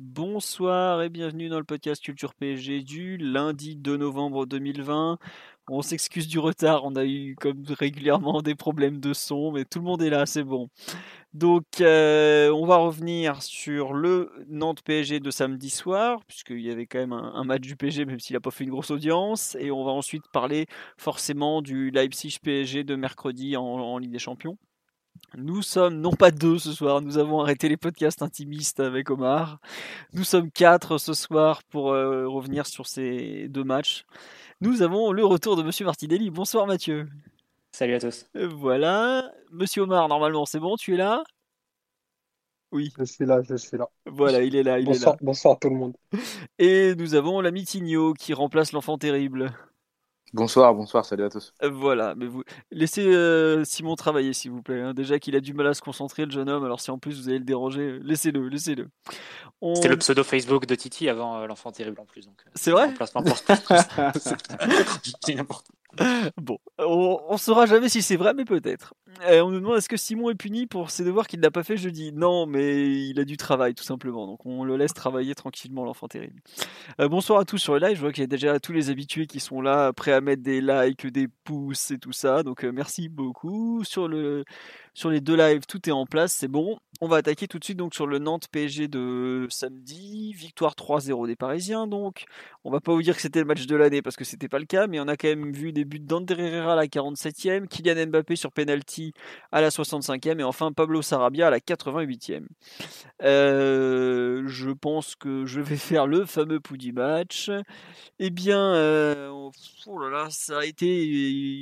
Bonsoir 0.00 1.02
et 1.02 1.08
bienvenue 1.08 1.48
dans 1.48 1.58
le 1.58 1.64
podcast 1.64 2.00
Culture 2.00 2.32
PSG 2.32 2.82
du 2.84 3.16
lundi 3.16 3.74
2 3.74 3.96
novembre 3.96 4.46
2020. 4.46 5.18
On 5.70 5.82
s'excuse 5.82 6.28
du 6.28 6.38
retard, 6.38 6.84
on 6.84 6.94
a 6.94 7.04
eu 7.04 7.34
comme 7.34 7.64
régulièrement 7.68 8.40
des 8.40 8.54
problèmes 8.54 9.00
de 9.00 9.12
son, 9.12 9.50
mais 9.50 9.64
tout 9.64 9.80
le 9.80 9.84
monde 9.86 10.00
est 10.02 10.10
là, 10.10 10.24
c'est 10.24 10.44
bon. 10.44 10.68
Donc 11.34 11.80
euh, 11.80 12.48
on 12.52 12.64
va 12.64 12.76
revenir 12.76 13.42
sur 13.42 13.92
le 13.92 14.30
Nantes 14.48 14.82
PSG 14.82 15.18
de 15.18 15.32
samedi 15.32 15.68
soir, 15.68 16.24
puisqu'il 16.28 16.60
y 16.60 16.70
avait 16.70 16.86
quand 16.86 17.00
même 17.00 17.12
un, 17.12 17.42
match 17.42 17.62
du 17.62 17.74
PSG, 17.74 18.04
même 18.04 18.20
s'il 18.20 18.34
n'a 18.34 18.40
pas 18.40 18.52
fait 18.52 18.62
une 18.62 18.70
grosse 18.70 18.92
audience, 18.92 19.56
et 19.58 19.72
on 19.72 19.84
va 19.84 19.90
ensuite 19.90 20.28
parler 20.32 20.66
forcément 20.96 21.60
du 21.60 21.90
Leipzig 21.90 22.38
PSG 22.40 22.84
de 22.84 22.94
mercredi 22.94 23.56
en 23.56 23.98
Ligue 23.98 24.12
des 24.12 24.20
Champions. 24.20 24.58
Nous 25.36 25.62
sommes 25.62 26.00
non 26.00 26.12
pas 26.12 26.30
deux 26.30 26.58
ce 26.58 26.72
soir, 26.72 27.00
nous 27.00 27.18
avons 27.18 27.40
arrêté 27.40 27.68
les 27.68 27.76
podcasts 27.76 28.22
intimistes 28.22 28.80
avec 28.80 29.10
Omar. 29.10 29.60
Nous 30.12 30.24
sommes 30.24 30.50
quatre 30.50 30.98
ce 30.98 31.14
soir 31.14 31.62
pour 31.64 31.92
euh, 31.92 32.26
revenir 32.28 32.66
sur 32.66 32.86
ces 32.86 33.48
deux 33.48 33.64
matchs. 33.64 34.04
Nous 34.60 34.82
avons 34.82 35.12
le 35.12 35.24
retour 35.24 35.56
de 35.56 35.62
Monsieur 35.62 35.84
Martinelli. 35.84 36.30
Bonsoir 36.30 36.66
Mathieu. 36.66 37.08
Salut 37.72 37.94
à 37.94 38.00
tous. 38.00 38.26
Euh, 38.36 38.48
voilà. 38.48 39.30
Monsieur 39.52 39.82
Omar, 39.82 40.08
normalement 40.08 40.46
c'est 40.46 40.60
bon, 40.60 40.76
tu 40.76 40.94
es 40.94 40.96
là? 40.96 41.22
Oui. 42.72 42.92
Je 42.98 43.04
suis 43.04 43.24
là, 43.24 43.40
je 43.42 43.54
suis 43.56 43.78
là. 43.78 43.88
Voilà, 44.04 44.42
il 44.42 44.54
est 44.54 44.62
là, 44.62 44.78
il 44.78 44.84
bonsoir, 44.84 45.14
est 45.14 45.16
là. 45.16 45.26
Bonsoir 45.26 45.58
tout 45.58 45.70
le 45.70 45.76
monde. 45.76 45.94
Et 46.58 46.94
nous 46.96 47.14
avons 47.14 47.40
l'ami 47.40 47.64
Tigno 47.64 48.12
qui 48.12 48.34
remplace 48.34 48.72
l'enfant 48.72 48.98
terrible. 48.98 49.52
Bonsoir, 50.34 50.74
bonsoir, 50.74 51.06
salut 51.06 51.24
à 51.24 51.30
tous. 51.30 51.54
Euh, 51.62 51.70
voilà, 51.70 52.14
mais 52.14 52.26
vous 52.26 52.42
laissez 52.70 53.06
euh, 53.06 53.64
Simon 53.64 53.96
travailler 53.96 54.34
s'il 54.34 54.50
vous 54.50 54.62
plaît. 54.62 54.80
Hein. 54.80 54.92
Déjà 54.92 55.18
qu'il 55.18 55.34
a 55.36 55.40
du 55.40 55.54
mal 55.54 55.66
à 55.66 55.74
se 55.74 55.80
concentrer, 55.80 56.26
le 56.26 56.30
jeune 56.30 56.50
homme. 56.50 56.64
Alors 56.64 56.80
si 56.80 56.90
en 56.90 56.98
plus 56.98 57.18
vous 57.18 57.28
allez 57.28 57.38
le 57.38 57.44
déranger, 57.44 57.98
laissez-le, 58.02 58.48
laissez-le. 58.48 58.88
C'était 59.74 59.88
le 59.88 59.96
pseudo 59.96 60.22
Facebook 60.22 60.66
de 60.66 60.74
Titi 60.74 61.08
avant 61.08 61.38
euh, 61.38 61.46
l'enfant 61.46 61.72
terrible 61.72 62.00
en 62.00 62.04
plus. 62.04 62.28
C'est 62.54 62.70
vrai? 62.70 62.90
bon, 66.36 66.58
on, 66.78 67.36
saura 67.36 67.66
jamais 67.66 67.88
si 67.88 68.02
c'est 68.02 68.16
vrai, 68.16 68.34
mais 68.34 68.44
peut-être. 68.44 68.94
on 69.26 69.50
nous 69.50 69.60
demande 69.60 69.76
est-ce 69.76 69.88
que 69.88 69.96
Simon 69.96 70.30
est 70.30 70.34
puni 70.34 70.66
pour 70.66 70.90
ses 70.90 71.04
devoirs 71.04 71.26
qu'il 71.26 71.40
n'a 71.40 71.50
pas 71.50 71.62
fait 71.62 71.76
jeudi? 71.76 72.12
Non, 72.12 72.46
mais 72.46 73.08
il 73.08 73.18
a 73.20 73.24
du 73.24 73.36
travail 73.36 73.74
tout 73.74 73.84
simplement. 73.84 74.26
Donc 74.26 74.44
on 74.46 74.64
le 74.64 74.76
laisse 74.76 74.94
travailler 74.94 75.34
tranquillement, 75.34 75.84
l'enfant 75.84 76.08
terrible. 76.08 76.40
bonsoir 76.98 77.40
à 77.40 77.44
tous 77.44 77.58
sur 77.58 77.74
le 77.74 77.86
live. 77.86 77.96
Je 77.96 78.00
vois 78.00 78.12
qu'il 78.12 78.22
y 78.22 78.24
a 78.24 78.28
déjà 78.28 78.60
tous 78.60 78.72
les 78.72 78.90
habitués 78.90 79.26
qui 79.26 79.40
sont 79.40 79.60
là, 79.60 79.92
prêts 79.92 80.12
à 80.12 80.20
mettre 80.20 80.42
des 80.42 80.60
likes, 80.60 81.06
des 81.06 81.28
pouces 81.44 81.90
et 81.90 81.98
tout 81.98 82.12
ça. 82.12 82.42
Donc 82.42 82.64
merci 82.64 83.08
beaucoup. 83.08 83.82
Sur 83.84 84.08
le 84.08 84.44
sur 84.98 85.10
les 85.10 85.20
deux 85.20 85.36
lives, 85.36 85.64
tout 85.68 85.88
est 85.88 85.92
en 85.92 86.06
place, 86.06 86.32
c'est 86.32 86.48
bon. 86.48 86.76
On 87.00 87.06
va 87.06 87.18
attaquer 87.18 87.46
tout 87.46 87.60
de 87.60 87.64
suite 87.64 87.78
donc 87.78 87.94
sur 87.94 88.08
le 88.08 88.18
Nantes 88.18 88.48
PSG 88.50 88.88
de 88.88 89.46
samedi, 89.48 90.32
victoire 90.32 90.74
3-0 90.74 91.28
des 91.28 91.36
Parisiens 91.36 91.86
donc. 91.86 92.24
On 92.64 92.72
va 92.72 92.80
pas 92.80 92.92
vous 92.92 93.02
dire 93.02 93.14
que 93.14 93.22
c'était 93.22 93.38
le 93.38 93.44
match 93.44 93.66
de 93.66 93.76
l'année 93.76 94.02
parce 94.02 94.16
que 94.16 94.24
c'était 94.24 94.48
pas 94.48 94.58
le 94.58 94.64
cas, 94.64 94.88
mais 94.88 94.98
on 94.98 95.06
a 95.06 95.16
quand 95.16 95.28
même 95.28 95.52
vu 95.52 95.72
des 95.72 95.84
buts 95.84 96.00
d'Ander 96.00 96.34
Herrera 96.36 96.72
à 96.72 96.76
la 96.76 96.86
47e, 96.86 97.68
Kylian 97.68 98.08
Mbappé 98.08 98.34
sur 98.34 98.50
penalty 98.50 99.12
à 99.52 99.60
la 99.60 99.68
65e 99.68 100.40
et 100.40 100.42
enfin 100.42 100.72
Pablo 100.72 101.00
Sarabia 101.00 101.46
à 101.46 101.50
la 101.50 101.60
88e. 101.60 102.46
Euh, 103.22 104.42
je 104.48 104.70
pense 104.70 105.14
que 105.14 105.46
je 105.46 105.60
vais 105.60 105.76
faire 105.76 106.08
le 106.08 106.24
fameux 106.24 106.58
pouls 106.58 106.76
du 106.76 106.92
match. 106.92 107.52
Eh 108.18 108.30
bien, 108.30 108.74
euh, 108.74 109.28
oh 109.86 109.98
là 110.00 110.10
là, 110.10 110.26
ça 110.30 110.58
a 110.58 110.64
été 110.64 111.04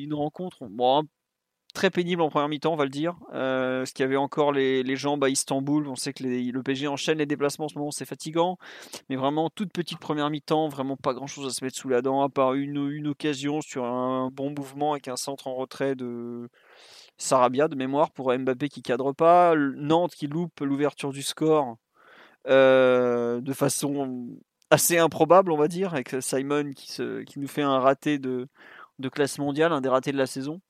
une 0.02 0.14
rencontre 0.14 0.64
bon, 0.70 1.06
très 1.76 1.90
pénible 1.90 2.22
en 2.22 2.30
première 2.30 2.48
mi-temps, 2.48 2.72
on 2.72 2.76
va 2.76 2.84
le 2.84 2.90
dire. 2.90 3.16
Euh, 3.34 3.80
parce 3.80 3.92
qu'il 3.92 4.02
y 4.02 4.06
avait 4.06 4.16
encore 4.16 4.50
les, 4.50 4.96
jambes 4.96 5.22
à 5.22 5.28
Istanbul. 5.28 5.86
On 5.88 5.94
sait 5.94 6.14
que 6.14 6.24
le 6.24 6.62
PSG 6.62 6.88
enchaîne 6.88 7.18
les 7.18 7.26
déplacements 7.26 7.66
en 7.66 7.68
ce 7.68 7.78
moment, 7.78 7.90
c'est 7.90 8.06
fatigant. 8.06 8.56
Mais 9.10 9.16
vraiment, 9.16 9.50
toute 9.50 9.72
petite 9.72 9.98
première 9.98 10.30
mi-temps, 10.30 10.68
vraiment 10.68 10.96
pas 10.96 11.12
grand-chose 11.12 11.46
à 11.46 11.50
se 11.50 11.62
mettre 11.62 11.76
sous 11.76 11.88
la 11.88 12.00
dent, 12.00 12.22
à 12.22 12.30
part 12.30 12.54
une, 12.54 12.90
une 12.90 13.08
occasion 13.08 13.60
sur 13.60 13.84
un 13.84 14.30
bon 14.32 14.50
mouvement 14.50 14.92
avec 14.92 15.06
un 15.08 15.16
centre 15.16 15.48
en 15.48 15.54
retrait 15.54 15.94
de 15.94 16.48
Sarabia, 17.18 17.68
de 17.68 17.76
mémoire, 17.76 18.10
pour 18.10 18.32
Mbappé 18.36 18.70
qui 18.70 18.82
cadre 18.82 19.12
pas. 19.12 19.54
Nantes 19.54 20.14
qui 20.14 20.28
loupe 20.28 20.60
l'ouverture 20.60 21.12
du 21.12 21.22
score 21.22 21.76
euh, 22.48 23.40
de 23.42 23.52
façon 23.52 24.28
assez 24.70 24.96
improbable, 24.98 25.52
on 25.52 25.58
va 25.58 25.68
dire, 25.68 25.92
avec 25.92 26.16
Simon 26.20 26.72
qui, 26.72 26.90
se, 26.90 27.22
qui 27.22 27.38
nous 27.38 27.48
fait 27.48 27.62
un 27.62 27.78
raté 27.80 28.18
de, 28.18 28.48
de 28.98 29.08
classe 29.10 29.38
mondiale, 29.38 29.72
un 29.72 29.82
des 29.82 29.90
ratés 29.90 30.12
de 30.12 30.16
la 30.16 30.26
saison. 30.26 30.60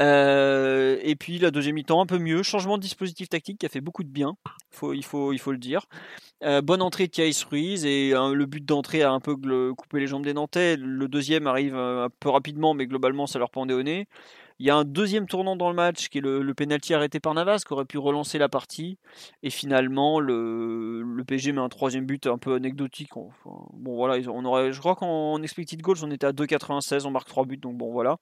Euh, 0.00 0.98
et 1.02 1.16
puis 1.16 1.38
la 1.38 1.50
deuxième 1.50 1.74
mi-temps 1.74 2.00
un 2.00 2.06
peu 2.06 2.18
mieux, 2.18 2.42
changement 2.42 2.76
de 2.76 2.82
dispositif 2.82 3.28
tactique 3.28 3.58
qui 3.58 3.66
a 3.66 3.68
fait 3.68 3.80
beaucoup 3.80 4.04
de 4.04 4.08
bien, 4.08 4.36
faut, 4.70 4.92
il, 4.92 5.04
faut, 5.04 5.32
il 5.32 5.38
faut 5.38 5.52
le 5.52 5.58
dire. 5.58 5.86
Euh, 6.44 6.62
bonne 6.62 6.82
entrée 6.82 7.06
de 7.06 7.12
Thierry 7.12 7.36
Ruiz 7.50 7.84
et 7.84 8.14
hein, 8.14 8.32
le 8.32 8.46
but 8.46 8.64
d'entrée 8.64 9.02
a 9.02 9.10
un 9.10 9.20
peu 9.20 9.34
coupé 9.36 10.00
les 10.00 10.06
jambes 10.06 10.24
des 10.24 10.34
Nantais. 10.34 10.76
Le 10.76 11.08
deuxième 11.08 11.46
arrive 11.46 11.74
euh, 11.74 12.04
un 12.06 12.10
peu 12.20 12.28
rapidement, 12.28 12.74
mais 12.74 12.86
globalement 12.86 13.26
ça 13.26 13.38
leur 13.38 13.50
pendait 13.50 13.74
au 13.74 13.82
nez. 13.82 14.06
Il 14.58 14.66
y 14.66 14.70
a 14.70 14.76
un 14.76 14.84
deuxième 14.84 15.26
tournant 15.26 15.54
dans 15.54 15.68
le 15.68 15.74
match 15.74 16.08
qui 16.08 16.18
est 16.18 16.20
le, 16.20 16.54
penalty 16.54 16.92
arrêté 16.92 17.20
par 17.20 17.32
Navas 17.34 17.62
qui 17.66 17.72
aurait 17.72 17.84
pu 17.84 17.98
relancer 17.98 18.38
la 18.38 18.48
partie. 18.48 18.98
Et 19.42 19.50
finalement, 19.50 20.18
le, 20.18 21.02
le 21.02 21.24
PSG 21.24 21.52
met 21.52 21.60
un 21.60 21.68
troisième 21.68 22.06
but 22.06 22.26
un 22.26 22.38
peu 22.38 22.54
anecdotique. 22.54 23.10
bon 23.14 23.94
voilà, 23.94 24.18
on 24.30 24.44
aurait, 24.44 24.72
je 24.72 24.80
crois 24.80 24.96
qu'en 24.96 25.40
expected 25.42 25.80
goals, 25.80 25.98
on 26.02 26.10
était 26.10 26.26
à 26.26 26.32
2,96, 26.32 27.06
on 27.06 27.10
marque 27.10 27.28
3 27.28 27.44
buts, 27.46 27.56
donc 27.56 27.76
bon 27.76 27.92
voilà. 27.92 28.18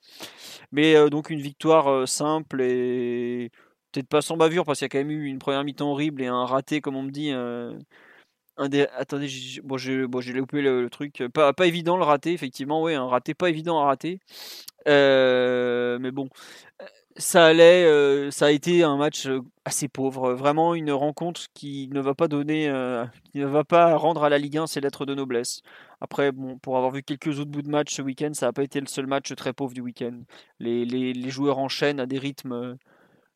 Mais 0.73 0.95
euh, 0.95 1.09
donc 1.09 1.31
une 1.31 1.41
victoire 1.41 1.89
euh, 1.91 2.07
simple 2.07 2.61
et 2.61 3.51
peut-être 3.93 4.09
pas 4.09 4.21
sans 4.21 4.37
bavure 4.37 4.65
parce 4.65 4.79
qu'il 4.79 4.85
y 4.85 4.87
a 4.87 4.91
quand 4.91 4.99
même 4.99 5.11
eu 5.11 5.27
une 5.27 5.39
première 5.39 5.65
mi-temps 5.65 5.91
horrible 5.91 6.23
et 6.23 6.27
un 6.27 6.45
raté, 6.45 6.81
comme 6.81 6.97
on 6.97 7.03
me 7.03 7.11
dit. 7.11 7.31
Euh, 7.33 7.79
un 8.57 8.69
des... 8.69 8.87
Attendez, 8.97 9.29
j'ai 9.29 9.61
bon, 9.61 9.77
bon, 10.09 10.21
loupé 10.35 10.63
le, 10.63 10.89
truc. 10.91 11.23
Pas, 11.33 11.53
pas 11.53 11.67
évident 11.67 11.97
le 11.97 12.05
raté, 12.05 12.33
effectivement, 12.33 12.83
oui, 12.83 12.95
un 12.95 13.07
raté 13.07 13.35
pas 13.35 13.49
évident 13.51 13.81
à 13.81 13.87
rater. 13.87 14.21
Euh, 14.89 15.99
mais 16.01 16.11
bon, 16.13 16.29
ça 17.17 17.47
allait, 17.47 17.85
euh, 17.85 18.31
ça 18.31 18.47
a 18.47 18.51
été 18.51 18.83
un 18.85 18.97
match 18.97 19.27
euh, 19.27 19.41
assez 19.65 19.89
pauvre. 19.89 20.33
Vraiment 20.35 20.75
une 20.75 20.93
rencontre 20.93 21.43
qui 21.55 21.89
ne 21.93 22.01
va 22.01 22.15
pas 22.15 22.29
donner, 22.29 22.73
qui 23.33 23.39
ne 23.39 23.47
va 23.47 23.65
pas 23.65 23.97
rendre 23.97 24.25
à 24.25 24.29
la 24.29 24.39
Ligue 24.39 24.59
1 24.59 24.67
ses 24.67 24.81
lettres 24.81 25.07
de 25.07 25.15
noblesse. 25.15 25.63
Après, 26.01 26.33
bon, 26.33 26.59
pour 26.59 26.77
avoir 26.77 26.93
vu 26.93 27.03
quelques 27.03 27.39
autres 27.41 27.51
bouts 27.51 27.63
de 27.63 27.71
match 27.71 27.95
ce 27.95 28.03
week-end, 28.03 28.31
ça 28.35 28.47
n'a 28.47 28.53
pas 28.53 28.63
été 28.63 28.81
le 28.81 28.87
seul 28.87 29.07
match 29.07 29.35
très 29.35 29.53
pauvre 29.53 29.75
du 29.75 29.81
week-end. 29.81 30.21
Les, 30.61 30.85
les, 30.85 31.13
les, 31.15 31.31
joueurs 31.31 31.59
enchaînent 31.59 32.01
à 32.01 32.07
des 32.07 32.19
rythmes 32.19 32.77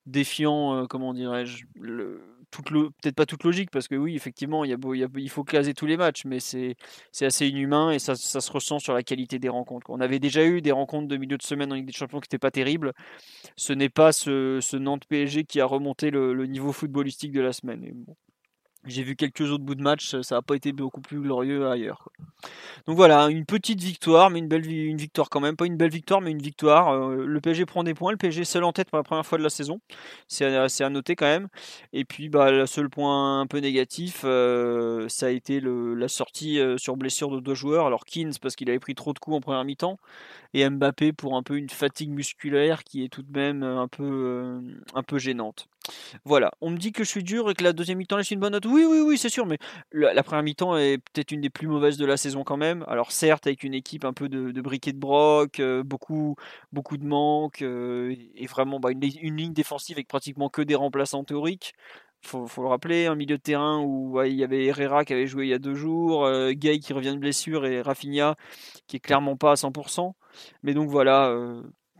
défiants, 0.07 0.87
comment 0.89 1.15
dirais-je. 1.15 1.65
Le 1.75 2.21
peut-être 2.51 3.15
pas 3.15 3.27
toute 3.27 3.45
logique, 3.45 3.71
parce 3.71 3.89
que 3.89 3.95
oui, 3.95 4.15
effectivement, 4.15 4.65
il, 4.65 4.71
y 4.71 4.75
a, 4.75 5.09
il, 5.17 5.31
faut 5.31 5.45
caser 5.45 5.75
tous 5.75 5.87
les 5.87 5.97
matchs, 5.97 6.25
mais 6.25 6.41
c'est 6.41 6.77
assez 7.21 7.47
inhumain 7.49 7.91
et 7.91 7.99
ça, 7.99 8.15
se 8.15 8.51
ressent 8.51 8.79
sur 8.79 8.93
la 8.95 9.03
qualité 9.03 9.39
des 9.39 9.49
rencontres. 9.49 9.89
On 9.91 10.01
avait 10.01 10.19
déjà 10.19 10.45
eu 10.45 10.61
des 10.61 10.73
rencontres 10.73 11.09
de 11.09 11.17
milieu 11.17 11.37
de 11.37 11.43
semaine 11.43 11.73
en 11.73 11.77
Ligue 11.77 11.87
des 11.87 11.93
Champions 11.93 12.21
qui 12.21 12.27
n'étaient 12.27 12.39
pas 12.39 12.51
terribles. 12.51 12.93
Ce 13.57 13.73
n'est 13.73 13.89
pas 13.89 14.13
ce, 14.13 14.77
Nantes 14.77 15.05
PSG 15.07 15.45
qui 15.45 15.61
a 15.61 15.67
remonté 15.67 16.11
le, 16.11 16.47
niveau 16.47 16.73
footballistique 16.73 17.33
de 17.33 17.41
la 17.41 17.53
semaine. 17.53 18.05
J'ai 18.87 19.03
vu 19.03 19.15
quelques 19.15 19.43
autres 19.43 19.65
bouts 19.65 19.75
de 19.75 19.83
match, 19.83 20.17
ça 20.23 20.37
n'a 20.37 20.43
pas 20.43 20.55
été 20.55 20.73
beaucoup 20.73 21.03
plus 21.03 21.21
glorieux 21.21 21.69
ailleurs. 21.69 22.09
Donc 22.87 22.97
voilà, 22.97 23.29
une 23.29 23.45
petite 23.45 23.81
victoire, 23.81 24.31
mais 24.31 24.39
une 24.39 24.49
belle 24.49 24.67
une 24.67 24.97
victoire 24.97 25.29
quand 25.29 25.41
même. 25.41 25.57
Pas 25.57 25.67
une 25.67 25.77
belle 25.77 25.91
victoire, 25.91 26.21
mais 26.21 26.31
une 26.31 26.41
victoire. 26.41 26.95
Euh, 26.95 27.27
le 27.27 27.41
PSG 27.41 27.67
prend 27.67 27.85
des 27.85 27.95
points, 27.95 28.11
le 28.13 28.17
PSG 28.17 28.45
seul 28.45 28.65
en 28.65 28.73
tête 28.73 28.89
pour 28.89 28.97
la 28.97 29.03
première 29.05 29.27
fois 29.27 29.39
de 29.39 29.43
la 29.43 29.51
saison. 29.51 29.81
C'est 30.29 30.45
à, 30.47 30.91
noter 30.91 31.17
quand 31.17 31.27
même. 31.27 31.49
Et 31.93 32.05
puis 32.05 32.29
bah, 32.29 32.51
le 32.51 32.67
seul 32.67 32.89
point 32.89 33.41
un 33.41 33.47
peu 33.47 33.59
négatif, 33.59 34.23
euh, 34.25 35.09
ça 35.09 35.27
a 35.27 35.31
été 35.31 35.61
la 35.63 36.09
sortie 36.09 36.59
euh, 36.59 36.79
sur 36.79 36.97
blessure 36.97 37.31
de 37.31 37.41
deux 37.41 37.55
joueurs. 37.55 37.87
Alors 37.87 38.05
Keynes 38.05 38.33
parce 38.41 38.57
qu'il 38.57 38.71
avait 38.71 38.79
pris 38.79 38.95
trop 38.95 39.13
de 39.13 39.19
coups 39.19 39.37
en 39.37 39.41
première 39.41 39.65
mi-temps. 39.65 39.99
Et 40.55 40.69
Mbappé 40.69 41.13
pour 41.13 41.37
un 41.37 41.43
peu 41.43 41.57
une 41.57 41.71
fatigue 41.71 42.11
musculaire 42.11 42.83
qui 42.85 43.05
est 43.05 43.09
tout 43.09 43.23
de 43.23 43.39
même 43.39 43.63
un 43.63 43.89
peu, 43.89 44.61
un 44.95 45.03
peu 45.03 45.19
gênante. 45.19 45.69
Voilà, 46.25 46.53
on 46.61 46.71
me 46.71 46.77
dit 46.77 46.93
que 46.93 47.05
je 47.05 47.09
suis 47.09 47.23
dur 47.23 47.51
et 47.51 47.55
que 47.55 47.65
la 47.65 47.73
deuxième 47.73 47.99
mi-temps 47.99 48.17
laisse 48.17 48.31
une 48.31 48.41
bonne 48.41 48.53
note. 48.53 48.67
Oui, 48.67 48.85
oui, 48.89 49.01
oui, 49.01 49.19
c'est 49.19 49.29
sûr, 49.29 49.47
mais 49.47 49.59
la, 49.93 50.23
première 50.23 50.43
mi-temps 50.43 50.77
est 50.77 50.99
peut-être 50.99 51.33
une 51.33 51.41
des 51.41 51.51
plus 51.51 51.69
mauvaises 51.69 51.97
de 51.97 52.07
la 52.07 52.17
saison 52.17 52.45
quand 52.45 52.57
même. 52.57 52.85
Alors 52.89 53.13
certes, 53.13 53.47
avec 53.47 53.65
une 53.65 53.75
équipe 53.75 54.05
un 54.05 54.13
peu 54.13 54.29
de, 54.29 54.61
briquet 54.61 54.93
de 54.93 54.99
broc, 54.99 55.61
euh, 55.61 55.83
beaucoup, 55.83 56.37
beaucoup 56.73 56.97
de 56.97 57.05
manques 57.05 57.63
euh, 57.63 58.15
et 58.35 58.47
vraiment 58.47 58.81
bah, 58.81 58.91
une, 58.91 59.37
ligne 59.37 59.53
défensive 59.53 59.97
avec 59.97 60.09
pratiquement 60.09 60.49
que 60.49 60.63
des 60.63 60.75
remplaçants 60.75 61.25
théoriques. 61.25 61.75
Faut, 62.23 62.47
faut 62.47 62.63
le 62.63 62.69
rappeler, 62.69 63.07
un 63.07 63.15
milieu 63.15 63.39
de 63.39 63.43
terrain 63.43 63.83
où 63.83 64.23
il 64.23 64.35
y 64.35 64.45
avait 64.45 64.67
Herrera 64.67 65.07
qui 65.07 65.15
avait 65.15 65.27
joué 65.27 65.47
il 65.47 65.49
y 65.49 65.55
a 65.55 65.59
deux 65.59 65.75
jours, 65.75 66.27
euh, 66.27 66.53
Gay 66.53 66.79
qui 66.79 66.93
revient 66.93 67.13
de 67.13 67.19
blessure 67.19 67.65
et 67.65 67.81
Rafinha 67.81 68.37
qui 68.87 68.97
est 68.97 69.01
clairement 69.01 69.37
pas 69.37 69.53
à 69.53 69.55
100%. 69.55 70.13
Mais 70.63 70.75
donc 70.75 70.91
voilà, 70.91 71.35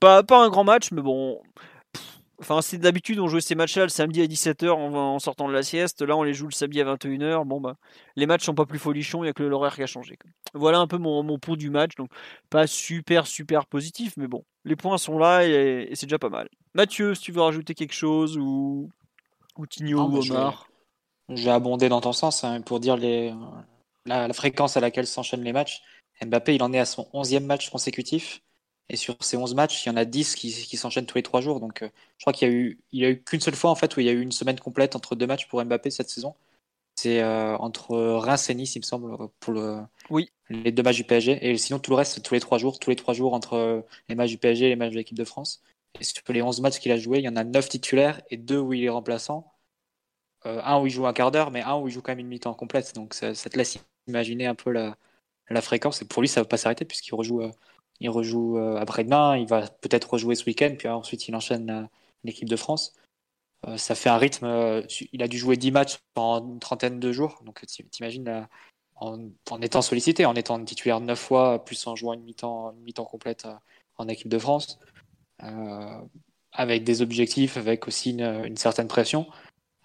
pas 0.01 0.25
un 0.31 0.49
grand 0.49 0.65
match, 0.65 0.93
mais 0.93 1.03
bon, 1.03 1.41
Enfin, 2.41 2.63
c'est 2.63 2.79
d'habitude, 2.79 3.21
on 3.21 3.29
jouait 3.29 3.43
ces 3.43 3.55
matchs-là 3.55 3.83
le 3.83 3.91
samedi 3.91 4.23
à 4.23 4.27
17h 4.27 4.71
en, 4.71 5.19
sortant 5.19 5.47
de 5.47 5.53
la 5.53 5.63
sieste. 5.63 6.01
Là, 6.01 6.17
on 6.17 6.23
les 6.23 6.33
joue 6.33 6.47
le 6.47 6.53
samedi 6.53 6.81
à 6.81 6.85
21h. 6.85 7.45
Bon, 7.45 7.61
bah, 7.61 7.77
les 8.17 8.25
matchs 8.25 8.45
sont 8.45 8.55
pas 8.55 8.65
plus 8.65 8.79
folichons, 8.79 9.19
il 9.23 9.27
n'y 9.27 9.31
a 9.31 9.35
que 9.35 9.43
l'horaire 9.43 9.75
qui 9.75 9.83
a 9.83 9.87
changé. 9.87 10.19
Voilà 10.55 10.79
un 10.79 10.87
peu 10.87 10.97
mon, 10.97 11.23
mon 11.23 11.39
du 11.57 11.69
match. 11.69 11.97
Donc, 11.97 12.11
pas 12.49 12.67
super, 12.67 13.27
super 13.27 13.67
positif, 13.67 14.15
mais 14.17 14.27
bon, 14.27 14.43
les 14.65 14.75
points 14.75 14.97
sont 14.97 15.19
là 15.19 15.47
et, 15.47 15.91
c'est 15.95 16.07
déjà 16.07 16.19
pas 16.19 16.31
mal. 16.31 16.49
Mathieu, 16.75 17.15
si 17.15 17.23
tu 17.23 17.33
veux 17.33 17.43
rajouter 17.43 17.75
quelque 17.75 17.95
chose 17.95 18.39
ou, 18.39 18.89
ou 19.59 19.67
Tigno 19.67 20.09
ou 20.09 20.17
Omar. 20.17 20.67
J'ai 21.29 21.51
abondé 21.51 21.89
dans 21.89 22.01
ton 22.01 22.13
sens 22.13 22.43
hein, 22.43 22.63
pour 22.63 22.81
dire 22.81 22.97
les, 22.97 23.35
la, 24.07 24.33
fréquence 24.33 24.77
à 24.77 24.81
laquelle 24.81 25.07
s'enchaînent 25.07 25.45
les 25.45 25.53
matchs. 25.53 25.83
Mbappé, 26.25 26.55
il 26.55 26.63
en 26.63 26.73
est 26.73 26.79
à 26.79 26.87
son 26.87 27.09
11e 27.13 27.45
match 27.45 27.71
consécutif. 27.71 28.41
Et 28.91 28.97
sur 28.97 29.17
ces 29.21 29.37
11 29.37 29.55
matchs, 29.55 29.87
il 29.87 29.89
y 29.89 29.93
en 29.93 29.97
a 29.97 30.05
10 30.05 30.35
qui, 30.35 30.53
qui 30.53 30.77
s'enchaînent 30.77 31.07
tous 31.07 31.17
les 31.17 31.23
3 31.23 31.41
jours. 31.41 31.61
Donc, 31.61 31.83
euh, 31.83 31.89
je 32.19 32.25
crois 32.25 32.33
qu'il 32.33 32.49
y 32.49 32.51
a 32.51 32.55
eu, 32.55 32.79
il 32.91 33.01
y 33.01 33.05
a 33.07 33.11
eu 33.11 33.23
qu'une 33.23 33.41
seule 33.41 33.55
fois 33.55 33.71
en 33.71 33.77
fait 33.77 33.97
où 33.97 34.01
il 34.01 34.07
y 34.07 34.09
a 34.09 34.13
eu 34.13 34.21
une 34.21 34.33
semaine 34.33 34.59
complète 34.59 34.97
entre 34.97 35.15
deux 35.15 35.29
matchs 35.29 35.47
pour 35.47 35.65
Mbappé 35.65 35.91
cette 35.91 36.11
saison. 36.11 36.35
C'est 36.97 37.23
euh, 37.23 37.57
entre 37.59 37.97
Reims 37.97 38.51
et 38.51 38.55
Nice, 38.55 38.75
il 38.75 38.81
me 38.81 38.85
semble, 38.85 39.17
pour 39.39 39.53
le, 39.53 39.79
oui. 40.11 40.31
les 40.51 40.73
deux 40.73 40.83
matchs 40.83 40.97
du 40.97 41.05
PSG. 41.05 41.39
Et 41.41 41.57
sinon, 41.57 41.79
tout 41.79 41.93
le 41.93 41.97
reste, 41.97 42.15
c'est 42.15 42.21
tous 42.21 42.35
les 42.35 42.41
3 42.41 42.59
jours, 42.59 42.81
tous 42.81 42.91
les 42.91 42.97
3 42.97 43.15
jours 43.15 43.33
entre 43.33 43.85
les 44.09 44.17
matchs 44.17 44.31
du 44.31 44.39
PSG 44.39 44.67
et 44.67 44.69
les 44.71 44.77
matchs 44.77 44.93
de 44.93 44.97
l'équipe 44.97 45.17
de 45.17 45.25
France. 45.25 45.63
Et 46.01 46.05
sur 46.05 46.23
les 46.29 46.43
11 46.43 46.61
matchs 46.61 46.81
qu'il 46.81 46.91
a 46.93 46.99
joué, 46.99 47.19
il 47.19 47.25
y 47.25 47.29
en 47.29 47.37
a 47.37 47.45
9 47.45 47.69
titulaires 47.69 48.21
et 48.31 48.37
2 48.37 48.59
où 48.59 48.73
il 48.73 48.85
est 48.85 48.89
remplaçant. 48.89 49.53
Euh, 50.47 50.61
un 50.65 50.81
où 50.81 50.87
il 50.87 50.91
joue 50.91 51.07
un 51.07 51.13
quart 51.13 51.31
d'heure, 51.31 51.51
mais 51.53 51.63
un 51.63 51.77
où 51.77 51.87
il 51.87 51.93
joue 51.93 52.03
quand 52.03 52.13
même 52.13 52.21
une 52.21 52.29
mi-temps 52.29 52.55
complète. 52.55 52.95
Donc, 52.95 53.15
ça, 53.15 53.35
ça, 53.35 53.51
te 53.51 53.57
laisse 53.57 53.79
imaginer 54.09 54.47
un 54.47 54.55
peu 54.55 54.73
la, 54.73 54.97
la 55.49 55.61
fréquence. 55.61 56.03
Et 56.03 56.07
pour 56.07 56.23
lui, 56.23 56.29
ça 56.29 56.41
ne 56.41 56.45
va 56.45 56.49
pas 56.49 56.57
s'arrêter 56.57 56.85
puisqu'il 56.85 57.15
rejoue 57.15 57.43
il 58.01 58.09
rejoue 58.11 58.59
euh, 58.59 58.77
après-demain, 58.77 59.37
il 59.37 59.47
va 59.47 59.69
peut-être 59.69 60.11
rejouer 60.11 60.35
ce 60.35 60.45
week-end, 60.47 60.75
puis 60.79 60.89
ensuite 60.89 61.29
il 61.29 61.37
enchaîne 61.37 61.89
l'équipe 62.25 62.49
de 62.49 62.57
France. 62.57 62.95
Euh, 63.67 63.77
ça 63.77 63.95
fait 63.95 64.09
un 64.09 64.17
rythme. 64.17 64.47
Euh, 64.47 64.83
il 65.13 65.23
a 65.23 65.29
dû 65.29 65.39
jouer 65.39 65.57
10 65.57 65.71
matchs 65.71 65.99
en 66.17 66.43
une 66.47 66.61
trentaine 66.61 66.99
de 66.99 67.13
jours. 67.13 67.41
Donc 67.45 67.65
t'imagines 67.91 68.49
en, 68.97 69.29
en, 69.51 69.63
étant 69.63 69.83
sollicité, 69.83 70.25
en 70.25 70.35
étant 70.35 70.63
titulaire 70.65 71.01
9 71.01 71.19
fois, 71.19 71.65
plus 71.65 71.87
en 71.87 71.95
jouant 71.95 72.15
une 72.15 72.23
mi-temps 72.23 72.73
mi 72.85 72.93
complète 72.95 73.47
en 73.99 74.09
équipe 74.09 74.29
de 74.29 74.39
France, 74.39 74.79
avec 76.53 76.85
des 76.85 77.03
objectifs, 77.03 77.57
avec 77.59 77.87
aussi 77.87 78.11
une, 78.13 78.57
certaine 78.57 78.89
pression. 78.89 79.27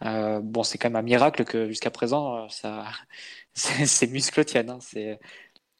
bon, 0.02 0.64
c'est 0.64 0.78
quand 0.78 0.90
même 0.90 0.96
un 0.96 1.02
miracle 1.02 1.44
que 1.44 1.68
jusqu'à 1.68 1.92
présent, 1.92 2.48
ça, 2.50 2.86
ces 3.54 4.08
muscles 4.08 4.46
tiennent. 4.46 4.70
Hein. 4.70 4.80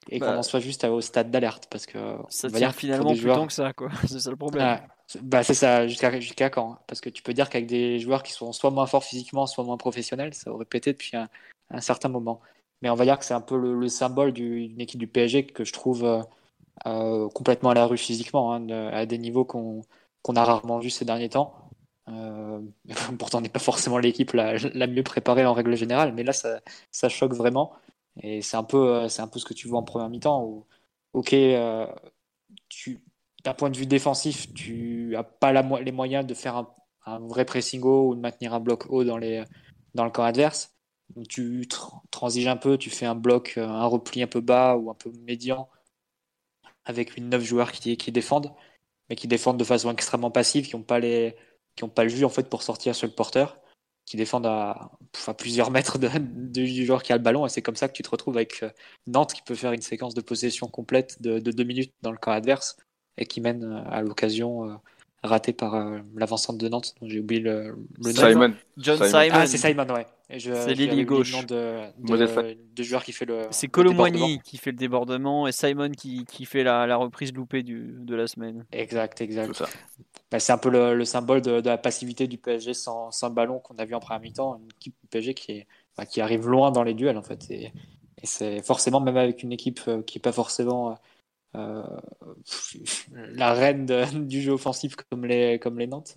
Et 0.10 0.20
qu'on 0.20 0.28
bah, 0.28 0.38
en 0.38 0.44
soit 0.44 0.60
juste 0.60 0.84
au 0.84 1.02
stade 1.02 1.32
d'alerte 1.32 1.68
parce 1.70 1.86
que 1.86 1.98
ça 2.30 2.50
tient 2.50 2.72
finalement 2.72 3.12
plus 3.12 3.22
joueurs... 3.22 3.48
que 3.48 3.54
ça 3.54 3.74
quoi. 3.74 3.90
C'est 4.08 4.20
ça 4.20 4.30
le 4.30 4.36
problème. 4.36 4.80
Bah 5.22 5.44
c'est 5.44 5.54
ça 5.54 5.88
jusqu'à 5.88 6.20
jusqu'à 6.20 6.50
quand 6.50 6.72
hein. 6.72 6.80
parce 6.88 7.00
que 7.00 7.10
tu 7.10 7.22
peux 7.22 7.34
dire 7.34 7.50
qu'avec 7.50 7.68
des 7.68 8.00
joueurs 8.00 8.24
qui 8.24 8.32
sont 8.32 8.52
soit 8.52 8.72
moins 8.72 8.88
forts 8.88 9.04
physiquement 9.04 9.46
soit 9.46 9.64
moins 9.64 9.78
professionnels 9.78 10.34
ça 10.34 10.52
aurait 10.52 10.66
pété 10.66 10.94
depuis 10.94 11.16
un, 11.16 11.30
un 11.70 11.82
certain 11.82 12.10
moment. 12.10 12.42
Mais 12.82 12.90
on 12.90 12.96
va 12.96 13.06
dire 13.06 13.18
que 13.18 13.26
c'est 13.26 13.34
un 13.34 13.42
peu 13.42 13.58
le, 13.58 13.88
symbole 13.88 14.32
d'une 14.32 14.80
équipe 14.82 15.00
du 15.00 15.08
PSG 15.08 15.46
que 15.48 15.64
je 15.64 15.74
trouve 15.74 16.04
euh, 16.06 16.22
euh, 16.86 17.30
complètement 17.30 17.70
à 17.70 17.74
la 17.74 17.86
rue 17.86 17.98
physiquement 17.98 18.54
hein, 18.54 18.70
à 18.70 19.06
des 19.06 19.18
niveaux 19.18 19.46
qu'on 19.46 19.82
qu'on 20.22 20.36
a 20.36 20.44
rarement 20.44 20.80
vu 20.80 20.90
ces 20.90 21.06
derniers 21.06 21.30
temps. 21.30 21.54
Euh, 22.10 22.60
pourtant 23.20 23.40
on 23.40 23.42
n'est 23.42 23.50
pas 23.50 23.60
forcément 23.60 23.98
l'équipe 23.98 24.34
la, 24.34 24.58
la, 24.74 24.88
mieux 24.88 25.04
préparée 25.04 25.46
en 25.46 25.54
règle 25.54 25.76
générale 25.76 26.14
mais 26.14 26.22
là 26.24 26.34
ça, 26.34 26.60
ça 26.92 27.10
choque 27.10 27.34
vraiment 27.34 27.74
et 28.22 28.42
c'est 28.42 28.58
un 28.58 28.64
peu, 28.64 28.96
euh, 28.96 29.10
c'est 29.10 29.22
un 29.22 29.28
peu 29.28 29.40
ce 29.40 29.46
que 29.46 29.54
tu 29.54 29.68
vois 29.68 29.80
en 29.80 29.84
première 29.84 30.10
mi-temps 30.10 30.44
où, 30.44 30.66
ok, 31.14 31.34
euh, 31.34 31.88
tu, 32.70 33.02
d'un 33.44 33.54
point 33.54 33.70
de 33.70 33.78
vue 33.78 33.86
défensif, 33.86 34.54
tu 34.54 35.10
n'as 35.12 35.24
pas 35.24 35.52
les 35.82 35.92
moyens 35.92 36.26
de 36.26 36.34
faire 36.34 36.66
un, 37.06 37.20
vrai 37.20 37.46
pressing 37.46 37.82
haut 37.84 38.10
ou 38.10 38.16
de 38.16 38.20
maintenir 38.20 38.54
un 38.54 38.60
bloc 38.60 38.86
haut 38.90 39.04
dans, 39.04 39.18
le 39.18 39.46
camp 39.94 40.24
adverse. 40.24 40.74
tu 41.30 41.68
transiges 42.12 42.48
un 42.48 42.58
peu, 42.58 42.78
tu 42.78 42.90
fais 42.90 43.06
un 43.06 43.16
bloc, 43.16 43.56
euh, 43.58 43.68
un 43.68 43.86
repli 43.86 44.24
un 44.24 44.28
peu 44.28 44.42
bas 44.42 44.76
ou 44.78 44.90
un 44.90 44.96
peu 44.96 45.12
médian 45.26 45.70
avec 46.86 47.18
une 47.18 47.30
neuf 47.30 47.44
joueurs 47.44 47.72
qui, 47.72 47.96
défendent, 48.12 48.52
mais 49.10 49.16
qui 49.16 49.28
défendent 49.28 49.58
de 49.58 49.64
façon 49.64 49.92
extrêmement 49.92 50.32
passive, 50.32 50.68
qui 50.68 50.76
n'ont 50.76 50.84
pas 50.84 51.00
le 51.00 52.10
jus 52.10 52.26
en 52.26 52.30
fait 52.30 52.50
pour 52.50 52.64
sortir 52.64 52.96
sur 52.96 53.08
le 53.08 53.14
porteur 53.14 53.60
qui 54.06 54.18
défendent 54.18 54.46
à, 54.46 54.92
plusieurs 55.38 55.72
mètres 55.72 55.98
de, 55.98 56.10
du 56.18 56.86
joueur 56.86 57.02
qui 57.04 57.12
a 57.12 57.18
le 57.18 57.24
ballon. 57.24 57.46
Et 57.46 57.50
c'est 57.50 57.62
comme 57.62 57.76
ça 57.76 57.88
que 57.88 57.94
tu 57.94 58.04
te 58.04 58.10
retrouves 58.10 58.38
avec 58.38 58.62
euh, 58.64 58.70
Nantes 59.08 59.34
qui 59.34 59.42
peut 59.42 59.56
faire 59.56 59.72
une 59.72 59.82
séquence 59.82 60.14
de 60.14 60.22
possession 60.22 60.68
complète 60.68 61.22
de, 61.22 61.40
deux 61.40 61.64
minutes 61.64 61.94
dans 62.02 62.12
le 62.12 62.18
camp 62.18 62.32
adverse 62.32 62.78
et 63.18 63.26
qui 63.26 63.42
mène 63.42 63.64
euh, 63.64 63.90
à 63.90 64.02
l'occasion 64.02 64.70
euh, 64.70 64.74
ratée 65.24 65.54
par 65.54 65.74
l'avancante 66.16 66.60
de 66.60 66.70
Nantes, 66.70 66.94
dont 67.02 67.10
j'ai 67.10 67.20
oublié 67.20 67.42
le, 67.42 67.76
nom. 67.98 68.12
Simon. 68.12 68.54
John 68.78 68.98
Simon. 68.98 69.30
Ah, 69.32 69.48
c'est 69.48 69.58
Simon, 69.58 69.88
ouais. 69.88 70.06
C'est 70.30 70.74
l'île 70.74 71.06
gauche. 71.06 71.46
de, 71.46 71.82
de, 72.00 72.58
de, 72.74 72.84
joueur 72.84 73.04
qui 73.04 73.12
fait 73.12 73.26
le. 73.26 73.44
C'est 73.52 73.68
Colomboigny 73.68 74.40
qui 74.44 74.58
fait 74.58 74.72
le 74.72 74.78
débordement 74.78 75.48
et 75.48 75.52
Simon 75.52 75.92
qui, 75.92 76.26
qui 76.26 76.46
fait 76.46 76.64
la, 76.64 76.88
la, 76.88 76.98
reprise 76.98 77.32
loupée 77.32 77.62
du, 77.62 77.94
de 78.00 78.16
la 78.16 78.26
semaine. 78.26 78.66
Exact, 78.72 79.22
exact. 79.22 79.62
Bah, 80.32 80.40
c'est 80.40 80.52
un 80.52 80.58
peu 80.58 80.70
le, 80.70 81.06
symbole 81.06 81.42
de, 81.42 81.62
la 81.62 81.78
passivité 81.78 82.28
du 82.28 82.38
PSG 82.38 82.74
sans, 82.74 83.12
sans 83.12 83.30
ballon 83.30 83.60
qu'on 83.60 83.76
a 83.76 83.86
vu 83.86 83.94
en 83.94 84.00
première 84.00 84.22
mi-temps. 84.22 84.58
Une 84.58 84.70
équipe 84.72 84.96
du 85.02 85.08
PSG 85.08 85.34
qui, 85.36 85.52
est, 85.52 85.68
bah, 85.96 86.06
qui 86.06 86.22
arrive 86.22 86.48
loin 86.48 86.72
dans 86.72 86.84
les 86.84 86.96
duels, 86.96 87.18
en 87.18 87.24
fait. 87.24 87.50
Et, 87.52 87.72
c'est 88.24 88.64
forcément, 88.64 89.00
même 89.00 89.18
avec 89.18 89.44
une 89.44 89.52
équipe 89.52 89.82
euh, 89.88 90.02
qui 90.02 90.18
n'est 90.18 90.22
pas 90.22 90.32
forcément 90.32 90.98
euh, 91.56 91.84
la 93.14 93.54
reine 93.54 93.86
du 94.28 94.42
jeu 94.42 94.54
offensif 94.54 94.96
comme 94.96 95.26
les, 95.26 95.60
comme 95.60 95.78
les 95.78 95.86
Nantes, 95.86 96.16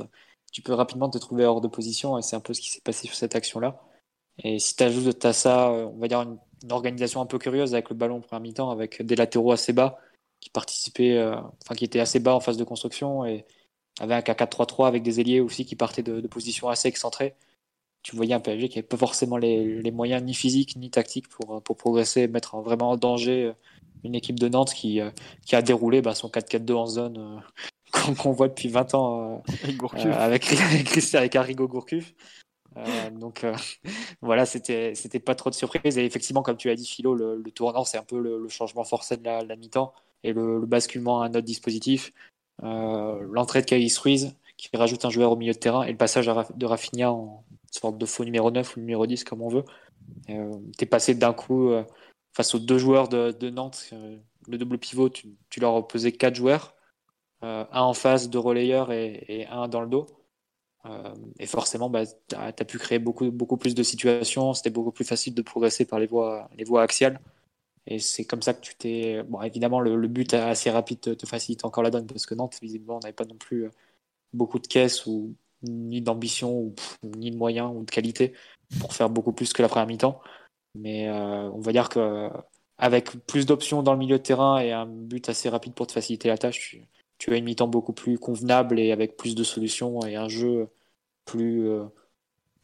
tu 0.50 0.62
peux 0.62 0.72
rapidement 0.72 1.10
te 1.10 1.18
trouver 1.18 1.44
hors 1.44 1.60
de 1.60 1.68
position. 1.68 2.16
Et 2.16 2.22
c'est 2.22 2.36
un 2.36 2.40
peu 2.40 2.54
ce 2.54 2.62
qui 2.62 2.70
s'est 2.70 2.80
passé 2.80 3.06
sur 3.06 3.14
cette 3.14 3.36
action-là. 3.36 3.78
Et 4.44 4.58
si 4.58 4.76
tu 4.76 4.82
ajoutes 4.82 5.24
à 5.24 5.32
ça, 5.32 5.70
euh, 5.70 5.86
on 5.86 5.98
va 5.98 6.08
dire 6.08 6.22
une, 6.22 6.38
organisation 6.70 7.20
un 7.20 7.26
peu 7.26 7.38
curieuse 7.38 7.74
avec 7.74 7.88
le 7.88 7.94
ballon 7.94 8.16
en 8.16 8.20
première 8.20 8.40
mi-temps, 8.40 8.70
avec 8.70 9.02
des 9.02 9.14
latéraux 9.14 9.52
assez 9.52 9.72
bas 9.72 9.98
qui 10.40 10.50
participaient, 10.50 11.22
enfin 11.62 11.76
qui 11.76 11.84
étaient 11.84 12.00
assez 12.00 12.18
bas 12.18 12.34
en 12.34 12.40
phase 12.40 12.56
de 12.56 12.64
construction 12.64 13.24
et 13.24 13.44
avec 14.00 14.28
un 14.28 14.32
4-3-3 14.32 14.86
avec 14.88 15.02
des 15.02 15.20
ailiers 15.20 15.40
aussi 15.40 15.64
qui 15.64 15.76
partaient 15.76 16.02
de, 16.02 16.20
de 16.20 16.26
positions 16.28 16.68
assez 16.68 16.88
excentrées. 16.88 17.34
Tu 18.02 18.14
voyais 18.16 18.34
un 18.34 18.40
PSG 18.40 18.68
qui 18.68 18.78
n'avait 18.78 18.86
pas 18.86 18.96
forcément 18.96 19.36
les, 19.36 19.82
les, 19.82 19.90
moyens 19.90 20.22
ni 20.22 20.34
physiques 20.34 20.76
ni 20.76 20.90
tactiques 20.90 21.28
pour, 21.28 21.62
pour 21.62 21.76
progresser 21.76 22.22
et 22.22 22.28
mettre 22.28 22.56
vraiment 22.58 22.90
en 22.90 22.96
danger 22.96 23.46
euh, 23.46 23.52
une 24.04 24.14
équipe 24.14 24.38
de 24.38 24.48
Nantes 24.48 24.72
qui, 24.72 25.00
euh, 25.00 25.10
qui 25.44 25.56
a 25.56 25.62
déroulé 25.62 26.00
bah, 26.00 26.14
son 26.14 26.28
4-4-2 26.28 26.72
en 26.74 26.86
zone 26.86 27.18
euh, 27.18 28.12
qu'on 28.18 28.32
voit 28.32 28.48
depuis 28.48 28.68
20 28.68 28.94
ans 28.94 29.42
avec, 30.04 30.42
Christian 30.42 31.18
avec 31.18 31.34
Arrigo 31.34 31.66
Gourcuff. 31.66 32.14
Donc 33.12 33.44
voilà, 34.22 34.46
c'était 34.46 35.20
pas 35.24 35.34
trop 35.34 35.50
de 35.50 35.54
surprise. 35.54 35.98
Et 35.98 36.04
effectivement, 36.04 36.42
comme 36.42 36.56
tu 36.56 36.70
as 36.70 36.74
dit, 36.74 36.86
Philo, 36.86 37.14
le, 37.14 37.42
tournant, 37.50 37.84
c'est 37.84 37.98
un 37.98 38.04
peu 38.04 38.20
le, 38.20 38.48
changement 38.48 38.84
forcé 38.84 39.16
de 39.16 39.24
la, 39.24 39.56
mi-temps 39.56 39.92
et 40.24 40.32
le, 40.32 40.60
le, 40.60 40.66
basculement 40.66 41.22
à 41.22 41.26
un 41.26 41.30
autre 41.30 41.40
dispositif. 41.40 42.12
Euh, 42.64 43.20
l'entrée 43.30 43.60
de 43.60 43.66
Kailis 43.66 43.96
Ruiz 44.02 44.34
qui 44.56 44.68
rajoute 44.74 45.04
un 45.04 45.10
joueur 45.10 45.30
au 45.30 45.36
milieu 45.36 45.52
de 45.52 45.58
terrain 45.58 45.84
et 45.84 45.92
le 45.92 45.96
passage 45.96 46.26
de 46.26 46.66
Rafinha 46.66 47.12
en 47.12 47.44
sorte 47.70 47.98
de 47.98 48.06
faux 48.06 48.24
numéro 48.24 48.50
9 48.50 48.76
ou 48.76 48.80
numéro 48.80 49.06
10 49.06 49.22
comme 49.24 49.42
on 49.42 49.48
veut. 49.48 49.64
Euh, 50.30 50.52
tu 50.76 50.84
es 50.84 50.86
passé 50.86 51.14
d'un 51.14 51.32
coup 51.32 51.70
euh, 51.70 51.84
face 52.32 52.54
aux 52.54 52.58
deux 52.58 52.78
joueurs 52.78 53.08
de, 53.08 53.50
Nantes, 53.50 53.92
le 54.48 54.58
double 54.58 54.78
pivot, 54.78 55.08
tu, 55.08 55.36
leur 55.60 55.86
posé 55.86 56.12
quatre 56.12 56.34
joueurs, 56.34 56.74
un 57.42 57.66
en 57.72 57.94
face, 57.94 58.30
deux 58.30 58.38
relayeurs 58.38 58.90
et, 58.90 59.46
un 59.50 59.68
dans 59.68 59.80
le 59.80 59.88
dos. 59.88 60.06
Et 61.38 61.46
forcément, 61.46 61.90
bah, 61.90 62.04
tu 62.06 62.34
as, 62.34 62.52
pu 62.52 62.78
créer 62.78 62.98
beaucoup, 62.98 63.30
beaucoup 63.30 63.56
plus 63.56 63.74
de 63.74 63.82
situations, 63.82 64.54
c'était 64.54 64.70
beaucoup 64.70 64.92
plus 64.92 65.04
facile 65.04 65.34
de 65.34 65.42
progresser 65.42 65.84
par 65.84 65.98
les 65.98 66.06
voies, 66.06 66.48
les 66.56 66.64
voies 66.64 66.82
axiales. 66.82 67.20
Et 67.86 67.98
c'est 67.98 68.24
comme 68.24 68.42
ça 68.42 68.52
que 68.52 68.60
tu 68.60 68.74
t'es. 68.76 69.22
Bon, 69.24 69.40
évidemment, 69.40 69.80
le, 69.80 70.08
but 70.08 70.34
assez 70.34 70.70
rapide 70.70 71.00
te, 71.16 71.26
facilite 71.26 71.64
encore 71.64 71.82
la 71.82 71.90
donne 71.90 72.06
parce 72.06 72.26
que 72.26 72.34
Nantes, 72.34 72.58
visiblement, 72.60 73.00
n'avait 73.00 73.14
pas 73.14 73.24
non 73.24 73.36
plus 73.36 73.64
euh, 73.64 73.70
beaucoup 74.34 74.58
de 74.58 74.66
caisses 74.66 75.06
ou 75.06 75.34
ni 75.62 76.02
d'ambition 76.02 76.74
ni 77.02 77.30
de 77.30 77.36
moyens 77.36 77.72
ou 77.74 77.84
de 77.84 77.90
qualité 77.90 78.34
pour 78.80 78.92
faire 78.92 79.10
beaucoup 79.10 79.32
plus 79.32 79.52
que 79.54 79.62
la 79.62 79.68
première 79.68 79.86
mi-temps. 79.86 80.20
Mais 80.74 81.08
euh, 81.08 81.50
on 81.50 81.60
va 81.60 81.72
dire 81.72 81.88
que 81.88 82.30
avec 82.76 83.10
plus 83.26 83.46
d'options 83.46 83.82
dans 83.82 83.92
le 83.92 83.98
milieu 83.98 84.18
de 84.18 84.22
terrain 84.22 84.58
et 84.58 84.72
un 84.72 84.86
but 84.86 85.28
assez 85.28 85.48
rapide 85.48 85.74
pour 85.74 85.86
te 85.86 85.92
faciliter 85.92 86.28
la 86.28 86.38
tâche, 86.38 86.78
tu, 87.18 87.32
as 87.32 87.36
une 87.36 87.44
mi-temps 87.44 87.68
beaucoup 87.68 87.94
plus 87.94 88.18
convenable 88.18 88.78
et 88.78 88.92
avec 88.92 89.16
plus 89.16 89.34
de 89.34 89.42
solutions 89.44 90.00
et 90.06 90.16
un 90.16 90.28
jeu 90.28 90.68
plus, 91.28 91.68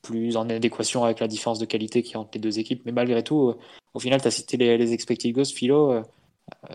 plus 0.02 0.36
en 0.36 0.48
adéquation 0.48 1.04
avec 1.04 1.20
la 1.20 1.28
différence 1.28 1.58
de 1.58 1.66
qualité 1.66 2.02
qui 2.02 2.16
entre 2.16 2.30
les 2.34 2.40
deux 2.40 2.58
équipes. 2.58 2.82
Mais 2.86 2.92
malgré 2.92 3.22
tout, 3.22 3.54
au 3.94 4.00
final, 4.00 4.20
tu 4.20 4.28
as 4.28 4.30
cité 4.30 4.56
les, 4.56 4.78
les 4.78 4.92
expected 4.92 5.32
goals, 5.32 5.46
Philo. 5.46 6.02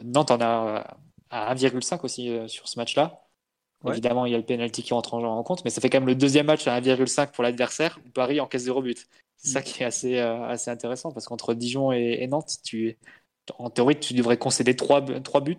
Nantes 0.03 0.31
en 0.31 0.39
a 0.41 0.97
à 1.29 1.55
1,5 1.55 2.03
aussi 2.03 2.31
sur 2.47 2.67
ce 2.67 2.79
match-là. 2.79 3.23
Évidemment, 3.87 4.25
il 4.25 4.33
y 4.33 4.35
a 4.35 4.37
le 4.37 4.43
penalty 4.43 4.83
qui 4.83 4.93
rentre 4.93 5.13
en, 5.13 5.43
compte, 5.43 5.63
mais 5.63 5.69
ça 5.69 5.79
fait 5.79 5.89
quand 5.89 5.99
même 5.99 6.07
le 6.07 6.15
deuxième 6.15 6.47
match 6.47 6.67
à 6.67 6.79
1,5 6.81 7.31
pour 7.31 7.43
l'adversaire 7.43 7.97
où 8.05 8.09
Paris 8.09 8.41
encaisse 8.41 8.63
0 8.63 8.81
but. 8.81 9.07
C'est 9.37 9.51
ça 9.51 9.61
mm. 9.61 9.63
qui 9.63 9.83
est 9.83 9.85
assez, 9.85 10.19
assez 10.19 10.69
intéressant 10.69 11.11
parce 11.11 11.25
qu'entre 11.25 11.53
Dijon 11.53 11.93
et, 11.93 12.27
Nantes, 12.27 12.57
tu, 12.63 12.97
en 13.57 13.69
théorie, 13.69 13.97
tu 13.97 14.13
devrais 14.13 14.37
concéder 14.37 14.75
3, 14.75 15.21
3 15.21 15.41
buts 15.41 15.57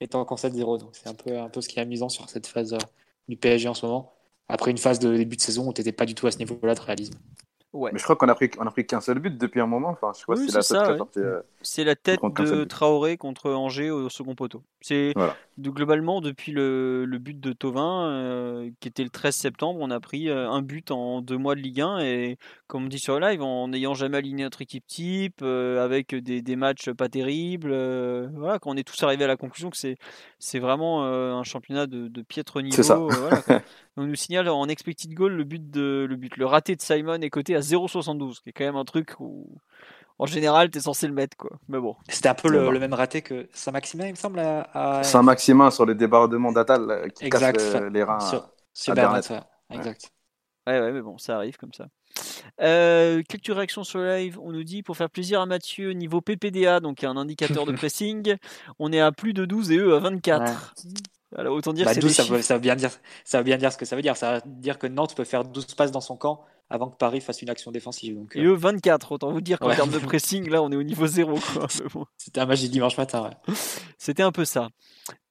et 0.00 0.08
tu 0.08 0.16
en 0.16 0.24
concèdes 0.26 0.52
0. 0.52 0.78
Donc 0.78 0.90
c'est 0.92 1.08
un 1.08 1.14
peu, 1.14 1.38
un 1.38 1.48
peu 1.48 1.62
ce 1.62 1.68
qui 1.68 1.78
est 1.78 1.82
amusant 1.82 2.10
sur 2.10 2.28
cette 2.28 2.46
phase 2.46 2.76
du 3.28 3.36
PSG 3.36 3.68
en 3.68 3.74
ce 3.74 3.86
moment 3.86 4.12
après 4.52 4.70
une 4.70 4.78
phase 4.78 4.98
de 4.98 5.16
début 5.16 5.36
de 5.36 5.40
saison 5.40 5.68
où 5.68 5.72
tu 5.72 5.80
n'étais 5.80 5.92
pas 5.92 6.04
du 6.04 6.14
tout 6.14 6.26
à 6.26 6.30
ce 6.30 6.38
niveau-là 6.38 6.74
de 6.74 6.80
réalisme. 6.80 7.18
Mais 7.74 7.98
je 7.98 8.02
crois 8.02 8.16
qu'on 8.16 8.28
a 8.28 8.34
pris, 8.34 8.50
on 8.58 8.66
a 8.66 8.70
pris 8.70 8.86
qu'un 8.86 9.00
seul 9.00 9.18
but 9.18 9.38
depuis 9.38 9.60
un 9.60 9.66
moment. 9.66 9.88
Enfin, 9.88 10.12
je 10.18 10.22
crois 10.22 10.36
c'est 10.36 10.74
la, 10.74 10.98
euh, 11.16 11.40
c'est 11.62 11.84
la 11.84 11.96
tête 11.96 12.20
de 12.22 12.64
Traoré 12.64 13.16
contre 13.16 13.50
Angers 13.50 13.90
au 13.90 14.10
second 14.10 14.34
poteau. 14.34 14.62
C'est 14.82 15.14
de, 15.56 15.70
globalement 15.70 16.20
depuis 16.20 16.52
le, 16.52 17.06
le 17.06 17.18
but 17.18 17.40
de 17.40 17.54
Tovin, 17.54 18.10
euh, 18.10 18.70
qui 18.80 18.88
était 18.88 19.04
le 19.04 19.08
13 19.08 19.34
septembre, 19.34 19.80
on 19.80 19.90
a 19.90 20.00
pris 20.00 20.28
euh, 20.28 20.50
un 20.50 20.60
but 20.60 20.90
en 20.90 21.22
deux 21.22 21.38
mois 21.38 21.54
de 21.54 21.60
Ligue 21.60 21.80
1 21.80 22.00
et 22.00 22.36
comme 22.66 22.84
on 22.84 22.88
dit 22.88 22.98
sur 22.98 23.18
le 23.18 23.26
live, 23.26 23.40
en 23.40 23.68
n'ayant 23.68 23.94
jamais 23.94 24.18
aligné 24.18 24.44
notre 24.44 24.60
équipe 24.60 24.86
type, 24.86 25.42
avec 25.42 26.14
des, 26.14 26.42
des, 26.42 26.56
matchs 26.56 26.90
pas 26.90 27.08
terribles. 27.08 27.70
voilà, 28.34 28.58
quand 28.58 28.70
on 28.70 28.76
est 28.76 28.86
tous 28.86 29.02
arrivés 29.02 29.24
à 29.24 29.28
la 29.28 29.36
conclusion 29.36 29.70
que 29.70 29.78
c'est 29.78 29.96
c'est 30.38 30.58
vraiment 30.58 31.04
un 31.04 31.42
championnat 31.42 31.86
de, 31.86 32.08
de 32.08 32.22
piètre 32.22 32.60
niveau. 32.60 32.82
Ça. 32.82 32.98
on 33.96 34.04
nous 34.04 34.14
signale 34.14 34.48
en 34.48 34.68
expected 34.68 35.12
goal 35.12 35.32
le 35.32 35.44
but 35.44 35.70
de 35.70 36.06
le 36.08 36.16
but 36.16 36.36
le 36.36 36.46
raté 36.46 36.76
de 36.76 36.80
Simon 36.80 37.20
est 37.20 37.30
coté 37.30 37.54
à 37.56 37.60
0,72, 37.60 38.40
qui 38.42 38.50
est 38.50 38.52
quand 38.52 38.64
même 38.64 38.76
un 38.76 38.84
truc 38.84 39.14
où 39.20 39.46
en 40.18 40.26
général 40.26 40.70
tu 40.70 40.78
es 40.78 40.80
censé 40.80 41.06
le 41.06 41.12
mettre 41.12 41.36
quoi. 41.36 41.58
Mais 41.68 41.78
bon. 41.78 41.96
C'était 42.08 42.28
un 42.28 42.34
peu 42.34 42.48
le, 42.48 42.78
même 42.78 42.94
raté 42.94 43.22
que 43.22 43.48
Saint-Maximin, 43.52 44.06
il 44.06 44.12
me 44.12 44.16
semble. 44.16 44.38
À, 44.40 45.02
Saint-Maximin 45.02 45.70
sur 45.70 45.86
le 45.86 45.94
débordement 45.94 46.52
d'Atal 46.52 47.10
qui 47.14 47.26
exact. 47.26 47.58
casse 47.58 47.82
les 47.92 48.02
reins. 48.02 48.18
Sur, 48.74 48.94
Bernat, 48.94 49.20
exact. 49.70 50.10
Ouais, 50.66 50.80
ouais, 50.80 50.92
mais 50.92 51.02
bon, 51.02 51.18
ça 51.18 51.36
arrive 51.36 51.56
comme 51.56 51.72
ça. 51.72 51.88
Euh, 52.60 53.22
quelques 53.28 53.54
réactions 53.54 53.84
sur 53.84 53.98
le 53.98 54.16
live. 54.16 54.38
On 54.40 54.52
nous 54.52 54.62
dit 54.62 54.82
pour 54.82 54.96
faire 54.96 55.10
plaisir 55.10 55.40
à 55.40 55.46
Mathieu, 55.46 55.90
niveau 55.90 56.20
PPDA, 56.20 56.80
donc 56.80 57.04
un 57.04 57.16
indicateur 57.16 57.66
de 57.66 57.72
pressing, 57.72 58.36
on 58.78 58.92
est 58.92 59.00
à 59.00 59.12
plus 59.12 59.34
de 59.34 59.44
12 59.44 59.72
et 59.72 59.78
eux 59.78 59.94
à 59.94 59.98
24 59.98 60.74
autant 61.38 61.72
dire 61.72 61.86
bah, 61.86 61.94
ça, 61.94 62.00
veut, 62.00 62.60
bien 62.60 62.76
dire, 62.76 62.90
ça 63.24 63.38
veut 63.38 63.44
bien 63.44 63.56
dire 63.56 63.72
ce 63.72 63.78
que 63.78 63.84
ça 63.84 63.96
veut 63.96 64.02
dire. 64.02 64.16
Ça 64.16 64.34
veut 64.34 64.40
dire 64.46 64.78
que 64.78 64.86
Nantes 64.86 65.14
peut 65.14 65.24
faire 65.24 65.44
12 65.44 65.74
passes 65.74 65.90
dans 65.90 66.00
son 66.00 66.16
camp 66.16 66.44
avant 66.72 66.88
que 66.88 66.96
Paris 66.96 67.20
fasse 67.20 67.42
une 67.42 67.50
action 67.50 67.70
défensive. 67.70 68.14
Donc, 68.14 68.34
Et 68.34 68.42
eux, 68.42 68.54
24, 68.54 69.12
autant 69.12 69.30
vous 69.30 69.42
dire 69.42 69.58
qu'en 69.58 69.74
termes 69.74 69.90
de 69.90 69.98
pressing, 69.98 70.48
là, 70.48 70.62
on 70.62 70.72
est 70.72 70.76
au 70.76 70.82
niveau 70.82 71.06
zéro. 71.06 71.38
C'était 72.16 72.40
un 72.40 72.46
match 72.46 72.62
dimanche 72.62 72.96
matin. 72.96 73.30
C'était 73.98 74.22
un 74.22 74.32
peu 74.32 74.44
ça. 74.44 74.68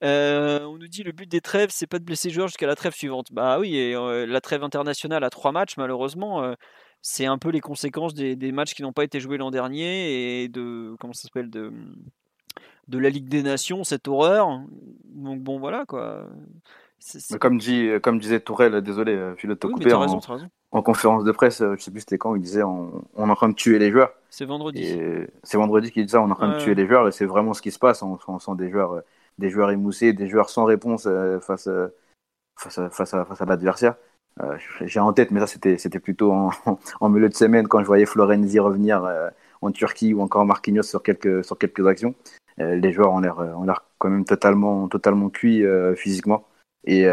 Euh, 0.03 0.63
on 0.65 0.77
nous 0.77 0.87
dit 0.87 1.03
le 1.03 1.11
but 1.11 1.29
des 1.29 1.41
trêves, 1.41 1.69
c'est 1.71 1.87
pas 1.87 1.97
de 1.97 2.03
blesser 2.03 2.29
joueurs 2.29 2.47
jusqu'à 2.47 2.67
la 2.67 2.75
trêve 2.75 2.93
suivante. 2.93 3.27
Bah 3.31 3.59
oui, 3.59 3.75
et 3.75 3.95
euh, 3.95 4.27
la 4.27 4.41
trêve 4.41 4.63
internationale 4.63 5.23
à 5.23 5.29
trois 5.29 5.51
matchs, 5.51 5.77
malheureusement, 5.77 6.43
euh, 6.43 6.53
c'est 7.01 7.25
un 7.25 7.39
peu 7.39 7.49
les 7.49 7.61
conséquences 7.61 8.13
des, 8.13 8.35
des 8.35 8.51
matchs 8.51 8.75
qui 8.75 8.83
n'ont 8.83 8.93
pas 8.93 9.03
été 9.03 9.19
joués 9.19 9.37
l'an 9.37 9.49
dernier 9.49 10.43
et 10.43 10.47
de 10.47 10.95
comment 10.99 11.13
ça 11.13 11.23
s'appelle 11.23 11.49
de 11.49 11.71
de 12.91 12.99
la 12.99 13.09
Ligue 13.09 13.29
des 13.29 13.41
Nations, 13.41 13.83
cette 13.83 14.07
horreur. 14.07 14.61
Donc 15.05 15.41
bon, 15.41 15.59
voilà 15.59 15.85
quoi. 15.87 16.27
comme, 17.39 17.57
dit, 17.57 17.89
comme 18.03 18.19
disait 18.19 18.41
Tourelle, 18.41 18.81
désolé, 18.81 19.13
euh, 19.15 19.33
je 19.37 19.51
te 19.53 19.67
couper, 19.67 19.93
en, 19.93 20.19
en, 20.71 20.81
conférence 20.83 21.23
de 21.23 21.31
presse, 21.31 21.61
euh, 21.61 21.75
je 21.77 21.83
sais 21.83 21.91
plus 21.91 22.01
c'était 22.01 22.17
quand, 22.17 22.35
il 22.35 22.41
disait 22.41 22.63
on, 22.63 23.03
on, 23.15 23.27
est 23.27 23.31
en 23.31 23.35
train 23.35 23.49
de 23.49 23.55
tuer 23.55 23.79
les 23.79 23.91
joueurs. 23.91 24.13
C'est 24.29 24.45
vendredi. 24.45 24.85
C'est 25.43 25.57
vendredi 25.57 25.91
qu'il 25.91 26.05
dit 26.05 26.11
ça, 26.11 26.21
on 26.21 26.27
est 26.27 26.31
en 26.31 26.35
train 26.35 26.53
de 26.53 26.59
tuer 26.59 26.75
les 26.75 26.85
joueurs, 26.85 27.07
et 27.07 27.11
c'est 27.11 27.25
vraiment 27.25 27.53
ce 27.53 27.61
qui 27.61 27.71
se 27.71 27.79
passe. 27.79 28.03
On, 28.03 28.39
sent 28.39 28.51
des 28.55 28.69
joueurs, 28.69 28.93
euh, 28.93 29.01
des 29.37 29.49
joueurs 29.49 29.71
émoussés, 29.71 30.13
des 30.13 30.27
joueurs 30.27 30.49
sans 30.49 30.65
réponse 30.65 31.07
face, 31.41 31.69
face, 32.57 32.77
à, 32.77 32.89
face, 32.89 33.13
à, 33.13 33.25
face 33.25 33.41
à 33.41 33.45
l'adversaire. 33.45 33.95
J'ai 34.81 34.99
en 34.99 35.13
tête, 35.13 35.31
mais 35.31 35.39
ça 35.39 35.47
c'était 35.47 35.99
plutôt 35.99 36.31
en, 36.31 36.51
en, 36.99 37.09
milieu 37.09 37.29
de 37.29 37.35
semaine 37.35 37.67
quand 37.67 37.79
je 37.79 37.85
voyais 37.85 38.05
Florenzi 38.05 38.59
revenir 38.59 39.09
en 39.61 39.71
Turquie 39.71 40.13
ou 40.13 40.21
encore 40.21 40.45
Marquinhos 40.45 40.83
sur 40.83 41.03
quelques, 41.03 41.45
sur 41.45 41.57
quelques 41.57 41.85
actions. 41.87 42.15
Euh, 42.61 42.75
les 42.75 42.91
joueurs 42.91 43.11
ont 43.11 43.19
l'air, 43.19 43.39
euh, 43.39 43.53
ont 43.53 43.63
l'air 43.63 43.83
quand 43.97 44.09
même 44.09 44.25
totalement, 44.25 44.87
totalement 44.87 45.29
cuits 45.29 45.65
euh, 45.65 45.95
physiquement. 45.95 46.45
Et 46.83 47.05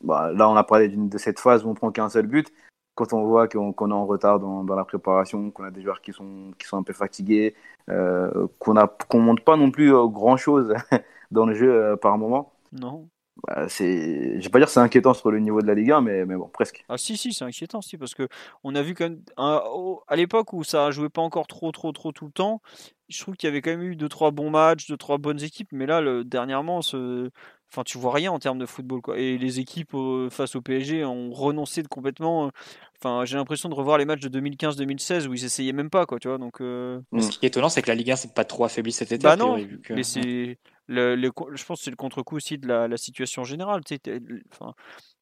bah, 0.00 0.32
là, 0.32 0.48
on 0.48 0.56
a 0.56 0.64
parlé 0.64 0.88
de 0.88 1.18
cette 1.18 1.38
phase 1.38 1.62
où 1.64 1.68
on 1.68 1.74
prend 1.74 1.92
qu'un 1.92 2.08
seul 2.08 2.26
but. 2.26 2.50
Quand 2.94 3.12
on 3.12 3.24
voit 3.24 3.48
qu'on, 3.48 3.72
est 3.72 3.92
en 3.92 4.06
retard 4.06 4.40
dans, 4.40 4.64
dans, 4.64 4.74
la 4.74 4.84
préparation, 4.86 5.50
qu'on 5.50 5.64
a 5.64 5.70
des 5.70 5.82
joueurs 5.82 6.00
qui 6.00 6.12
sont, 6.12 6.52
qui 6.58 6.66
sont 6.66 6.78
un 6.78 6.82
peu 6.82 6.94
fatigués, 6.94 7.54
qu'on 7.86 8.74
ne 8.74 8.86
qu'on 9.08 9.18
monte 9.18 9.44
pas 9.44 9.58
non 9.58 9.70
plus 9.70 9.92
grand 10.08 10.38
chose 10.38 10.72
dans 11.30 11.44
le 11.44 11.54
jeu 11.54 11.96
par 12.00 12.16
moment. 12.16 12.54
Non. 12.72 13.06
Bah, 13.42 13.66
c'est, 13.68 14.38
je 14.38 14.44
vais 14.44 14.48
pas 14.48 14.58
dire 14.58 14.68
c'est 14.68 14.80
inquiétant 14.80 15.12
sur 15.12 15.30
le 15.30 15.40
niveau 15.40 15.60
de 15.60 15.66
la 15.66 15.74
Ligue 15.74 15.90
1, 15.90 16.00
mais, 16.00 16.24
mais 16.24 16.36
bon, 16.36 16.48
presque. 16.48 16.84
Ah 16.88 16.96
si, 16.96 17.16
si, 17.16 17.32
c'est 17.32 17.44
inquiétant, 17.44 17.82
si, 17.82 17.98
parce 17.98 18.14
que 18.14 18.28
on 18.62 18.74
a 18.74 18.82
vu 18.82 18.94
quand 18.94 19.04
même, 19.04 19.22
à 19.36 20.16
l'époque 20.16 20.52
où 20.52 20.62
ça 20.62 20.90
jouait 20.92 21.08
pas 21.08 21.22
encore 21.22 21.46
trop, 21.46 21.72
trop, 21.72 21.92
trop 21.92 22.12
tout 22.12 22.26
le 22.26 22.32
temps, 22.32 22.62
je 23.08 23.20
trouve 23.20 23.36
qu'il 23.36 23.48
y 23.48 23.50
avait 23.50 23.60
quand 23.60 23.70
même 23.70 23.82
eu 23.82 23.96
deux 23.96 24.08
trois 24.08 24.30
bons 24.30 24.50
matchs, 24.50 24.86
deux 24.88 24.96
trois 24.96 25.18
bonnes 25.18 25.42
équipes, 25.42 25.68
mais 25.72 25.86
là 25.86 26.00
le, 26.00 26.24
dernièrement, 26.24 26.80
ce... 26.80 27.30
enfin 27.74 27.82
tu 27.84 27.98
vois 27.98 28.12
rien 28.12 28.30
en 28.30 28.38
termes 28.38 28.58
de 28.58 28.66
football 28.66 29.00
quoi. 29.00 29.18
Et 29.18 29.36
les 29.36 29.58
équipes 29.60 29.96
face 30.30 30.54
au 30.54 30.60
PSG 30.60 31.04
ont 31.04 31.32
renoncé 31.32 31.82
de 31.82 31.88
complètement. 31.88 32.50
Enfin 32.98 33.24
j'ai 33.24 33.36
l'impression 33.36 33.68
de 33.68 33.74
revoir 33.74 33.98
les 33.98 34.04
matchs 34.04 34.20
de 34.20 34.40
2015-2016 34.40 35.26
où 35.26 35.34
ils 35.34 35.44
essayaient 35.44 35.72
même 35.72 35.90
pas 35.90 36.06
quoi, 36.06 36.18
tu 36.18 36.28
vois. 36.28 36.38
Donc. 36.38 36.60
Euh, 36.60 37.00
ce 37.18 37.30
qui 37.30 37.44
est 37.44 37.48
étonnant, 37.48 37.68
c'est 37.68 37.82
que 37.82 37.88
la 37.88 37.94
Ligue 37.94 38.12
1 38.12 38.16
c'est 38.16 38.34
pas 38.34 38.44
trop 38.44 38.64
affaibli 38.64 38.92
cet 38.92 39.12
été. 39.12 39.22
Bah 39.22 39.36
non, 39.36 39.58
mais 39.90 40.04
c'est 40.04 40.58
le, 40.86 41.16
je 41.16 41.64
pense 41.64 41.78
que 41.78 41.84
c'est 41.84 41.90
le 41.90 41.96
contre-coup 41.96 42.36
aussi 42.36 42.58
de 42.58 42.68
la, 42.68 42.88
la 42.88 42.96
situation 42.96 43.44
générale. 43.44 43.82
Tu 43.84 43.96
sais, 43.96 44.20
enfin, 44.52 44.74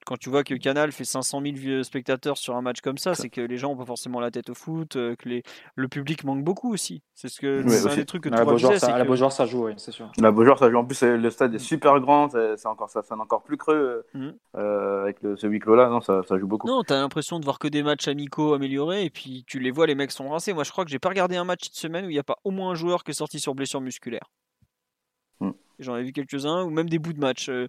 quand 0.05 0.17
tu 0.19 0.31
vois 0.31 0.45
que 0.45 0.55
Canal 0.55 0.93
fait 0.93 1.05
500 1.05 1.43
000 1.43 1.83
spectateurs 1.83 2.37
sur 2.37 2.57
un 2.57 2.63
match 2.63 2.81
comme 2.81 2.99
ça, 2.99 3.15
c'est 3.15 3.29
que 3.29 3.41
les 3.41 3.57
gens 3.57 3.71
n'ont 3.71 3.77
pas 3.77 3.85
forcément 3.85 4.21
la 4.21 4.31
tête 4.31 4.51
au 4.51 4.55
foot, 4.55 4.97
euh, 4.97 5.15
que 5.17 5.29
les, 5.29 5.43
le 5.75 5.89
public 5.89 6.25
manque 6.25 6.45
beaucoup 6.45 6.73
aussi. 6.73 7.03
C'est 7.15 7.29
ce 7.29 7.41
que 7.41 7.67
c'est 7.69 7.91
un 7.91 7.95
des 7.95 8.05
trucs 8.05 8.25
que 8.25 8.29
tu 8.29 8.43
vois. 8.43 8.79
Ça, 8.79 8.99
La 8.99 9.05
Beaujoire, 9.05 9.33
ça 9.33 9.47
joue, 9.47 9.67
oui, 9.67 9.75
c'est 9.77 9.93
sûr. 9.93 10.11
La 10.19 10.31
Beaujoire, 10.31 10.59
ça 10.59 10.71
joue. 10.71 10.77
En 10.77 10.85
plus, 10.85 11.03
le 11.03 11.31
stade 11.31 11.55
est 11.55 11.59
super 11.59 12.01
grand, 12.01 12.31
c'est 12.31 12.67
encore 12.67 12.91
ça 12.91 13.03
sonne 13.03 13.21
encore 13.21 13.43
plus 13.43 13.57
creux 13.57 14.05
mmh. 14.15 14.29
euh, 14.57 15.03
avec 15.03 15.23
le, 15.23 15.37
ce 15.37 15.47
huis 15.47 15.61
clos 15.61 15.77
là. 15.77 15.89
Non, 15.89 16.01
ça, 16.01 16.23
ça 16.29 16.39
joue 16.39 16.47
beaucoup. 16.47 16.67
Non, 16.67 16.83
t'as 16.83 17.01
l'impression 17.01 17.39
de 17.39 17.45
voir 17.45 17.59
que 17.59 17.69
des 17.69 17.83
matchs 17.83 18.09
amicaux 18.09 18.55
améliorés 18.55 19.05
et 19.05 19.11
puis 19.11 19.45
tu 19.47 19.59
les 19.59 19.71
vois, 19.71 19.87
les 19.87 19.95
mecs 19.95 20.13
sont 20.13 20.29
rincés. 20.31 20.53
Moi, 20.53 20.65
je 20.65 20.73
crois 20.73 20.85
que 20.85 20.91
j'ai 20.91 20.99
pas 20.99 21.09
regardé 21.09 21.37
un 21.37 21.45
match 21.45 21.65
cette 21.65 21.75
semaine 21.75 22.07
où 22.07 22.11
il 22.11 22.15
n'y 22.15 22.19
a 22.19 22.25
pas 22.25 22.39
au 22.45 22.51
moins 22.51 22.71
un 22.71 22.75
joueur 22.75 23.05
qui 23.05 23.13
est 23.13 23.15
sorti 23.15 23.41
sur 23.41 23.55
blessure 23.55 23.81
musculaire. 23.81 24.31
J'en 25.83 25.97
ai 25.97 26.03
vu 26.03 26.12
quelques-uns, 26.12 26.62
ou 26.65 26.71
même 26.71 26.89
des 26.89 26.99
bouts 26.99 27.12
de 27.12 27.19
match. 27.19 27.49
Euh, 27.49 27.67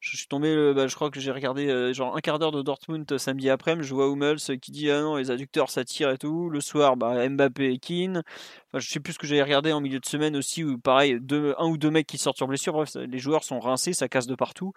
je 0.00 0.16
suis 0.16 0.26
tombé, 0.26 0.48
euh, 0.48 0.72
bah, 0.72 0.86
je 0.86 0.94
crois 0.94 1.10
que 1.10 1.20
j'ai 1.20 1.30
regardé 1.30 1.68
euh, 1.68 1.92
genre 1.92 2.16
un 2.16 2.20
quart 2.20 2.38
d'heure 2.38 2.52
de 2.52 2.62
Dortmund 2.62 3.18
samedi 3.18 3.50
après, 3.50 3.76
je 3.82 3.94
vois 3.94 4.08
Hummels 4.08 4.38
qui 4.60 4.70
dit 4.70 4.90
Ah 4.90 5.00
non, 5.00 5.16
les 5.16 5.30
adducteurs 5.30 5.70
ça 5.70 5.84
tire 5.84 6.10
et 6.10 6.18
tout. 6.18 6.48
Le 6.48 6.60
soir, 6.60 6.96
bah, 6.96 7.28
Mbappé 7.28 7.72
et 7.72 7.78
Keane. 7.78 8.22
Enfin, 8.68 8.78
je 8.78 8.88
sais 8.88 9.00
plus 9.00 9.14
ce 9.14 9.18
que 9.18 9.26
j'avais 9.26 9.42
regardé 9.42 9.72
en 9.72 9.80
milieu 9.80 10.00
de 10.00 10.06
semaine 10.06 10.36
aussi, 10.36 10.64
où 10.64 10.78
pareil, 10.78 11.18
un 11.58 11.66
ou 11.66 11.76
deux 11.78 11.90
mecs 11.90 12.06
qui 12.06 12.18
sortent 12.18 12.36
sur 12.36 12.46
blessure. 12.46 12.84
Les 12.96 13.18
joueurs 13.18 13.44
sont 13.44 13.60
rincés, 13.60 13.92
ça 13.92 14.08
casse 14.08 14.26
de 14.26 14.34
partout. 14.34 14.72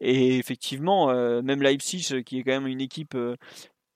Et 0.00 0.38
effectivement, 0.38 1.12
même 1.42 1.62
Leipzig, 1.62 2.22
qui 2.24 2.38
est 2.38 2.42
quand 2.44 2.52
même 2.52 2.66
une 2.66 2.80
équipe 2.80 3.16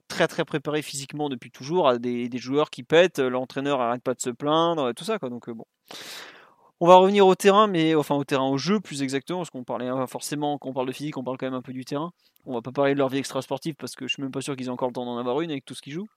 très 0.09 0.27
très 0.27 0.45
préparée 0.45 0.83
physiquement 0.83 1.29
depuis 1.29 1.51
toujours, 1.51 1.89
a 1.89 1.99
des, 1.99 2.29
des 2.29 2.39
joueurs 2.39 2.71
qui 2.71 2.83
pètent, 2.83 3.19
l'entraîneur 3.19 3.81
arrête 3.81 4.03
pas 4.03 4.15
de 4.15 4.21
se 4.21 4.31
plaindre, 4.31 4.93
tout 4.95 5.05
ça 5.05 5.19
quoi. 5.19 5.29
Donc 5.29 5.51
bon. 5.51 5.67
On 6.81 6.87
va 6.87 6.97
revenir 6.97 7.27
au 7.27 7.35
terrain, 7.35 7.67
mais 7.67 7.95
enfin 7.95 8.15
au 8.15 8.25
terrain, 8.25 8.49
au 8.49 8.57
jeu 8.57 8.79
plus 8.79 9.03
exactement, 9.03 9.41
parce 9.41 9.51
qu'on 9.51 9.65
parlait 9.65 9.89
hein, 9.89 10.07
forcément, 10.07 10.59
quand 10.59 10.69
on 10.71 10.73
parle 10.73 10.87
de 10.87 10.93
physique, 10.93 11.17
on 11.17 11.25
parle 11.25 11.37
quand 11.37 11.47
même 11.47 11.55
un 11.55 11.63
peu 11.63 11.73
du 11.73 11.85
terrain. 11.85 12.13
On 12.47 12.55
va 12.55 12.63
pas 12.63 12.73
parler 12.73 12.95
de 12.95 12.99
leur 12.99 13.09
vie 13.09 13.19
extra-sportive 13.19 13.75
parce 13.75 13.97
que 13.97 14.07
je 14.07 14.15
suis 14.15 14.23
même 14.23 14.31
pas 14.31 14.41
sûr 14.41 14.57
qu'ils 14.57 14.67
aient 14.67 14.71
encore 14.71 14.89
le 14.89 14.95
temps 14.95 15.05
d'en 15.05 15.19
avoir 15.19 15.41
une 15.41 15.51
avec 15.51 15.65
tout 15.65 15.75
ce 15.75 15.83
qu'ils 15.83 15.93
jouent. 15.93 16.09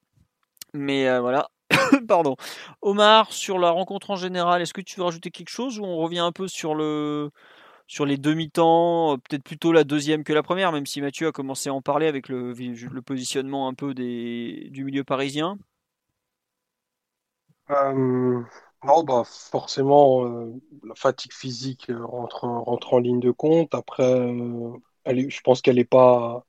Mais 0.74 1.08
euh, 1.08 1.20
voilà. 1.20 1.50
Pardon. 2.08 2.36
Omar, 2.82 3.34
sur 3.34 3.60
la 3.60 3.72
rencontre 3.72 4.12
en 4.12 4.16
général, 4.16 4.62
est-ce 4.62 4.74
que 4.74 4.82
tu 4.82 5.00
veux 5.00 5.06
rajouter 5.06 5.32
quelque 5.32 5.50
chose 5.50 5.80
ou 5.80 5.84
on 5.84 5.98
revient 5.98 6.20
un 6.20 6.32
peu 6.32 6.48
sur 6.48 6.76
le 6.76 7.32
sur 7.92 8.06
les 8.06 8.18
demi-temps, 8.18 9.14
euh, 9.14 9.18
peut-être 9.18 9.44
plutôt 9.44 9.74
la 9.74 9.84
deuxième 9.84 10.24
que 10.24 10.32
la 10.32 10.44
première, 10.44 10.72
même 10.72 10.86
si 10.86 11.02
Mathieu 11.02 11.28
a 11.28 11.34
commencé 11.34 11.70
à 11.70 11.74
en 11.74 11.82
parler 11.82 12.08
avec 12.08 12.30
le, 12.30 12.54
positionnement 13.02 13.68
un 13.68 13.74
peu 13.74 13.94
du 13.94 14.84
milieu 14.86 15.04
parisien? 15.04 15.58
Euh, 17.70 18.42
non, 18.84 19.04
bah 19.04 19.24
forcément, 19.26 20.26
euh, 20.26 20.60
la 20.84 20.96
fatigue 20.96 21.34
physique 21.34 21.90
euh, 21.92 22.04
rentre, 22.04 22.46
rentre 22.46 22.94
en 22.96 23.00
ligne 23.00 23.20
de 23.20 23.30
compte. 23.30 23.76
Après, 23.76 24.04
euh, 24.04 24.76
je 25.06 25.42
pense 25.42 25.62
qu'elle 25.62 25.76
n'est 25.76 25.86
pas, 25.86 26.46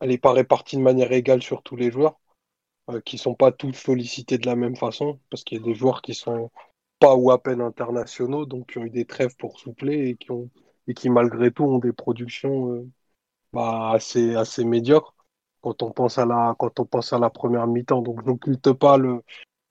elle 0.00 0.10
est 0.10 0.18
pas 0.18 0.32
répartie 0.32 0.76
de 0.76 0.82
manière 0.82 1.12
égale 1.12 1.42
sur 1.42 1.62
tous 1.62 1.76
les 1.76 1.92
joueurs, 1.92 2.18
qui 3.04 3.18
sont 3.18 3.34
pas 3.34 3.52
tous 3.52 3.72
sollicités 3.72 4.38
de 4.38 4.46
la 4.46 4.56
même 4.56 4.76
façon, 4.76 5.20
parce 5.30 5.44
qu'il 5.44 5.58
y 5.58 5.60
a 5.60 5.64
des 5.64 5.74
joueurs 5.74 6.02
qui 6.02 6.14
sont 6.14 6.50
pas 6.98 7.14
ou 7.16 7.30
à 7.30 7.42
peine 7.42 7.60
internationaux, 7.60 8.46
donc 8.46 8.72
qui 8.72 8.78
ont 8.78 8.84
eu 8.84 8.90
des 8.90 9.06
trêves 9.06 9.36
pour 9.36 9.58
soupler 9.60 10.08
et 10.10 10.16
qui 10.16 10.30
ont 10.32 10.50
et 10.88 10.94
qui 10.94 11.10
malgré 11.10 11.50
tout 11.52 11.64
ont 11.64 11.78
des 11.78 11.92
productions 11.92 12.86
bah, 13.52 13.90
assez, 13.92 14.36
assez 14.36 14.64
médiocres. 14.64 15.14
quand 15.62 15.82
on 15.82 15.90
pense 15.92 16.18
à 16.18 16.26
la, 16.26 16.56
quand 16.58 16.80
on 16.80 16.86
pense 16.86 17.12
à 17.12 17.18
la 17.18 17.30
première 17.30 17.66
mi-temps. 17.66 18.02
Donc, 18.02 18.20
je 18.22 18.26
n'occulte 18.26 18.72
pas 18.72 18.98
le, 18.98 19.22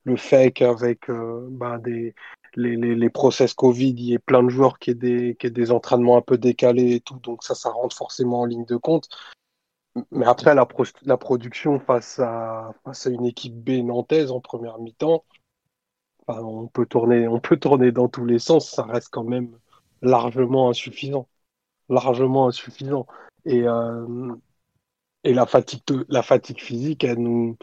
le 0.06 0.16
fait 0.16 0.52
qu'avec 0.52 1.10
euh, 1.10 1.48
ben, 1.52 1.80
des, 1.80 2.16
les, 2.56 2.76
les, 2.78 2.96
les, 2.96 3.10
process 3.10 3.54
Covid, 3.54 3.90
il 3.90 4.02
y 4.02 4.14
ait 4.14 4.20
plein 4.20 4.44
de 4.44 4.50
joueurs 4.50 4.80
qui 4.80 4.92
aient 4.92 4.96
des, 4.96 5.36
qui 5.36 5.48
aient 5.48 5.52
des 5.52 5.72
entraînements 5.72 6.18
un 6.18 6.22
peu 6.22 6.38
décalés 6.38 6.96
et 6.96 7.02
tout. 7.02 7.20
Donc, 7.20 7.44
ça, 7.44 7.56
ça 7.56 7.70
rentre 7.70 7.96
forcément 7.96 8.42
en 8.42 8.46
ligne 8.46 8.66
de 8.66 8.78
compte. 8.78 9.10
Mais 10.12 10.26
après, 10.26 10.54
la, 10.56 10.66
pro 10.66 10.84
la 11.04 11.18
production 11.18 11.80
face 11.80 12.20
à, 12.20 12.74
face 12.84 13.08
à 13.08 13.10
une 13.10 13.26
équipe 13.26 13.56
B 13.56 13.84
nantaise 13.84 14.32
en 14.32 14.42
première 14.42 14.78
mi-temps, 14.80 15.24
on, 16.28 16.68
peut 16.68 16.86
tourner, 16.86 17.28
on 17.28 17.40
peut 17.40 17.58
tourner 17.58 17.92
dans 17.92 18.08
tous 18.10 18.26
les 18.26 18.40
sens. 18.40 18.70
Ça 18.70 18.84
reste 18.84 19.10
quand 19.12 19.24
même 19.24 19.58
largement 20.02 20.70
insuffisant. 20.70 21.28
Largement 21.90 22.48
insuffisant. 22.48 23.08
Et, 23.46 23.64
euh, 23.68 24.34
et 25.24 25.34
la 25.34 25.46
fatigue, 25.46 25.82
la 26.10 26.24
fatigue 26.24 26.60
physique, 26.60 27.04
elle 27.04 27.20
nous, 27.20 27.58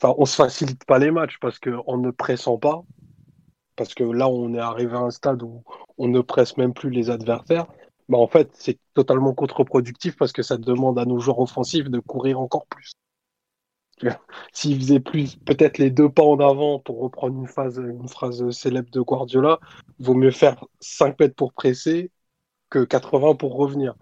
enfin, 0.00 0.14
on 0.18 0.24
se 0.24 0.36
facilite 0.36 0.84
pas 0.84 0.98
les 0.98 1.10
matchs 1.10 1.38
parce 1.40 1.58
qu'en 1.58 1.98
ne 1.98 2.10
pressant 2.10 2.58
pas, 2.58 2.82
parce 3.76 3.94
que 3.94 4.04
là, 4.04 4.28
on 4.28 4.54
est 4.54 4.58
arrivé 4.58 4.94
à 4.94 5.00
un 5.00 5.10
stade 5.10 5.42
où 5.42 5.64
on 5.98 6.08
ne 6.08 6.20
presse 6.20 6.56
même 6.56 6.74
plus 6.74 6.90
les 6.90 7.10
adversaires. 7.10 7.66
Bah, 8.08 8.18
en 8.18 8.26
fait, 8.26 8.50
c'est 8.54 8.78
totalement 8.94 9.34
contre-productif 9.34 10.16
parce 10.16 10.32
que 10.32 10.42
ça 10.42 10.56
demande 10.56 10.98
à 10.98 11.04
nos 11.04 11.18
joueurs 11.18 11.40
offensifs 11.40 11.88
de 11.88 11.98
courir 12.00 12.40
encore 12.40 12.66
plus. 12.66 12.92
S'ils 14.52 14.78
faisaient 14.80 15.00
plus, 15.00 15.36
peut-être 15.36 15.78
les 15.78 15.90
deux 15.90 16.08
pas 16.08 16.24
en 16.24 16.38
avant 16.38 16.78
pour 16.78 17.00
reprendre 17.00 17.38
une 17.38 17.48
phrase 18.08 18.50
célèbre 18.50 18.90
de 18.90 19.00
Guardiola, 19.00 19.60
vaut 19.98 20.14
mieux 20.14 20.30
faire 20.30 20.64
5 20.80 21.18
mètres 21.20 21.34
pour 21.34 21.52
presser 21.52 22.10
que 22.70 22.84
80 22.84 23.36
pour 23.36 23.56
revenir. 23.56 23.94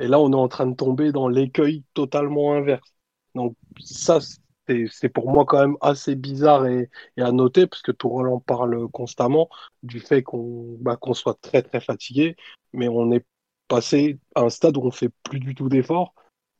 Et 0.00 0.08
là, 0.08 0.18
on 0.20 0.32
est 0.32 0.36
en 0.36 0.48
train 0.48 0.66
de 0.66 0.74
tomber 0.74 1.12
dans 1.12 1.28
l'écueil 1.28 1.84
totalement 1.94 2.54
inverse. 2.54 2.92
Donc 3.34 3.56
ça, 3.80 4.18
c'est 4.90 5.08
pour 5.08 5.30
moi 5.30 5.44
quand 5.44 5.60
même 5.60 5.76
assez 5.80 6.14
bizarre 6.14 6.66
et, 6.66 6.90
à 7.18 7.32
noter, 7.32 7.66
parce 7.66 7.82
que 7.82 7.92
Tourelle 7.92 8.28
en 8.28 8.40
parle 8.40 8.88
constamment, 8.88 9.48
du 9.82 10.00
fait 10.00 10.22
qu'on 10.22 10.76
bah, 10.80 10.96
qu'on 10.96 11.14
soit 11.14 11.38
très 11.40 11.62
très 11.62 11.80
fatigué, 11.80 12.36
mais 12.72 12.88
on 12.88 13.12
est 13.12 13.24
passé 13.68 14.18
à 14.34 14.42
un 14.42 14.50
stade 14.50 14.76
où 14.76 14.82
on 14.82 14.90
fait 14.90 15.10
plus 15.22 15.40
du 15.40 15.54
tout 15.54 15.68
d'efforts. 15.68 16.14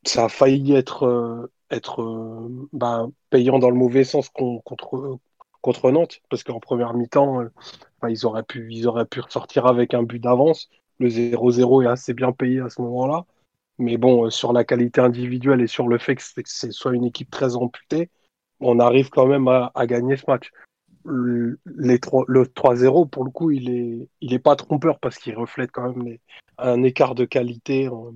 Ça 0.06 0.26
a 0.26 0.28
failli 0.28 0.74
être, 0.74 1.04
euh, 1.04 1.50
être 1.70 2.02
euh, 2.02 2.68
bah, 2.72 3.08
payant 3.30 3.58
dans 3.58 3.70
le 3.70 3.76
mauvais 3.76 4.04
sens 4.04 4.28
contre, 4.28 5.90
Nantes, 5.90 6.20
parce 6.30 6.44
qu'en 6.44 6.60
première 6.60 6.94
mi-temps, 6.94 7.40
euh, 7.42 7.48
ils, 8.08 8.18
ils 8.70 8.86
auraient 8.86 9.06
pu 9.06 9.20
ressortir 9.20 9.66
avec 9.66 9.94
un 9.94 10.02
but 10.02 10.20
d'avance. 10.20 10.68
Le 10.98 11.08
0-0 11.08 11.82
est 11.82 11.86
assez 11.86 12.14
bien 12.14 12.32
payé 12.32 12.60
à 12.60 12.68
ce 12.68 12.82
moment-là. 12.82 13.26
Mais 13.78 13.96
bon, 13.96 14.26
euh, 14.26 14.30
sur 14.30 14.52
la 14.52 14.64
qualité 14.64 15.00
individuelle 15.00 15.60
et 15.60 15.66
sur 15.66 15.88
le 15.88 15.98
fait 15.98 16.14
que 16.16 16.22
c'est 16.44 16.72
soit 16.72 16.94
une 16.94 17.04
équipe 17.04 17.30
très 17.30 17.56
amputée, 17.56 18.10
on 18.60 18.78
arrive 18.78 19.10
quand 19.10 19.26
même 19.26 19.48
à, 19.48 19.72
gagner 19.86 20.16
ce 20.16 20.24
match. 20.28 20.52
Le, 21.04 21.58
les 21.66 21.98
3, 21.98 22.24
le 22.28 22.44
3-0, 22.46 23.08
pour 23.08 23.24
le 23.24 23.30
coup, 23.30 23.50
il 23.50 23.68
est, 23.70 24.08
il 24.20 24.32
est 24.32 24.38
pas 24.38 24.56
trompeur 24.56 24.98
parce 25.00 25.18
qu'il 25.18 25.36
reflète 25.36 25.70
quand 25.72 25.92
même 25.94 26.18
un 26.58 26.82
écart 26.82 27.14
de 27.14 27.24
qualité 27.24 27.88
euh, 27.88 28.12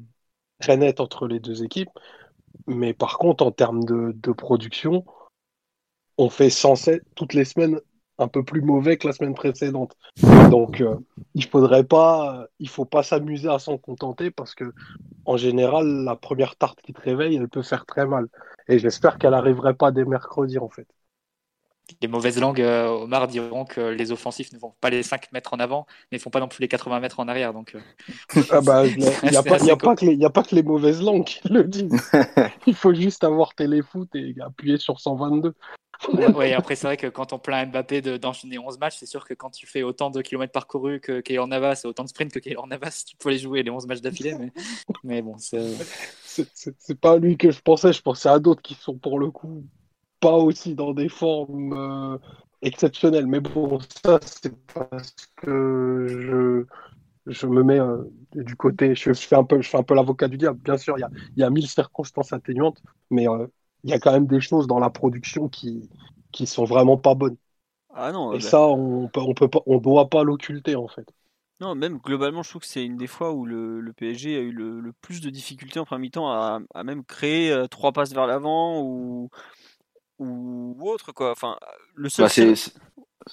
très 0.61 0.77
net 0.77 1.01
entre 1.01 1.27
les 1.27 1.41
deux 1.41 1.65
équipes. 1.65 1.91
Mais 2.67 2.95
par 2.95 3.19
contre, 3.19 3.45
en 3.45 3.51
termes 3.51 3.85
de, 3.85 4.13
de 4.17 4.33
production, 4.33 5.05
on 6.19 6.31
fait 6.31 6.51
sans 6.51 6.75
toutes 7.15 7.35
les 7.35 7.45
semaines 7.45 7.81
un 8.19 8.29
peu 8.29 8.43
plus 8.43 8.61
mauvais 8.61 8.97
que 8.97 9.07
la 9.07 9.13
semaine 9.13 9.35
précédente. 9.35 9.97
Donc, 10.51 10.81
euh, 10.81 10.97
il 11.35 11.45
faudrait 11.45 11.85
pas, 11.85 12.47
il 12.59 12.69
faut 12.69 12.85
pas 12.85 13.03
s'amuser 13.03 13.49
à 13.49 13.59
s'en 13.59 13.79
contenter 13.79 14.31
parce 14.31 14.55
que, 14.55 14.73
en 15.25 15.37
général, 15.37 15.87
la 16.05 16.17
première 16.17 16.57
tarte 16.57 16.81
qui 16.83 16.93
te 16.93 17.01
réveille, 17.01 17.37
elle 17.37 17.49
peut 17.49 17.63
faire 17.63 17.87
très 17.87 18.07
mal. 18.07 18.27
Et 18.69 18.79
j'espère 18.79 19.19
qu'elle 19.19 19.31
n'arriverait 19.31 19.75
pas 19.75 19.93
dès 19.93 20.05
mercredi, 20.05 20.59
en 20.59 20.69
fait. 20.69 20.87
Les 22.03 22.09
mauvaises 22.09 22.39
langues, 22.39 22.61
euh, 22.61 22.89
Omar, 22.89 23.29
diront 23.29 23.65
que 23.65 23.81
les 23.81 24.13
offensifs 24.13 24.53
ne 24.53 24.59
vont 24.59 24.75
pas 24.79 24.91
les 24.91 25.03
5 25.03 25.33
mètres 25.33 25.55
en 25.55 25.59
avant, 25.59 25.87
mais 26.13 26.19
ne 26.19 26.23
font 26.23 26.29
pas 26.29 26.41
non 26.41 26.49
plus 26.49 26.61
les 26.61 26.69
80 26.69 27.01
mètres 27.01 27.19
en 27.19 27.29
arrière. 27.29 27.55
Donc, 27.55 27.75
euh. 27.75 27.81
ah 28.51 28.61
bah, 28.61 28.87
il 28.87 28.99
n'y 28.99 29.37
a 29.37 30.31
pas 30.31 30.43
que 30.43 30.55
les 30.55 30.63
mauvaises 30.63 31.01
langues 31.01 31.25
qui 31.25 31.41
le 31.49 31.65
disent. 31.65 32.11
il 32.67 32.75
faut 32.75 32.93
juste 32.93 33.25
avoir 33.25 33.55
téléfoot 33.55 34.09
et 34.15 34.35
appuyer 34.41 34.77
sur 34.77 35.01
122 35.01 35.55
oui, 36.35 36.53
après, 36.53 36.77
c'est 36.77 36.87
vrai 36.87 36.97
que 36.97 37.07
quand 37.07 37.33
on 37.33 37.39
plaint 37.39 37.71
Mbappé 37.71 38.01
d'enchaîner 38.19 38.59
11 38.59 38.79
matchs, 38.79 38.97
c'est 38.99 39.07
sûr 39.07 39.25
que 39.27 39.35
quand 39.35 39.51
tu 39.51 39.67
fais 39.67 39.83
autant 39.83 40.11
de 40.11 40.23
kilomètres 40.23 40.53
parcourus 40.53 41.01
que 41.01 41.21
Keylor 41.21 41.47
Navas 41.47 41.83
et 41.85 41.87
autant 41.89 42.05
de 42.05 42.09
sprint 42.09 42.33
que 42.33 42.39
Keylor 42.39 42.67
Navas, 42.67 43.05
tu 43.07 43.17
peux 43.17 43.31
les 43.31 43.39
jouer 43.39 43.63
les 43.63 43.71
11 43.71 43.87
matchs 43.87 44.01
d'affilée. 44.01 44.35
Mais... 44.39 44.53
mais 45.05 45.23
bon, 45.23 45.37
c'est. 45.39 45.75
C'est 46.79 47.01
pas 47.01 47.17
lui 47.17 47.37
que 47.37 47.51
je 47.51 47.61
pensais, 47.61 47.93
je 47.93 48.01
pensais 48.01 48.29
à 48.29 48.39
d'autres 48.39 48.63
qui 48.63 48.75
sont 48.75 48.97
pour 48.97 49.19
le 49.19 49.31
coup 49.33 49.65
pas 50.21 50.37
aussi 50.37 50.75
dans 50.75 50.93
des 50.93 51.09
formes 51.09 51.73
euh, 51.73 52.19
exceptionnelles. 52.63 53.27
Mais 53.27 53.41
bon, 53.41 53.79
ça, 54.05 54.19
c'est 54.23 54.55
parce 54.73 55.15
que 55.37 56.07
je, 56.09 57.33
je 57.33 57.47
me 57.47 57.63
mets 57.63 57.81
euh, 57.81 58.03
du 58.35 58.57
côté, 58.57 58.95
je, 58.95 59.13
fais 59.13 59.37
un 59.37 59.45
peu, 59.45 59.61
je 59.61 59.69
fais 59.69 59.79
un 59.79 59.83
peu 59.83 59.95
l'avocat 59.95 60.29
du 60.29 60.37
diable. 60.39 60.59
Bien 60.61 60.77
sûr, 60.77 60.97
il 60.99 61.01
y 61.01 61.05
a, 61.05 61.11
y 61.37 61.43
a 61.43 61.51
mille 61.51 61.69
circonstances 61.69 62.33
atténuantes, 62.33 62.83
mais 63.11 63.29
euh, 63.29 63.47
il 63.85 63.91
y 63.91 63.93
a 63.93 63.99
quand 63.99 64.13
même 64.13 64.27
des 64.27 64.41
choses 64.41 64.67
dans 64.67 64.79
la 64.79 64.91
production 64.91 65.49
qui, 65.49 65.89
qui 66.33 66.47
sont 66.47 66.65
vraiment 66.65 66.97
pas 66.97 67.15
bonnes. 67.15 67.37
Ah 67.95 68.13
non, 68.13 68.33
et 68.33 68.39
bah 68.39 68.45
ça, 68.45 68.61
on 68.61 69.09
peut, 69.09 69.21
on 69.21 69.35
peut 69.35 69.49
pas, 69.49 69.61
on 69.67 69.79
doit 69.79 70.09
pas 70.09 70.23
l'occulter 70.23 70.77
en 70.77 70.89
fait. 70.89 71.07
Non, 71.61 71.75
même 71.75 71.99
globalement, 71.99 72.45
je 72.45 72.51
trouve 72.51 72.63
que 72.63 72.69
c'est 72.69 72.85
une 72.85 72.97
des 72.97 73.09
fois 73.09 73.33
où 73.33 73.45
le, 73.45 73.81
le 73.81 73.93
PSG 73.93 74.37
a 74.37 74.41
eu 74.41 74.53
le, 74.53 74.93
plus 75.01 75.21
de 75.21 75.29
difficultés 75.29 75.81
en 75.81 75.85
premier 75.85 76.03
mi-temps 76.03 76.31
à, 76.31 76.61
à, 76.73 76.85
même 76.85 77.05
créer 77.05 77.51
euh, 77.51 77.67
trois 77.67 77.91
passes 77.91 78.13
vers 78.13 78.29
l'avant 78.29 78.81
ou, 78.81 79.29
ou, 80.21 80.77
autre 80.89 81.11
quoi. 81.11 81.33
Enfin, 81.33 81.59
le 81.97 82.09
seul. 82.09 82.27
Bah, 82.27 82.29
c'est 82.29 82.73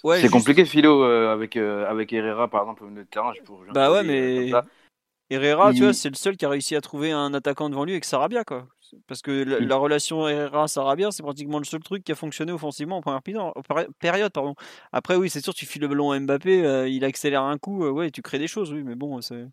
ouais, 0.03 0.27
compliqué, 0.29 0.65
Philo, 0.65 1.03
euh, 1.03 1.31
avec, 1.31 1.55
euh, 1.55 1.87
avec 1.87 2.11
Herrera 2.13 2.47
par 2.47 2.61
exemple 2.61 2.85
au 2.85 2.87
milieu 2.87 3.03
de 3.03 3.09
terrain. 3.09 3.33
bah 3.73 3.91
ouais, 3.91 4.03
mais 4.03 4.51
Herrera, 5.29 5.71
tu 5.73 5.83
vois, 5.83 5.93
c'est 5.93 6.09
le 6.09 6.15
seul 6.15 6.35
qui 6.35 6.45
a 6.45 6.49
réussi 6.49 6.75
à 6.75 6.81
trouver 6.81 7.11
un 7.11 7.33
attaquant 7.35 7.69
devant 7.69 7.85
lui 7.85 7.91
avec 7.91 8.05
Sarabia 8.05 8.43
quoi. 8.43 8.67
Parce 9.07 9.21
que 9.21 9.31
la, 9.31 9.75
relation 9.75 10.27
Herrera-Sarabia, 10.27 11.11
c'est 11.11 11.23
pratiquement 11.23 11.59
le 11.59 11.65
seul 11.65 11.81
truc 11.81 12.03
qui 12.03 12.11
a 12.11 12.15
fonctionné 12.15 12.51
offensivement 12.51 12.97
en 12.97 13.01
première 13.01 13.21
période. 13.99 14.31
Pardon. 14.31 14.55
Après, 14.91 15.15
oui, 15.15 15.29
c'est 15.29 15.41
sûr, 15.41 15.53
tu 15.53 15.65
files 15.65 15.81
le 15.81 15.87
ballon 15.87 16.11
à 16.11 16.19
Mbappé, 16.19 16.65
euh, 16.65 16.87
il 16.87 17.03
accélère 17.05 17.43
un 17.43 17.57
coup, 17.57 17.85
euh, 17.85 17.91
ouais, 17.91 18.11
tu 18.11 18.21
crées 18.21 18.39
des 18.39 18.47
choses, 18.47 18.73
oui, 18.73 18.83
mais 18.83 18.95
bon, 18.95 19.21
c'est. 19.21 19.45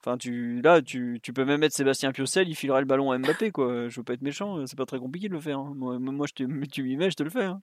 Enfin, 0.00 0.18
tu, 0.18 0.60
là, 0.62 0.82
tu, 0.82 1.20
tu, 1.22 1.32
peux 1.32 1.44
même 1.44 1.60
mettre 1.60 1.76
Sébastien 1.76 2.10
Piocel, 2.10 2.48
il 2.48 2.56
filerait 2.56 2.80
le 2.80 2.86
ballon 2.86 3.12
à 3.12 3.18
Mbappé, 3.18 3.52
quoi. 3.52 3.88
Je 3.88 4.00
veux 4.00 4.04
pas 4.04 4.14
être 4.14 4.22
méchant, 4.22 4.66
c'est 4.66 4.76
pas 4.76 4.86
très 4.86 4.98
compliqué 4.98 5.28
de 5.28 5.34
le 5.34 5.40
faire. 5.40 5.58
Hein. 5.58 5.72
Moi, 5.76 5.98
moi 5.98 6.26
je 6.26 6.34
te, 6.34 6.66
tu 6.66 6.82
m'y 6.82 6.96
mets, 6.96 7.10
je 7.10 7.16
te 7.16 7.22
le 7.22 7.30
fais. 7.30 7.44
Hein. 7.44 7.62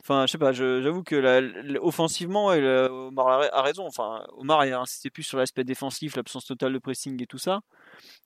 Enfin, 0.00 0.26
je 0.26 0.32
sais 0.32 0.38
pas, 0.38 0.52
j'avoue 0.52 1.02
que 1.02 1.16
la, 1.16 1.42
offensivement, 1.82 2.46
Omar 2.46 3.42
a 3.52 3.62
raison. 3.62 3.86
Enfin, 3.86 4.24
Omar 4.38 4.60
a 4.60 4.64
insisté 4.64 5.10
plus 5.10 5.24
sur 5.24 5.36
l'aspect 5.36 5.64
défensif, 5.64 6.16
l'absence 6.16 6.46
totale 6.46 6.72
de 6.72 6.78
pressing 6.78 7.22
et 7.22 7.26
tout 7.26 7.36
ça. 7.36 7.60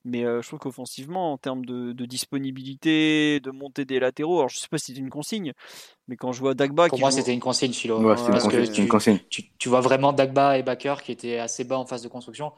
Mais 0.05 0.25
euh, 0.25 0.41
je 0.41 0.47
trouve 0.47 0.59
qu'offensivement, 0.59 1.31
en 1.31 1.37
termes 1.37 1.63
de, 1.65 2.05
disponibilité, 2.05 3.39
de 3.39 3.51
montée 3.51 3.85
des 3.85 3.99
latéraux, 3.99 4.39
alors 4.39 4.49
je 4.49 4.57
sais 4.57 4.67
pas 4.67 4.77
si 4.77 4.87
c'était 4.87 4.99
une 4.99 5.09
consigne, 5.09 5.53
mais 6.07 6.17
quand 6.17 6.33
je 6.33 6.41
vois 6.41 6.55
Dagba. 6.55 6.89
Pour 6.89 6.99
moi, 6.99 7.11
c'était 7.11 7.33
une 7.33 7.39
consigne, 7.39 7.71
Philo. 7.71 8.01
parce 8.03 8.47
que 8.47 8.65
tu, 8.65 8.87
consigne. 8.87 9.19
Tu, 9.29 9.69
vois 9.69 9.79
vraiment 9.79 10.11
Dagba 10.11 10.57
et 10.57 10.63
Bakker 10.63 10.95
qui 11.03 11.13
étaient 11.13 11.39
assez 11.39 11.63
bas 11.63 11.77
en 11.77 11.85
phase 11.85 12.01
de 12.01 12.09
construction. 12.09 12.51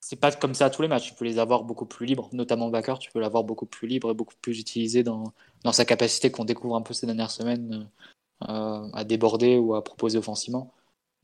C'est 0.00 0.16
pas 0.18 0.32
comme 0.32 0.54
ça 0.54 0.66
à 0.66 0.70
tous 0.70 0.82
les 0.82 0.88
matchs. 0.88 1.10
Tu 1.10 1.14
peux 1.14 1.24
les 1.24 1.38
avoir 1.38 1.62
beaucoup 1.62 1.86
plus 1.86 2.06
libres, 2.06 2.28
notamment 2.32 2.70
Bakker, 2.70 2.98
tu 2.98 3.12
peux 3.12 3.20
l'avoir 3.20 3.44
beaucoup 3.44 3.66
plus 3.66 3.86
libre 3.86 4.10
et 4.10 4.14
beaucoup 4.14 4.34
plus 4.40 4.58
utilisé 4.58 5.04
dans, 5.04 5.32
dans 5.62 5.72
sa 5.72 5.84
capacité 5.84 6.32
qu'on 6.32 6.44
découvre 6.44 6.74
un 6.74 6.82
peu 6.82 6.94
ces 6.94 7.06
dernières 7.06 7.30
semaines 7.30 7.88
euh, 8.48 8.88
à 8.94 9.04
déborder 9.04 9.58
ou 9.58 9.74
à 9.74 9.84
proposer 9.84 10.18
offensivement. 10.18 10.72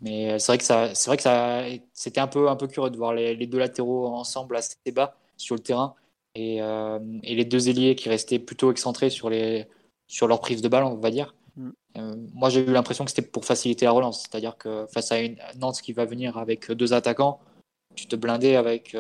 Mais 0.00 0.32
euh, 0.32 0.38
c'est 0.38 0.52
vrai 0.52 0.58
que 0.58 0.64
ça, 0.64 0.94
c'est 0.94 1.08
vrai 1.08 1.16
que 1.16 1.22
ça, 1.22 1.62
c'était 1.92 2.20
un 2.20 2.26
peu, 2.28 2.50
un 2.50 2.56
peu 2.56 2.68
curieux 2.68 2.90
de 2.90 2.96
voir 2.96 3.14
les, 3.14 3.34
les, 3.34 3.46
deux 3.46 3.58
latéraux 3.58 4.06
ensemble 4.08 4.56
assez 4.56 4.76
bas 4.92 5.16
sur 5.36 5.54
le 5.54 5.60
terrain 5.60 5.94
et, 6.34 6.60
euh, 6.62 6.98
et, 7.22 7.34
les 7.34 7.44
deux 7.44 7.68
ailiers 7.68 7.94
qui 7.94 8.08
restaient 8.08 8.38
plutôt 8.38 8.70
excentrés 8.70 9.10
sur 9.10 9.30
les, 9.30 9.66
sur 10.06 10.28
leur 10.28 10.40
prise 10.40 10.62
de 10.62 10.68
balle, 10.68 10.84
on 10.84 10.96
va 10.96 11.10
dire. 11.10 11.34
Mm. 11.56 11.70
moi, 12.34 12.50
j'ai 12.50 12.60
eu 12.60 12.70
l'impression 12.70 13.04
que 13.04 13.10
c'était 13.10 13.26
pour 13.26 13.46
faciliter 13.46 13.86
la 13.86 13.92
relance, 13.92 14.22
c'est-à-dire 14.22 14.58
que 14.58 14.86
face 14.92 15.10
à 15.12 15.20
une 15.20 15.36
Nantes 15.56 15.80
qui 15.80 15.94
va 15.94 16.04
venir 16.04 16.36
avec 16.36 16.70
deux 16.70 16.92
attaquants, 16.92 17.40
tu 17.94 18.06
te 18.06 18.16
blindais 18.16 18.56
avec 18.56 18.94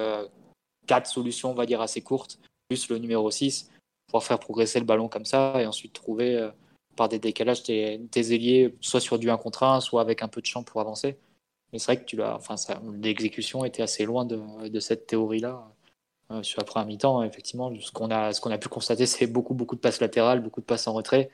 quatre 0.86 1.06
solutions, 1.06 1.50
on 1.50 1.54
va 1.54 1.66
dire 1.66 1.82
assez 1.82 2.00
courtes, 2.00 2.38
plus 2.68 2.88
le 2.88 2.96
numéro 2.96 3.30
6, 3.30 3.70
pour 4.08 4.24
faire 4.24 4.38
progresser 4.38 4.78
le 4.78 4.86
ballon 4.86 5.08
comme 5.08 5.26
ça 5.26 5.60
et 5.60 5.66
ensuite 5.66 5.92
trouver 5.92 6.48
par 6.96 7.08
des 7.08 7.18
décalages 7.18 7.62
tes, 7.62 8.00
ailiers, 8.16 8.74
soit 8.80 9.00
sur 9.00 9.18
du 9.18 9.30
1 9.30 9.36
contre 9.36 9.62
1, 9.62 9.80
soit 9.80 10.00
avec 10.00 10.22
un 10.22 10.28
peu 10.28 10.40
de 10.40 10.46
champ 10.46 10.62
pour 10.62 10.80
avancer. 10.80 11.18
Mais 11.72 11.78
c'est 11.78 11.92
vrai 11.92 12.00
que 12.00 12.06
tu 12.06 12.20
enfin, 12.22 12.56
l'exécution 13.02 13.64
était 13.64 13.82
assez 13.82 14.04
loin 14.04 14.24
de, 14.24 14.68
de 14.68 14.80
cette 14.80 15.06
théorie-là. 15.06 15.68
Euh, 16.32 16.42
sur 16.42 16.60
la 16.60 16.64
première 16.64 16.86
mi-temps, 16.86 17.22
effectivement, 17.22 17.72
ce 17.80 17.92
qu'on 17.92 18.10
a, 18.10 18.32
ce 18.32 18.40
qu'on 18.40 18.50
a 18.50 18.58
pu 18.58 18.68
constater, 18.68 19.06
c'est 19.06 19.26
beaucoup, 19.28 19.54
beaucoup 19.54 19.76
de 19.76 19.80
passes 19.80 20.00
latérales, 20.00 20.42
beaucoup 20.42 20.60
de 20.60 20.66
passes 20.66 20.88
en 20.88 20.92
retrait. 20.92 21.30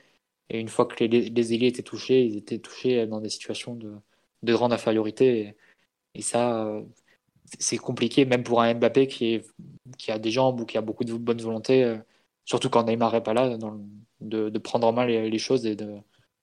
Et 0.49 0.59
une 0.59 0.67
fois 0.69 0.85
que 0.85 1.03
les, 1.03 1.29
les 1.29 1.53
ailiers 1.53 1.67
étaient 1.67 1.83
touchés, 1.83 2.25
ils 2.25 2.37
étaient 2.37 2.59
touchés 2.59 3.07
dans 3.07 3.19
des 3.21 3.29
situations 3.29 3.75
de, 3.75 3.95
de 4.43 4.53
grande 4.53 4.73
infériorité. 4.73 5.55
Et, 6.15 6.21
ça, 6.21 6.65
euh, 6.67 6.83
c'est 7.59 7.77
compliqué, 7.77 8.25
même 8.25 8.43
pour 8.43 8.61
un 8.61 8.73
Mbappé 8.75 9.07
qui, 9.07 9.35
est, 9.35 9.47
qui 9.97 10.11
a 10.11 10.19
des 10.19 10.31
jambes 10.31 10.61
ou 10.61 10.65
qui 10.65 10.77
a 10.77 10.81
beaucoup 10.81 11.05
de 11.05 11.13
bonne 11.13 11.41
volonté. 11.41 11.83
Euh, 11.83 11.97
surtout 12.45 12.69
quand 12.69 12.83
Neymar 12.85 13.13
n'est 13.13 13.21
pas 13.21 13.33
là, 13.33 13.57
de, 14.21 14.57
prendre 14.59 14.87
en 14.87 14.93
main 14.93 15.05
les, 15.05 15.39
choses 15.39 15.65
et 15.65 15.75
de, 15.75 15.97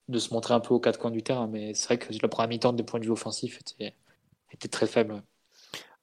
de, 0.09 0.19
se 0.19 0.35
montrer 0.35 0.55
un 0.55 0.61
peu 0.61 0.75
aux 0.75 0.81
quatre 0.81 0.99
coins 0.99 1.11
du 1.11 1.23
terrain. 1.23 1.47
Mais 1.49 1.75
c'est 1.75 1.87
vrai 1.87 1.99
que 1.99 2.13
la 2.21 2.29
première 2.29 2.49
mi-temps, 2.49 2.73
des 2.73 2.83
points 2.85 3.01
de 3.01 3.05
vue 3.07 3.13
offensifs, 3.13 3.61
était, 3.61 3.95
était 4.53 4.69
très 4.69 4.87
faible. 4.87 5.23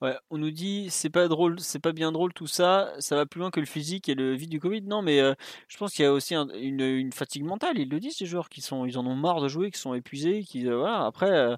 Ouais, 0.01 0.15
on 0.29 0.37
nous 0.37 0.51
dit 0.51 0.89
c'est 0.91 1.09
pas 1.09 1.27
drôle, 1.27 1.59
c'est 1.59 1.79
pas 1.79 1.91
bien 1.91 2.11
drôle 2.11 2.31
tout 2.31 2.45
ça, 2.45 2.93
ça 2.99 3.15
va 3.15 3.25
plus 3.25 3.39
loin 3.39 3.49
que 3.49 3.59
le 3.59 3.65
physique 3.65 4.07
et 4.09 4.13
le 4.13 4.35
vide 4.35 4.51
du 4.51 4.59
Covid. 4.59 4.83
Non, 4.83 5.01
mais 5.01 5.19
euh, 5.19 5.33
je 5.67 5.77
pense 5.77 5.93
qu'il 5.93 6.03
y 6.05 6.07
a 6.07 6.13
aussi 6.13 6.35
une, 6.35 7.11
fatigue 7.11 7.43
mentale. 7.43 7.79
Ils 7.79 7.89
le 7.89 7.99
disent 7.99 8.17
ces 8.17 8.27
joueurs 8.27 8.49
qui 8.49 8.61
sont, 8.61 8.85
ils 8.85 8.99
en 8.99 9.07
ont 9.07 9.15
marre 9.15 9.41
de 9.41 9.47
jouer, 9.47 9.71
qui 9.71 9.79
sont 9.79 9.95
épuisés, 9.95 10.43
qui 10.43 10.67
euh, 10.67 10.77
voilà. 10.77 11.05
Après, 11.05 11.31
euh, 11.31 11.57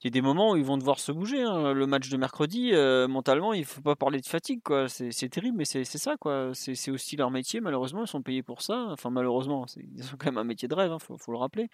il 0.00 0.06
y 0.06 0.08
a 0.08 0.10
des 0.10 0.22
moments 0.22 0.52
où 0.52 0.56
ils 0.56 0.64
vont 0.64 0.78
devoir 0.78 0.98
se 0.98 1.12
bouger. 1.12 1.42
Hein. 1.42 1.74
Le 1.74 1.86
match 1.86 2.08
de 2.08 2.16
mercredi, 2.16 2.72
mentalement, 3.08 3.52
il 3.52 3.64
faut 3.66 3.82
pas 3.82 3.96
parler 3.96 4.20
de 4.20 4.26
fatigue, 4.26 4.62
quoi. 4.62 4.88
C'est 4.88 5.28
terrible, 5.28 5.58
mais 5.58 5.64
c'est 5.64 5.84
ça, 5.84 6.16
quoi. 6.18 6.52
C'est 6.54 6.90
aussi 6.90 7.16
leur 7.16 7.30
métier. 7.30 7.60
Malheureusement, 7.60 8.04
ils 8.04 8.08
sont 8.08 8.22
payés 8.22 8.42
pour 8.42 8.62
ça. 8.62 8.86
Enfin, 8.90 9.10
malheureusement, 9.10 9.66
ils 9.76 10.04
ont 10.06 10.16
quand 10.18 10.26
même 10.26 10.38
un 10.38 10.44
métier 10.44 10.68
de 10.68 10.74
rêve, 10.74 10.92
hein, 10.92 10.98
faut, 10.98 11.32
le 11.32 11.38
rappeler. 11.38 11.68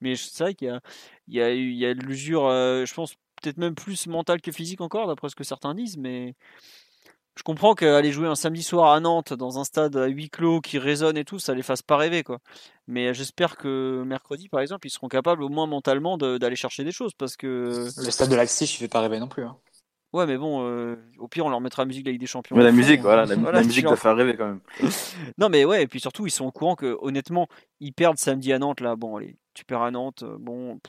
Mais 0.00 0.16
c'est 0.16 0.44
vrai 0.44 0.54
qu'il 0.54 0.68
y 0.68 0.70
a, 0.70 0.80
il 1.28 1.34
y 1.34 1.40
a, 1.42 1.52
il 1.54 1.74
y 1.74 1.86
a 1.86 1.94
l'usure, 1.94 2.48
je 2.50 2.94
pense 2.94 3.16
peut-être 3.46 3.58
même 3.58 3.74
plus 3.74 4.08
mental 4.08 4.40
que 4.40 4.50
physique 4.50 4.80
encore, 4.80 5.06
d'après 5.06 5.28
ce 5.28 5.36
que 5.36 5.44
certains 5.44 5.74
disent, 5.74 5.96
mais 5.96 6.34
je 7.36 7.42
comprends 7.44 7.74
qu'aller 7.74 8.10
jouer 8.10 8.26
un 8.26 8.34
samedi 8.34 8.62
soir 8.62 8.92
à 8.92 8.98
Nantes 8.98 9.34
dans 9.34 9.58
un 9.58 9.64
stade 9.64 9.96
à 9.96 10.06
huis 10.06 10.30
clos 10.30 10.60
qui 10.60 10.78
résonne 10.78 11.16
et 11.16 11.24
tout, 11.24 11.38
ça 11.38 11.54
les 11.54 11.62
fasse 11.62 11.82
pas 11.82 11.96
rêver 11.96 12.24
quoi. 12.24 12.38
Mais 12.88 13.14
j'espère 13.14 13.56
que 13.56 14.02
mercredi 14.04 14.48
par 14.48 14.60
exemple, 14.60 14.86
ils 14.86 14.90
seront 14.90 15.08
capables 15.08 15.42
au 15.44 15.48
moins 15.48 15.66
mentalement 15.66 16.18
d'aller 16.18 16.56
chercher 16.56 16.82
des 16.82 16.92
choses 16.92 17.12
parce 17.16 17.36
que 17.36 17.88
le 17.96 18.10
stade 18.10 18.30
de 18.30 18.36
Leipzig, 18.36 18.64
il 18.64 18.78
fait 18.78 18.88
pas 18.88 19.00
rêver 19.00 19.20
non 19.20 19.28
plus. 19.28 19.44
Hein. 19.44 19.56
Ouais, 20.12 20.24
mais 20.24 20.38
bon, 20.38 20.66
euh, 20.66 20.96
au 21.18 21.28
pire, 21.28 21.44
on 21.44 21.50
leur 21.50 21.60
mettra 21.60 21.82
la 21.82 21.86
musique 21.86 22.04
de 22.04 22.08
la 22.08 22.12
Ligue 22.12 22.20
des 22.20 22.26
Champions. 22.26 22.56
Mais 22.56 22.64
la 22.64 22.72
musique, 22.72 23.02
voilà, 23.02 23.26
la, 23.26 23.62
musique 23.62 23.84
doit 23.84 23.96
faire 23.96 24.16
rêver 24.16 24.34
quand 24.34 24.46
même. 24.46 24.60
non, 25.38 25.50
mais 25.50 25.64
ouais, 25.66 25.82
et 25.82 25.86
puis 25.86 26.00
surtout, 26.00 26.26
ils 26.26 26.30
sont 26.30 26.46
au 26.46 26.52
courant 26.52 26.74
que 26.74 26.96
honnêtement, 27.02 27.48
ils 27.80 27.92
perdent 27.92 28.16
samedi 28.16 28.52
à 28.52 28.58
Nantes 28.58 28.80
là. 28.80 28.96
Bon, 28.96 29.16
allez, 29.16 29.36
tu 29.52 29.64
perds 29.66 29.82
à 29.82 29.90
Nantes, 29.90 30.22
euh, 30.22 30.36
bon 30.38 30.80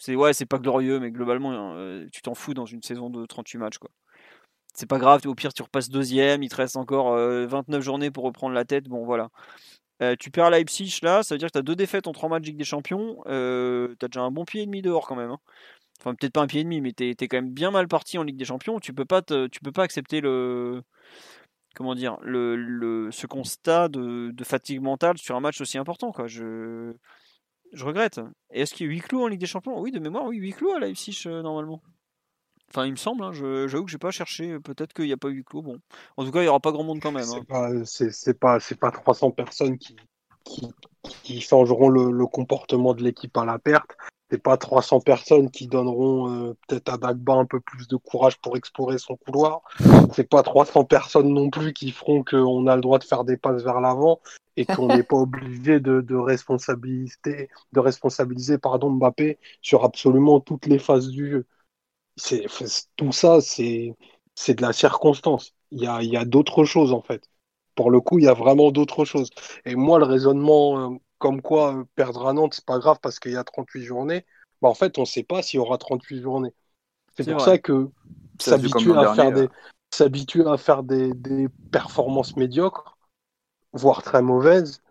c'est 0.00 0.16
ouais, 0.16 0.32
c'est 0.32 0.46
pas 0.46 0.58
glorieux, 0.58 0.98
mais 0.98 1.10
globalement, 1.10 1.52
hein, 1.52 1.76
euh, 1.76 2.06
tu 2.10 2.22
t'en 2.22 2.34
fous 2.34 2.54
dans 2.54 2.64
une 2.64 2.82
saison 2.82 3.10
de 3.10 3.26
38 3.26 3.58
matchs, 3.58 3.78
quoi. 3.78 3.90
C'est 4.74 4.88
pas 4.88 4.98
grave, 4.98 5.22
au 5.26 5.34
pire, 5.34 5.52
tu 5.52 5.62
repasses 5.62 5.90
deuxième, 5.90 6.42
il 6.42 6.48
te 6.48 6.56
reste 6.56 6.76
encore 6.76 7.14
29 7.14 7.78
euh, 7.78 7.80
journées 7.82 8.10
pour 8.10 8.24
reprendre 8.24 8.54
la 8.54 8.64
tête, 8.64 8.84
bon 8.88 9.04
voilà. 9.04 9.28
Euh, 10.02 10.16
tu 10.18 10.30
perds 10.30 10.50
Leipzig 10.50 11.00
là, 11.02 11.22
ça 11.22 11.34
veut 11.34 11.38
dire 11.38 11.48
que 11.48 11.52
tu 11.52 11.58
as 11.58 11.62
deux 11.62 11.76
défaites 11.76 12.06
en 12.06 12.12
trois 12.12 12.30
matchs 12.30 12.44
Ligue 12.44 12.56
des 12.56 12.64
Champions, 12.64 13.18
tu 13.26 13.30
as 13.30 14.08
déjà 14.08 14.22
un 14.22 14.30
bon 14.30 14.44
pied 14.44 14.62
et 14.62 14.66
demi 14.66 14.80
dehors 14.80 15.06
quand 15.06 15.16
même. 15.16 15.30
Hein. 15.30 15.40
Enfin, 16.00 16.14
peut-être 16.14 16.32
pas 16.32 16.40
un 16.40 16.46
pied 16.46 16.60
et 16.62 16.64
demi, 16.64 16.80
mais 16.80 16.92
tu 16.92 17.10
es, 17.10 17.14
quand 17.14 17.36
même 17.36 17.52
bien 17.52 17.70
mal 17.70 17.86
parti 17.88 18.16
en 18.16 18.22
Ligue 18.22 18.38
des 18.38 18.46
Champions. 18.46 18.80
Tu 18.80 18.94
peux 18.94 19.04
pas, 19.04 19.20
tu 19.22 19.60
peux 19.62 19.72
pas 19.72 19.82
accepter 19.82 20.22
le, 20.22 20.82
comment 21.74 21.94
dire, 21.94 22.16
le, 22.22 23.10
ce 23.12 23.26
constat 23.26 23.88
de, 23.88 24.30
de, 24.32 24.44
fatigue 24.44 24.80
mentale 24.80 25.18
sur 25.18 25.36
un 25.36 25.40
match 25.40 25.60
aussi 25.60 25.78
important. 25.78 26.12
Quoi. 26.12 26.26
Je, 26.26 26.94
je 27.72 27.84
regrette. 27.84 28.20
Et 28.52 28.62
est-ce 28.62 28.74
qu'il 28.74 28.86
y 28.86 28.88
a 28.88 28.92
8 28.92 29.00
clous 29.00 29.22
en 29.22 29.28
Ligue 29.28 29.40
des 29.40 29.46
Champions? 29.46 29.80
Oui, 29.80 29.90
de 29.90 29.98
mémoire, 29.98 30.24
oui, 30.24 30.36
8 30.38 30.52
clous 30.52 30.72
à 30.72 30.80
Leipzig 30.80 31.22
euh, 31.26 31.42
normalement. 31.42 31.82
Enfin, 32.68 32.86
il 32.86 32.92
me 32.92 32.96
semble, 32.96 33.24
hein, 33.24 33.32
j'avoue 33.32 33.84
que 33.84 33.90
j'ai 33.90 33.98
pas 33.98 34.12
cherché, 34.12 34.60
peut-être 34.60 34.92
qu'il 34.92 35.06
n'y 35.06 35.12
a 35.12 35.16
pas 35.16 35.28
8 35.28 35.44
clous. 35.44 35.62
Bon. 35.62 35.78
En 36.16 36.24
tout 36.24 36.30
cas, 36.30 36.40
il 36.40 36.42
n'y 36.42 36.48
aura 36.48 36.60
pas 36.60 36.70
grand 36.70 36.84
monde 36.84 37.00
quand 37.00 37.10
même. 37.10 37.24
C'est 37.24 38.38
pas, 38.38 38.58
pas, 38.58 38.58
pas 38.80 38.90
300 38.92 39.32
personnes 39.32 39.76
qui, 39.76 39.96
qui, 40.44 41.40
changeront 41.40 41.88
le, 41.88 42.26
comportement 42.26 42.94
de 42.94 43.02
l'équipe 43.02 43.36
à 43.36 43.44
la 43.44 43.58
perte 43.58 43.96
c'est 44.30 44.38
pas 44.38 44.56
300 44.56 45.00
personnes 45.00 45.50
qui 45.50 45.66
donneront 45.66 46.30
euh, 46.30 46.56
peut-être 46.68 46.92
à 46.92 46.98
Dagba 46.98 47.34
un 47.34 47.46
peu 47.46 47.58
plus 47.58 47.88
de 47.88 47.96
courage 47.96 48.38
pour 48.38 48.56
explorer 48.56 48.98
son 48.98 49.16
couloir. 49.16 49.62
C'est 50.12 50.28
pas 50.28 50.42
300 50.42 50.84
personnes 50.84 51.34
non 51.34 51.50
plus 51.50 51.72
qui 51.72 51.90
feront 51.90 52.22
qu'on 52.22 52.66
a 52.68 52.76
le 52.76 52.82
droit 52.82 52.98
de 53.00 53.04
faire 53.04 53.24
des 53.24 53.36
passes 53.36 53.62
vers 53.62 53.80
l'avant 53.80 54.20
et 54.56 54.66
qu'on 54.66 54.86
n'est 54.86 55.02
pas 55.02 55.16
obligé 55.16 55.80
de, 55.80 56.00
de, 56.00 56.14
responsabiliser, 56.14 57.48
de 57.72 57.80
responsabiliser 57.80 58.58
pardon, 58.58 58.90
Mbappé 58.90 59.38
sur 59.62 59.84
absolument 59.84 60.38
toutes 60.38 60.66
les 60.66 60.78
phases 60.78 61.08
du 61.08 61.30
jeu. 61.30 61.46
C'est, 62.16 62.46
tout 62.96 63.12
ça, 63.12 63.40
c'est, 63.40 63.96
c'est 64.36 64.54
de 64.54 64.62
la 64.62 64.72
circonstance. 64.72 65.54
Il 65.72 65.82
y 65.82 65.86
a, 65.86 66.02
il 66.02 66.10
y 66.10 66.16
a 66.16 66.24
d'autres 66.24 66.64
choses 66.64 66.92
en 66.92 67.02
fait. 67.02 67.29
Pour 67.80 67.90
le 67.90 68.02
coup, 68.02 68.18
il 68.18 68.26
y 68.26 68.28
a 68.28 68.34
vraiment 68.34 68.70
d'autres 68.72 69.06
choses. 69.06 69.30
Et 69.64 69.74
moi, 69.74 69.98
le 69.98 70.04
raisonnement 70.04 70.92
euh, 70.92 70.96
comme 71.16 71.40
quoi 71.40 71.74
euh, 71.74 71.84
perdre 71.94 72.26
à 72.26 72.34
Nantes, 72.34 72.52
c'est 72.52 72.66
pas 72.66 72.78
grave 72.78 72.98
parce 73.00 73.18
qu'il 73.18 73.32
y 73.32 73.38
a 73.38 73.42
38 73.42 73.84
journées, 73.84 74.26
bah, 74.60 74.68
en 74.68 74.74
fait, 74.74 74.98
on 74.98 75.00
ne 75.00 75.06
sait 75.06 75.22
pas 75.22 75.40
s'il 75.40 75.56
y 75.56 75.60
aura 75.62 75.78
38 75.78 76.20
journées. 76.20 76.52
C'est 77.16 77.32
pour 77.32 77.40
ça 77.40 77.56
que 77.56 77.88
s'habituer 78.38 78.94
à, 78.94 79.14
faire 79.14 79.32
des, 79.32 79.48
s'habituer 79.90 80.46
à 80.46 80.58
faire 80.58 80.82
des, 80.82 81.14
performances 81.72 82.36
médiocres, 82.36 82.98
voire 83.72 84.02
très 84.02 84.20
mauvaises, 84.20 84.82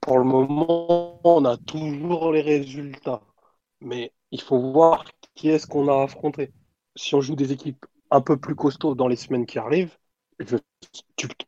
pour 0.00 0.16
le 0.16 0.24
moment, 0.24 1.20
on 1.24 1.44
a 1.44 1.58
toujours 1.58 2.32
les 2.32 2.40
résultats. 2.40 3.20
Mais 3.82 4.14
il 4.30 4.40
faut 4.40 4.72
voir 4.72 5.04
qui 5.34 5.50
est-ce 5.50 5.66
qu'on 5.66 5.88
a 5.88 6.02
affronté. 6.02 6.54
Si 6.96 7.14
on 7.14 7.20
joue 7.20 7.36
des 7.36 7.52
équipes 7.52 7.84
un 8.10 8.22
peu 8.22 8.38
plus 8.38 8.54
costauds 8.54 8.94
dans 8.94 9.08
les 9.08 9.16
semaines 9.16 9.44
qui 9.44 9.58
arrivent, 9.58 9.98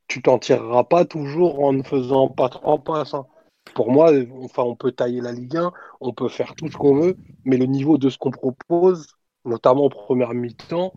tu 0.09 0.23
t'en 0.23 0.39
tireras 0.39 0.85
pas 0.85 1.05
toujours 1.05 1.63
en 1.63 1.73
ne 1.73 1.83
faisant 1.83 2.29
pas 2.29 2.49
trois 2.49 2.79
passes. 2.79 3.15
Hein 3.15 3.27
pour 3.75 3.91
moi, 3.91 4.11
enfin, 4.43 4.63
on 4.63 4.77
peut 4.77 4.93
tailler 4.93 5.21
la 5.21 5.33
Ligue 5.33 5.57
1, 5.57 5.73
on 6.01 6.13
peut 6.13 6.29
faire 6.29 6.55
tout 6.55 6.69
ce 6.71 6.77
qu'on 6.77 6.95
veut, 6.95 7.17
mais 7.45 7.57
le 7.57 7.67
niveau 7.67 7.99
de 7.99 8.09
ce 8.09 8.19
qu'on 8.19 8.31
propose, 8.31 9.07
notamment 9.45 9.85
en 9.85 9.89
première 9.89 10.35
mi-temps, 10.35 10.95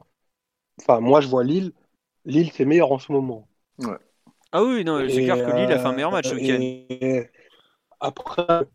enfin, 0.79 0.99
moi, 0.99 1.21
je 1.21 1.27
vois 1.27 1.43
Lille. 1.43 1.73
Lille, 2.25 2.51
c'est 2.53 2.65
meilleur 2.65 2.91
en 2.91 2.99
ce 2.99 3.11
moment. 3.11 3.47
Ah 4.51 4.63
oui, 4.63 4.83
non, 4.83 4.99
c'est 5.09 5.23
clair 5.23 5.37
que 5.37 5.55
Lille 5.57 5.71
a 5.71 5.79
fait 5.79 5.87
un 5.87 5.93
meilleur 5.93 6.11
match. 6.11 6.31
Euh, 6.31 7.23
après, 7.99 8.65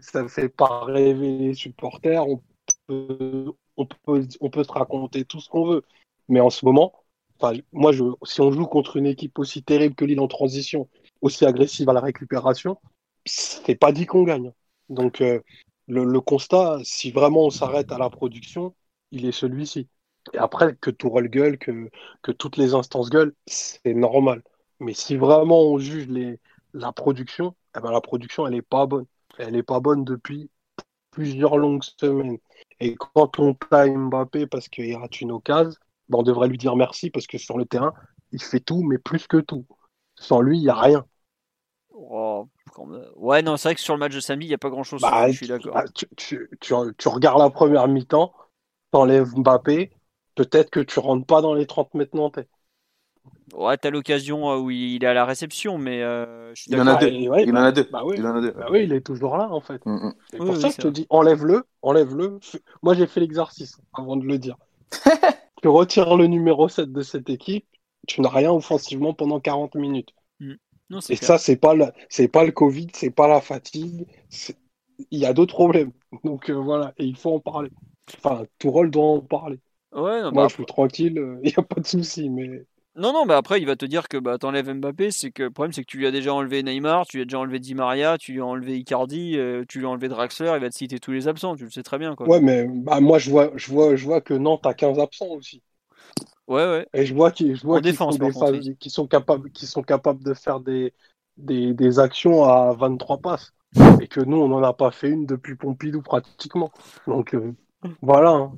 ça 0.00 0.22
ne 0.22 0.28
fait 0.28 0.48
pas 0.48 0.84
rêver 0.84 1.38
les 1.38 1.54
supporters. 1.54 2.26
On 2.26 2.40
peut, 2.86 3.52
on 3.76 3.86
peut, 3.86 4.26
on 4.40 4.50
peut 4.50 4.64
se 4.64 4.72
raconter 4.72 5.24
tout 5.24 5.40
ce 5.40 5.48
qu'on 5.48 5.66
veut. 5.66 5.82
Mais 6.28 6.40
en 6.40 6.50
ce 6.50 6.64
moment, 6.64 6.92
moi, 7.72 7.92
je, 7.92 8.04
si 8.24 8.40
on 8.40 8.52
joue 8.52 8.66
contre 8.66 8.96
une 8.96 9.06
équipe 9.06 9.38
aussi 9.38 9.62
terrible 9.62 9.94
que 9.94 10.04
Lille 10.04 10.20
en 10.20 10.28
transition, 10.28 10.88
aussi 11.20 11.46
agressive 11.46 11.88
à 11.88 11.92
la 11.92 12.00
récupération, 12.00 12.78
c'est 13.24 13.74
pas 13.76 13.92
dit 13.92 14.06
qu'on 14.06 14.24
gagne. 14.24 14.52
Donc 14.88 15.20
euh, 15.20 15.40
le, 15.88 16.20
constat, 16.20 16.78
si 16.84 17.10
vraiment 17.10 17.46
on 17.46 17.50
s'arrête 17.50 17.92
à 17.92 17.98
la 17.98 18.10
production, 18.10 18.74
il 19.10 19.26
est 19.26 19.32
celui-ci. 19.32 19.88
Et 20.32 20.38
après, 20.38 20.76
que 20.76 20.90
tout 20.90 21.10
roule 21.10 21.28
gueule, 21.28 21.58
que, 21.58 21.90
que 22.22 22.32
toutes 22.32 22.56
les 22.56 22.74
instances 22.74 23.10
gueulent, 23.10 23.34
c'est 23.46 23.94
normal. 23.94 24.42
Mais 24.80 24.94
si 24.94 25.16
vraiment 25.16 25.62
on 25.62 25.78
juge 25.78 26.08
les, 26.08 26.38
la 26.72 26.92
production, 26.92 27.54
eh 27.76 27.80
ben 27.80 27.90
la 27.90 28.00
production, 28.00 28.46
elle 28.46 28.54
n'est 28.54 28.62
pas 28.62 28.86
bonne. 28.86 29.06
Elle 29.38 29.52
n'est 29.52 29.62
pas 29.62 29.80
bonne 29.80 30.04
depuis 30.04 30.50
plusieurs 31.10 31.56
longues 31.56 31.84
semaines. 31.98 32.38
Et 32.80 32.94
quand 32.96 33.38
on 33.38 33.54
taille 33.54 33.96
Mbappé 33.96 34.46
parce 34.46 34.68
qu'il 34.68 34.94
rate 34.96 35.20
une 35.20 35.32
occasion, 35.32 35.78
ben 36.08 36.18
on 36.18 36.22
devrait 36.22 36.48
lui 36.48 36.58
dire 36.58 36.76
merci 36.76 37.10
parce 37.10 37.26
que 37.26 37.38
sur 37.38 37.58
le 37.58 37.64
terrain, 37.64 37.92
il 38.32 38.42
fait 38.42 38.60
tout, 38.60 38.82
mais 38.82 38.98
plus 38.98 39.26
que 39.26 39.38
tout. 39.38 39.66
Sans 40.16 40.40
lui, 40.40 40.58
il 40.58 40.62
n'y 40.62 40.68
a 40.68 40.74
rien. 40.74 41.04
Oh, 41.90 42.48
ouais, 43.16 43.42
non, 43.42 43.56
c'est 43.56 43.68
vrai 43.68 43.74
que 43.74 43.80
sur 43.80 43.94
le 43.94 44.00
match 44.00 44.14
de 44.14 44.20
samedi, 44.20 44.46
il 44.46 44.48
n'y 44.48 44.54
a 44.54 44.58
pas 44.58 44.70
grand 44.70 44.82
chose. 44.82 45.00
Bah, 45.00 45.28
je 45.30 45.36
suis 45.36 45.46
d'accord. 45.46 45.80
Tu, 46.16 46.48
regardes 47.06 47.38
la 47.38 47.50
première 47.50 47.86
mi-temps, 47.88 48.32
t'enlèves 48.90 49.34
Mbappé, 49.36 49.92
peut-être 50.34 50.70
que 50.70 50.80
tu 50.80 50.98
rentres 50.98 51.26
pas 51.26 51.40
dans 51.40 51.54
les 51.54 51.66
30 51.66 51.94
mètres 51.94 52.16
nantais. 52.16 52.48
Ouais, 53.54 53.76
t'as 53.76 53.90
l'occasion 53.90 54.50
euh, 54.50 54.56
où 54.56 54.70
il 54.70 55.04
est 55.04 55.06
à 55.06 55.14
la 55.14 55.24
réception, 55.24 55.78
mais 55.78 56.02
euh, 56.02 56.52
il, 56.66 56.80
en 56.80 56.86
a 56.86 56.96
deux. 56.96 57.08
il 57.08 57.28
en 57.30 57.56
a 57.56 57.72
deux. 57.72 57.88
Bah 57.90 58.02
oui. 58.04 58.16
Il 58.18 58.26
en 58.26 58.36
a 58.36 58.40
deux. 58.40 58.50
Bah 58.50 58.66
oui, 58.70 58.84
il 58.84 58.92
est 58.92 59.00
toujours 59.00 59.36
là 59.36 59.48
en 59.50 59.60
fait. 59.60 59.84
Mm, 59.86 60.08
mm. 60.08 60.14
C'est 60.30 60.36
pour 60.38 60.56
ça 60.56 60.68
que 60.68 60.74
je 60.74 60.80
te 60.80 60.88
dis, 60.88 61.06
enlève-le, 61.10 61.64
enlève-le. 61.82 62.38
Moi, 62.82 62.94
j'ai 62.94 63.06
fait 63.06 63.20
l'exercice 63.20 63.78
avant 63.92 64.16
de 64.16 64.24
le 64.24 64.38
dire. 64.38 64.56
tu 65.64 65.68
retires 65.68 66.14
le 66.18 66.26
numéro 66.26 66.68
7 66.68 66.92
de 66.92 67.00
cette 67.00 67.30
équipe, 67.30 67.66
tu 68.06 68.20
n'as 68.20 68.28
rien 68.28 68.52
offensivement 68.52 69.14
pendant 69.14 69.40
40 69.40 69.76
minutes. 69.76 70.10
Mm 70.38 70.52
et 71.08 71.16
ça, 71.16 71.38
c'est 71.38 71.56
pas 71.56 71.72
le, 71.74 71.86
c'est 72.10 72.28
pas 72.28 72.44
le 72.44 72.52
Covid, 72.52 72.88
c'est 72.92 73.10
pas 73.10 73.26
la 73.26 73.40
fatigue, 73.40 74.06
il 75.10 75.18
y 75.18 75.24
a 75.24 75.32
d'autres 75.32 75.54
problèmes. 75.54 75.90
Donc 76.24 76.50
euh, 76.50 76.52
voilà, 76.52 76.92
et 76.98 77.06
il 77.06 77.16
faut 77.16 77.34
en 77.34 77.40
parler. 77.40 77.70
Enfin, 78.18 78.44
tout 78.58 78.70
rôle 78.70 78.90
doit 78.90 79.06
en 79.06 79.20
parler. 79.20 79.58
Ouais, 79.92 80.22
Moi, 80.22 80.30
bah, 80.30 80.48
je 80.48 80.54
suis 80.54 80.66
tranquille, 80.66 81.18
euh, 81.18 81.40
il 81.42 81.48
n'y 81.48 81.54
a 81.56 81.62
pas 81.62 81.80
de 81.80 81.86
souci, 81.86 82.28
mais. 82.28 82.66
Non, 82.96 83.12
non, 83.12 83.24
mais 83.26 83.34
après, 83.34 83.60
il 83.60 83.66
va 83.66 83.74
te 83.74 83.84
dire 83.84 84.08
que 84.08 84.16
bah, 84.16 84.38
t'enlèves 84.38 84.72
Mbappé, 84.72 85.10
c'est 85.10 85.32
que 85.32 85.42
le 85.42 85.50
problème, 85.50 85.72
c'est 85.72 85.82
que 85.82 85.90
tu 85.90 85.98
lui 85.98 86.06
as 86.06 86.12
déjà 86.12 86.32
enlevé 86.32 86.62
Neymar, 86.62 87.06
tu 87.06 87.16
lui 87.16 87.22
as 87.22 87.24
déjà 87.24 87.40
enlevé 87.40 87.58
Di 87.58 87.74
Maria, 87.74 88.18
tu 88.18 88.32
lui 88.32 88.40
as 88.40 88.46
enlevé 88.46 88.76
Icardi, 88.78 89.36
euh, 89.36 89.64
tu 89.68 89.80
lui 89.80 89.86
as 89.86 89.88
enlevé 89.88 90.08
Draxler, 90.08 90.52
il 90.54 90.60
va 90.60 90.70
te 90.70 90.76
citer 90.76 91.00
tous 91.00 91.10
les 91.10 91.26
absents, 91.26 91.56
tu 91.56 91.64
le 91.64 91.70
sais 91.70 91.82
très 91.82 91.98
bien. 91.98 92.14
Quoi. 92.14 92.28
Ouais, 92.28 92.40
mais 92.40 92.66
bah, 92.68 93.00
moi, 93.00 93.18
je 93.18 93.30
vois, 93.30 93.50
je, 93.56 93.72
vois, 93.72 93.96
je 93.96 94.04
vois 94.04 94.20
que 94.20 94.34
Nantes 94.34 94.64
a 94.66 94.74
15 94.74 95.00
absents 95.00 95.30
aussi. 95.30 95.60
Ouais, 96.46 96.64
ouais. 96.64 96.86
Et 96.92 97.04
je 97.04 97.14
vois 97.14 97.32
qu'ils 97.32 97.58
qui 98.78 98.90
sont 98.90 99.06
capables, 99.08 99.50
qui 99.50 99.66
sont 99.66 99.82
capables 99.82 100.22
de 100.22 100.34
faire 100.34 100.60
des, 100.60 100.92
des, 101.36 101.98
actions 101.98 102.44
à 102.44 102.72
23 102.74 103.18
passes. 103.18 103.52
Et 104.00 104.06
que 104.06 104.20
nous, 104.20 104.36
on 104.36 104.48
n'en 104.48 104.62
a 104.62 104.72
pas 104.72 104.92
fait 104.92 105.08
une 105.08 105.26
depuis 105.26 105.56
Pompidou 105.56 106.00
pratiquement. 106.00 106.70
Donc 107.08 107.34
euh, 107.34 107.52
voilà. 108.02 108.30
Hein. 108.30 108.52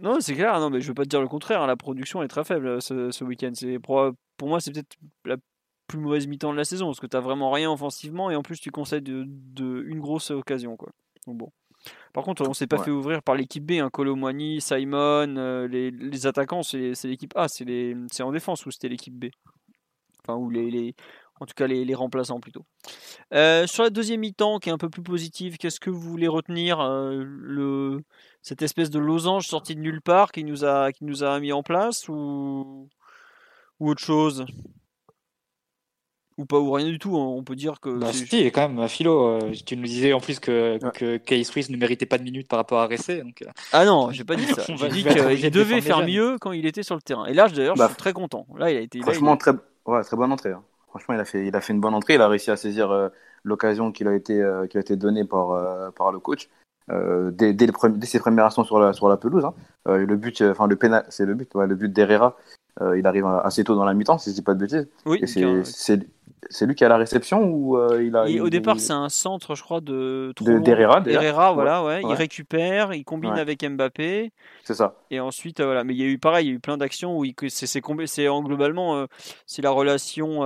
Non, 0.00 0.20
c'est 0.20 0.34
clair, 0.34 0.58
non, 0.60 0.70
mais 0.70 0.80
je 0.80 0.88
veux 0.88 0.94
pas 0.94 1.04
te 1.04 1.08
dire 1.08 1.20
le 1.20 1.28
contraire. 1.28 1.62
Hein. 1.62 1.66
La 1.66 1.76
production 1.76 2.22
est 2.22 2.28
très 2.28 2.44
faible 2.44 2.66
euh, 2.66 2.80
ce, 2.80 3.10
ce 3.10 3.24
week-end. 3.24 3.52
Pour, 3.82 4.10
pour 4.36 4.48
moi, 4.48 4.60
c'est 4.60 4.72
peut-être 4.72 4.96
la 5.24 5.36
plus 5.88 5.98
mauvaise 5.98 6.26
mi-temps 6.26 6.52
de 6.52 6.56
la 6.56 6.64
saison 6.64 6.86
parce 6.86 7.00
que 7.00 7.06
tu 7.06 7.16
n'as 7.16 7.22
vraiment 7.22 7.50
rien 7.50 7.72
offensivement 7.72 8.30
et 8.30 8.36
en 8.36 8.42
plus 8.42 8.60
tu 8.60 8.70
de, 8.70 9.84
une 9.86 10.00
grosse 10.00 10.30
occasion. 10.30 10.76
Quoi. 10.76 10.90
Donc 11.26 11.38
bon. 11.38 11.52
Par 12.12 12.24
contre, 12.24 12.46
on 12.46 12.52
s'est 12.52 12.66
pas 12.66 12.78
fait 12.78 12.90
ouvrir 12.90 13.22
par 13.22 13.34
l'équipe 13.34 13.64
B. 13.64 13.72
Hein, 13.72 13.88
Colomwani, 13.90 14.60
Simon, 14.60 15.36
euh, 15.36 15.66
les, 15.66 16.26
attaquants, 16.26 16.62
c'est 16.62 16.92
l'équipe 17.04 17.32
A. 17.36 17.48
C'est 17.48 18.22
en 18.22 18.32
défense 18.32 18.66
ou 18.66 18.70
c'était 18.70 18.88
l'équipe 18.88 19.14
B 19.14 19.26
Enfin, 20.22 20.38
ou 20.38 20.50
les, 20.50 20.94
en 21.40 21.46
tout 21.46 21.54
cas 21.54 21.66
les, 21.66 21.94
remplaçants 21.94 22.40
plutôt. 22.40 22.64
Euh, 23.34 23.66
sur 23.66 23.82
la 23.82 23.90
deuxième 23.90 24.20
mi-temps, 24.20 24.58
qui 24.58 24.68
est 24.68 24.72
un 24.72 24.78
peu 24.78 24.90
plus 24.90 25.02
positive, 25.02 25.56
qu'est-ce 25.56 25.80
que 25.80 25.90
vous 25.90 26.00
voulez 26.00 26.28
retenir 26.28 26.80
euh, 26.80 27.22
le, 27.24 28.02
Cette 28.42 28.62
espèce 28.62 28.90
de 28.90 28.98
losange 28.98 29.46
sorti 29.46 29.74
de 29.74 29.80
nulle 29.80 30.02
part 30.02 30.32
qui 30.32 30.44
nous 30.44 30.64
a, 30.64 30.92
qui 30.92 31.04
nous 31.04 31.24
a 31.24 31.40
mis 31.40 31.52
en 31.52 31.62
place 31.62 32.08
ou, 32.08 32.88
ou 33.80 33.90
autre 33.90 34.02
chose? 34.02 34.46
Ou 36.38 36.46
pas 36.46 36.58
ou 36.60 36.70
rien 36.70 36.86
du 36.86 37.00
tout. 37.00 37.16
Hein. 37.16 37.34
On 37.36 37.42
peut 37.42 37.56
dire 37.56 37.80
que. 37.80 37.90
Bah, 37.90 38.12
si, 38.12 38.44
quand 38.52 38.68
même, 38.68 38.88
Philo, 38.88 39.26
euh, 39.26 39.52
tu 39.66 39.76
nous 39.76 39.82
disais 39.82 40.12
en 40.12 40.20
plus 40.20 40.38
que, 40.38 40.78
que 40.92 41.16
Case 41.16 41.50
Ruiz 41.50 41.68
ne 41.68 41.76
méritait 41.76 42.06
pas 42.06 42.16
de 42.16 42.22
minutes 42.22 42.46
par 42.46 42.60
rapport 42.60 42.78
à 42.78 42.86
Ressé. 42.86 43.22
Donc... 43.22 43.44
Ah 43.72 43.84
non, 43.84 44.12
j'ai 44.12 44.22
pas 44.22 44.36
dit 44.36 44.46
ça. 44.54 44.62
j'ai 44.64 44.88
dit 44.88 45.02
qu'il 45.02 45.50
devait 45.50 45.80
faire 45.80 46.06
mieux 46.06 46.38
quand 46.40 46.52
il 46.52 46.64
était 46.64 46.84
sur 46.84 46.94
le 46.94 47.02
terrain. 47.02 47.26
Et 47.26 47.34
là, 47.34 47.48
d'ailleurs, 47.48 47.74
je 47.74 47.80
bah, 47.80 47.88
suis 47.88 47.96
très 47.96 48.12
content. 48.12 48.46
Là, 48.56 48.70
il 48.70 48.76
a 48.76 48.80
été. 48.80 49.00
Franchement, 49.00 49.36
très, 49.36 49.50
ouais, 49.86 50.04
très 50.04 50.16
bonne 50.16 50.30
entrée. 50.30 50.52
Hein. 50.52 50.62
Franchement, 50.88 51.14
il 51.14 51.20
a, 51.20 51.24
fait, 51.24 51.46
il 51.46 51.54
a 51.54 51.60
fait 51.60 51.72
une 51.72 51.80
bonne 51.80 51.94
entrée. 51.94 52.14
Il 52.14 52.20
a 52.20 52.28
réussi 52.28 52.50
à 52.50 52.56
saisir 52.56 52.90
euh, 52.90 53.08
l'occasion 53.44 53.92
qui 53.92 54.06
a 54.06 54.14
été, 54.14 54.40
euh, 54.40 54.66
qui 54.66 54.76
a 54.76 54.80
été 54.80 54.96
donnée 54.96 55.24
par, 55.24 55.50
euh, 55.50 55.90
par 55.90 56.12
le 56.12 56.18
coach. 56.18 56.48
Dès, 56.90 57.52
dès, 57.52 57.66
dès, 57.66 58.06
ses 58.06 58.18
premières 58.18 58.46
actions 58.46 58.64
sur 58.64 58.78
la, 58.78 58.94
sur 58.94 59.10
la 59.10 59.18
pelouse, 59.18 59.44
hein. 59.44 59.52
le 59.84 60.16
but, 60.16 60.40
enfin 60.40 60.66
le 60.66 60.74
pénal, 60.74 61.04
c'est 61.10 61.26
le 61.26 61.34
but, 61.34 61.54
ouais, 61.54 61.66
le 61.66 61.74
but 61.74 61.92
d'Herrera, 61.92 62.38
il 62.96 63.06
arrive 63.06 63.26
assez 63.26 63.62
tôt 63.62 63.74
dans 63.74 63.84
la 63.84 63.92
mi-temps, 63.92 64.16
si 64.16 64.30
je 64.30 64.36
dis 64.36 64.40
pas 64.40 64.54
de 64.54 64.60
bêtises. 64.60 64.88
Oui, 65.04 65.20
c'est 65.26 65.98
c'est 66.50 66.66
lui 66.66 66.74
qui 66.74 66.84
a 66.84 66.88
la 66.88 66.96
réception 66.96 67.44
ou 67.44 67.76
euh, 67.76 68.02
il 68.02 68.16
a 68.16 68.24
Au 68.42 68.50
départ, 68.50 68.80
c'est 68.80 68.92
un 68.92 69.08
centre, 69.08 69.54
je 69.54 69.62
crois, 69.62 69.80
de 69.80 70.32
d'Herrera. 70.60 71.52
voilà, 71.52 71.84
ouais. 71.84 72.02
Il 72.02 72.12
récupère, 72.12 72.94
il 72.94 73.04
combine 73.04 73.32
avec 73.32 73.64
Mbappé. 73.64 74.32
C'est 74.64 74.74
ça. 74.74 74.96
Et 75.10 75.20
ensuite, 75.20 75.60
euh, 75.60 75.66
voilà. 75.66 75.84
Mais 75.84 75.94
il 75.94 76.00
y 76.00 76.04
a 76.04 76.06
eu 76.06 76.18
pareil, 76.18 76.46
il 76.46 76.48
y 76.50 76.52
a 76.52 76.56
eu 76.56 76.60
plein 76.60 76.76
d'actions 76.76 77.18
où 77.18 77.24
c'est 77.48 77.80
globalement 77.80 78.96
euh, 78.96 79.06
c'est 79.46 79.62
la 79.62 79.70
relation 79.70 80.40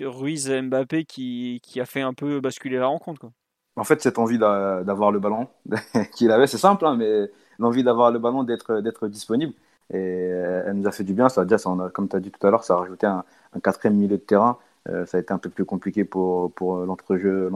Ruiz-Mbappé 0.00 1.04
qui, 1.04 1.60
qui 1.62 1.80
a 1.80 1.86
fait 1.86 2.00
un 2.00 2.14
peu 2.14 2.40
basculer 2.40 2.78
la 2.78 2.86
rencontre. 2.86 3.20
Quoi. 3.20 3.30
En 3.76 3.84
fait, 3.84 4.02
cette 4.02 4.18
envie 4.18 4.38
d'avoir 4.38 5.10
le 5.10 5.18
ballon 5.18 5.48
qu'il 6.14 6.30
avait, 6.30 6.46
c'est 6.46 6.58
simple, 6.58 6.86
hein, 6.86 6.96
mais 6.96 7.30
l'envie 7.58 7.84
d'avoir 7.84 8.10
le 8.10 8.18
ballon, 8.18 8.44
d'être 8.44 8.80
d'être 8.80 9.08
disponible. 9.08 9.54
Et 9.92 9.98
elle 9.98 10.74
nous 10.74 10.86
a 10.86 10.92
fait 10.92 11.04
du 11.04 11.12
bien. 11.12 11.28
Ça, 11.28 11.44
déjà, 11.44 11.58
ça, 11.58 11.70
comme 11.92 12.08
tu 12.08 12.16
as 12.16 12.20
dit 12.20 12.30
tout 12.30 12.46
à 12.46 12.50
l'heure, 12.50 12.64
ça 12.64 12.74
a 12.74 12.76
rajouté 12.78 13.06
un, 13.06 13.24
un 13.52 13.60
quatrième 13.60 13.96
milieu 13.96 14.16
de 14.16 14.22
terrain 14.22 14.58
euh, 14.88 15.06
ça 15.06 15.18
a 15.18 15.20
été 15.20 15.32
un 15.32 15.38
peu 15.38 15.50
plus 15.50 15.64
compliqué 15.64 16.04
pour, 16.04 16.52
pour 16.52 16.78
l'entrejeu, 16.78 17.50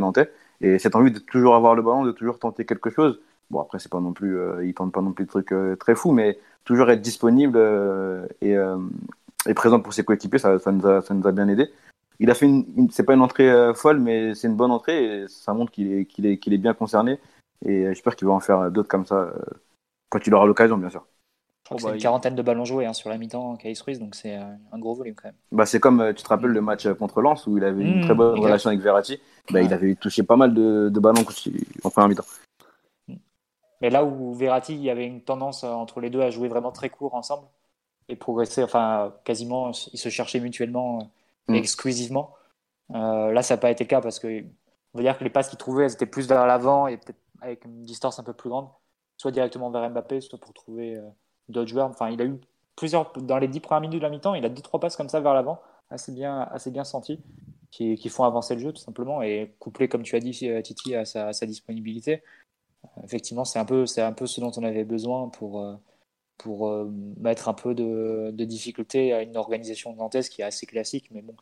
nantais. 0.00 0.30
Et 0.60 0.78
cette 0.78 0.96
envie 0.96 1.10
de 1.10 1.18
toujours 1.18 1.54
avoir 1.54 1.74
le 1.74 1.82
ballon, 1.82 2.04
de 2.04 2.12
toujours 2.12 2.38
tenter 2.38 2.64
quelque 2.64 2.90
chose. 2.90 3.20
Bon, 3.50 3.60
après, 3.60 3.78
c'est 3.78 3.90
pas 3.90 4.00
non 4.00 4.12
plus, 4.12 4.38
euh, 4.38 4.64
il 4.64 4.74
tente 4.74 4.92
pas 4.92 5.00
non 5.00 5.12
plus 5.12 5.24
de 5.24 5.30
trucs 5.30 5.52
euh, 5.52 5.76
très 5.76 5.94
fous, 5.94 6.12
mais 6.12 6.38
toujours 6.64 6.90
être 6.90 7.00
disponible 7.00 7.58
et, 8.42 8.56
et, 9.46 9.54
présent 9.54 9.80
pour 9.80 9.94
ses 9.94 10.04
coéquipiers, 10.04 10.38
ça, 10.38 10.58
ça, 10.58 10.70
nous 10.70 10.86
a, 10.86 11.00
ça 11.00 11.14
nous 11.14 11.26
a 11.26 11.32
bien 11.32 11.48
aidé. 11.48 11.70
Il 12.20 12.30
a 12.30 12.34
fait 12.34 12.46
une, 12.46 12.90
c'est 12.90 13.04
pas 13.04 13.14
une 13.14 13.22
entrée 13.22 13.72
folle, 13.74 14.00
mais 14.00 14.34
c'est 14.34 14.48
une 14.48 14.56
bonne 14.56 14.70
entrée 14.70 15.22
et 15.22 15.28
ça 15.28 15.54
montre 15.54 15.72
qu'il 15.72 15.92
est, 15.92 16.04
qu'il 16.04 16.26
est, 16.26 16.38
qu'il 16.38 16.52
est 16.52 16.58
bien 16.58 16.74
concerné. 16.74 17.18
Et 17.64 17.84
j'espère 17.86 18.16
qu'il 18.16 18.28
va 18.28 18.34
en 18.34 18.40
faire 18.40 18.70
d'autres 18.70 18.88
comme 18.88 19.06
ça 19.06 19.32
quand 20.10 20.26
il 20.26 20.34
aura 20.34 20.46
l'occasion, 20.46 20.76
bien 20.76 20.90
sûr 20.90 21.06
c'est 21.76 21.84
bah, 21.84 21.94
une 21.94 22.00
quarantaine 22.00 22.34
de 22.34 22.42
ballons 22.42 22.64
joués 22.64 22.86
hein, 22.86 22.92
sur 22.92 23.10
la 23.10 23.18
mi-temps, 23.18 23.56
Case 23.56 23.80
Ruiz, 23.82 23.98
donc 23.98 24.14
c'est 24.14 24.36
euh, 24.36 24.44
un 24.72 24.78
gros 24.78 24.94
volume 24.94 25.14
quand 25.14 25.28
même. 25.28 25.36
Bah, 25.52 25.66
c'est 25.66 25.80
comme, 25.80 26.00
euh, 26.00 26.12
tu 26.12 26.22
te 26.22 26.28
rappelles 26.28 26.50
le 26.50 26.60
match 26.60 26.86
euh, 26.86 26.94
contre 26.94 27.20
Lens 27.20 27.46
où 27.46 27.58
il 27.58 27.64
avait 27.64 27.82
une 27.82 28.00
mmh, 28.00 28.04
très 28.04 28.14
bonne 28.14 28.38
relation 28.38 28.68
avec 28.68 28.80
Verratti. 28.80 29.20
Bah, 29.50 29.60
Il 29.60 29.72
avait 29.72 29.94
touché 29.94 30.22
pas 30.22 30.36
mal 30.36 30.54
de, 30.54 30.88
de 30.88 31.00
ballons 31.00 31.24
en 31.84 31.90
première 31.90 32.08
mi-temps. 32.08 32.24
Mais 33.80 33.90
là 33.90 34.04
où 34.04 34.34
Verratti, 34.34 34.74
il 34.74 34.82
y 34.82 34.90
avait 34.90 35.06
une 35.06 35.22
tendance 35.22 35.62
entre 35.62 36.00
les 36.00 36.10
deux 36.10 36.20
à 36.20 36.30
jouer 36.30 36.48
vraiment 36.48 36.72
très 36.72 36.88
court 36.88 37.14
ensemble 37.14 37.46
et 38.08 38.16
progresser, 38.16 38.62
enfin 38.62 39.14
quasiment, 39.24 39.70
ils 39.92 39.98
se 39.98 40.08
cherchaient 40.08 40.40
mutuellement 40.40 41.10
mmh. 41.48 41.54
exclusivement. 41.54 42.34
là, 42.90 43.42
ça 43.42 43.54
n'a 43.54 43.60
pas 43.60 43.70
été 43.70 43.84
le 43.84 43.88
cas 43.88 44.00
parce 44.00 44.18
que 44.18 44.42
on 44.94 44.98
va 44.98 45.02
dire 45.02 45.18
que 45.18 45.22
les 45.22 45.30
passes 45.30 45.50
qu'il 45.50 45.58
trouvait, 45.58 45.84
elles 45.84 45.92
étaient 45.92 46.06
plus 46.06 46.26
vers 46.26 46.46
l'avant 46.46 46.86
et 46.86 46.96
peut-être 46.96 47.20
avec 47.40 47.64
une 47.66 47.84
distance 47.84 48.18
un 48.18 48.24
peu 48.24 48.32
plus 48.32 48.48
grande, 48.48 48.68
soit 49.16 49.30
directement 49.30 49.70
vers 49.70 49.88
Mbappé, 49.90 50.22
soit 50.22 50.40
pour 50.40 50.54
trouver 50.54 50.98
joueurs. 51.66 51.88
Enfin, 51.88 52.10
il 52.10 52.20
a 52.20 52.24
eu 52.24 52.40
plusieurs, 52.78 53.12
dans 53.12 53.38
les 53.38 53.48
dix 53.48 53.60
premières 53.60 53.80
minutes 53.80 53.98
de 53.98 54.04
la 54.04 54.10
mi-temps, 54.10 54.34
il 54.34 54.44
a 54.44 54.48
deux, 54.48 54.62
trois 54.62 54.78
passes 54.80 54.96
comme 54.96 55.08
ça 55.08 55.20
vers 55.20 55.34
l'avant, 55.34 55.60
assez 55.90 56.12
bien, 56.12 56.42
assez 56.52 56.70
bien 56.70 56.84
senti, 56.84 57.20
qui, 57.70 57.96
qui, 57.96 58.08
font 58.08 58.24
avancer 58.24 58.54
le 58.54 58.60
jeu 58.60 58.72
tout 58.72 58.80
simplement, 58.80 59.22
et 59.22 59.54
couplé, 59.58 59.88
comme 59.88 60.02
tu 60.02 60.16
as 60.16 60.20
dit, 60.20 60.38
euh, 60.44 60.62
Titi, 60.62 60.94
à 60.94 61.04
sa, 61.04 61.32
disponibilité. 61.46 62.22
Euh, 62.84 62.88
effectivement, 63.04 63.44
c'est 63.44 63.58
un, 63.58 63.64
peu, 63.64 63.84
un 63.96 64.12
peu 64.12 64.26
ce 64.26 64.40
dont 64.40 64.52
on 64.56 64.62
avait 64.62 64.84
besoin 64.84 65.28
pour, 65.28 65.60
euh, 65.60 65.74
pour 66.38 66.70
mettre 67.18 67.48
un 67.48 67.54
peu 67.54 67.74
de, 67.74 68.30
difficulté 68.44 69.12
à 69.12 69.22
une 69.22 69.36
organisation 69.36 69.94
nantaise 69.94 70.28
qui 70.28 70.42
est 70.42 70.44
assez 70.44 70.66
classique, 70.66 71.10
mais 71.10 71.22
bon, 71.22 71.34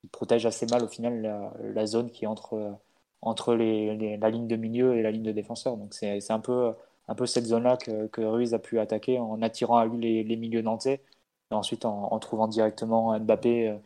qui 0.00 0.08
protège 0.08 0.46
assez 0.46 0.66
mal 0.66 0.84
au 0.84 0.88
final 0.88 1.52
la, 1.74 1.86
zone 1.86 2.10
qui 2.10 2.24
est 2.24 2.28
entre, 2.28 2.78
entre 3.20 3.54
les, 3.54 4.16
la 4.16 4.30
ligne 4.30 4.46
de 4.46 4.56
milieu 4.56 4.96
et 4.96 5.02
la 5.02 5.10
ligne 5.10 5.24
de 5.24 5.32
défenseur. 5.32 5.76
Donc 5.76 5.92
c'est 5.94 6.30
un 6.30 6.40
peu 6.40 6.74
un 7.08 7.14
peu 7.14 7.26
cette 7.26 7.46
zone-là 7.46 7.76
que, 7.76 8.06
que, 8.08 8.20
Ruiz 8.22 8.54
a 8.54 8.58
pu 8.58 8.78
attaquer 8.78 9.18
en 9.18 9.42
attirant 9.42 9.78
à 9.78 9.86
lui 9.86 10.24
les, 10.24 10.36
milieux 10.36 10.62
nantais 10.62 11.02
et 11.50 11.54
ensuite 11.54 11.84
en, 11.84 12.18
trouvant 12.18 12.48
directement 12.48 13.18
Mbappé, 13.18 13.68
euh, 13.68 13.76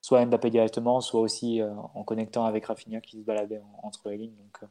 soit 0.00 0.24
Mbappé 0.26 0.50
directement, 0.50 1.00
soit 1.00 1.20
aussi 1.20 1.60
euh, 1.60 1.74
en 1.94 2.04
connectant 2.04 2.44
avec 2.46 2.66
Rafinha 2.66 3.00
qui 3.00 3.18
se 3.18 3.24
baladait 3.24 3.62
entre 3.82 4.08
les 4.10 4.18
lignes. 4.18 4.36
Donc, 4.36 4.62
euh, 4.62 4.66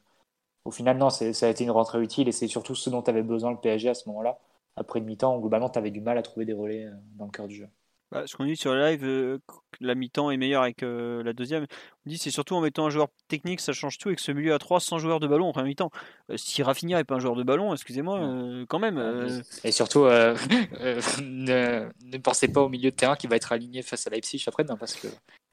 au 0.64 0.70
final, 0.70 0.98
non, 0.98 1.10
ça 1.10 1.46
a 1.46 1.48
été 1.48 1.64
une 1.64 1.70
rentrée 1.70 2.00
utile 2.02 2.28
et 2.28 2.32
c'est 2.32 2.48
surtout 2.48 2.74
ce 2.74 2.90
dont 2.90 3.02
avait 3.02 3.22
besoin 3.22 3.50
le 3.52 3.58
PSG 3.58 3.88
à 3.90 3.94
ce 3.94 4.08
moment-là. 4.08 4.38
Après 4.76 5.00
une 5.00 5.06
mi-temps, 5.06 5.38
globalement, 5.40 5.70
tu 5.70 5.78
avais 5.78 5.90
du 5.90 6.00
mal 6.00 6.18
à 6.18 6.22
trouver 6.22 6.46
des 6.46 6.52
relais 6.52 6.88
dans 7.16 7.26
le 7.26 7.30
cœur 7.30 7.48
du 7.48 7.56
jeu. 7.56 7.68
Bah, 8.12 8.24
ce 8.26 8.36
qu'on 8.36 8.44
dit 8.44 8.56
sur 8.56 8.74
le 8.74 8.80
live, 8.82 9.04
euh, 9.04 9.38
la 9.80 9.94
mi-temps 9.94 10.30
est 10.30 10.36
meilleure 10.36 10.62
avec 10.62 10.82
euh, 10.82 11.22
la 11.22 11.32
deuxième. 11.32 11.62
On 12.04 12.10
dit 12.10 12.18
c'est 12.18 12.30
surtout 12.30 12.54
en 12.54 12.60
mettant 12.60 12.84
un 12.84 12.90
joueur 12.90 13.08
technique, 13.26 13.58
ça 13.60 13.72
change 13.72 13.96
tout. 13.96 14.08
Avec 14.08 14.20
ce 14.20 14.32
milieu 14.32 14.52
à 14.52 14.58
3 14.58 14.80
sans 14.80 14.98
joueurs 14.98 15.18
de 15.18 15.26
ballon 15.26 15.48
en 15.48 15.52
première 15.52 15.68
mi-temps. 15.68 15.90
Euh, 16.28 16.36
si 16.36 16.62
Rafinha 16.62 16.98
n'est 16.98 17.04
pas 17.04 17.14
un 17.14 17.20
joueur 17.20 17.36
de 17.36 17.42
ballon, 17.42 17.72
excusez-moi, 17.72 18.20
quand 18.68 18.78
même. 18.78 19.42
Et 19.64 19.72
surtout, 19.72 20.00
ne, 21.22 21.88
ne, 22.04 22.18
pensez 22.18 22.48
pas 22.48 22.60
au 22.60 22.68
milieu 22.68 22.90
de 22.90 22.96
terrain 22.96 23.16
qui 23.16 23.28
va 23.28 23.36
être 23.36 23.50
aligné 23.50 23.80
face 23.80 24.06
à 24.06 24.10
Leipzig 24.10 24.44
après, 24.46 24.64
non, 24.64 24.76
parce 24.76 24.94
que 24.94 25.08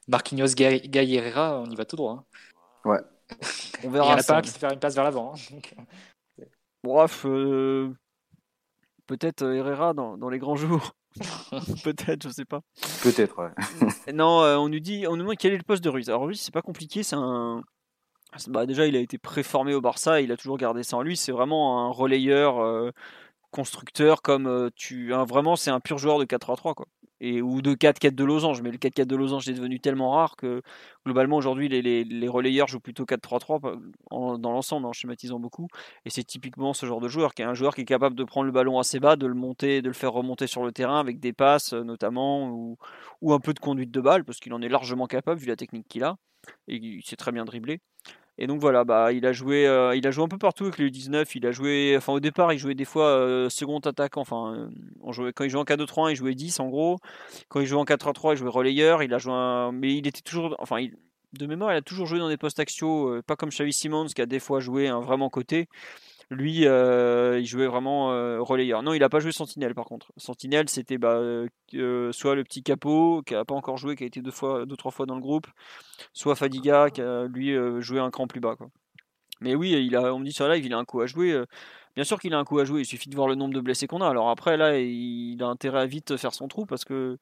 Marquinhos, 0.08 0.54
Gay, 0.54 0.82
Herrera, 0.92 1.62
on 1.62 1.70
y 1.70 1.76
va 1.76 1.86
tout 1.86 1.96
droit. 1.96 2.12
Hein. 2.12 2.24
Ouais. 2.84 3.00
on 3.84 3.88
verra. 3.88 4.04
Il 4.04 4.10
y 4.10 4.12
en 4.12 4.18
a 4.18 4.22
pas 4.22 4.36
un 4.36 4.42
qui 4.42 4.50
se 4.50 4.58
faire 4.58 4.72
une 4.72 4.80
passe 4.80 4.94
vers 4.94 5.04
l'avant. 5.04 5.32
Hein, 5.34 6.42
Bref, 6.84 7.22
peut-être 9.06 9.46
Herrera 9.46 9.94
dans, 9.94 10.18
dans 10.18 10.28
les 10.28 10.38
grands 10.38 10.56
jours. 10.56 10.94
Peut-être, 11.84 12.22
je 12.22 12.28
sais 12.28 12.44
pas. 12.44 12.60
Peut-être, 13.02 13.42
ouais. 13.42 14.12
non, 14.14 14.42
euh, 14.42 14.56
on 14.56 14.68
nous 14.68 14.80
dit, 14.80 15.06
on 15.06 15.12
nous 15.12 15.22
demande 15.22 15.36
quel 15.36 15.52
est 15.52 15.58
le 15.58 15.62
poste 15.62 15.82
de 15.82 15.88
Ruiz. 15.88 16.08
Alors 16.08 16.22
Ruiz, 16.22 16.40
c'est 16.40 16.54
pas 16.54 16.62
compliqué, 16.62 17.02
c'est 17.02 17.16
un. 17.16 17.62
Bah, 18.46 18.64
déjà, 18.64 18.86
il 18.86 18.94
a 18.94 19.00
été 19.00 19.18
préformé 19.18 19.74
au 19.74 19.80
Barça, 19.80 20.20
il 20.20 20.30
a 20.30 20.36
toujours 20.36 20.56
gardé 20.56 20.84
ça 20.84 20.96
en 20.96 21.02
lui. 21.02 21.16
C'est 21.16 21.32
vraiment 21.32 21.86
un 21.86 21.90
relayeur, 21.90 22.60
euh, 22.60 22.92
constructeur, 23.50 24.22
comme 24.22 24.46
euh, 24.46 24.70
tu. 24.74 25.12
vraiment, 25.12 25.56
c'est 25.56 25.70
un 25.70 25.80
pur 25.80 25.98
joueur 25.98 26.18
de 26.18 26.24
4-3-3, 26.24 26.74
quoi 26.74 26.86
et, 27.20 27.42
ou 27.42 27.62
de 27.62 27.74
4-4 27.74 28.14
de 28.14 28.24
losange. 28.24 28.62
Mais 28.62 28.70
le 28.70 28.78
4-4 28.78 29.04
de 29.04 29.16
losange 29.16 29.48
est 29.48 29.52
devenu 29.52 29.80
tellement 29.80 30.12
rare 30.12 30.36
que 30.36 30.62
globalement 31.04 31.36
aujourd'hui 31.36 31.68
les, 31.68 32.28
relayeurs 32.28 32.68
jouent 32.68 32.80
plutôt 32.80 33.04
4-3-3 33.04 33.78
dans 34.10 34.52
l'ensemble 34.52 34.86
en 34.86 34.92
schématisant 34.92 35.38
beaucoup. 35.38 35.68
Et 36.04 36.10
c'est 36.10 36.24
typiquement 36.24 36.72
ce 36.72 36.86
genre 36.86 37.00
de 37.00 37.08
joueur 37.08 37.34
qui 37.34 37.42
est 37.42 37.46
un 37.46 37.54
joueur 37.54 37.74
qui 37.74 37.82
est 37.82 37.86
capable 37.86 38.16
de 38.16 38.24
prendre 38.24 38.46
le 38.46 38.52
ballon 38.52 38.78
assez 38.78 39.00
bas, 39.00 39.16
de 39.16 39.26
le 39.26 39.34
monter, 39.34 39.82
de 39.82 39.88
le 39.88 39.94
faire 39.94 40.12
remonter 40.12 40.46
sur 40.46 40.64
le 40.64 40.72
terrain 40.72 41.00
avec 41.00 41.20
des 41.20 41.32
passes 41.32 41.72
notamment 41.72 42.50
ou, 42.50 42.76
ou 43.20 43.32
un 43.32 43.40
peu 43.40 43.52
de 43.54 43.60
conduite 43.60 43.90
de 43.90 44.00
balle 44.00 44.24
parce 44.24 44.38
qu'il 44.38 44.52
en 44.54 44.62
est 44.62 44.68
largement 44.68 45.06
capable 45.06 45.40
vu 45.40 45.46
la 45.46 45.56
technique 45.56 45.88
qu'il 45.88 46.04
a 46.04 46.16
et 46.68 46.76
il 46.76 47.02
sait 47.04 47.16
très 47.16 47.32
bien 47.32 47.44
dribbler. 47.44 47.80
Et 48.42 48.46
donc 48.46 48.58
voilà, 48.58 48.84
bah, 48.84 49.12
il, 49.12 49.26
a 49.26 49.32
joué, 49.34 49.66
euh, 49.66 49.94
il 49.94 50.06
a 50.06 50.10
joué 50.10 50.24
un 50.24 50.28
peu 50.28 50.38
partout 50.38 50.64
avec 50.64 50.78
le 50.78 50.88
19. 50.88 51.36
Il 51.36 51.46
a 51.46 51.52
joué, 51.52 51.94
enfin 51.98 52.14
au 52.14 52.20
départ, 52.20 52.54
il 52.54 52.58
jouait 52.58 52.74
des 52.74 52.86
fois 52.86 53.04
euh, 53.04 53.50
second. 53.50 53.78
Enfin, 54.16 54.70
euh, 55.04 55.32
quand 55.34 55.44
il 55.44 55.50
jouait 55.50 55.60
en 55.60 55.64
4-2-3-1, 55.64 56.12
il 56.12 56.16
jouait 56.16 56.34
10 56.34 56.58
en 56.58 56.70
gros. 56.70 56.98
Quand 57.50 57.60
il 57.60 57.66
jouait 57.66 57.78
en 57.78 57.84
4-3-3, 57.84 58.32
il 58.32 58.36
jouait 58.38 58.48
relayeur. 58.48 59.02
Il 59.02 59.12
a 59.12 59.18
joué, 59.18 59.34
mais 59.74 59.94
il 59.94 60.06
était 60.06 60.22
toujours, 60.22 60.56
enfin, 60.58 60.86
de 61.34 61.46
mémoire, 61.46 61.74
il 61.74 61.76
a 61.76 61.82
toujours 61.82 62.06
joué 62.06 62.18
dans 62.18 62.30
des 62.30 62.38
postes 62.38 62.58
axiaux, 62.58 63.20
pas 63.26 63.36
comme 63.36 63.50
Xavi 63.50 63.74
Simons 63.74 64.06
qui 64.06 64.22
a 64.22 64.26
des 64.26 64.40
fois 64.40 64.58
joué 64.58 64.88
un 64.88 65.00
vraiment 65.00 65.28
côté. 65.28 65.68
Lui, 66.30 66.64
euh, 66.64 67.40
il 67.40 67.46
jouait 67.46 67.66
vraiment 67.66 68.12
euh, 68.12 68.40
relayeur. 68.40 68.84
Non, 68.84 68.92
il 68.94 69.00
n'a 69.00 69.08
pas 69.08 69.18
joué 69.18 69.32
Sentinelle 69.32 69.74
par 69.74 69.84
contre. 69.84 70.12
Sentinelle, 70.16 70.68
c'était 70.68 70.96
bah, 70.96 71.20
euh, 71.74 72.12
soit 72.12 72.36
le 72.36 72.44
petit 72.44 72.62
Capot, 72.62 73.22
qui 73.26 73.34
n'a 73.34 73.44
pas 73.44 73.54
encore 73.54 73.78
joué, 73.78 73.96
qui 73.96 74.04
a 74.04 74.06
été 74.06 74.20
deux, 74.22 74.30
fois, 74.30 74.64
deux, 74.64 74.76
trois 74.76 74.92
fois 74.92 75.06
dans 75.06 75.16
le 75.16 75.20
groupe, 75.20 75.48
soit 76.12 76.36
Fadiga, 76.36 76.90
qui 76.90 77.02
lui 77.32 77.56
joué 77.82 77.98
un 77.98 78.10
cran 78.10 78.28
plus 78.28 78.40
bas. 78.40 78.54
Quoi. 78.54 78.68
Mais 79.40 79.56
oui, 79.56 79.72
il 79.72 79.96
a, 79.96 80.14
on 80.14 80.20
me 80.20 80.24
dit 80.24 80.32
sur 80.32 80.48
live, 80.48 80.64
il 80.64 80.72
a 80.72 80.78
un 80.78 80.84
coup 80.84 81.00
à 81.00 81.06
jouer. 81.06 81.36
Bien 81.96 82.04
sûr 82.04 82.20
qu'il 82.20 82.32
a 82.34 82.38
un 82.38 82.44
coup 82.44 82.58
à 82.58 82.64
jouer, 82.64 82.80
il 82.82 82.84
suffit 82.84 83.08
de 83.08 83.16
voir 83.16 83.26
le 83.28 83.34
nombre 83.34 83.52
de 83.52 83.60
blessés 83.60 83.86
qu'on 83.86 84.00
a. 84.00 84.08
Alors 84.08 84.30
après, 84.30 84.56
là, 84.56 84.78
il 84.78 85.42
a 85.42 85.46
intérêt 85.46 85.80
à 85.80 85.86
vite 85.86 86.16
faire 86.16 86.32
son 86.32 86.46
trou 86.48 86.64
parce 86.64 86.84
que 86.84 87.18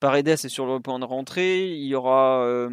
Paredes 0.00 0.28
est 0.28 0.48
sur 0.48 0.64
le 0.66 0.78
point 0.80 0.98
de 0.98 1.04
rentrer. 1.04 1.68
Il 1.72 1.84
y 1.86 1.94
aura, 1.94 2.42
euh, 2.44 2.68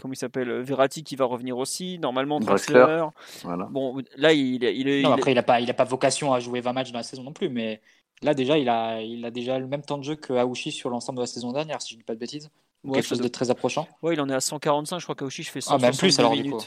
comment 0.00 0.14
il 0.14 0.16
s'appelle, 0.16 0.50
Verratti 0.62 1.02
qui 1.02 1.16
va 1.16 1.24
revenir 1.24 1.58
aussi. 1.58 1.98
Normalement, 1.98 2.38
Draxler. 2.40 3.04
Voilà. 3.42 3.66
Bon, 3.70 4.00
là, 4.16 4.32
il, 4.32 4.62
il, 4.62 4.88
est- 4.88 5.02
Non, 5.02 5.12
après, 5.12 5.32
il 5.32 5.34
n'a 5.34 5.42
pas, 5.42 5.60
il 5.60 5.68
a 5.70 5.74
pas 5.74 5.84
vocation 5.84 6.32
à 6.32 6.40
jouer 6.40 6.60
20 6.60 6.72
matchs 6.72 6.92
dans 6.92 6.98
la 6.98 7.02
saison 7.02 7.24
non 7.24 7.32
plus, 7.32 7.48
mais 7.48 7.80
là, 8.22 8.34
déjà, 8.34 8.56
il 8.56 8.68
a, 8.68 9.02
il 9.02 9.24
a 9.24 9.30
déjà 9.30 9.58
le 9.58 9.66
même 9.66 9.82
temps 9.82 9.98
de 9.98 10.04
jeu 10.04 10.14
que 10.14 10.32
Aouchi 10.32 10.70
sur 10.72 10.90
l'ensemble 10.90 11.16
de 11.18 11.22
la 11.22 11.26
saison 11.26 11.52
dernière, 11.52 11.82
si 11.82 11.90
je 11.90 11.94
ne 11.94 11.98
dis 12.00 12.04
pas 12.04 12.14
de 12.14 12.20
bêtises. 12.20 12.50
Ouais, 12.84 12.94
quelque 12.94 13.08
chose 13.08 13.20
de 13.20 13.26
très 13.28 13.50
approchant. 13.50 13.88
ouais, 14.02 14.14
il 14.14 14.20
en 14.20 14.28
est 14.28 14.34
à 14.34 14.40
145. 14.40 15.00
Je 15.00 15.04
crois 15.04 15.16
qu'Aouchi 15.16 15.42
fait 15.42 15.58
Ah, 15.66 15.78
même 15.78 15.90
plus 15.96 16.12
162 16.12 16.22
alors, 16.22 16.34
du 16.42 16.50
coup. 16.50 16.58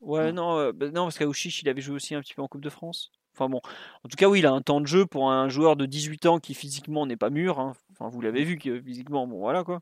Ouais, 0.00 0.32
Mm. 0.32 0.34
non, 0.34 0.58
euh, 0.58 0.72
bah, 0.72 0.86
non, 0.90 1.04
parce 1.04 1.18
qu'Aouchiche, 1.18 1.62
il 1.62 1.68
avait 1.68 1.80
joué 1.80 1.94
aussi 1.96 2.14
un 2.14 2.20
petit 2.20 2.34
peu 2.34 2.42
en 2.42 2.48
Coupe 2.48 2.62
de 2.62 2.70
France. 2.70 3.10
Enfin 3.34 3.48
bon, 3.48 3.60
en 4.04 4.08
tout 4.08 4.16
cas, 4.16 4.28
oui, 4.28 4.40
il 4.40 4.46
a 4.46 4.52
un 4.52 4.60
temps 4.60 4.80
de 4.80 4.86
jeu 4.86 5.06
pour 5.06 5.30
un 5.30 5.48
joueur 5.48 5.76
de 5.76 5.86
18 5.86 6.26
ans 6.26 6.38
qui 6.40 6.54
physiquement 6.54 7.06
n'est 7.06 7.16
pas 7.16 7.30
mûr. 7.30 7.58
hein. 7.60 7.74
Enfin, 7.92 8.08
vous 8.10 8.20
l'avez 8.20 8.44
vu 8.44 8.58
que 8.58 8.80
physiquement, 8.82 9.26
bon, 9.26 9.38
voilà 9.38 9.62
quoi. 9.64 9.80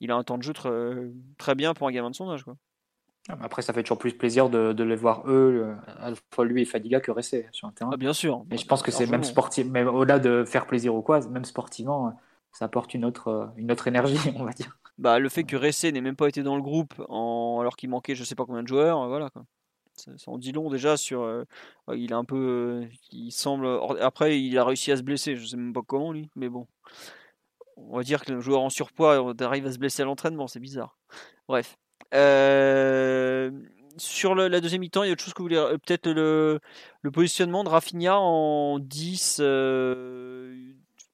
Il 0.00 0.10
a 0.10 0.16
un 0.16 0.22
temps 0.22 0.38
de 0.38 0.42
jeu 0.42 0.52
très, 0.52 0.70
très 1.38 1.54
bien 1.54 1.74
pour 1.74 1.88
un 1.88 1.92
gamin 1.92 2.10
de 2.10 2.14
son 2.14 2.30
âge, 2.30 2.44
quoi. 2.44 2.56
Ah, 3.28 3.36
Après, 3.42 3.62
ça 3.62 3.72
fait 3.72 3.82
toujours 3.82 3.98
plus 3.98 4.12
plaisir 4.12 4.48
de, 4.50 4.72
de 4.72 4.84
les 4.84 4.96
voir 4.96 5.22
eux, 5.26 5.74
à 5.98 6.10
la 6.10 6.16
fois 6.34 6.44
lui 6.44 6.62
et 6.62 6.64
Fadiga, 6.64 7.00
que 7.00 7.10
Ressé 7.10 7.48
sur 7.52 7.68
un 7.68 7.72
terrain. 7.72 7.90
Ah, 7.92 7.96
bien 7.96 8.12
sûr. 8.12 8.44
Mais 8.50 8.56
je 8.56 8.66
pense 8.66 8.82
que 8.82 8.90
c'est 8.90 9.06
même 9.06 9.24
sportif, 9.24 9.66
même 9.66 9.88
au-delà 9.88 10.18
de 10.18 10.44
faire 10.44 10.66
plaisir 10.66 10.94
ou 10.94 11.02
quoi, 11.02 11.20
même 11.28 11.44
sportivement, 11.44 12.18
ça 12.52 12.64
apporte 12.64 12.94
une 12.94 13.04
autre, 13.04 13.50
une 13.56 13.70
autre 13.70 13.88
énergie, 13.88 14.16
on 14.36 14.44
va 14.44 14.52
dire. 14.52 14.76
Bah, 14.98 15.18
le 15.18 15.28
fait 15.28 15.44
que 15.44 15.56
Ressé 15.56 15.92
n'ait 15.92 16.00
même 16.00 16.16
pas 16.16 16.28
été 16.28 16.42
dans 16.42 16.56
le 16.56 16.62
groupe 16.62 16.94
en... 17.08 17.58
alors 17.60 17.76
qu'il 17.76 17.88
manquait 17.88 18.14
je 18.14 18.24
sais 18.24 18.34
pas 18.34 18.44
combien 18.44 18.62
de 18.62 18.68
joueurs, 18.68 19.06
voilà 19.08 19.30
quoi. 19.30 19.44
Ça, 20.04 20.30
en 20.30 20.38
dit 20.38 20.52
long 20.52 20.70
déjà 20.70 20.96
sur. 20.96 21.22
euh, 21.22 21.44
ouais, 21.88 22.00
il 22.00 22.10
est 22.12 22.14
un 22.14 22.24
peu. 22.24 22.82
euh, 22.84 22.86
il 23.12 23.30
semble. 23.32 23.68
Après, 24.00 24.40
il 24.40 24.56
a 24.58 24.64
réussi 24.64 24.92
à 24.92 24.96
se 24.96 25.02
blesser, 25.02 25.36
je 25.36 25.44
sais 25.46 25.56
même 25.56 25.72
pas 25.72 25.82
comment 25.86 26.12
lui, 26.12 26.30
mais 26.36 26.48
bon. 26.48 26.66
On 27.76 27.96
va 27.96 28.02
dire 28.02 28.24
que 28.24 28.32
le 28.32 28.40
joueur 28.40 28.60
en 28.60 28.68
surpoids 28.70 29.30
euh, 29.30 29.34
arrive 29.44 29.66
à 29.66 29.72
se 29.72 29.78
blesser 29.78 30.02
à 30.02 30.04
l'entraînement, 30.04 30.46
c'est 30.46 30.60
bizarre. 30.60 30.96
Bref. 31.48 31.76
Euh, 32.14 33.50
Sur 33.96 34.34
le- 34.34 34.48
la 34.48 34.60
deuxième 34.60 34.80
mi-temps, 34.82 35.02
il 35.02 35.08
y 35.08 35.10
a 35.10 35.12
autre 35.12 35.22
chose 35.24 35.34
que 35.34 35.38
vous 35.42 35.46
voulez. 35.48 35.56
euh, 35.56 35.76
Peut-être 35.78 36.08
le, 36.08 36.60
le 37.02 37.10
positionnement 37.10 37.64
de 37.64 37.68
Rafinha 37.68 38.18
en 38.18 38.78
10. 38.78 39.38
euh, 39.40 40.54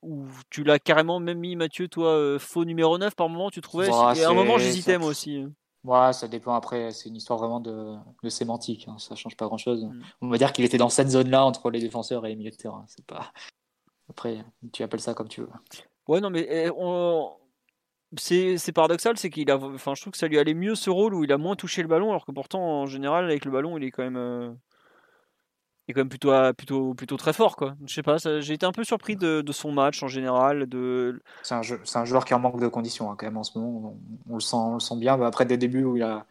où 0.03 0.27
tu 0.51 0.62
l'as 0.62 0.79
carrément 0.79 1.18
même 1.18 1.38
mis, 1.38 1.57
Mathieu, 1.57 1.88
toi, 1.88 2.11
euh, 2.11 2.38
faux 2.38 2.64
numéro 2.64 2.96
9 2.99 3.16
par 3.16 3.29
moment, 3.29 3.51
tu 3.51 3.61
trouvais 3.61 3.87
Et 4.20 4.25
à 4.25 4.31
un 4.31 4.35
moment, 4.35 4.59
j'hésitais 4.59 4.99
moi 4.99 5.09
aussi. 5.09 5.44
Ouais, 5.87 6.12
ça 6.12 6.27
dépend 6.27 6.55
après, 6.55 6.90
c'est 6.90 7.09
une 7.09 7.16
histoire 7.16 7.38
vraiment 7.38 7.61
de, 7.61 7.94
de 8.22 8.29
sémantique, 8.29 8.88
hein, 8.88 8.99
ça 8.99 9.14
change 9.14 9.37
pas 9.37 9.46
grand-chose. 9.46 9.85
Mm. 9.85 10.03
On 10.22 10.29
va 10.29 10.37
dire 10.37 10.53
qu'il 10.53 10.64
était 10.64 10.79
dans 10.79 10.88
cette 10.88 11.11
zone-là 11.11 11.44
entre 11.44 11.70
les 11.70 11.79
défenseurs 11.81 12.27
et 12.27 12.31
les 12.31 12.37
milieux 12.37 12.51
de 12.51 12.57
terrain. 12.57 12.85
C'est 12.88 13.07
pas. 13.07 13.33
Après, 14.11 14.44
tu 14.72 14.83
appelles 14.83 15.01
ça 15.01 15.14
comme 15.14 15.29
tu 15.29 15.42
veux. 15.42 15.49
Ouais, 16.09 16.20
non, 16.20 16.31
mais 16.31 16.46
eh, 16.51 16.70
on- 16.77 17.37
c'est 18.18 18.59
c'est 18.59 18.72
paradoxal, 18.72 19.16
c'est 19.16 19.31
qu'il 19.31 19.51
a. 19.51 19.57
Enfin, 19.59 19.94
je 19.94 20.01
trouve 20.01 20.12
que 20.12 20.18
ça 20.18 20.29
lui 20.29 20.38
allait 20.38 20.55
mieux 20.55 20.75
ce 20.75 20.90
rôle 20.90 21.14
où 21.14 21.25
il 21.25 21.33
a 21.33 21.38
moins 21.38 21.57
touché 21.57 21.83
le 21.83 21.88
ballon, 21.88 22.11
alors 22.11 22.25
que 22.27 22.33
pourtant, 22.33 22.61
en 22.83 22.87
général, 22.87 23.25
avec 23.25 23.44
le 23.44 23.51
ballon, 23.53 23.79
il 23.79 23.85
est 23.85 23.90
quand 23.92 24.09
même. 24.09 24.59
Euh, 25.88 25.90
est 25.90 25.94
quand 25.94 26.01
même 26.01 26.09
plutôt, 26.09 26.33
plutôt, 26.55 26.94
plutôt 26.94 27.16
très 27.16 27.33
fort, 27.33 27.57
quoi. 27.57 27.77
Je 27.87 27.94
sais 27.94 28.03
pas, 28.03 28.16
j'ai 28.18 28.55
été 28.55 28.66
un 28.66 28.72
peu 28.72 28.85
surpris 28.85 29.16
de, 29.16 29.44
son 29.53 29.72
match 29.72 30.03
en 30.03 30.09
général. 30.09 30.66
De... 30.66 31.20
C'est 31.42 31.55
un, 31.55 31.61
un 31.94 32.05
joueur 32.05 32.25
qui 32.25 32.33
est 32.33 32.37
en 32.37 32.40
manque 32.40 32.61
de 32.61 32.68
conditions 32.68 33.11
hein, 33.11 33.16
quand 33.18 33.27
même 33.27 33.37
en 33.37 33.44
ce 33.44 33.59
moment. 33.59 33.96
On, 34.29 34.35
le 34.35 34.40
sent, 34.40 34.57
on 34.57 34.75
le 34.75 34.81
sent 34.81 34.96
bien. 34.96 35.16
Bah, 35.16 35.27
après 35.27 35.46
des 35.46 35.57
débuts 35.57 35.85
où 35.85 35.96
il 35.96 36.03
a, 36.03 36.27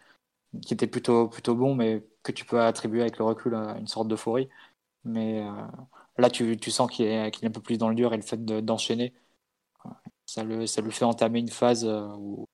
qui 0.62 0.74
était 0.74 0.88
plutôt, 0.88 1.28
plutôt 1.28 1.56
bon, 1.56 1.76
mais 1.76 2.04
que 2.24 2.32
tu 2.32 2.46
peux 2.46 2.62
attribuer 2.62 3.02
avec 3.02 3.18
le 3.18 3.26
recul 3.26 3.56
à 3.56 3.78
une 3.78 3.88
sorte 3.88 4.08
d'euphorie. 4.08 4.50
Mais 5.04 5.42
euh, 5.42 5.52
là, 6.18 6.30
tu, 6.30 6.58
tu 6.58 6.72
sens 6.72 6.92
qu'il 6.92 7.06
est, 7.06 7.32
qu'il 7.32 7.46
est 7.46 7.50
un 7.50 7.52
peu 7.52 7.62
plus 7.62 7.78
dans 7.78 7.90
le 7.90 7.96
dur 7.96 8.14
et 8.14 8.18
le 8.18 8.24
fait 8.24 8.44
de- 8.44 8.62
d'enchaîner, 8.62 9.14
ça 10.26 10.44
le, 10.44 10.68
ça 10.68 10.82
lui 10.82 10.92
fait 10.92 11.06
entamer 11.06 11.40
une 11.40 11.50
phase 11.50 11.86
euh, 11.86 12.08
où 12.18 12.48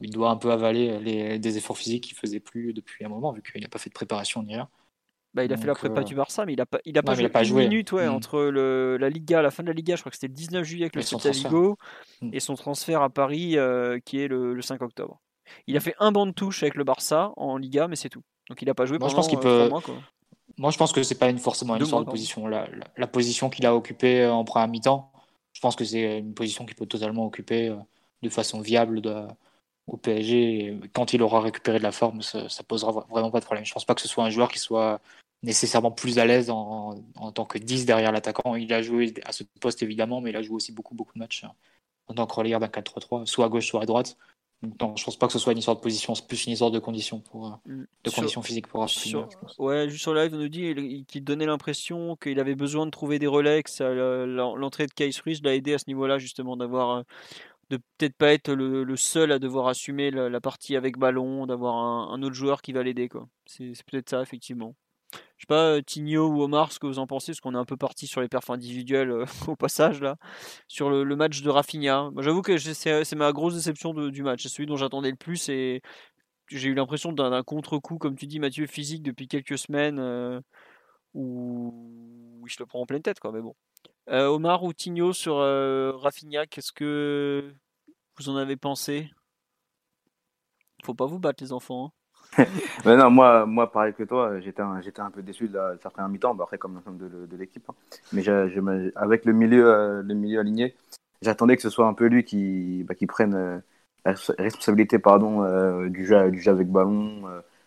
il 0.00 0.10
doit 0.10 0.30
un 0.30 0.36
peu 0.36 0.52
avaler 0.52 0.98
les, 1.00 1.38
des 1.38 1.56
efforts 1.58 1.76
physiques 1.76 2.04
qu'il 2.04 2.16
faisait 2.16 2.40
plus 2.40 2.72
depuis 2.72 3.04
un 3.04 3.08
moment, 3.08 3.32
vu 3.32 3.42
qu'il 3.42 3.60
n'a 3.60 3.68
pas 3.68 3.78
fait 3.78 3.90
de 3.90 3.94
préparation 3.94 4.42
ni 4.42 4.54
rien. 4.54 4.68
Bah, 5.34 5.44
il 5.44 5.52
a 5.52 5.56
fait 5.56 5.66
la 5.66 5.74
Donc, 5.74 5.78
prépa 5.80 6.00
euh, 6.00 6.04
du 6.04 6.14
Barça, 6.14 6.46
mais 6.46 6.54
il 6.54 6.60
a 6.60 6.66
pas, 6.66 6.78
il 6.84 6.96
a 6.98 7.02
pas 7.02 7.12
non, 7.12 7.18
mais 7.18 7.22
il 7.22 7.26
joué 7.26 7.26
a 7.26 7.32
pas 7.32 7.40
une 7.42 7.44
joué. 7.48 7.62
minute 7.68 7.92
ouais, 7.92 8.06
Mm. 8.08 8.12
entre 8.14 8.40
le, 8.44 8.96
la 8.98 9.10
Liga, 9.10 9.42
la 9.42 9.50
fin 9.50 9.62
de 9.62 9.68
la 9.68 9.74
Liga, 9.74 9.94
je 9.94 10.00
crois 10.02 10.10
que 10.10 10.16
c'était 10.16 10.28
le 10.28 10.32
19 10.34 10.64
juillet 10.64 10.84
avec 10.84 10.96
le 10.96 11.02
Celta. 11.02 11.30
Vigo, 11.30 11.76
Mm. 12.22 12.30
et 12.32 12.40
son 12.40 12.54
transfert 12.54 13.02
à 13.02 13.10
Paris 13.10 13.56
euh, 13.58 13.98
qui 14.04 14.20
est 14.20 14.28
le, 14.28 14.54
le 14.54 14.62
5 14.62 14.80
octobre. 14.82 15.20
Il 15.66 15.76
a 15.76 15.80
fait 15.80 15.94
un 15.98 16.12
banc 16.12 16.26
de 16.26 16.32
touche 16.32 16.62
avec 16.62 16.74
le 16.74 16.84
Barça 16.84 17.32
en 17.36 17.56
Liga, 17.58 17.88
mais 17.88 17.96
c'est 17.96 18.08
tout. 18.08 18.22
Donc 18.48 18.62
il 18.62 18.70
a 18.70 18.74
pas 18.74 18.86
joué 18.86 18.98
Moi, 18.98 19.08
je 19.08 19.14
pendant 19.14 19.22
pense 19.22 19.28
qu'il 19.28 19.38
euh, 19.38 19.42
peut- 19.42 19.56
trois 19.58 19.68
mois, 19.68 19.80
quoi. 19.82 19.94
Moi, 20.56 20.70
je 20.70 20.78
pense 20.78 20.92
que 20.92 21.02
c'est 21.02 21.18
pas 21.18 21.28
une, 21.28 21.38
forcément 21.38 21.76
une 21.76 21.86
mois, 21.88 22.00
de 22.00 22.10
position. 22.10 22.46
La, 22.48 22.66
la- 22.68 22.86
la 22.96 23.06
position 23.06 23.48
qu'il 23.50 23.64
a 23.66 23.74
occupée 23.76 24.26
en 24.26 24.44
première 24.44 24.66
mi-temps, 24.68 25.12
je 25.52 25.60
pense 25.60 25.76
que 25.76 25.84
c'est 25.84 26.18
une 26.18 26.34
position 26.34 26.64
qu'il 26.66 26.74
peut 26.74 26.86
totalement 26.86 27.26
occuper 27.26 27.68
euh, 27.68 27.76
de 28.22 28.28
façon 28.30 28.60
viable 28.60 29.00
de- 29.02 29.26
au 29.88 29.96
PSG. 29.96 30.78
Quand 30.92 31.12
il 31.12 31.22
aura 31.22 31.40
récupéré 31.40 31.78
de 31.78 31.82
la 31.82 31.92
forme, 31.92 32.22
ça, 32.22 32.48
ça 32.48 32.62
posera 32.62 32.92
vra- 32.92 33.08
vraiment 33.08 33.30
pas 33.30 33.40
de 33.40 33.44
problème. 33.44 33.64
Je 33.64 33.72
pense 33.72 33.84
pas 33.84 33.94
que 33.94 34.00
ce 34.00 34.08
soit 34.08 34.24
un 34.24 34.30
joueur 34.30 34.50
qui 34.50 34.58
soit 34.58 35.00
nécessairement 35.42 35.90
plus 35.90 36.18
à 36.18 36.26
l'aise 36.26 36.50
en, 36.50 36.96
en 37.16 37.32
tant 37.32 37.44
que 37.44 37.58
10 37.58 37.86
derrière 37.86 38.12
l'attaquant. 38.12 38.54
Il 38.56 38.72
a 38.72 38.82
joué 38.82 39.14
à 39.24 39.32
ce 39.32 39.44
poste 39.60 39.82
évidemment, 39.82 40.20
mais 40.20 40.30
il 40.30 40.36
a 40.36 40.42
joué 40.42 40.56
aussi 40.56 40.72
beaucoup, 40.72 40.94
beaucoup 40.94 41.12
de 41.14 41.18
matchs 41.20 41.44
hein, 41.44 41.52
en 42.08 42.14
tant 42.14 42.26
que 42.26 42.34
relayeur 42.34 42.60
d'un 42.60 42.68
4-3-3, 42.68 43.24
soit 43.26 43.46
à 43.46 43.48
gauche, 43.48 43.66
soit 43.66 43.82
à 43.82 43.86
droite. 43.86 44.16
Donc, 44.60 44.80
non, 44.80 44.96
je 44.96 45.04
pense 45.04 45.16
pas 45.16 45.28
que 45.28 45.32
ce 45.32 45.38
soit 45.38 45.52
une 45.52 45.58
histoire 45.60 45.76
de 45.76 45.80
position, 45.80 46.16
c'est 46.16 46.26
plus 46.26 46.46
une 46.46 46.52
histoire 46.52 46.72
de 46.72 46.80
conditions 46.80 47.20
pour 47.20 47.46
euh, 47.46 47.50
Mm. 47.66 47.84
de 48.02 48.10
Sur- 48.10 48.14
conditions 48.16 48.42
physiques 48.42 48.66
pour 48.66 48.90
sur-. 48.90 49.28
Ouais, 49.58 49.88
juste 49.88 50.02
sur 50.02 50.14
live, 50.14 50.34
on 50.34 50.38
nous 50.38 50.48
dit 50.48 50.62
il- 50.62 51.04
qu'il 51.04 51.22
donnait 51.22 51.46
l'impression 51.46 52.16
qu'il 52.16 52.40
avait 52.40 52.56
besoin 52.56 52.84
de 52.84 52.90
trouver 52.90 53.20
des 53.20 53.28
relais, 53.28 53.62
que 53.62 54.24
l'entrée 54.56 54.86
de 54.86 54.92
Kais 54.92 55.10
Ruiz 55.22 55.40
l'a 55.44 55.54
aidé 55.54 55.74
à 55.74 55.78
ce 55.78 55.84
niveau-là, 55.86 56.18
justement, 56.18 56.56
d'avoir. 56.56 57.04
De 57.70 57.76
peut-être 57.76 58.16
pas 58.16 58.32
être 58.32 58.52
le, 58.52 58.96
seul 58.96 59.32
à 59.32 59.38
devoir 59.38 59.68
assumer 59.68 60.10
la, 60.10 60.40
partie 60.40 60.76
avec 60.76 60.98
ballon, 60.98 61.46
d'avoir 61.46 61.76
un, 61.76 62.22
autre 62.22 62.34
joueur 62.34 62.62
qui 62.62 62.72
va 62.72 62.82
l'aider. 62.82 63.08
C'est 63.46 63.72
peut-être 63.84 64.10
ça, 64.10 64.22
effectivement. 64.22 64.74
Je 65.12 65.42
sais 65.42 65.46
pas, 65.46 65.76
euh, 65.76 65.82
Tigno 65.82 66.28
ou 66.28 66.42
Omar, 66.42 66.72
ce 66.72 66.78
que 66.78 66.86
vous 66.86 66.98
en 66.98 67.06
pensez, 67.06 67.32
parce 67.32 67.40
qu'on 67.40 67.54
est 67.54 67.58
un 67.58 67.64
peu 67.64 67.76
parti 67.76 68.06
sur 68.06 68.20
les 68.20 68.28
perfs 68.28 68.50
individuels 68.50 69.10
euh, 69.10 69.24
au 69.46 69.56
passage, 69.56 70.00
là, 70.00 70.16
sur 70.66 70.90
le, 70.90 71.04
match 71.16 71.42
de 71.42 71.50
Rafinha. 71.50 72.10
J'avoue 72.18 72.42
que 72.42 72.58
c'est 72.58 73.14
ma 73.14 73.32
grosse 73.32 73.54
déception 73.54 73.94
du 73.94 74.22
match. 74.22 74.42
C'est 74.42 74.48
celui 74.48 74.66
dont 74.66 74.76
j'attendais 74.76 75.10
le 75.10 75.16
plus 75.16 75.48
et 75.48 75.80
j'ai 76.48 76.68
eu 76.68 76.74
l'impression 76.74 77.12
d'un 77.12 77.42
contre-coup, 77.42 77.98
comme 77.98 78.16
tu 78.16 78.26
dis, 78.26 78.40
Mathieu, 78.40 78.66
physique 78.66 79.02
depuis 79.02 79.28
quelques 79.28 79.58
semaines, 79.58 79.98
euh, 79.98 80.40
où 81.14 82.44
il 82.46 82.50
se 82.52 82.60
le 82.60 82.66
prend 82.66 82.80
en 82.80 82.86
pleine 82.86 83.02
tête, 83.02 83.20
quoi. 83.20 83.32
Mais 83.32 83.40
bon. 83.40 83.54
Euh, 84.10 84.28
Omar 84.28 84.64
ou 84.64 84.72
Tigno 84.72 85.12
sur 85.12 85.36
euh, 85.36 85.92
Rafinha, 85.96 86.46
qu'est-ce 86.46 86.72
que 86.72 87.52
vous 88.16 88.28
en 88.30 88.36
avez 88.36 88.56
pensé? 88.56 89.10
Faut 90.84 90.94
pas 90.94 91.06
vous 91.06 91.18
battre, 91.18 91.42
les 91.44 91.52
enfants. 91.52 91.92
hein. 92.38 92.44
Non, 92.86 93.10
moi, 93.10 93.44
moi, 93.46 93.70
pareil 93.70 93.92
que 93.92 94.02
toi, 94.04 94.40
j'étais 94.40 94.62
un, 94.62 94.80
j'étais 94.80 95.00
un 95.00 95.10
peu 95.10 95.22
déçu 95.22 95.48
de 95.48 95.58
certains 95.82 96.08
mi-temps, 96.08 96.36
après 96.40 96.56
comme 96.56 96.74
l'ensemble 96.74 97.10
de, 97.10 97.26
de 97.26 97.36
l'équipe. 97.36 97.64
hein. 97.68 97.74
Mais 98.12 98.22
avec 98.96 99.24
le 99.24 99.32
milieu, 99.32 99.66
euh, 99.66 100.02
le 100.02 100.14
milieu 100.14 100.40
aligné, 100.40 100.74
j'attendais 101.20 101.56
que 101.56 101.62
ce 101.62 101.70
soit 101.70 101.86
un 101.86 101.94
peu 101.94 102.06
lui 102.06 102.24
qui, 102.24 102.84
bah, 102.84 102.94
qui 102.94 103.06
prenne 103.06 103.62
la 104.04 104.12
res- 104.12 104.34
responsabilité 104.38 104.98
pardon, 104.98 105.42
du, 105.88 106.06
jeu, 106.06 106.30
du 106.30 106.40
jeu 106.40 106.50
avec 106.52 106.68
ballon, 106.68 107.22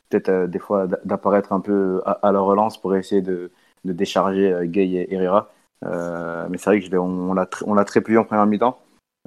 peut-être 0.10 0.48
des 0.48 0.60
fois 0.60 0.88
d'a- 0.88 1.00
d'apparaître 1.06 1.54
un 1.54 1.60
peu 1.60 2.02
à, 2.06 2.14
à 2.28 2.32
la 2.32 2.40
relance 2.40 2.80
pour 2.80 2.96
essayer 2.96 3.22
de, 3.22 3.52
décharger 3.84 4.56
Gay 4.66 4.88
et 4.88 5.14
Herrera. 5.14 5.52
Euh, 5.86 6.48
mais 6.50 6.58
c'est 6.58 6.70
vrai 6.70 6.80
que 6.80 6.86
je 6.86 6.92
l'ai- 6.92 6.98
on, 6.98 7.32
on 7.32 7.34
l'a 7.34 7.50
on 7.66 7.74
l'a 7.74 7.86
très 7.86 8.02
plié 8.02 8.18
en 8.18 8.24
première 8.26 8.46
mi-temps. 8.46 8.80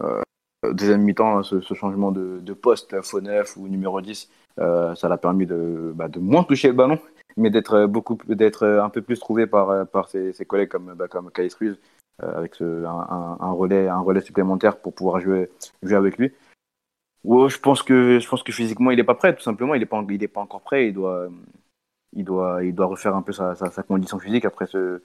Euh, 0.03 0.23
deuxième 0.73 1.03
mi-temps, 1.03 1.43
ce, 1.43 1.61
ce 1.61 1.75
changement 1.75 2.13
de, 2.13 2.53
poste, 2.53 3.01
faux 3.03 3.21
neuf 3.21 3.57
ou 3.57 3.69
numéro 3.69 4.01
10, 4.01 4.31
euh, 4.61 4.95
ça 4.95 5.09
l'a 5.09 5.19
permis 5.19 5.47
de, 5.47 5.93
bah, 5.95 6.09
de 6.09 6.19
moins 6.21 6.45
toucher 6.45 6.69
le 6.69 6.75
ballon, 6.75 6.99
mais 7.37 7.51
d'être 7.51 7.87
beaucoup, 7.87 8.17
d'être 8.29 8.67
un 8.67 8.89
peu 8.89 9.03
plus 9.03 9.19
trouvé 9.19 9.47
par, 9.47 9.87
par 9.89 10.09
ses, 10.09 10.33
collègues 10.47 10.69
comme, 10.69 10.95
bah, 10.95 11.09
comme 11.09 11.31
euh, 12.23 12.39
avec 12.39 12.61
un, 12.61 13.51
relais, 13.53 13.89
un 13.89 14.01
relais 14.01 14.21
supplémentaire 14.21 14.79
pour 14.79 14.95
pouvoir 14.95 15.21
jouer, 15.21 15.51
jouer 15.83 15.97
avec 15.97 16.17
lui. 16.19 16.33
Ouais, 17.25 17.49
je 17.49 17.59
pense 17.59 17.83
que, 17.83 18.19
je 18.21 18.29
pense 18.29 18.43
que 18.43 18.53
physiquement, 18.53 18.91
il 18.91 18.97
n'est 18.97 19.05
pas 19.05 19.15
prêt, 19.15 19.35
tout 19.35 19.43
simplement. 19.43 19.75
Il 19.75 19.81
n'est 19.81 19.87
pas, 19.87 20.03
pas 20.35 20.41
encore 20.41 20.61
prêt. 20.61 20.89
Il 20.89 20.93
doit, 20.95 21.29
il 22.15 22.25
doit, 22.25 22.63
il 22.63 22.75
doit 22.75 22.87
refaire 22.87 23.17
un 23.17 23.23
peu 23.23 23.33
sa 23.33 23.55
condition 23.89 24.19
physique 24.19 24.45
après 24.45 24.67
ce, 24.67 25.01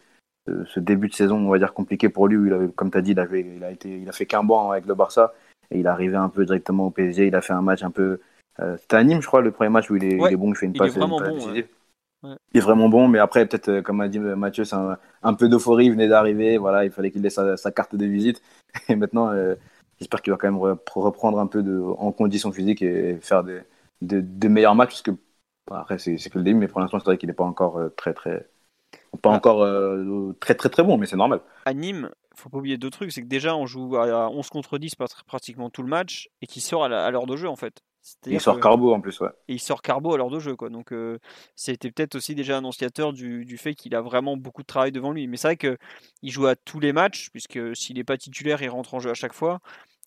ce, 0.66 0.80
début 0.80 1.08
de 1.10 1.14
saison, 1.14 1.38
on 1.38 1.50
va 1.50 1.58
dire 1.60 1.74
compliqué 1.74 2.10
pour 2.10 2.28
lui. 2.28 2.38
Où 2.38 2.46
il 2.48 2.54
avait, 2.54 2.70
comme 2.70 2.92
tu 2.92 2.98
as 2.98 3.02
dit, 3.02 3.12
il, 3.12 3.20
avait, 3.20 3.42
il 3.58 3.64
a 3.64 3.72
été, 3.72 3.90
il 4.02 4.10
a 4.10 4.12
fait 4.12 4.26
qu'un 4.26 4.44
banc 4.44 4.72
avec 4.72 4.86
le 4.86 4.96
Barça 4.96 5.34
et 5.72 5.80
il 5.80 5.86
est 5.86 5.90
arrivé 5.90 6.16
un 6.16 6.30
peu 6.30 6.46
directement 6.46 6.88
au 6.88 6.92
PSG. 6.92 7.28
Il 7.28 7.36
a 7.36 7.42
fait 7.42 7.54
un 7.54 7.62
match 7.62 7.84
un 7.84 7.92
peu, 7.92 8.20
euh, 8.60 8.78
c'était 8.78 8.96
à 8.98 9.04
Nîmes, 9.04 9.22
je 9.22 9.28
crois, 9.28 9.42
le 9.42 9.52
premier 9.52 9.70
match 9.70 9.90
où 9.90 9.96
il 9.96 10.04
est, 10.06 10.24
il 10.24 10.32
Ouais, 10.32 10.34
est 10.34 10.38
bon, 10.38 10.50
il 10.52 10.56
fait 10.56 10.66
une 10.66 10.76
il 10.76 10.86
est 10.86 10.90
passe, 10.90 10.96
une 10.98 11.14
vraiment 11.14 11.16
passe 11.16 11.34
bon, 11.34 11.34
décisive. 11.34 11.68
ouais. 12.24 12.30
Ouais. 12.30 12.38
Il 12.54 12.58
est 12.58 12.62
vraiment 12.62 12.90
bon, 12.90 13.08
mais 13.08 13.20
après, 13.20 13.46
peut-être, 13.48 13.70
euh, 13.70 13.82
comme 13.82 14.02
a 14.02 14.08
dit 14.08 14.20
Mathieu, 14.20 14.66
c'est 14.66 14.76
un, 14.76 14.98
un 15.22 15.34
peu 15.36 15.50
d'euphorie, 15.50 15.86
il 15.86 15.92
venait 15.92 16.08
d'arriver, 16.08 16.58
voilà, 16.58 16.84
il 16.86 16.92
fallait 16.92 17.12
qu'il 17.12 17.26
ait 17.26 17.30
sa, 17.30 17.58
sa 17.58 17.72
carte 17.72 17.96
de 17.96 18.06
visite. 18.06 18.42
Et 18.90 18.96
maintenant, 18.96 19.30
euh, 19.32 19.56
j'espère 20.00 20.22
qu'il 20.22 20.32
va 20.34 20.38
quand 20.38 20.52
même 20.52 20.60
re- 20.60 20.80
reprendre 20.96 21.40
un 21.40 21.48
peu 21.48 21.62
de, 21.64 21.80
en 21.80 22.12
condition 22.12 22.52
physique 22.52 22.82
et 22.82 23.18
faire 23.22 23.44
des, 23.44 23.62
de, 24.02 24.22
de 24.22 24.48
meilleurs 24.48 24.76
matchs, 24.76 24.90
parce 24.90 25.02
que 25.04 25.12
Après, 25.72 26.00
c'est 26.00 26.16
que 26.18 26.38
le 26.40 26.44
début, 26.44 26.58
mais 26.60 26.68
pour 26.68 26.80
l'instant, 26.82 27.00
c'est 27.00 27.06
vrai 27.06 27.18
qu'il 27.20 27.28
n'est 27.30 27.34
pas 27.36 27.44
encore 27.44 27.80
très, 27.96 28.14
très. 28.14 28.48
Pas 29.22 29.30
encore 29.30 29.68
très, 30.40 30.56
très, 30.56 30.70
très 30.70 30.84
bon, 30.84 30.98
mais 30.98 31.06
c'est 31.06 31.18
normal. 31.18 31.42
À 31.66 31.74
Nîmes, 31.74 32.10
faut 32.36 32.50
pas 32.50 32.58
oublier 32.58 32.78
deux 32.78 32.90
trucs. 32.90 33.12
C'est 33.12 33.22
que 33.22 33.28
déjà, 33.28 33.56
on 33.56 33.66
joue 33.66 33.98
à 33.98 34.30
11 34.30 34.50
contre 34.50 34.78
10 34.78 34.96
pratiquement 35.26 35.70
tout 35.70 35.84
le 35.84 35.90
match 35.90 36.30
et 36.42 36.48
qui 36.48 36.62
sort 36.62 36.86
à 36.86 37.12
l'heure 37.12 37.26
de 37.26 37.36
jeu, 37.36 37.50
en 37.50 37.56
fait. 37.56 37.82
Il 38.26 38.40
sort 38.40 38.60
Carbo 38.60 38.94
en 38.94 39.02
plus, 39.02 39.20
ouais. 39.20 39.30
Et 39.48 39.54
il 39.54 39.60
sort 39.60 39.82
Carbo 39.82 40.14
à 40.14 40.18
l'heure 40.18 40.30
de 40.30 40.40
jeu, 40.40 40.56
quoi. 40.56 40.70
Donc, 40.70 40.94
c'était 41.56 41.92
peut-être 41.92 42.16
aussi 42.16 42.36
déjà 42.36 42.58
annonciateur 42.58 43.14
du, 43.14 43.46
du 43.46 43.58
fait 43.58 43.76
qu'il 43.76 43.94
a 43.96 44.02
vraiment 44.02 44.38
beaucoup 44.38 44.62
de 44.62 44.68
travail 44.68 44.92
devant 44.92 45.12
lui. 45.12 45.28
Mais 45.28 45.38
c'est 45.38 45.50
vrai 45.50 45.58
qu'il 45.58 46.32
joue 46.32 46.48
à 46.48 46.56
tous 46.56 46.80
les 46.80 46.94
matchs, 46.94 47.30
puisque 47.32 47.76
s'il 47.76 47.98
n'est 47.98 48.04
pas 48.04 48.18
titulaire, 48.18 48.62
il 48.62 48.70
rentre 48.70 48.94
en 48.94 49.00
jeu 49.00 49.10
à 49.10 49.16
chaque 49.16 49.34
fois. 49.34 49.60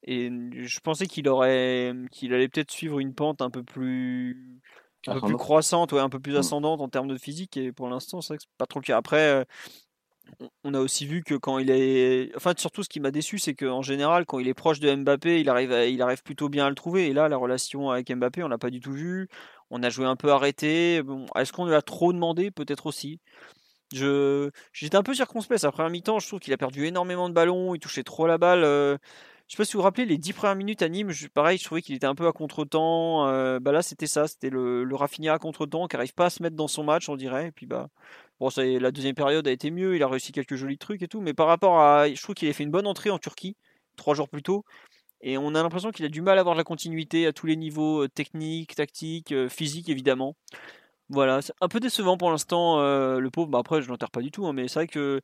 Et 0.04 0.30
je 0.52 0.80
pensais 0.80 1.06
qu'il 1.06 1.28
aurait, 1.28 1.92
qu'il 2.10 2.34
allait 2.34 2.48
peut-être 2.48 2.70
suivre 2.70 2.98
une 2.98 3.14
pente 3.14 3.40
un 3.40 3.50
peu 3.50 3.62
plus, 3.62 4.60
un 5.06 5.20
peu 5.20 5.26
plus 5.26 5.36
croissante, 5.36 5.92
ouais, 5.92 6.00
un 6.00 6.08
peu 6.08 6.20
plus 6.20 6.34
mmh. 6.34 6.38
ascendante 6.38 6.80
en 6.80 6.88
termes 6.88 7.08
de 7.08 7.16
physique. 7.16 7.56
Et 7.56 7.72
pour 7.72 7.88
l'instant, 7.88 8.20
c'est 8.20 8.36
pas 8.58 8.66
trop 8.66 8.80
le 8.80 8.84
cas. 8.84 8.96
Après, 8.96 9.44
on 10.64 10.74
a 10.74 10.80
aussi 10.80 11.06
vu 11.06 11.22
que 11.22 11.34
quand 11.34 11.58
il 11.58 11.70
est. 11.70 12.34
Enfin, 12.36 12.54
surtout, 12.56 12.82
ce 12.82 12.88
qui 12.88 13.00
m'a 13.00 13.10
déçu, 13.10 13.38
c'est 13.38 13.54
qu'en 13.54 13.82
général, 13.82 14.24
quand 14.26 14.38
il 14.38 14.48
est 14.48 14.54
proche 14.54 14.80
de 14.80 14.94
Mbappé, 14.94 15.40
il 15.40 15.48
arrive, 15.48 15.72
il 15.88 16.00
arrive 16.02 16.22
plutôt 16.22 16.48
bien 16.48 16.66
à 16.66 16.68
le 16.68 16.74
trouver. 16.74 17.08
Et 17.08 17.12
là, 17.12 17.28
la 17.28 17.36
relation 17.36 17.90
avec 17.90 18.14
Mbappé, 18.14 18.42
on 18.42 18.48
l'a 18.48 18.58
pas 18.58 18.70
du 18.70 18.80
tout 18.80 18.92
vu. 18.92 19.28
On 19.70 19.82
a 19.82 19.90
joué 19.90 20.06
un 20.06 20.16
peu 20.16 20.30
arrêté. 20.30 21.02
Bon, 21.02 21.26
Est-ce 21.36 21.52
qu'on 21.52 21.66
lui 21.66 21.74
a 21.74 21.82
trop 21.82 22.12
demandé? 22.12 22.50
Peut-être 22.50 22.86
aussi. 22.86 23.20
Je, 23.92 24.50
j'étais 24.72 24.96
un 24.96 25.02
peu 25.02 25.14
circonspect. 25.14 25.64
Après 25.64 25.82
un 25.82 25.90
mi-temps, 25.90 26.18
je 26.18 26.26
trouve 26.26 26.40
qu'il 26.40 26.52
a 26.52 26.58
perdu 26.58 26.86
énormément 26.86 27.28
de 27.28 27.34
ballons. 27.34 27.74
Il 27.74 27.80
touchait 27.80 28.04
trop 28.04 28.26
la 28.26 28.38
balle. 28.38 28.64
Euh, 28.64 28.96
je 29.52 29.56
sais 29.58 29.60
pas 29.60 29.64
si 29.66 29.74
vous 29.74 29.80
vous 29.80 29.84
rappelez, 29.84 30.06
les 30.06 30.16
10 30.16 30.32
premières 30.32 30.56
minutes 30.56 30.80
à 30.80 30.88
Nîmes, 30.88 31.10
pareil, 31.34 31.58
je 31.58 31.64
trouvais 31.64 31.82
qu'il 31.82 31.94
était 31.94 32.06
un 32.06 32.14
peu 32.14 32.26
à 32.26 32.32
contre-temps. 32.32 33.28
Euh, 33.28 33.60
bah 33.60 33.70
là, 33.70 33.82
c'était 33.82 34.06
ça, 34.06 34.26
c'était 34.26 34.48
le, 34.48 34.82
le 34.82 34.96
à 35.28 35.38
contre-temps 35.38 35.88
qui 35.88 35.96
n'arrive 35.96 36.14
pas 36.14 36.24
à 36.24 36.30
se 36.30 36.42
mettre 36.42 36.56
dans 36.56 36.68
son 36.68 36.84
match, 36.84 37.10
on 37.10 37.16
dirait. 37.16 37.48
Et 37.48 37.52
puis 37.52 37.66
bah, 37.66 37.90
bon, 38.40 38.48
la 38.56 38.90
deuxième 38.90 39.14
période 39.14 39.46
a 39.46 39.50
été 39.50 39.70
mieux, 39.70 39.94
il 39.94 40.02
a 40.02 40.08
réussi 40.08 40.32
quelques 40.32 40.54
jolis 40.54 40.78
trucs 40.78 41.02
et 41.02 41.06
tout. 41.06 41.20
Mais 41.20 41.34
par 41.34 41.48
rapport 41.48 41.80
à, 41.80 42.08
je 42.08 42.22
trouve 42.22 42.34
qu'il 42.34 42.48
a 42.48 42.52
fait 42.54 42.62
une 42.62 42.70
bonne 42.70 42.86
entrée 42.86 43.10
en 43.10 43.18
Turquie 43.18 43.54
trois 43.96 44.14
jours 44.14 44.30
plus 44.30 44.42
tôt. 44.42 44.64
Et 45.20 45.36
on 45.36 45.54
a 45.54 45.62
l'impression 45.62 45.90
qu'il 45.90 46.06
a 46.06 46.08
du 46.08 46.22
mal 46.22 46.38
à 46.38 46.40
avoir 46.40 46.54
la 46.54 46.64
continuité 46.64 47.26
à 47.26 47.34
tous 47.34 47.44
les 47.46 47.56
niveaux, 47.56 48.04
euh, 48.04 48.08
techniques, 48.08 48.74
tactiques, 48.74 49.32
euh, 49.32 49.50
physiques 49.50 49.90
évidemment. 49.90 50.34
Voilà, 51.10 51.42
c'est 51.42 51.52
un 51.60 51.68
peu 51.68 51.78
décevant 51.78 52.16
pour 52.16 52.30
l'instant, 52.30 52.80
le 52.80 53.30
pauvre. 53.30 53.48
Bah 53.48 53.58
après, 53.58 53.82
je 53.82 53.88
l'enterre 53.90 54.10
pas 54.10 54.22
du 54.22 54.30
tout, 54.30 54.46
hein, 54.46 54.54
mais 54.54 54.66
c'est 54.66 54.78
vrai 54.78 54.86
que 54.86 55.20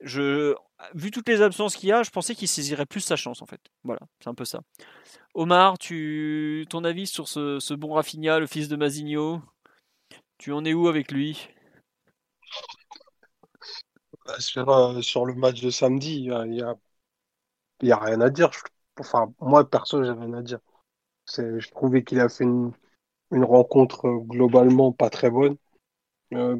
je, 0.00 0.54
vu 0.94 1.10
toutes 1.10 1.28
les 1.28 1.42
absences 1.42 1.76
qu'il 1.76 1.88
y 1.88 1.92
a, 1.92 2.02
je 2.02 2.10
pensais 2.10 2.34
qu'il 2.34 2.48
saisirait 2.48 2.86
plus 2.86 3.00
sa 3.00 3.16
chance 3.16 3.42
en 3.42 3.46
fait. 3.46 3.60
Voilà, 3.84 4.00
c'est 4.22 4.28
un 4.28 4.34
peu 4.34 4.44
ça. 4.44 4.60
Omar, 5.34 5.78
tu, 5.78 6.66
ton 6.70 6.84
avis 6.84 7.06
sur 7.06 7.28
ce, 7.28 7.74
bon 7.74 7.92
Rafinha, 7.94 8.38
le 8.38 8.46
fils 8.46 8.68
de 8.68 8.76
Masigno 8.76 9.40
Tu 10.38 10.52
en 10.52 10.64
es 10.64 10.74
où 10.74 10.88
avec 10.88 11.12
lui? 11.12 11.48
Bah, 14.28 14.34
euh, 14.34 15.00
sur, 15.00 15.26
le 15.26 15.34
match 15.34 15.62
de 15.62 15.70
samedi, 15.70 16.16
il 16.16 16.22
n'y 16.22 16.62
a, 16.62 16.74
y 17.82 17.92
a, 17.92 17.98
rien 17.98 18.20
à 18.20 18.30
dire. 18.30 18.50
Enfin, 18.98 19.32
moi 19.40 19.68
perso, 19.68 20.04
j'ai 20.04 20.10
rien 20.10 20.32
à 20.34 20.42
dire. 20.42 20.60
Je 21.26 21.70
trouvais 21.70 22.04
qu'il 22.04 22.20
a 22.20 22.28
fait 22.28 22.44
une, 22.44 22.72
rencontre 23.32 24.06
euh, 24.06 24.18
globalement 24.18 24.92
pas 24.92 25.10
très 25.10 25.30
bonne. 25.30 25.56
Euh, 26.34 26.56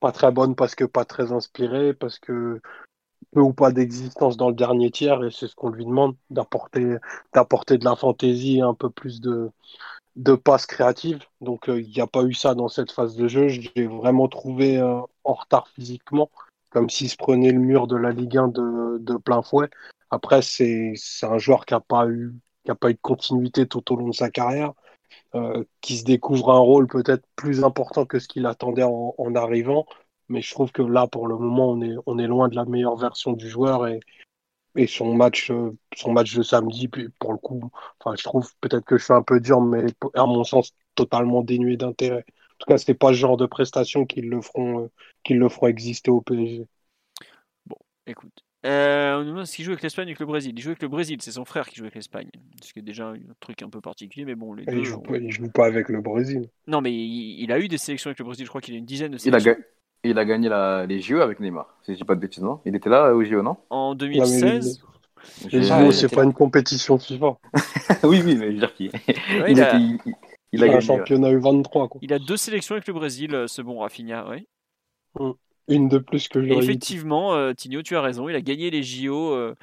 pas 0.00 0.12
très 0.12 0.32
bonne 0.32 0.54
parce 0.54 0.74
que 0.74 0.84
pas 0.84 1.04
très 1.04 1.32
inspirée, 1.32 1.94
parce 1.94 2.18
que 2.18 2.60
peu 3.32 3.40
ou 3.40 3.52
pas 3.52 3.72
d'existence 3.72 4.36
dans 4.36 4.48
le 4.48 4.54
dernier 4.54 4.90
tiers, 4.90 5.24
et 5.24 5.30
c'est 5.30 5.48
ce 5.48 5.54
qu'on 5.54 5.70
lui 5.70 5.84
demande, 5.84 6.16
d'apporter, 6.30 6.84
de 6.84 7.84
la 7.84 7.96
fantaisie 7.96 8.60
un 8.60 8.74
peu 8.74 8.90
plus 8.90 9.20
de, 9.20 9.50
de 10.16 10.34
passes 10.34 10.66
créatives. 10.66 11.24
Donc 11.40 11.68
euh, 11.68 11.80
il 11.80 11.90
n'y 11.90 12.00
a 12.00 12.06
pas 12.06 12.22
eu 12.22 12.34
ça 12.34 12.54
dans 12.54 12.68
cette 12.68 12.92
phase 12.92 13.16
de 13.16 13.28
jeu. 13.28 13.48
Je 13.48 13.68
l'ai 13.74 13.86
vraiment 13.86 14.28
trouvé 14.28 14.78
euh, 14.78 15.00
en 15.24 15.34
retard 15.34 15.68
physiquement, 15.68 16.30
comme 16.70 16.90
s'il 16.90 17.10
se 17.10 17.16
prenait 17.16 17.52
le 17.52 17.60
mur 17.60 17.86
de 17.86 17.96
la 17.96 18.12
Ligue 18.12 18.38
1 18.38 18.48
de, 18.48 19.16
plein 19.18 19.42
fouet. 19.42 19.68
Après, 20.10 20.42
c'est, 20.42 20.92
c'est 20.96 21.26
un 21.26 21.38
joueur 21.38 21.66
qui 21.66 21.74
n'a 21.74 21.80
pas 21.80 22.06
qui 22.64 22.70
a 22.70 22.74
pas 22.74 22.90
eu 22.90 22.94
de 22.94 23.00
continuité 23.00 23.66
tout 23.66 23.92
au 23.92 23.96
long 23.96 24.08
de 24.08 24.14
sa 24.14 24.30
carrière. 24.30 24.72
Euh, 25.34 25.64
qui 25.80 25.96
se 25.98 26.04
découvre 26.04 26.52
un 26.52 26.60
rôle 26.60 26.86
peut-être 26.86 27.26
plus 27.34 27.64
important 27.64 28.06
que 28.06 28.20
ce 28.20 28.28
qu'il 28.28 28.46
attendait 28.46 28.84
en, 28.84 29.34
arrivant. 29.34 29.84
Mais 30.28 30.40
je 30.40 30.50
trouve 30.52 30.70
que 30.70 30.82
là, 30.82 31.08
pour 31.08 31.26
le 31.26 31.36
moment, 31.36 31.70
on 32.06 32.18
est, 32.18 32.26
loin 32.26 32.48
de 32.48 32.54
la 32.54 32.64
meilleure 32.64 32.96
version 32.96 33.32
du 33.32 33.48
joueur 33.48 33.88
et, 33.88 34.00
son 34.86 35.14
match, 35.14 35.50
euh, 35.50 35.76
son 35.96 36.12
match 36.12 36.34
de 36.36 36.42
samedi, 36.42 36.88
pour 37.18 37.32
le 37.32 37.38
coup, 37.38 37.70
enfin, 38.00 38.14
je 38.16 38.22
trouve 38.24 38.48
peut-être 38.60 38.84
que 38.84 38.96
je 38.98 39.04
suis 39.04 39.12
un 39.12 39.22
peu 39.22 39.40
dur, 39.40 39.60
mais 39.60 39.86
à 40.14 40.26
mon 40.26 40.44
sens, 40.44 40.72
totalement 40.94 41.42
dénué 41.42 41.76
d'intérêt. 41.76 42.24
En 42.28 42.56
tout 42.58 42.66
cas, 42.68 42.78
ce 42.78 42.90
n'est 42.90 42.96
pas 42.96 43.10
le 43.10 43.16
genre 43.16 43.36
de 43.36 43.46
prestation 43.46 44.06
qui 44.06 44.20
le 44.20 44.40
feront, 44.40 44.84
euh, 44.84 44.90
qui 45.24 45.34
le 45.34 45.48
feront 45.48 45.66
exister 45.68 46.10
au 46.10 46.20
PSG. 46.20 46.66
Bon, 47.66 47.76
écoute, 48.06 48.44
euh, 48.64 49.16
on 49.16 49.24
nous 49.24 49.30
demande 49.30 49.46
s'il 49.46 49.64
joue 49.64 49.72
avec 49.72 49.82
l'Espagne 49.82 50.06
ou 50.06 50.08
avec 50.08 50.20
le 50.20 50.26
Brésil. 50.26 50.52
Il 50.56 50.62
joue 50.62 50.70
avec 50.70 50.82
le 50.82 50.88
Brésil, 50.88 51.18
c'est 51.20 51.32
son 51.32 51.44
frère 51.44 51.68
qui 51.68 51.76
joue 51.76 51.84
avec 51.84 51.94
l'Espagne. 51.94 52.28
Ce 52.62 52.72
qui 52.72 52.78
est 52.78 52.82
déjà 52.82 53.08
un 53.08 53.18
truc 53.40 53.62
un 53.62 53.68
peu 53.68 53.80
particulier, 53.80 54.24
mais 54.24 54.34
bon, 54.34 54.54
les 54.54 54.64
deux. 54.64 54.78
Il 54.78 54.84
joue, 54.84 55.00
pas, 55.00 55.14
joue 55.28 55.50
pas 55.50 55.66
avec 55.66 55.88
le 55.90 56.00
Brésil. 56.00 56.48
Non, 56.66 56.80
mais 56.80 56.92
il, 56.92 57.52
a 57.52 57.58
eu 57.58 57.68
des 57.68 57.76
sélections 57.76 58.08
avec 58.08 58.18
le 58.18 58.24
Brésil, 58.24 58.46
je 58.46 58.48
crois 58.48 58.60
qu'il 58.62 58.74
a 58.74 58.78
une 58.78 58.86
dizaine 58.86 59.12
de 59.12 59.18
sélections. 59.18 59.54
Il 60.06 60.18
a, 60.18 60.24
gagné 60.24 60.50
les 60.86 61.00
JO 61.00 61.20
avec 61.20 61.40
Neymar, 61.40 61.78
si 61.82 61.92
je 61.92 61.98
dis 61.98 62.04
pas 62.04 62.14
de 62.14 62.20
bêtises, 62.20 62.42
non? 62.42 62.60
Il 62.64 62.74
était 62.74 62.90
là 62.90 63.14
au 63.14 63.22
JO, 63.24 63.42
non? 63.42 63.56
En 63.70 63.94
2016 63.94 64.82
Les 65.50 65.62
JO, 65.62 65.92
c'est 65.92 66.14
pas 66.14 66.24
une 66.24 66.34
compétition 66.34 66.98
FIFA. 66.98 67.38
oui, 68.04 68.22
oui, 68.24 68.36
mais 68.36 68.46
je 68.48 68.52
veux 68.52 68.58
dire 68.58 68.74
qu'il 68.74 68.90
il, 69.48 69.62
a... 69.62 69.78
il, 70.52 70.62
a, 70.62 70.66
gagné. 70.66 70.76
Un 70.76 70.80
championnat 70.80 71.32
U23. 71.32 71.88
Quoi. 71.88 72.00
Il 72.02 72.12
a 72.12 72.18
deux 72.18 72.36
sélections 72.36 72.74
avec 72.74 72.86
le 72.86 72.94
Brésil, 72.94 73.34
euh, 73.34 73.46
ce 73.46 73.62
bon 73.62 73.78
Rafinha, 73.78 74.26
oui. 74.28 74.46
Mm. 75.18 75.32
Une 75.68 75.88
de 75.88 75.98
plus 75.98 76.28
que 76.28 76.42
je 76.42 76.52
Effectivement, 76.52 77.34
euh, 77.34 77.52
Tigno, 77.52 77.82
tu 77.82 77.96
as 77.96 78.02
raison. 78.02 78.28
Il 78.28 78.34
a 78.34 78.40
gagné 78.40 78.70
les 78.70 78.82
JO 78.82 79.32
euh, 79.32 79.54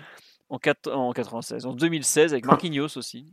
en, 0.50 0.58
4, 0.58 0.92
en 0.92 1.12
96, 1.14 1.66
en 1.66 1.74
2016 1.74 2.34
avec 2.34 2.46
Marquinhos 2.46 2.98
aussi. 2.98 3.26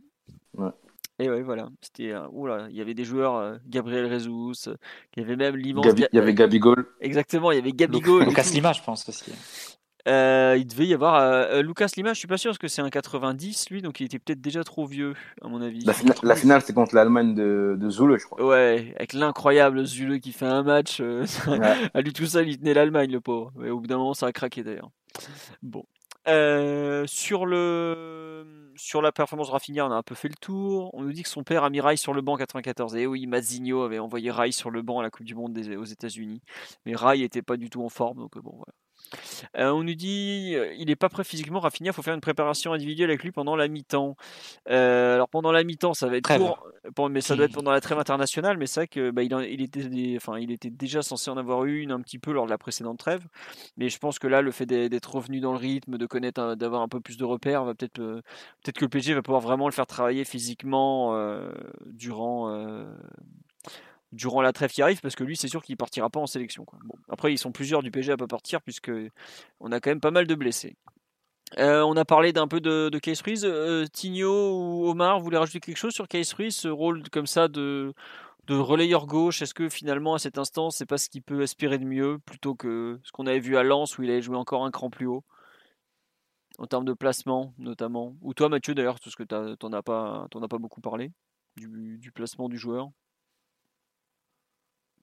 Ouais. 0.56 0.70
Et 1.18 1.28
ouais, 1.28 1.42
voilà. 1.42 1.68
C'était, 1.80 2.12
euh, 2.12 2.28
oula, 2.30 2.66
il 2.70 2.76
y 2.76 2.80
avait 2.80 2.94
des 2.94 3.04
joueurs, 3.04 3.58
Gabriel 3.66 4.08
Jesus, 4.10 4.70
il 5.16 5.20
y 5.20 5.24
avait 5.24 5.36
même 5.36 5.56
l'immense. 5.56 5.86
il 5.96 6.08
y 6.12 6.18
avait 6.18 6.34
Gabigol. 6.34 6.86
Exactement, 7.00 7.50
il 7.52 7.56
y 7.56 7.58
avait 7.58 7.72
Gabigol. 7.72 8.24
Lucas 8.24 8.50
Lima, 8.52 8.72
je 8.72 8.82
pense 8.82 9.08
aussi. 9.08 9.32
Euh, 10.06 10.56
il 10.58 10.66
devait 10.66 10.86
y 10.86 10.94
avoir 10.94 11.16
euh, 11.16 11.44
euh, 11.50 11.62
Lucas 11.62 11.88
Lima, 11.96 12.12
je 12.12 12.18
suis 12.18 12.28
pas 12.28 12.38
sûr 12.38 12.50
parce 12.50 12.58
que 12.58 12.68
c'est 12.68 12.82
un 12.82 12.90
90 12.90 13.70
lui, 13.70 13.82
donc 13.82 14.00
il 14.00 14.04
était 14.04 14.18
peut-être 14.18 14.40
déjà 14.40 14.62
trop 14.62 14.86
vieux 14.86 15.14
à 15.42 15.48
mon 15.48 15.60
avis. 15.60 15.84
La, 15.84 15.92
finale 16.36 16.62
c'est 16.62 16.72
contre 16.72 16.94
l'Allemagne 16.94 17.34
de, 17.34 17.76
de, 17.78 17.90
Zule, 17.90 18.16
je 18.18 18.24
crois. 18.24 18.42
Ouais, 18.44 18.94
avec 18.96 19.12
l'incroyable 19.12 19.84
Zule 19.84 20.20
qui 20.20 20.32
fait 20.32 20.46
un 20.46 20.62
match, 20.62 21.00
à 21.94 22.00
lui 22.00 22.12
tout 22.12 22.26
seul 22.26 22.48
il 22.48 22.58
tenait 22.58 22.74
l'Allemagne 22.74 23.10
le 23.10 23.20
pauvre. 23.20 23.52
Mais 23.56 23.70
au 23.70 23.80
bout 23.80 23.86
d'un 23.86 23.98
moment 23.98 24.14
ça 24.14 24.26
a 24.26 24.32
craqué 24.32 24.62
d'ailleurs. 24.62 24.90
Bon, 25.62 25.84
sur 27.06 27.44
le 27.44 28.46
sur 28.76 29.02
la 29.02 29.10
performance 29.10 29.50
Rafinha, 29.50 29.84
on 29.84 29.90
a 29.90 29.96
un 29.96 30.02
peu 30.04 30.14
fait 30.14 30.28
le 30.28 30.36
tour. 30.40 30.90
On 30.94 31.02
nous 31.02 31.12
dit 31.12 31.24
que 31.24 31.28
son 31.28 31.42
père 31.42 31.64
a 31.64 31.70
mis 31.70 31.80
Rai 31.80 31.96
sur 31.96 32.14
le 32.14 32.22
banc 32.22 32.34
en 32.34 32.36
94. 32.36 32.94
Et 32.94 33.06
oui, 33.06 33.26
Mazzigno 33.26 33.82
avait 33.82 33.98
envoyé 33.98 34.30
Rai 34.30 34.52
sur 34.52 34.70
le 34.70 34.82
banc 34.82 35.00
à 35.00 35.02
la 35.02 35.10
Coupe 35.10 35.26
du 35.26 35.34
Monde 35.34 35.58
aux 35.76 35.84
États-Unis, 35.84 36.40
mais 36.86 36.94
Rai 36.94 37.22
était 37.22 37.42
pas 37.42 37.56
du 37.56 37.68
tout 37.68 37.82
en 37.82 37.88
forme, 37.88 38.18
donc 38.18 38.38
bon 38.38 38.52
voilà. 38.54 38.72
Euh, 39.56 39.70
on 39.70 39.82
nous 39.82 39.94
dit 39.94 40.52
euh, 40.54 40.72
il 40.74 40.86
n'est 40.86 40.96
pas 40.96 41.08
prêt 41.08 41.24
physiquement. 41.24 41.60
Rafinha, 41.60 41.90
il 41.90 41.94
faut 41.94 42.02
faire 42.02 42.14
une 42.14 42.20
préparation 42.20 42.72
individuelle 42.72 43.10
avec 43.10 43.22
lui 43.22 43.32
pendant 43.32 43.56
la 43.56 43.68
mi-temps. 43.68 44.16
Euh, 44.70 45.14
alors 45.14 45.28
pendant 45.28 45.52
la 45.52 45.64
mi-temps, 45.64 45.94
ça 45.94 46.08
va 46.08 46.16
être 46.16 46.36
court, 46.36 47.10
mais 47.10 47.20
ça 47.20 47.36
doit 47.36 47.46
être 47.46 47.54
pendant 47.54 47.70
la 47.70 47.80
trêve 47.80 47.98
internationale. 47.98 48.56
Mais 48.58 48.66
c'est 48.66 48.80
vrai 48.80 48.88
que 48.88 49.10
bah, 49.10 49.22
il, 49.22 49.62
était 49.62 50.16
enfin, 50.16 50.38
il 50.38 50.50
était 50.50 50.70
déjà 50.70 51.02
censé 51.02 51.30
en 51.30 51.36
avoir 51.36 51.64
eu 51.64 51.80
une 51.80 51.92
un 51.92 52.00
petit 52.00 52.18
peu 52.18 52.32
lors 52.32 52.46
de 52.46 52.50
la 52.50 52.58
précédente 52.58 52.98
trêve. 52.98 53.26
Mais 53.76 53.88
je 53.88 53.98
pense 53.98 54.18
que 54.18 54.26
là, 54.26 54.42
le 54.42 54.50
fait 54.50 54.66
d'être 54.66 55.14
revenu 55.14 55.40
dans 55.40 55.52
le 55.52 55.58
rythme, 55.58 55.98
de 55.98 56.06
connaître, 56.06 56.54
d'avoir 56.54 56.82
un 56.82 56.88
peu 56.88 57.00
plus 57.00 57.16
de 57.16 57.24
repères, 57.24 57.64
va 57.64 57.74
peut-être 57.74 57.98
peut-être 57.98 58.78
que 58.78 58.84
le 58.84 58.88
PG 58.88 59.14
va 59.14 59.22
pouvoir 59.22 59.40
vraiment 59.40 59.66
le 59.66 59.72
faire 59.72 59.86
travailler 59.86 60.24
physiquement 60.24 61.18
durant 61.86 62.48
durant 64.12 64.40
la 64.42 64.52
trêve 64.52 64.70
qui 64.70 64.82
arrive, 64.82 65.00
parce 65.00 65.16
que 65.16 65.24
lui, 65.24 65.36
c'est 65.36 65.48
sûr 65.48 65.62
qu'il 65.62 65.76
partira 65.76 66.10
pas 66.10 66.20
en 66.20 66.26
sélection. 66.26 66.64
après, 67.08 67.32
ils 67.32 67.38
sont 67.38 67.52
plusieurs 67.52 67.82
du 67.82 67.90
PG 67.90 68.12
à 68.12 68.16
pas 68.16 68.26
partir, 68.26 68.62
puisque 68.62 68.90
on 69.60 69.72
a 69.72 69.80
quand 69.80 69.90
même 69.90 70.00
pas 70.00 70.10
mal 70.10 70.26
de 70.26 70.34
blessés. 70.34 70.76
Euh, 71.58 71.82
on 71.82 71.96
a 71.96 72.04
parlé 72.04 72.32
d'un 72.32 72.46
peu 72.46 72.60
de, 72.60 72.98
Case 72.98 73.22
Ruiz. 73.22 73.44
Euh, 73.44 73.86
Tigno 73.86 74.58
ou 74.58 74.88
Omar, 74.88 75.18
vous 75.18 75.24
voulez 75.24 75.38
rajouter 75.38 75.60
quelque 75.60 75.78
chose 75.78 75.94
sur 75.94 76.08
Case 76.08 76.32
Ruiz, 76.34 76.54
ce 76.54 76.68
rôle 76.68 77.08
comme 77.10 77.26
ça 77.26 77.48
de, 77.48 77.94
de 78.46 78.54
relayeur 78.56 79.06
gauche? 79.06 79.42
Est-ce 79.42 79.54
que 79.54 79.68
finalement, 79.68 80.14
à 80.14 80.18
cet 80.18 80.38
instant, 80.38 80.70
c'est 80.70 80.86
pas 80.86 80.98
ce 80.98 81.08
qu'il 81.08 81.22
peut 81.22 81.42
aspirer 81.42 81.78
de 81.78 81.84
mieux, 81.84 82.18
plutôt 82.18 82.54
que 82.54 83.00
ce 83.04 83.12
qu'on 83.12 83.26
avait 83.26 83.40
vu 83.40 83.56
à 83.56 83.62
Lens, 83.62 83.98
où 83.98 84.02
il 84.02 84.10
avait 84.10 84.22
joué 84.22 84.36
encore 84.36 84.64
un 84.64 84.70
cran 84.70 84.90
plus 84.90 85.06
haut? 85.06 85.24
En 86.58 86.66
termes 86.66 86.84
de 86.84 86.92
placement 86.92 87.54
notamment. 87.58 88.16
Ou 88.20 88.34
toi 88.34 88.48
Mathieu 88.48 88.74
d'ailleurs, 88.74 88.98
parce 89.02 89.14
que 89.14 89.22
t'en 89.22 89.72
as 89.72 89.82
pas, 89.82 90.26
as 90.34 90.48
pas 90.48 90.58
beaucoup 90.58 90.80
parlé 90.80 91.12
du 91.56 92.12
placement 92.12 92.48
du 92.48 92.58
joueur. 92.58 92.90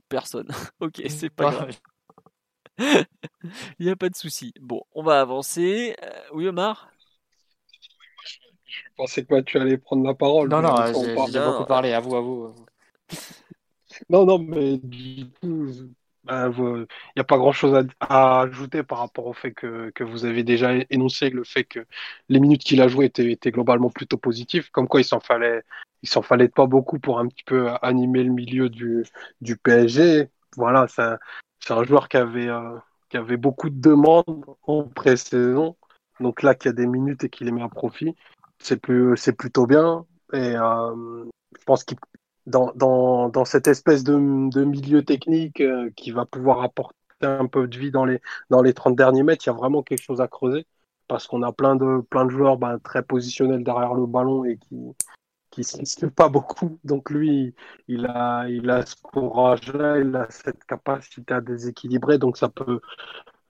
Personne. 0.09 0.47
ok, 0.79 0.99
mmh. 0.99 1.09
c'est 1.09 1.29
pas 1.29 1.51
grave. 1.51 1.77
Il 3.79 3.85
n'y 3.85 3.89
a 3.89 3.95
pas 3.95 4.09
de 4.09 4.15
souci. 4.15 4.53
Bon, 4.59 4.81
on 4.93 5.03
va 5.03 5.21
avancer. 5.21 5.95
Euh, 6.03 6.19
oui, 6.33 6.47
Omar? 6.47 6.89
Je 8.65 8.81
pensais 8.97 9.23
que 9.23 9.41
tu 9.41 9.57
allais 9.57 9.77
prendre 9.77 10.05
la 10.05 10.13
parole. 10.13 10.49
Non, 10.49 10.61
non, 10.61 10.75
j'ai 11.31 11.39
beaucoup 11.39 11.65
parlé. 11.65 11.93
À 11.93 11.99
vous, 11.99 12.15
à 12.15 12.21
vous. 12.21 12.55
Non, 14.09 14.25
non, 14.25 14.39
mais 14.39 14.77
du 14.77 15.27
coup, 15.41 15.67
bah, 16.23 16.49
il 16.57 16.87
n'y 17.15 17.21
a 17.21 17.23
pas 17.23 17.37
grand-chose 17.37 17.87
à, 17.99 18.41
ajouter 18.41 18.83
par 18.83 18.99
rapport 18.99 19.27
au 19.27 19.33
fait 19.33 19.51
que, 19.51 19.91
que, 19.91 20.03
vous 20.03 20.25
avez 20.25 20.43
déjà 20.43 20.73
énoncé 20.89 21.29
le 21.29 21.43
fait 21.43 21.63
que 21.63 21.85
les 22.29 22.39
minutes 22.39 22.63
qu'il 22.63 22.81
a 22.81 22.87
jouées 22.87 23.05
étaient, 23.05 23.31
étaient, 23.31 23.51
globalement 23.51 23.89
plutôt 23.89 24.17
positives, 24.17 24.71
comme 24.71 24.87
quoi 24.87 25.01
il 25.01 25.05
s'en 25.05 25.19
fallait, 25.19 25.63
il 26.03 26.09
s'en 26.09 26.21
fallait 26.21 26.49
pas 26.49 26.67
beaucoup 26.67 26.99
pour 26.99 27.19
un 27.19 27.27
petit 27.27 27.43
peu 27.45 27.69
animer 27.81 28.23
le 28.23 28.31
milieu 28.31 28.69
du, 28.69 29.05
du 29.41 29.57
PSG. 29.57 30.29
Voilà, 30.57 30.87
c'est 30.87 31.73
un, 31.73 31.83
joueur 31.83 32.09
qui 32.09 32.17
avait, 32.17 32.47
euh, 32.47 32.77
qui 33.09 33.17
avait 33.17 33.37
beaucoup 33.37 33.69
de 33.69 33.79
demandes 33.79 34.45
en 34.63 34.83
pré-saison. 34.83 35.75
Donc 36.19 36.43
là, 36.43 36.55
qu'il 36.55 36.69
y 36.69 36.73
a 36.73 36.73
des 36.73 36.87
minutes 36.87 37.23
et 37.23 37.29
qu'il 37.29 37.47
les 37.47 37.51
met 37.51 37.63
à 37.63 37.69
profit, 37.69 38.15
c'est 38.59 38.77
plutôt 38.77 39.67
bien. 39.67 40.05
Et 40.33 40.55
euh, 40.55 41.25
je 41.59 41.63
pense 41.65 41.83
qu'il 41.83 41.97
dans, 42.45 42.71
dans, 42.75 43.29
dans, 43.29 43.45
cette 43.45 43.67
espèce 43.67 44.03
de, 44.03 44.13
de 44.49 44.63
milieu 44.63 45.03
technique 45.03 45.61
euh, 45.61 45.89
qui 45.95 46.11
va 46.11 46.25
pouvoir 46.25 46.61
apporter 46.61 46.95
un 47.21 47.47
peu 47.47 47.67
de 47.67 47.77
vie 47.77 47.91
dans 47.91 48.05
les, 48.05 48.21
dans 48.49 48.61
les 48.61 48.73
30 48.73 48.95
derniers 48.95 49.23
mètres, 49.23 49.45
il 49.45 49.49
y 49.49 49.53
a 49.53 49.55
vraiment 49.55 49.81
quelque 49.83 50.03
chose 50.03 50.21
à 50.21 50.27
creuser 50.27 50.65
parce 51.07 51.27
qu'on 51.27 51.43
a 51.43 51.51
plein 51.51 51.75
de, 51.75 52.01
plein 52.09 52.25
de 52.25 52.31
joueurs 52.31 52.57
ben, 52.57 52.79
très 52.79 53.03
positionnels 53.03 53.63
derrière 53.63 53.93
le 53.93 54.05
ballon 54.05 54.43
et 54.45 54.57
qui 54.57 54.75
qui 55.55 55.63
se 55.63 56.05
pas 56.07 56.29
beaucoup. 56.29 56.79
Donc 56.83 57.09
lui, 57.09 57.53
il 57.87 58.05
a, 58.07 58.47
il 58.49 58.69
a 58.69 58.85
ce 58.85 58.95
courage-là, 59.01 59.99
il 59.99 60.15
a 60.15 60.27
cette 60.29 60.63
capacité 60.65 61.33
à 61.33 61.41
déséquilibrer. 61.41 62.17
Donc 62.17 62.37
ça 62.37 62.49
peut, 62.49 62.81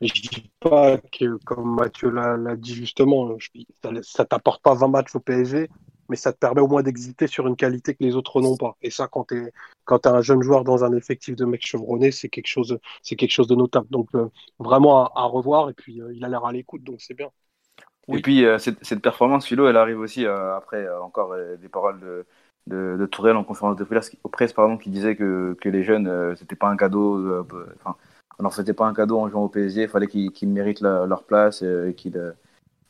je 0.02 0.14
dis 0.14 0.52
pas 0.60 0.98
que, 0.98 1.38
comme 1.46 1.76
Mathieu 1.76 2.10
l'a 2.12 2.56
dit 2.56 2.76
justement, 2.76 3.36
ça, 3.82 3.90
ça 4.04 4.26
t'apporte 4.26 4.62
pas 4.62 4.76
20 4.76 4.88
matchs 4.90 5.16
au 5.16 5.20
PSG, 5.20 5.70
mais 6.10 6.16
ça 6.16 6.32
te 6.34 6.38
permet 6.38 6.62
au 6.62 6.68
moins 6.68 6.84
d'exister 6.84 7.28
sur 7.28 7.48
une 7.48 7.56
qualité 7.56 7.96
que 7.96 8.04
les 8.04 8.16
autres 8.16 8.42
n'ont 8.42 8.58
pas. 8.58 8.78
Et 8.82 8.92
ça, 8.92 9.08
quand 9.08 9.26
tu 9.26 9.36
es, 9.38 10.08
un 10.08 10.22
jeune 10.22 10.42
joueur 10.44 10.64
dans 10.64 10.84
un 10.84 10.94
effectif 10.94 11.36
de 11.36 11.46
mecs 11.46 11.66
chevronnés, 11.66 12.12
c'est 12.12 12.30
quelque 12.30 12.48
chose, 12.48 12.78
quelque 13.04 13.32
chose 13.32 13.48
de 13.48 13.56
notable. 13.56 13.88
Donc 13.90 14.10
euh, 14.16 14.30
vraiment 14.60 15.08
à, 15.08 15.24
revoir. 15.26 15.70
Et 15.70 15.74
puis 15.74 16.02
euh, 16.02 16.14
il 16.14 16.24
a 16.24 16.30
l'air 16.30 16.46
à 16.46 16.52
l'écoute, 16.52 16.84
donc 16.84 17.02
c'est 17.02 17.16
bien. 17.16 17.32
Et 18.08 18.22
puis 18.22 18.46
euh, 18.46 18.58
cette, 18.60 18.84
cette, 18.84 19.02
performance, 19.02 19.46
Philo, 19.46 19.68
elle 19.68 19.78
arrive 19.78 20.00
aussi 20.00 20.26
après 20.26 20.88
encore 21.02 21.36
des 21.60 21.70
paroles 21.70 22.00
de, 22.00 22.98
de, 22.98 23.06
Tourelle 23.06 23.36
en 23.36 23.44
conférence 23.44 23.76
de 23.76 23.84
presse, 23.84 24.54
pardon, 24.54 24.78
qui 24.78 24.90
disait 24.90 25.16
que, 25.16 25.58
les 25.64 25.84
jeunes, 25.84 26.36
c'était 26.36 26.56
pas 26.56 26.68
un 26.70 26.78
cadeau. 26.78 27.42
Enfin, 27.82 27.96
alors 28.40 28.54
c'était 28.54 28.74
pas 28.74 28.86
un 28.86 28.94
cadeau 28.94 29.20
en 29.20 29.30
jouant 29.30 29.44
au 29.44 29.50
PSG. 29.50 29.84
Il 29.84 29.90
fallait 29.90 30.08
qu'ils 30.08 30.50
méritent 30.50 30.82
leur 30.82 31.24
place 31.24 31.62
et 31.62 31.94
qu'ils 31.96 32.36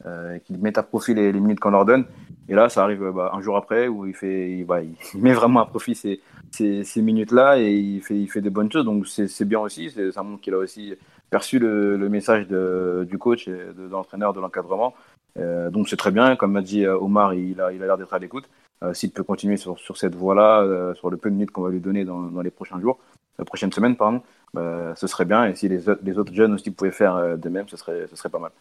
euh, 0.06 0.40
qu'ils 0.40 0.60
mettent 0.60 0.78
à 0.78 0.84
profit 0.84 1.14
les, 1.14 1.32
minutes 1.34 1.60
qu'on 1.60 1.72
leur 1.72 1.86
donne. 1.86 2.06
Et 2.48 2.54
là, 2.54 2.70
ça 2.70 2.84
arrive 2.84 3.12
bah, 3.12 3.32
un 3.34 3.42
jour 3.42 3.58
après 3.58 3.88
où 3.88 4.06
il, 4.06 4.14
fait, 4.14 4.52
il, 4.52 4.66
bah, 4.66 4.80
met 5.16 5.34
vraiment 5.34 5.62
à 5.62 5.66
profit 5.66 5.96
ces, 5.96 7.02
minutes-là 7.02 7.60
et 7.60 7.72
il 7.72 8.02
fait, 8.02 8.16
il 8.16 8.30
fait 8.30 8.42
des 8.42 8.50
bonnes 8.50 8.72
choses. 8.72 8.86
Donc 8.86 9.08
c'est 9.08 9.46
bien 9.46 9.60
aussi. 9.60 9.94
Ça 10.12 10.24
montre 10.24 10.42
qu'il 10.42 10.54
a 10.54 10.58
aussi 10.58 10.94
perçu 11.30 11.60
le, 11.60 12.10
message 12.10 12.48
du 12.48 13.18
coach, 13.18 13.48
de, 13.48 13.88
l'entraîneur, 13.90 14.34
de 14.34 14.40
l'encadrement. 14.40 14.94
Euh, 15.38 15.70
donc 15.70 15.90
c'est 15.90 15.98
très 15.98 16.12
bien. 16.12 16.36
Comme 16.36 16.54
m'a 16.54 16.62
dit 16.62 16.86
euh, 16.86 16.98
Omar, 16.98 17.34
il 17.34 17.60
a 17.62 17.72
l'air 17.72 17.84
il 17.84 17.90
a 17.90 17.98
d'être 17.98 18.14
à 18.14 18.20
l'écoute. 18.20 18.50
Euh, 18.84 18.94
S'il 18.94 19.12
peut 19.12 19.24
continuer 19.24 19.58
sur, 19.58 19.98
cette 19.98 20.16
voie-là, 20.16 20.62
euh, 20.62 20.94
sur 20.96 21.10
le 21.10 21.18
peu 21.18 21.30
de 21.30 21.36
minutes 21.36 21.52
qu'on 21.52 21.62
va 21.62 21.70
lui 21.70 21.80
donner 21.80 22.04
dans, 22.06 22.42
les 22.42 22.52
prochains 22.52 22.80
jours, 22.80 23.00
la 23.40 23.46
prochaine 23.46 23.72
semaine, 23.72 23.96
pardon, 23.96 24.22
bah, 24.54 24.94
ce 24.96 25.08
serait 25.08 25.26
bien. 25.26 25.46
Et 25.46 25.56
si 25.56 25.68
les, 25.70 25.82
les 26.04 26.18
autres 26.18 26.34
jeunes 26.34 26.54
aussi 26.54 26.72
pouvaient 26.72 26.92
faire 26.92 27.38
de 27.38 27.50
même, 27.50 27.68
ce 27.70 27.78
serait, 27.78 28.08
ce 28.08 28.16
serait 28.16 28.30
pas 28.30 28.40
mal. 28.40 28.52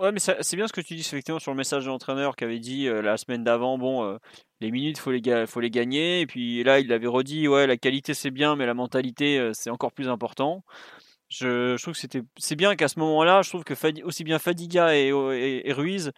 Ouais, 0.00 0.12
mais 0.12 0.18
c'est 0.18 0.56
bien 0.56 0.66
ce 0.66 0.72
que 0.72 0.80
tu 0.80 0.94
dis 0.94 1.02
effectivement 1.02 1.38
sur 1.38 1.50
le 1.50 1.58
message 1.58 1.84
de 1.84 1.90
l'entraîneur 1.90 2.34
qui 2.34 2.44
avait 2.44 2.58
dit 2.58 2.88
euh, 2.88 3.02
la 3.02 3.18
semaine 3.18 3.44
d'avant, 3.44 3.76
bon, 3.76 4.02
euh, 4.02 4.16
les 4.62 4.70
minutes, 4.70 4.96
faut 4.96 5.10
les, 5.10 5.46
faut 5.46 5.60
les 5.60 5.70
gagner. 5.70 6.22
Et 6.22 6.26
puis 6.26 6.64
là, 6.64 6.80
il 6.80 6.90
avait 6.90 7.06
redit, 7.06 7.48
ouais, 7.48 7.66
la 7.66 7.76
qualité 7.76 8.14
c'est 8.14 8.30
bien, 8.30 8.56
mais 8.56 8.64
la 8.64 8.72
mentalité 8.72 9.38
euh, 9.38 9.52
c'est 9.52 9.68
encore 9.68 9.92
plus 9.92 10.08
important. 10.08 10.64
Je, 11.28 11.76
trouve 11.82 11.94
que 11.94 12.00
c'était, 12.00 12.22
c'est 12.38 12.56
bien 12.56 12.76
qu'à 12.76 12.88
ce 12.88 12.98
moment-là, 13.00 13.42
je 13.42 13.50
trouve 13.50 13.64
que 13.64 13.74
aussi 14.04 14.24
bien 14.24 14.38
Fadiga 14.38 14.96
et, 14.96 15.08
et, 15.10 15.72
Ruiz, 15.74 16.12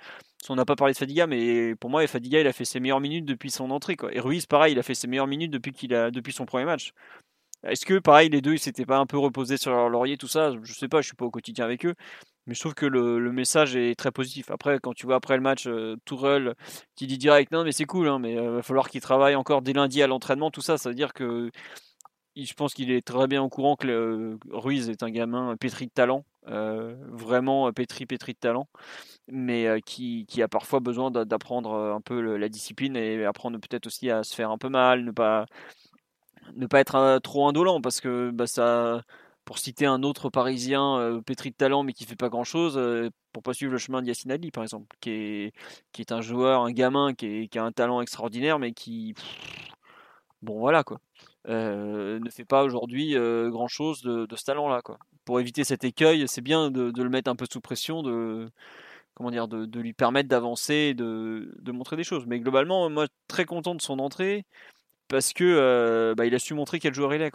on 0.49 0.55
n'a 0.57 0.65
pas 0.65 0.77
parlé 0.77 0.93
de 0.95 0.99
Fadiga, 0.99 1.27
mais 1.27 1.75
pour 1.77 1.91
moi, 1.91 2.07
Fadiga, 2.07 2.41
il 2.41 2.47
a 2.47 2.53
fait 2.53 2.65
ses 2.65 2.81
meilleures 2.81 3.01
minutes 3.01 3.25
depuis 3.25 3.51
son 3.51 3.71
entrée, 3.73 3.97
quoi. 3.97 4.15
Et 4.15 4.21
Ruiz, 4.21 4.47
pareil, 4.47 4.75
il 4.75 4.79
a 4.79 4.85
fait 4.85 4.95
ses 4.95 5.09
meilleures 5.09 5.27
minutes 5.27 5.51
depuis 5.51 5.93
a, 5.95 6.11
depuis 6.13 6.33
son 6.33 6.47
premier 6.47 6.67
match. 6.67 6.93
Est-ce 7.65 7.87
que, 7.87 7.99
pareil, 7.99 8.29
les 8.29 8.41
deux, 8.41 8.55
ils 8.55 8.59
s'étaient 8.59 8.87
pas 8.87 8.99
un 8.99 9.07
peu 9.07 9.19
reposés 9.19 9.57
sur 9.57 9.71
leur 9.73 9.89
laurier, 9.89 10.17
tout 10.17 10.29
ça? 10.29 10.53
Je 10.63 10.73
sais 10.73 10.89
pas, 10.89 11.01
je 11.01 11.07
suis 11.09 11.17
pas 11.17 11.25
au 11.25 11.31
quotidien 11.31 11.65
avec 11.65 11.87
eux. 11.87 11.95
Mais 12.47 12.55
je 12.55 12.61
trouve 12.61 12.75
que 12.75 12.87
le, 12.87 13.33
message 13.33 13.77
est 13.77 13.95
très 13.97 14.11
positif. 14.11 14.51
Après, 14.51 14.79
quand 14.81 14.95
tu 14.95 15.07
vois 15.07 15.17
après 15.17 15.37
le 15.37 15.43
match, 15.43 15.67
euh, 15.67 15.97
Tourelle 16.05 16.55
qui 16.97 17.07
dit 17.07 17.19
direct 17.19 17.53
non, 17.53 17.65
mais 17.65 17.73
c'est 17.73 17.85
cool, 17.85 18.09
hein, 18.09 18.19
mais 18.19 18.33
il 18.33 18.39
euh, 18.39 18.57
va 18.57 18.63
falloir 18.63 18.89
qu'il 18.91 19.01
travaille 19.01 19.37
encore 19.37 19.63
dès 19.63 19.73
lundi 19.73 20.03
à 20.03 20.07
l'entraînement, 20.07 20.51
tout 20.51 20.61
ça, 20.61 20.79
ça 20.79 20.89
veut 20.89 20.95
dire 20.95 21.13
que 21.13 21.51
je 22.37 22.55
pense 22.55 22.75
qu'il 22.75 22.91
est 22.91 23.03
très 23.07 23.27
bien 23.27 23.43
au 23.43 23.49
courant 23.49 23.77
que 23.77 24.39
Ruiz 24.51 24.89
est 24.89 25.03
un 25.03 25.11
gamin 25.11 25.57
pétri 25.57 25.87
de 25.87 25.93
talent, 25.93 26.25
euh, 26.49 26.97
vraiment 27.11 27.71
pétri, 27.73 28.07
pétri 28.07 28.33
de 28.33 28.39
talent, 28.39 28.69
mais 29.29 29.67
euh, 29.67 29.81
qui, 29.85 30.27
a 30.43 30.49
parfois 30.49 30.81
besoin 30.81 31.11
d'apprendre 31.11 31.75
un 31.75 32.01
peu 32.01 32.37
la 32.37 32.49
discipline 32.49 32.97
et 32.97 33.25
apprendre 33.25 33.59
peut-être 33.59 33.87
aussi 33.87 34.11
à 34.11 34.25
se 34.25 34.35
faire 34.35 34.51
un 34.51 34.59
peu 34.59 34.69
mal, 34.69 35.05
ne 35.05 35.11
pas, 35.11 35.47
ne 36.55 36.67
pas 36.67 36.81
être 36.81 36.95
euh, 36.97 37.19
trop 37.19 37.47
indolent 37.49 37.81
parce 37.81 38.01
que 38.01 38.31
bah, 38.31 38.47
ça 38.47 39.03
pour 39.45 39.59
citer 39.59 39.87
un 39.87 40.03
autre 40.03 40.31
Parisien 40.31 40.99
euh, 40.99 41.21
pétri 41.21 41.51
de 41.51 41.57
talent 41.57 41.83
mais 41.83 41.93
qui 41.93 42.05
fait 42.05 42.17
pas 42.17 42.29
grand 42.29 42.45
chose, 42.45 42.77
euh, 42.77 43.11
pour 43.33 43.43
pas 43.43 43.55
suivre 43.55 43.73
le 43.73 43.79
chemin 43.79 44.03
d'Yacine 44.03 44.31
Ali 44.31 44.51
par 44.51 44.63
exemple, 44.63 44.97
qui 45.01 45.11
est, 45.11 45.53
qui 45.93 46.03
est 46.03 46.13
un 46.13 46.21
joueur, 46.21 46.63
un 46.63 46.73
gamin 46.73 47.15
qui, 47.15 47.49
a 47.57 47.65
un 47.65 47.73
talent 47.73 48.01
extraordinaire 48.01 48.59
mais 48.59 48.73
qui, 48.73 49.15
bon 50.43 50.59
voilà 50.59 50.85
quoi, 50.85 51.01
euh, 51.49 52.19
ne 52.21 52.31
fait 52.31 52.45
pas 52.45 52.63
aujourd'hui 52.65 53.17
euh, 53.17 53.51
grand 53.51 53.69
chose 53.69 54.03
de, 54.03 54.27
ce 54.35 54.45
talent 54.45 54.69
là 54.69 54.83
quoi. 54.83 54.99
Pour 55.25 55.41
éviter 55.41 55.65
cet 55.65 55.85
écueil, 55.85 56.27
c'est 56.29 56.41
bien 56.41 56.71
de, 56.71 56.93
le 56.97 57.11
mettre 57.11 57.31
un 57.31 57.37
peu 57.37 57.47
sous 57.51 57.61
pression, 57.61 58.03
de 58.03 58.49
comment 59.15 59.31
dire, 59.31 59.49
de, 59.49 59.81
lui 59.81 59.93
permettre 59.93 60.29
d'avancer, 60.29 60.95
de, 60.95 61.73
montrer 61.73 61.97
des 61.97 62.05
choses. 62.05 62.27
Mais 62.27 62.41
globalement, 62.41 62.91
moi 62.91 63.07
très 63.29 63.45
content 63.45 63.75
de 63.75 63.83
son 63.83 63.99
entrée 64.01 64.45
parce 65.09 65.33
que 65.33 66.15
bah, 66.17 66.27
il 66.27 66.35
a 66.35 66.39
su 66.41 66.55
montrer 66.55 66.81
quel 66.81 66.95
joueur 66.95 67.15
il 67.15 67.23
est. 67.23 67.33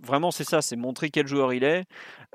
Vraiment, 0.00 0.30
c'est 0.30 0.44
ça, 0.44 0.62
c'est 0.62 0.76
montrer 0.76 1.10
quel 1.10 1.26
joueur 1.26 1.52
il 1.52 1.64
est 1.64 1.84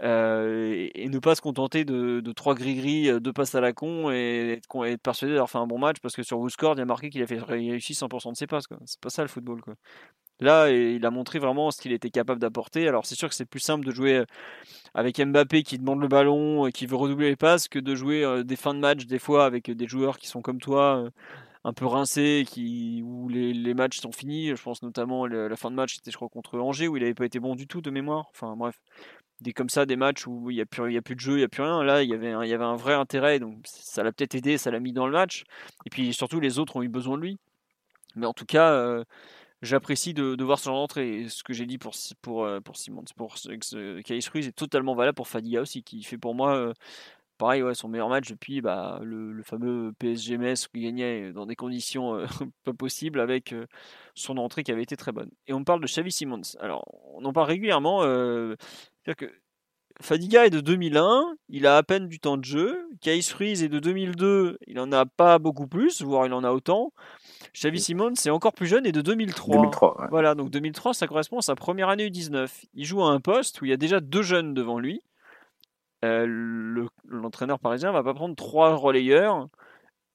euh, 0.02 0.90
et, 0.94 1.08
ne 1.08 1.20
pas 1.20 1.34
se 1.34 1.42
contenter 1.42 1.86
de, 1.86 2.22
trois 2.34 2.56
gris-gris, 2.56 3.10
euh, 3.10 3.20
deux 3.22 3.32
passes 3.32 3.56
à 3.56 3.62
la 3.62 3.72
con 3.72 4.12
et 4.12 4.60
être, 4.60 4.98
persuadé 4.98 5.34
d'avoir 5.34 5.50
fait 5.50 5.60
un 5.60 5.68
bon 5.68 5.80
match 5.80 5.98
parce 6.02 6.14
que 6.16 6.24
sur 6.24 6.40
WhoScored, 6.40 6.78
il 6.78 6.82
a 6.82 6.86
marqué 6.86 7.10
qu'il 7.10 7.24
a 7.24 7.28
fait 7.28 7.40
réussi 7.40 7.94
100% 7.94 8.32
de 8.32 8.36
ses 8.38 8.48
passes. 8.48 8.66
C'est 8.86 9.00
pas 9.00 9.10
ça 9.10 9.22
le 9.22 9.30
football. 9.30 9.62
Quoi. 9.62 9.76
Là, 10.42 10.70
il 10.72 11.06
a 11.06 11.10
montré 11.10 11.40
vraiment 11.40 11.72
ce 11.72 11.82
qu'il 11.82 11.94
était 11.94 12.10
capable 12.10 12.42
d'apporter. 12.42 12.86
Alors, 12.88 13.06
c'est 13.06 13.16
sûr 13.16 13.30
que 13.30 13.36
c'est 13.36 13.46
plus 13.46 13.62
simple 13.62 13.86
de 13.86 13.92
jouer 13.92 14.18
euh, 14.18 14.26
avec 14.94 15.22
Mbappé 15.22 15.64
qui 15.64 15.78
demande 15.78 16.02
le 16.02 16.10
ballon 16.10 16.68
et 16.68 16.74
qui 16.74 16.86
veut 16.86 16.98
redoubler 16.98 17.30
les 17.30 17.38
passes 17.38 17.70
que 17.70 17.80
de 17.80 17.96
jouer 17.96 18.44
des 18.44 18.58
fins 18.58 18.74
de 18.74 18.80
match 18.80 19.06
des 19.06 19.20
fois 19.20 19.46
avec 19.46 19.72
des 19.72 19.88
joueurs 19.88 20.18
qui 20.18 20.28
sont 20.28 20.42
comme 20.42 20.60
toi 20.60 21.06
un 21.64 21.74
peu 21.74 21.86
rincé, 21.86 22.46
qui, 22.48 23.02
où 23.04 23.30
les, 23.30 23.54
les, 23.54 23.74
matchs 23.74 24.00
sont 24.00 24.12
finis. 24.12 24.56
Je 24.56 24.62
pense 24.62 24.82
notamment 24.84 25.24
à 25.26 25.30
la 25.30 25.56
fin 25.56 25.72
de 25.72 25.76
match, 25.76 25.96
c'était 25.96 26.12
je 26.12 26.18
crois 26.18 26.30
contre 26.30 26.60
Angers, 26.60 26.88
où 26.88 26.98
il 26.98 27.02
n'avait 27.02 27.14
pas 27.14 27.26
été 27.26 27.40
bon 27.40 27.56
du 27.56 27.68
tout 27.68 27.82
de 27.82 27.90
mémoire. 27.90 28.28
Enfin 28.32 28.56
bref, 28.58 28.80
des 29.42 29.54
comme 29.54 29.70
ça, 29.70 29.86
des 29.86 29.96
matchs 29.96 30.28
où 30.28 30.50
il 30.50 30.56
n'y 30.56 30.62
a, 30.62 30.66
plus, 30.66 30.92
il 30.92 30.94
y 30.94 30.98
a 30.98 31.02
plus 31.02 31.16
de 31.16 31.20
jeu, 31.20 31.34
il 31.34 31.38
n'y 31.38 31.44
a 31.44 31.50
plus 31.50 31.64
rien. 31.64 31.84
Là, 31.84 32.04
il 32.04 32.10
y 32.10 32.14
avait 32.14 32.32
un, 32.32 32.44
il 32.44 32.50
y 32.50 32.54
avait 32.54 32.64
un 32.64 32.76
vrai 32.76 32.94
intérêt, 32.94 33.40
donc 33.40 33.60
ça 33.66 34.04
l'a 34.04 34.12
peut-être 34.12 34.36
aidé, 34.36 34.58
ça 34.58 34.72
l'a 34.72 34.80
mis 34.80 34.94
dans 34.94 35.06
le 35.06 35.14
match. 35.14 35.44
Et 35.86 35.90
puis 35.90 36.14
surtout, 36.14 36.40
les 36.40 36.60
autres 36.60 36.76
ont 36.78 36.84
eu 36.84 36.90
besoin 36.90 37.18
de 37.18 37.24
lui. 37.24 37.40
Mais 38.16 38.26
en 38.26 38.34
tout 38.34 38.46
cas, 38.46 38.72
euh, 38.74 39.04
j'apprécie 39.62 40.14
de, 40.14 40.42
voir 40.44 40.60
ce 40.60 40.66
genre 40.66 40.80
d'entrée. 40.80 41.28
Ce 41.30 41.44
que 41.44 41.54
j'ai 41.54 41.66
dit 41.66 41.78
pour, 41.78 41.94
pour, 42.22 42.46
euh, 42.46 42.60
pour 42.60 42.78
Simon, 42.78 43.04
pour 43.16 43.34
Ruiz 43.34 44.48
est 44.48 44.56
totalement 44.56 44.96
valable 44.96 45.16
pour 45.16 45.28
Fadiga 45.28 45.62
aussi, 45.62 45.84
qui 45.84 46.04
fait 46.04 46.18
pour 46.18 46.36
moi 46.36 46.56
euh, 46.56 46.74
pareil, 47.38 47.64
ouais, 47.64 47.76
son 47.76 47.88
meilleur 47.88 48.10
match 48.10 48.30
depuis 48.30 48.62
bah, 48.62 49.00
le, 49.04 49.32
le, 49.32 49.44
fameux 49.44 49.94
PSG 50.00 50.38
Metz 50.38 50.68
il 50.74 50.84
gagnait 50.84 51.34
dans 51.34 51.46
des 51.46 51.56
conditions 51.56 52.16
euh, 52.16 52.26
pas 52.64 52.74
possibles 52.74 53.20
avec 53.20 53.54
euh, 53.54 53.66
son 54.16 54.38
entrée 54.38 54.64
qui 54.64 54.72
avait 54.72 54.84
été 54.84 54.96
très 54.96 55.12
bonne. 55.12 55.30
Et 55.48 55.54
on 55.54 55.64
parle 55.64 55.82
de 55.82 55.88
Xavi 55.88 56.12
Simons. 56.12 56.42
Alors, 56.60 56.86
on 57.14 57.26
en 57.26 57.34
parle 57.34 57.48
régulièrement. 57.48 58.04
Euh, 58.04 58.56
que 59.18 59.32
Fadiga 60.02 60.46
est 60.46 60.50
de 60.50 60.60
2001, 60.60 61.36
il 61.50 61.68
a 61.68 61.78
à 61.78 61.84
peine 61.84 62.08
du 62.08 62.20
temps 62.20 62.38
de 62.38 62.44
jeu. 62.44 62.88
Kais 63.02 63.20
Ruiz 63.36 63.64
est 63.64 63.70
de 63.70 63.80
2002, 63.80 64.58
il 64.66 64.80
en 64.80 64.92
a 64.92 65.06
pas 65.06 65.38
beaucoup 65.38 65.68
plus, 65.68 66.02
voire 66.02 66.26
il 66.26 66.34
en 66.34 66.44
a 66.44 66.52
autant. 66.52 66.92
Xavi 67.54 67.80
Simons 67.80 68.16
c'est 68.16 68.32
encore 68.32 68.54
plus 68.54 68.66
jeune 68.66 68.86
et 68.86 68.92
de 68.92 69.02
2003. 69.02 69.56
2003 69.56 70.02
ouais. 70.02 70.08
Voilà, 70.10 70.34
donc 70.34 70.50
2003, 70.50 70.94
ça 70.94 71.06
correspond 71.06 71.38
à 71.38 71.42
sa 71.42 71.56
première 71.56 71.90
année 71.90 72.10
U19. 72.10 72.50
Il 72.74 72.86
joue 72.86 73.04
à 73.04 73.10
un 73.10 73.20
poste 73.20 73.62
où 73.62 73.66
il 73.66 73.70
y 73.70 73.74
a 73.74 73.78
déjà 73.78 74.00
deux 74.00 74.24
jeunes 74.24 74.54
devant 74.54 74.80
lui 74.80 75.02
euh, 76.04 76.88
l'entraîneur 77.08 77.60
parisien 77.60 77.92
va 77.92 78.04
pas 78.04 78.14
prendre 78.14 78.36
trois 78.36 78.76
relayeurs, 78.76 79.48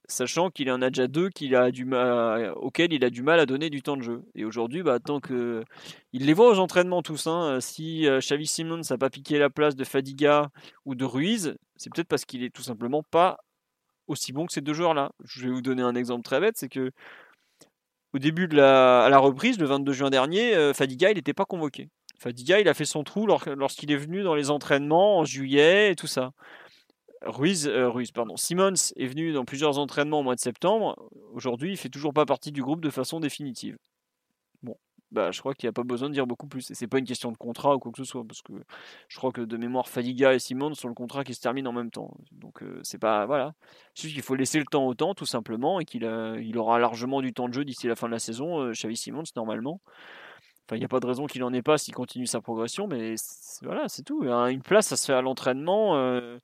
sachant 0.09 0.51
qu'il 0.51 0.71
en 0.71 0.83
a 0.83 0.91
déjà 0.91 1.07
deux 1.09 1.31
qu'il 1.31 1.55
a 1.57 1.71
du 1.71 1.85
mal, 1.85 2.53
auxquels 2.57 2.93
il 2.93 3.05
a 3.05 3.11
du 3.11 3.23
mal 3.23 3.41
à 3.41 3.47
donner 3.47 3.71
du 3.71 3.83
temps 3.83 3.97
de 3.97 4.03
jeu. 4.03 4.23
Et 4.35 4.45
aujourd'hui, 4.45 4.83
bah, 4.83 4.99
tant 5.01 5.21
que 5.21 5.65
il 6.13 6.27
les 6.27 6.35
voit 6.35 6.51
aux 6.51 6.59
entraînements 6.59 7.03
tous, 7.03 7.27
hein, 7.27 7.61
si 7.61 8.07
euh, 8.07 8.21
Xavi 8.21 8.47
Simons 8.47 8.83
n'a 8.91 8.99
pas 8.99 9.11
piqué 9.11 9.39
la 9.39 9.51
place 9.51 9.77
de 9.77 9.85
Fadiga 9.85 10.51
ou 10.85 10.95
de 10.95 11.05
Ruiz, 11.05 11.57
c'est 11.77 11.93
peut-être 11.93 12.09
parce 12.09 12.25
qu'il 12.25 12.43
est 12.45 12.55
tout 12.55 12.63
simplement 12.63 13.03
pas 13.11 13.39
aussi 14.09 14.33
bon 14.33 14.47
que 14.47 14.53
ces 14.53 14.63
deux 14.63 14.75
joueurs-là. 14.75 15.13
Je 15.25 15.47
vais 15.47 15.53
vous 15.53 15.63
donner 15.63 15.83
un 15.83 15.95
exemple 15.95 16.23
très 16.23 16.41
bête, 16.41 16.57
c'est 16.57 16.69
que 16.69 16.91
au 18.15 18.19
début 18.19 18.49
de 18.49 18.57
la, 18.57 19.09
la 19.11 19.19
reprise, 19.19 19.59
le 19.59 19.67
22 19.67 19.93
juin 19.93 20.11
dernier, 20.11 20.55
euh, 20.55 20.73
Fadiga, 20.75 21.11
il 21.11 21.17
n'était 21.17 21.35
pas 21.35 21.45
convoqué. 21.45 21.89
Fadiga, 22.19 22.61
il 22.61 22.69
a 22.69 22.75
fait 22.75 22.85
son 22.85 23.05
trou 23.05 23.27
lorsqu'il 23.27 23.93
est 23.93 23.97
venu 23.97 24.23
dans 24.23 24.35
les 24.35 24.51
entraînements 24.51 25.19
en 25.19 25.25
juillet 25.25 25.93
et 25.93 25.97
tout 25.97 26.09
ça. 26.09 26.33
Ruiz, 27.23 27.67
euh, 27.67 27.89
Ruiz, 27.89 28.11
pardon, 28.13 28.37
Simmons 28.37 28.93
est 28.97 29.07
venu 29.07 29.33
dans 29.33 29.45
plusieurs 29.45 29.79
entraînements 29.79 30.21
au 30.21 30.23
mois 30.23 30.35
de 30.35 30.41
septembre. 30.41 30.97
Aujourd'hui, 31.33 31.73
il 31.73 31.77
fait 31.77 31.89
toujours 31.89 32.13
pas 32.13 32.27
partie 32.27 32.53
du 32.53 32.63
groupe 32.63 32.81
de 32.81 32.91
façon 32.91 33.21
définitive. 33.21 33.77
Bon, 34.63 34.77
bah, 35.11 35.31
je 35.33 35.41
crois 35.41 35.55
qu'il 35.55 35.67
n'y 35.67 35.71
a 35.71 35.73
pas 35.73 35.83
besoin 35.83 36.09
de 36.09 36.15
dire 36.15 36.27
beaucoup 36.27 36.47
plus. 36.47 36.71
Et 36.71 36.75
c'est 36.75 36.87
pas 36.87 36.99
une 36.99 37.07
question 37.07 37.33
de 37.33 37.37
contrat 37.37 37.75
ou 37.75 37.79
quoi 37.79 37.93
que 37.93 37.99
ce 37.99 38.05
soit, 38.05 38.25
parce 38.25 38.43
que 38.43 38.53
je 39.09 39.17
crois 39.17 39.33
que 39.33 39.41
de 39.41 39.57
mémoire, 39.57 39.89
Fadiga 39.89 40.35
et 40.35 40.39
Simmons 40.39 40.75
sont 40.75 40.89
le 40.89 40.95
contrat 40.95 41.25
qui 41.25 41.35
se 41.35 41.41
termine 41.41 41.67
en 41.67 41.73
même 41.73 41.91
temps. 41.91 42.17
Donc 42.33 42.63
euh, 42.63 42.81
c'est 42.83 42.99
pas 42.99 43.27
voilà, 43.27 43.55
c'est 43.95 44.09
qu'il 44.09 44.23
faut 44.23 44.37
laisser 44.37 44.59
le 44.59 44.67
temps 44.67 44.87
au 44.87 44.95
temps, 44.95 45.15
tout 45.15 45.27
simplement, 45.27 45.81
et 45.81 45.85
qu'il 45.85 46.03
il 46.41 46.59
aura 46.59 46.79
largement 46.79 47.21
du 47.21 47.33
temps 47.33 47.49
de 47.49 47.55
jeu 47.55 47.65
d'ici 47.65 47.89
la 47.89 47.97
fin 47.97 48.07
de 48.07 48.13
la 48.13 48.19
saison. 48.21 48.61
Euh, 48.61 48.73
Xavi 48.73 48.97
Simmons 48.97 49.25
normalement. 49.37 49.81
Enfin, 50.69 50.77
il 50.77 50.81
n'y 50.81 50.85
a 50.85 50.89
pas 50.89 51.01
de 51.01 51.07
raison 51.07 51.27
qu'il 51.27 51.41
n'en 51.41 51.53
ait 51.55 51.63
pas 51.63 51.79
s'il 51.79 51.95
continue 51.95 52.27
sa 52.27 52.43
progression, 52.43 52.87
mais 52.87 53.15
voilà, 53.63 53.89
c'est 53.89 54.03
tout. 54.03 54.25
Une 54.25 54.61
place, 54.61 54.89
ça 54.89 54.97
se 54.97 55.07
fait 55.07 55.15
à 55.15 55.23
l'entraînement. 55.23 55.97
Euh, 55.97 56.39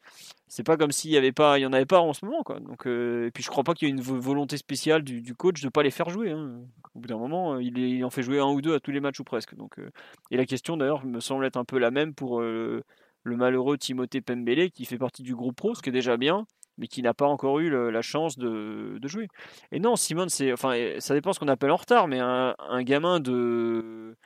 c'est 0.48 0.62
pas 0.62 0.78
comme 0.78 0.92
s'il 0.92 1.10
y 1.10 1.18
avait 1.18 1.30
pas, 1.30 1.58
il 1.58 1.62
y 1.62 1.66
en 1.66 1.74
avait 1.74 1.84
pas 1.84 2.00
en 2.00 2.14
ce 2.14 2.24
moment, 2.24 2.42
quoi. 2.42 2.58
Donc, 2.58 2.86
euh, 2.86 3.26
et 3.26 3.30
puis 3.30 3.42
je 3.42 3.50
crois 3.50 3.64
pas 3.64 3.74
qu'il 3.74 3.86
y 3.86 3.90
ait 3.90 3.94
une 3.94 4.00
volonté 4.00 4.56
spéciale 4.56 5.02
du, 5.02 5.34
coach 5.34 5.60
de 5.60 5.68
pas 5.68 5.82
les 5.82 5.90
faire 5.90 6.08
jouer. 6.08 6.30
Hein. 6.30 6.60
Au 6.94 7.00
bout 7.00 7.06
d'un 7.08 7.18
moment, 7.18 7.58
il, 7.58 8.02
en 8.02 8.08
fait 8.08 8.22
jouer 8.22 8.38
un 8.40 8.46
ou 8.46 8.62
deux 8.62 8.74
à 8.74 8.80
tous 8.80 8.92
les 8.92 9.00
matchs 9.00 9.20
ou 9.20 9.24
presque. 9.24 9.54
Donc, 9.56 9.78
euh, 9.78 9.90
et 10.30 10.38
la 10.38 10.46
question 10.46 10.78
d'ailleurs 10.78 11.04
me 11.04 11.20
semble 11.20 11.44
être 11.44 11.58
un 11.58 11.66
peu 11.66 11.78
la 11.78 11.90
même 11.90 12.14
pour 12.14 12.40
le 12.40 12.82
malheureux 13.26 13.76
Timothée 13.76 14.22
Pembele 14.22 14.70
qui 14.70 14.86
fait 14.86 14.96
partie 14.96 15.22
du 15.22 15.34
groupe 15.34 15.56
pro, 15.56 15.74
ce 15.74 15.82
qui 15.82 15.90
est 15.90 15.92
déjà 15.92 16.16
bien 16.16 16.46
mais 16.78 16.88
qui 16.88 17.02
n'a 17.02 17.14
pas 17.14 17.26
encore 17.26 17.60
eu 17.60 17.70
la 17.70 18.02
chance 18.02 18.38
de, 18.38 18.98
jouer. 19.04 19.28
Et 19.72 19.80
non, 19.80 19.96
Simone, 19.96 20.28
c'est, 20.28 20.52
enfin, 20.52 20.74
ça 20.98 21.14
dépend 21.14 21.32
ce 21.32 21.40
qu'on 21.40 21.48
appelle 21.48 21.70
en 21.70 21.76
retard, 21.76 22.08
mais 22.08 22.20
un, 22.20 22.82
gamin 22.82 23.20
de, 23.20 24.16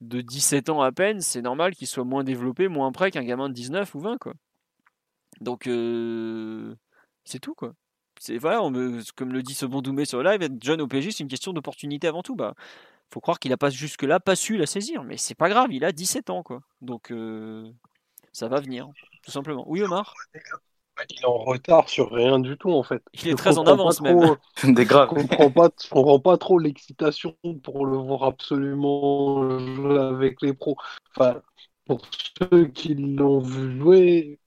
de 0.00 0.20
17 0.20 0.68
ans 0.70 0.82
à 0.82 0.92
peine, 0.92 1.20
c'est 1.20 1.42
normal 1.42 1.74
qu'il 1.74 1.86
soit 1.86 2.04
moins 2.04 2.24
développé, 2.24 2.68
moins 2.68 2.92
prêt 2.92 3.10
qu'un 3.10 3.24
gamin 3.24 3.48
de 3.48 3.54
19 3.54 3.94
ou 3.94 4.00
20, 4.00 4.18
quoi. 4.18 4.34
Donc, 5.40 5.66
euh, 5.66 6.74
c'est 7.24 7.40
tout, 7.40 7.54
quoi. 7.54 7.74
C'est, 8.18 8.36
voilà, 8.36 8.60
comme 9.16 9.32
le 9.32 9.42
dit 9.42 9.54
ce 9.54 9.64
bon 9.64 9.80
Doumé 9.80 10.04
sur 10.04 10.22
live, 10.22 10.42
être 10.42 10.62
jeune 10.62 10.82
au 10.82 10.86
PSG, 10.86 11.10
c'est 11.10 11.22
une 11.22 11.28
question 11.28 11.52
d'opportunité 11.52 12.06
avant 12.06 12.22
tout. 12.22 12.36
Bah, 12.36 12.54
faut 13.12 13.20
croire 13.20 13.38
qu'il 13.38 13.50
n'a 13.50 13.56
pas 13.56 13.70
jusque-là 13.70 14.20
pas 14.20 14.36
su 14.36 14.56
la 14.56 14.66
saisir, 14.66 15.04
mais 15.04 15.16
c'est 15.16 15.34
pas 15.34 15.48
grave, 15.48 15.72
il 15.72 15.84
a 15.84 15.92
17 15.92 16.30
ans, 16.30 16.42
quoi. 16.42 16.60
Donc, 16.82 17.10
euh, 17.10 17.70
ça 18.32 18.48
va 18.48 18.60
venir, 18.60 18.88
tout 19.22 19.30
simplement. 19.30 19.64
Oui, 19.66 19.82
Omar? 19.82 20.14
Il 21.08 21.20
est 21.20 21.26
en 21.26 21.38
retard 21.38 21.88
sur 21.88 22.10
rien 22.10 22.38
du 22.38 22.56
tout 22.56 22.72
en 22.72 22.82
fait. 22.82 23.02
Il 23.14 23.28
est 23.28 23.34
très 23.34 23.58
en 23.58 23.64
avance 23.64 24.00
même. 24.00 24.36
Des 24.74 24.84
graves. 24.84 25.08
Je 25.10 25.22
comprends 25.22 25.50
pas, 25.50 25.70
je 25.82 25.88
comprends 25.88 26.20
pas 26.20 26.36
trop 26.36 26.58
l'excitation 26.58 27.36
pour 27.62 27.86
le 27.86 27.96
voir 27.96 28.24
absolument 28.24 29.58
jouer 29.58 29.98
avec 29.98 30.42
les 30.42 30.52
pros. 30.52 30.76
Enfin, 31.16 31.40
pour 31.86 32.00
ceux 32.38 32.66
qui 32.66 32.94
l'ont 32.94 33.40
vu 33.40 33.78
jouer, 33.78 34.38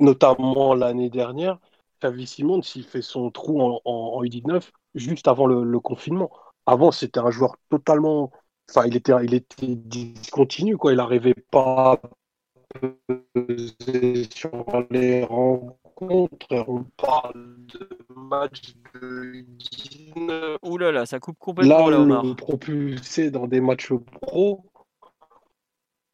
notamment 0.00 0.74
l'année 0.74 1.10
dernière, 1.10 1.58
Xavi 2.00 2.26
Simon, 2.26 2.62
s'il 2.62 2.84
fait 2.84 3.02
son 3.02 3.30
trou 3.30 3.60
en, 3.60 3.80
en, 3.84 4.22
U19 4.22 4.70
juste 4.94 5.28
avant 5.28 5.46
le, 5.46 5.80
confinement. 5.80 6.30
Avant, 6.66 6.90
c'était 6.90 7.20
un 7.20 7.30
joueur 7.30 7.56
totalement. 7.70 8.30
Enfin, 8.68 8.86
il 8.86 8.96
était, 8.96 9.12
il 9.22 9.34
était 9.34 9.74
discontinu, 9.76 10.76
quoi. 10.76 10.92
Il 10.92 10.96
n'arrivait 10.96 11.34
pas 11.50 11.92
à 11.92 12.00
sur 14.30 14.86
les 14.90 15.24
rangs 15.24 15.78
on 16.00 16.84
parle 16.96 17.56
de 17.72 17.88
match 18.14 18.74
de 18.94 19.44
Guine. 19.56 20.58
Ouh 20.62 20.78
là 20.78 20.92
là, 20.92 21.06
ça 21.06 21.20
coupe 21.20 21.38
complètement 21.38 21.88
là, 21.88 22.00
Omar. 22.00 22.36
propulsé 22.36 23.30
dans 23.30 23.46
des 23.46 23.60
matchs 23.60 23.92
pro. 24.20 24.64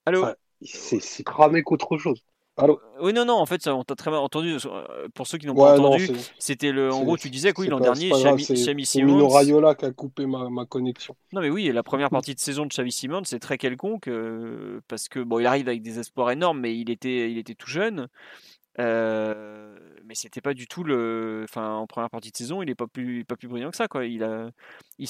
Allô 0.06 0.26
C'est 0.62 1.24
cramé 1.24 1.62
qu'autre 1.62 1.96
chose. 1.98 2.22
Allô 2.58 2.80
oui, 3.00 3.12
non, 3.14 3.24
non, 3.24 3.34
en 3.34 3.46
fait, 3.46 3.66
on 3.66 3.82
t'a 3.82 3.96
très 3.96 4.10
mal 4.10 4.20
entendu. 4.20 4.56
Euh, 4.66 5.08
pour 5.14 5.26
ceux 5.26 5.38
qui 5.38 5.46
n'ont 5.46 5.54
pas 5.54 5.78
entendu, 5.78 6.10
c'était 6.38 6.70
le. 6.70 6.92
En 6.92 7.02
gros, 7.02 7.16
tu 7.16 7.30
disais 7.30 7.52
que 7.52 7.62
oui, 7.62 7.68
l'an 7.68 7.80
dernier, 7.80 8.10
Xavi 8.10 8.84
Simons. 8.84 9.28
C'est 9.28 9.34
Rayola 9.36 9.74
qui 9.74 9.86
a 9.86 9.90
coupé 9.90 10.26
ma, 10.26 10.50
ma, 10.50 10.66
connexion. 10.66 11.16
Non, 11.32 11.40
mais 11.40 11.50
oui, 11.50 11.72
la 11.72 11.82
première 11.82 12.10
partie 12.10 12.34
de 12.34 12.40
saison 12.40 12.64
de 12.64 12.68
Xavi 12.68 12.92
Simons, 12.92 13.24
c'est 13.24 13.40
très 13.40 13.58
quelconque 13.58 14.06
euh, 14.06 14.80
parce 14.86 15.08
que 15.08 15.18
bon, 15.20 15.40
il 15.40 15.46
arrive 15.46 15.66
avec 15.68 15.82
des 15.82 15.98
espoirs 15.98 16.30
énormes, 16.30 16.60
mais 16.60 16.76
il 16.76 16.90
était, 16.90 17.30
il 17.30 17.38
était 17.38 17.54
tout 17.54 17.70
jeune. 17.70 18.08
Euh, 18.78 19.76
mais 20.04 20.14
c'était 20.14 20.40
pas 20.40 20.54
du 20.54 20.66
tout 20.66 20.84
le. 20.84 21.42
Enfin, 21.44 21.74
en 21.74 21.86
première 21.86 22.10
partie 22.10 22.30
de 22.30 22.36
saison, 22.36 22.62
il 22.62 22.70
est 22.70 22.74
pas 22.74 22.86
plus, 22.86 23.24
pas 23.24 23.36
plus 23.36 23.48
brillant 23.48 23.70
que 23.70 23.76
ça, 23.76 23.88
quoi. 23.88 24.06
Il 24.06 24.22
a, 24.24 24.50
il, 24.98 25.08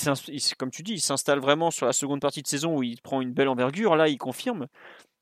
comme 0.59 0.71
tu 0.71 0.83
dis, 0.83 0.95
il 0.95 1.01
s'installe 1.01 1.41
vraiment 1.41 1.71
sur 1.71 1.87
la 1.87 1.93
seconde 1.93 2.21
partie 2.21 2.43
de 2.43 2.49
saison 2.49 2.77
où 2.77 2.83
il 2.83 3.01
prend 3.01 3.21
une 3.21 3.33
belle 3.33 3.49
envergure. 3.49 3.97
Là, 3.97 4.09
il 4.09 4.19
confirme. 4.19 4.67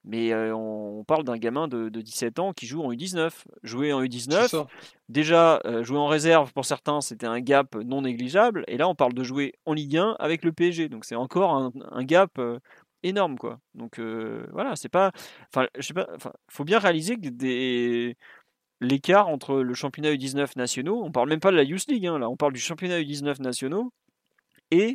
Mais 0.05 0.33
euh, 0.33 0.55
on, 0.57 1.05
parle 1.05 1.25
d'un 1.25 1.37
gamin 1.37 1.69
de, 1.69 1.89
17 1.91 2.39
ans 2.39 2.53
qui 2.55 2.67
joue 2.67 2.83
en 2.83 2.91
U19. 2.91 3.31
Jouer 3.63 3.93
en 3.93 4.03
U19, 4.03 4.67
déjà, 5.11 5.61
euh, 5.67 5.85
jouer 5.85 5.99
en 5.99 6.07
réserve 6.07 6.53
pour 6.55 6.65
certains, 6.65 7.03
c'était 7.03 7.27
un 7.27 7.41
gap 7.41 7.75
non 7.75 8.03
négligeable. 8.03 8.65
Et 8.67 8.79
là, 8.79 8.89
on 8.89 8.95
parle 8.95 9.13
de 9.13 9.23
jouer 9.23 9.53
en 9.67 9.75
Ligue 9.75 9.99
1 9.99 10.17
avec 10.19 10.43
le 10.43 10.53
PSG. 10.53 10.89
Donc, 10.89 11.05
c'est 11.05 11.17
encore 11.17 11.55
un, 11.55 11.73
un 11.91 12.05
gap 12.05 12.41
énorme 13.03 13.39
quoi. 13.39 13.61
Donc 13.75 13.99
voilà, 14.53 14.77
c'est 14.77 14.89
pas 14.89 15.13
enfin 15.53 15.69
je 15.77 15.83
sais 15.87 15.95
pas 15.95 16.09
enfin 16.15 16.33
faut 16.49 16.65
bien 16.65 16.79
réaliser 16.79 17.17
que 17.17 18.15
l'écart 18.81 19.29
entre 19.29 19.57
le 19.57 19.75
championnat 19.75 20.13
U19 20.13 20.57
nationaux, 20.57 21.03
on 21.05 21.13
parle 21.13 21.29
même 21.29 21.41
pas 21.41 21.51
de 21.51 21.57
la 21.57 21.65
Youth 21.65 21.87
League 21.89 22.07
hein, 22.07 22.19
là, 22.19 22.29
on 22.31 22.37
parle 22.37 22.53
du 22.53 22.61
championnat 22.61 23.01
U19 23.01 23.41
nationaux 23.43 23.93
et 24.71 24.95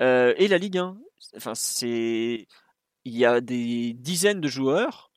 et 0.00 0.48
la 0.48 0.58
Ligue 0.58 0.78
1. 0.78 0.96
Enfin 1.36 1.54
c'est 1.54 2.46
il 3.04 3.16
y 3.16 3.24
a 3.24 3.40
des 3.40 3.94
dizaines 3.94 4.40
de 4.40 4.48
joueurs 4.48 5.10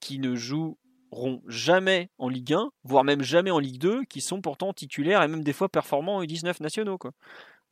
qui 0.00 0.18
ne 0.18 0.36
joueront 0.36 1.42
jamais 1.46 2.08
en 2.18 2.28
Ligue 2.28 2.54
1, 2.54 2.70
voire 2.84 3.04
même 3.04 3.22
jamais 3.22 3.50
en 3.50 3.58
Ligue 3.58 3.80
2, 3.80 4.04
qui 4.04 4.20
sont 4.20 4.40
pourtant 4.40 4.72
titulaires 4.72 5.22
et 5.22 5.28
même 5.28 5.42
des 5.44 5.52
fois 5.52 5.68
performants 5.68 6.16
en 6.18 6.22
U19 6.22 6.62
nationaux 6.62 6.98
quoi. 6.98 7.12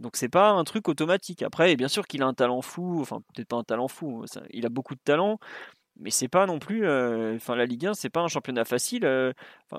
Donc 0.01 0.17
c'est 0.17 0.29
pas 0.29 0.51
un 0.51 0.65
truc 0.65 0.89
automatique. 0.89 1.43
Après, 1.43 1.75
bien 1.77 1.89
sûr 1.89 2.07
qu'il 2.07 2.23
a 2.23 2.27
un 2.27 2.35
talent 2.35 2.63
fou, 2.63 3.01
enfin 3.01 3.21
peut-être 3.35 3.49
pas 3.49 3.57
un 3.57 3.65
talent 3.65 3.89
fou, 3.89 4.25
il 4.51 4.65
a 4.67 4.69
beaucoup 4.69 4.95
de 4.95 5.01
talent, 5.05 5.39
mais 5.99 6.11
c'est 6.11 6.29
pas 6.29 6.47
non 6.47 6.59
plus, 6.61 6.87
euh, 6.87 7.35
enfin 7.37 7.57
la 7.57 7.67
Ligue 7.67 7.87
1, 7.87 7.95
c'est 7.95 8.11
pas 8.11 8.21
un 8.21 8.29
championnat 8.29 8.65
facile. 8.65 9.05
Euh, 9.05 9.33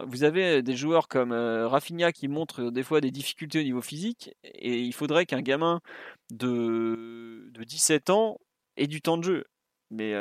vous 0.05 0.23
avez 0.23 0.61
des 0.61 0.75
joueurs 0.75 1.07
comme 1.07 1.31
euh, 1.31 1.67
Rafinha 1.67 2.11
qui 2.11 2.27
montrent 2.27 2.71
des 2.71 2.83
fois 2.83 2.99
des 3.01 3.11
difficultés 3.11 3.59
au 3.61 3.63
niveau 3.63 3.81
physique, 3.81 4.31
et 4.43 4.79
il 4.81 4.93
faudrait 4.93 5.25
qu'un 5.25 5.41
gamin 5.41 5.79
de, 6.31 7.49
de 7.53 7.63
17 7.63 8.09
ans 8.09 8.37
ait 8.77 8.87
du 8.87 9.01
temps 9.01 9.17
de 9.17 9.23
jeu. 9.23 9.45
Mais 9.91 10.13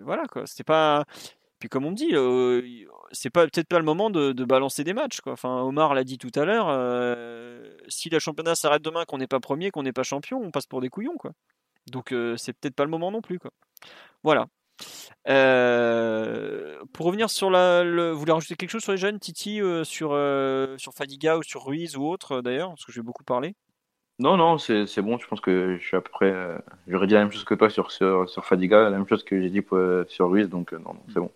voilà 0.00 0.26
quoi, 0.26 0.44
c'est 0.46 0.64
pas 0.64 1.04
puis 1.62 1.68
comme 1.68 1.86
on 1.86 1.92
dit, 1.92 2.10
euh, 2.14 2.60
c'est 3.12 3.30
pas 3.30 3.44
peut-être 3.44 3.68
pas 3.68 3.78
le 3.78 3.84
moment 3.84 4.10
de, 4.10 4.32
balancer 4.44 4.82
des 4.82 4.94
matchs. 4.94 5.20
Quoi. 5.20 5.34
Enfin, 5.34 5.60
Omar 5.60 5.94
l'a 5.94 6.02
dit 6.02 6.18
tout 6.18 6.32
à 6.34 6.44
l'heure. 6.44 6.66
Euh, 6.68 7.76
si 7.86 8.10
le 8.10 8.18
championnat 8.18 8.56
s'arrête 8.56 8.82
demain, 8.82 9.04
qu'on 9.04 9.18
n'est 9.18 9.28
pas 9.28 9.38
premier, 9.38 9.70
qu'on 9.70 9.84
n'est 9.84 9.92
pas 9.92 10.02
champion, 10.02 10.42
on 10.42 10.50
passe 10.50 10.66
pour 10.66 10.80
des 10.80 10.88
couillons. 10.88 11.16
Quoi. 11.16 11.30
Donc 11.88 12.10
euh, 12.10 12.36
c'est 12.36 12.52
peut-être 12.52 12.74
pas 12.74 12.82
le 12.82 12.90
moment 12.90 13.12
non 13.12 13.20
plus. 13.20 13.38
Quoi. 13.38 13.52
Voilà. 14.24 14.46
pour 15.24 17.06
revenir 17.06 17.30
sur 17.30 17.48
la, 17.48 17.84
vous 17.84 18.18
voulez 18.18 18.32
rajouter 18.32 18.56
quelque 18.56 18.70
chose 18.70 18.82
sur 18.82 18.90
les 18.90 18.98
jeunes, 18.98 19.20
Titi, 19.20 19.60
sur 19.84 20.18
sur 20.78 20.94
Fadiga 20.94 21.38
ou 21.38 21.44
sur 21.44 21.64
Ruiz 21.64 21.96
ou 21.96 22.08
autre 22.08 22.40
d'ailleurs, 22.40 22.70
parce 22.70 22.84
que 22.84 22.90
j'ai 22.90 23.02
beaucoup 23.02 23.22
parlé? 23.22 23.54
Non, 24.18 24.36
non, 24.36 24.58
c'est 24.58 25.00
bon. 25.00 25.16
Je 25.16 25.28
pense 25.28 25.40
que 25.40 25.78
je 25.78 25.86
suis 25.86 25.96
à 25.96 26.00
peu 26.00 26.10
près. 26.10 26.34
J'aurais 26.88 27.06
dit 27.06 27.14
la 27.14 27.20
même 27.20 27.30
chose 27.30 27.44
que 27.44 27.54
toi 27.54 27.70
sur, 27.70 27.92
sur, 27.92 28.28
sur 28.28 28.44
Fadiga, 28.44 28.90
la 28.90 28.98
même 28.98 29.06
chose 29.06 29.22
que 29.22 29.40
j'ai 29.40 29.48
dit 29.48 29.64
sur 30.08 30.28
Ruiz, 30.28 30.48
donc 30.48 30.72
non, 30.72 30.94
non 30.94 31.02
c'est 31.06 31.20
bon. 31.20 31.30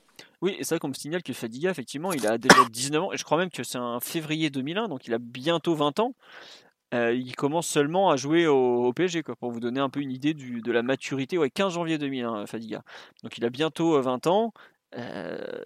Oui, 0.46 0.56
c'est 0.60 0.76
vrai 0.76 0.78
qu'on 0.78 0.86
me 0.86 0.94
signale 0.94 1.24
que 1.24 1.32
Fadiga, 1.32 1.72
effectivement, 1.72 2.12
il 2.12 2.24
a 2.24 2.38
déjà 2.38 2.64
19 2.70 3.02
ans, 3.02 3.12
et 3.12 3.16
je 3.16 3.24
crois 3.24 3.36
même 3.36 3.50
que 3.50 3.64
c'est 3.64 3.78
un 3.78 3.98
février 3.98 4.48
2001, 4.48 4.86
donc 4.86 5.08
il 5.08 5.12
a 5.12 5.18
bientôt 5.18 5.74
20 5.74 5.98
ans. 5.98 6.14
Euh, 6.94 7.12
il 7.12 7.34
commence 7.34 7.66
seulement 7.66 8.10
à 8.10 8.16
jouer 8.16 8.46
au, 8.46 8.92
PSG, 8.92 9.24
quoi, 9.24 9.34
pour 9.34 9.50
vous 9.50 9.58
donner 9.58 9.80
un 9.80 9.90
peu 9.90 9.98
une 9.98 10.12
idée 10.12 10.34
de 10.34 10.70
la 10.70 10.84
maturité. 10.84 11.36
Ouais, 11.36 11.50
15 11.50 11.74
janvier 11.74 11.98
2001, 11.98 12.46
Fadiga. 12.46 12.84
Donc 13.24 13.36
il 13.38 13.44
a 13.44 13.50
bientôt 13.50 14.00
20 14.00 14.28
euh, 14.28 14.30
ans. 14.30 14.52
Euh, 14.96 15.64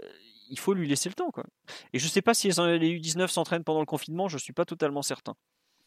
il 0.49 0.59
faut 0.59 0.73
lui 0.73 0.89
laisser 0.89 1.11
le 1.11 1.15
temps. 1.15 1.31
Quoi. 1.31 1.45
Et 1.93 1.99
je 1.99 2.07
ne 2.07 2.11
sais 2.11 2.23
pas 2.23 2.33
si 2.33 2.49
les 2.49 2.55
U19 2.55 3.29
s'entraînent 3.29 3.65
pendant 3.65 3.81
le 3.81 3.87
confinement, 3.87 4.29
je 4.29 4.37
ne 4.37 4.41
suis 4.41 4.55
pas 4.55 4.65
totalement 4.65 5.03
certain. 5.03 5.35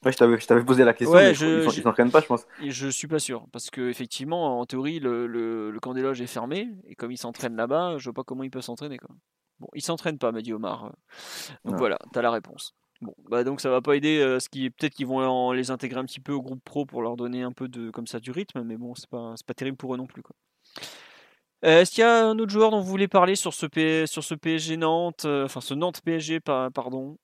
Ouais, 0.03 0.11
je 0.11 0.45
t'avais 0.47 0.63
posé 0.63 0.83
la 0.83 0.93
question, 0.93 1.15
mais 1.15 1.33
je, 1.33 1.65
ils 1.65 1.81
s'entraînent 1.81 2.11
pas, 2.11 2.21
je 2.21 2.25
pense. 2.25 2.45
Je 2.65 2.87
suis 2.87 3.07
pas 3.07 3.19
sûr, 3.19 3.45
parce 3.51 3.69
qu'effectivement, 3.69 4.59
en 4.59 4.65
théorie, 4.65 4.99
le, 4.99 5.27
le, 5.27 5.71
le, 5.71 5.79
camp 5.79 5.93
des 5.93 6.01
loges 6.01 6.21
est 6.21 6.27
fermé, 6.27 6.69
et 6.87 6.95
comme 6.95 7.11
ils 7.11 7.17
s'entraînent 7.17 7.55
là-bas, 7.55 7.97
je 7.97 8.05
vois 8.05 8.13
pas 8.13 8.23
comment 8.23 8.43
ils 8.43 8.51
peuvent 8.51 8.61
s'entraîner. 8.61 8.99
Bon, 9.59 9.67
ils 9.73 9.81
s'entraînent 9.81 10.17
pas, 10.17 10.31
m'a 10.31 10.41
dit 10.41 10.53
Omar. 10.53 10.91
Donc 11.65 11.77
voilà, 11.77 11.97
tu 12.11 12.19
as 12.19 12.21
la 12.21 12.31
réponse. 12.31 12.73
Bon, 13.01 13.13
bah 13.29 13.43
donc 13.43 13.59
ça 13.59 13.69
va 13.69 13.81
pas 13.81 13.95
aider. 13.95 14.19
Euh, 14.19 14.39
ce 14.39 14.47
qui 14.47 14.69
peut-être 14.69 14.93
qu'ils 14.93 15.07
vont 15.07 15.51
les 15.51 15.71
intégrer 15.71 15.99
un 15.99 16.05
petit 16.05 16.21
peu 16.21 16.31
au 16.31 16.41
groupe 16.41 16.63
pro 16.63 16.85
pour 16.85 17.01
leur 17.01 17.17
donner 17.17 17.41
un 17.41 17.51
peu 17.51 17.67
de 17.67 17.89
comme 17.91 18.07
ça 18.07 18.19
du 18.19 18.31
rythme, 18.31 18.63
mais 18.63 18.77
bon, 18.77 18.95
c'est 18.95 19.09
pas 19.09 19.35
pas 19.45 19.53
terrible 19.53 19.77
pour 19.77 19.93
eux 19.93 19.97
non 19.97 20.07
plus 20.07 20.21
quoi. 20.21 20.35
Euh, 21.65 21.81
est-ce 21.81 21.91
qu'il 21.91 22.01
y 22.01 22.05
a 22.05 22.25
un 22.27 22.37
autre 22.39 22.51
joueur 22.51 22.71
dont 22.71 22.79
vous 22.79 22.89
voulez 22.89 23.07
parler 23.07 23.35
sur 23.35 23.53
ce, 23.53 23.65
P... 23.65 24.05
sur 24.05 24.23
ce 24.23 24.35
PSG 24.35 24.75
Nantes, 24.75 25.23
euh, 25.25 25.45
enfin 25.45 25.61
ce 25.61 25.73
Nantes 25.73 26.01
PSG 26.01 26.39
pardon 26.41 27.17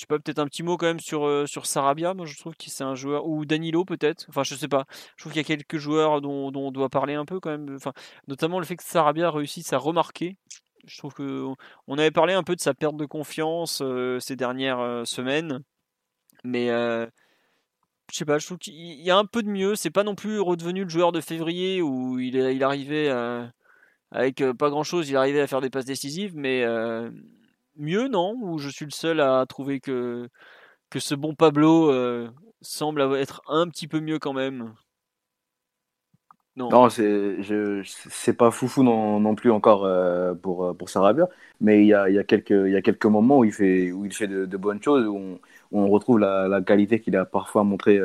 je 0.00 0.04
sais 0.04 0.06
pas, 0.06 0.18
peut-être 0.18 0.38
un 0.38 0.46
petit 0.46 0.62
mot 0.62 0.78
quand 0.78 0.86
même 0.86 0.98
sur, 0.98 1.26
euh, 1.26 1.44
sur 1.44 1.66
Sarabia. 1.66 2.14
Moi, 2.14 2.24
je 2.24 2.34
trouve 2.38 2.54
que 2.54 2.70
c'est 2.70 2.84
un 2.84 2.94
joueur. 2.94 3.26
Ou 3.26 3.44
Danilo, 3.44 3.84
peut-être. 3.84 4.24
Enfin, 4.30 4.44
je 4.44 4.54
sais 4.54 4.66
pas. 4.66 4.86
Je 5.16 5.22
trouve 5.22 5.32
qu'il 5.32 5.42
y 5.42 5.44
a 5.44 5.46
quelques 5.46 5.76
joueurs 5.76 6.22
dont, 6.22 6.50
dont, 6.50 6.68
on 6.68 6.70
doit 6.70 6.88
parler 6.88 7.12
un 7.12 7.26
peu 7.26 7.38
quand 7.38 7.50
même. 7.50 7.76
Enfin, 7.76 7.92
notamment 8.26 8.60
le 8.60 8.64
fait 8.64 8.76
que 8.76 8.82
Sarabia 8.82 9.30
réussisse 9.30 9.74
à 9.74 9.78
remarquer. 9.78 10.38
Je 10.86 10.96
trouve 10.96 11.12
que 11.12 11.44
on 11.86 11.98
avait 11.98 12.10
parlé 12.10 12.32
un 12.32 12.42
peu 12.42 12.56
de 12.56 12.62
sa 12.62 12.72
perte 12.72 12.96
de 12.96 13.04
confiance 13.04 13.82
euh, 13.82 14.18
ces 14.20 14.36
dernières 14.36 14.80
euh, 14.80 15.04
semaines. 15.04 15.62
Mais 16.44 16.68
je 16.68 18.16
sais 18.16 18.24
pas, 18.24 18.38
je 18.38 18.46
trouve 18.46 18.58
qu'il 18.58 18.74
y 18.74 19.10
a 19.10 19.18
un 19.18 19.26
peu 19.26 19.42
de 19.42 19.50
mieux. 19.50 19.74
C'est 19.74 19.90
pas 19.90 20.02
non 20.02 20.14
plus 20.14 20.40
redevenu 20.40 20.84
le 20.84 20.88
joueur 20.88 21.12
de 21.12 21.20
février 21.20 21.82
où 21.82 22.18
il, 22.18 22.36
il 22.36 22.64
arrivait 22.64 23.10
avec 24.12 24.42
pas 24.58 24.70
grand 24.70 24.82
chose, 24.82 25.10
il 25.10 25.16
arrivait 25.16 25.42
à 25.42 25.46
faire 25.46 25.60
des 25.60 25.68
passes 25.68 25.84
décisives. 25.84 26.32
Mais 26.34 26.64
mieux, 27.80 28.08
non? 28.08 28.36
Ou 28.40 28.58
je 28.58 28.68
suis 28.68 28.84
le 28.84 28.90
seul 28.90 29.20
à 29.20 29.44
trouver 29.46 29.80
que, 29.80 30.28
que 30.90 31.00
ce 31.00 31.14
bon 31.14 31.34
Pablo 31.34 31.90
euh, 31.90 32.30
semble 32.60 33.02
être 33.16 33.42
un 33.48 33.68
petit 33.68 33.88
peu 33.88 34.00
mieux 34.00 34.18
quand 34.18 34.32
même? 34.32 34.74
Non, 36.56 36.68
non 36.70 36.90
c'est, 36.90 37.42
je, 37.42 37.82
c'est 37.84 38.36
pas 38.36 38.50
foufou 38.50 38.82
non, 38.82 39.34
plus 39.34 39.50
encore 39.50 39.84
euh, 39.84 40.34
pour, 40.34 40.64
euh, 40.64 40.74
pour 40.74 40.90
Sarabia, 40.90 41.28
mais 41.60 41.80
il 41.82 41.86
y 41.86 41.94
a, 41.94 42.10
y, 42.10 42.18
a 42.18 42.24
quelques, 42.24 42.50
y 42.50 42.76
a 42.76 42.82
quelques 42.82 43.06
moments 43.06 43.38
où 43.38 43.44
il 43.44 43.52
fait, 43.52 43.92
où 43.92 44.04
il 44.04 44.12
fait 44.12 44.26
de, 44.28 44.56
bonnes 44.56 44.82
choses, 44.82 45.06
où 45.06 45.16
on, 45.16 45.40
on 45.72 45.88
retrouve 45.88 46.18
la, 46.18 46.48
la, 46.48 46.60
qualité 46.60 47.00
qu'il 47.00 47.16
a 47.16 47.24
parfois 47.24 47.64
montré 47.64 48.00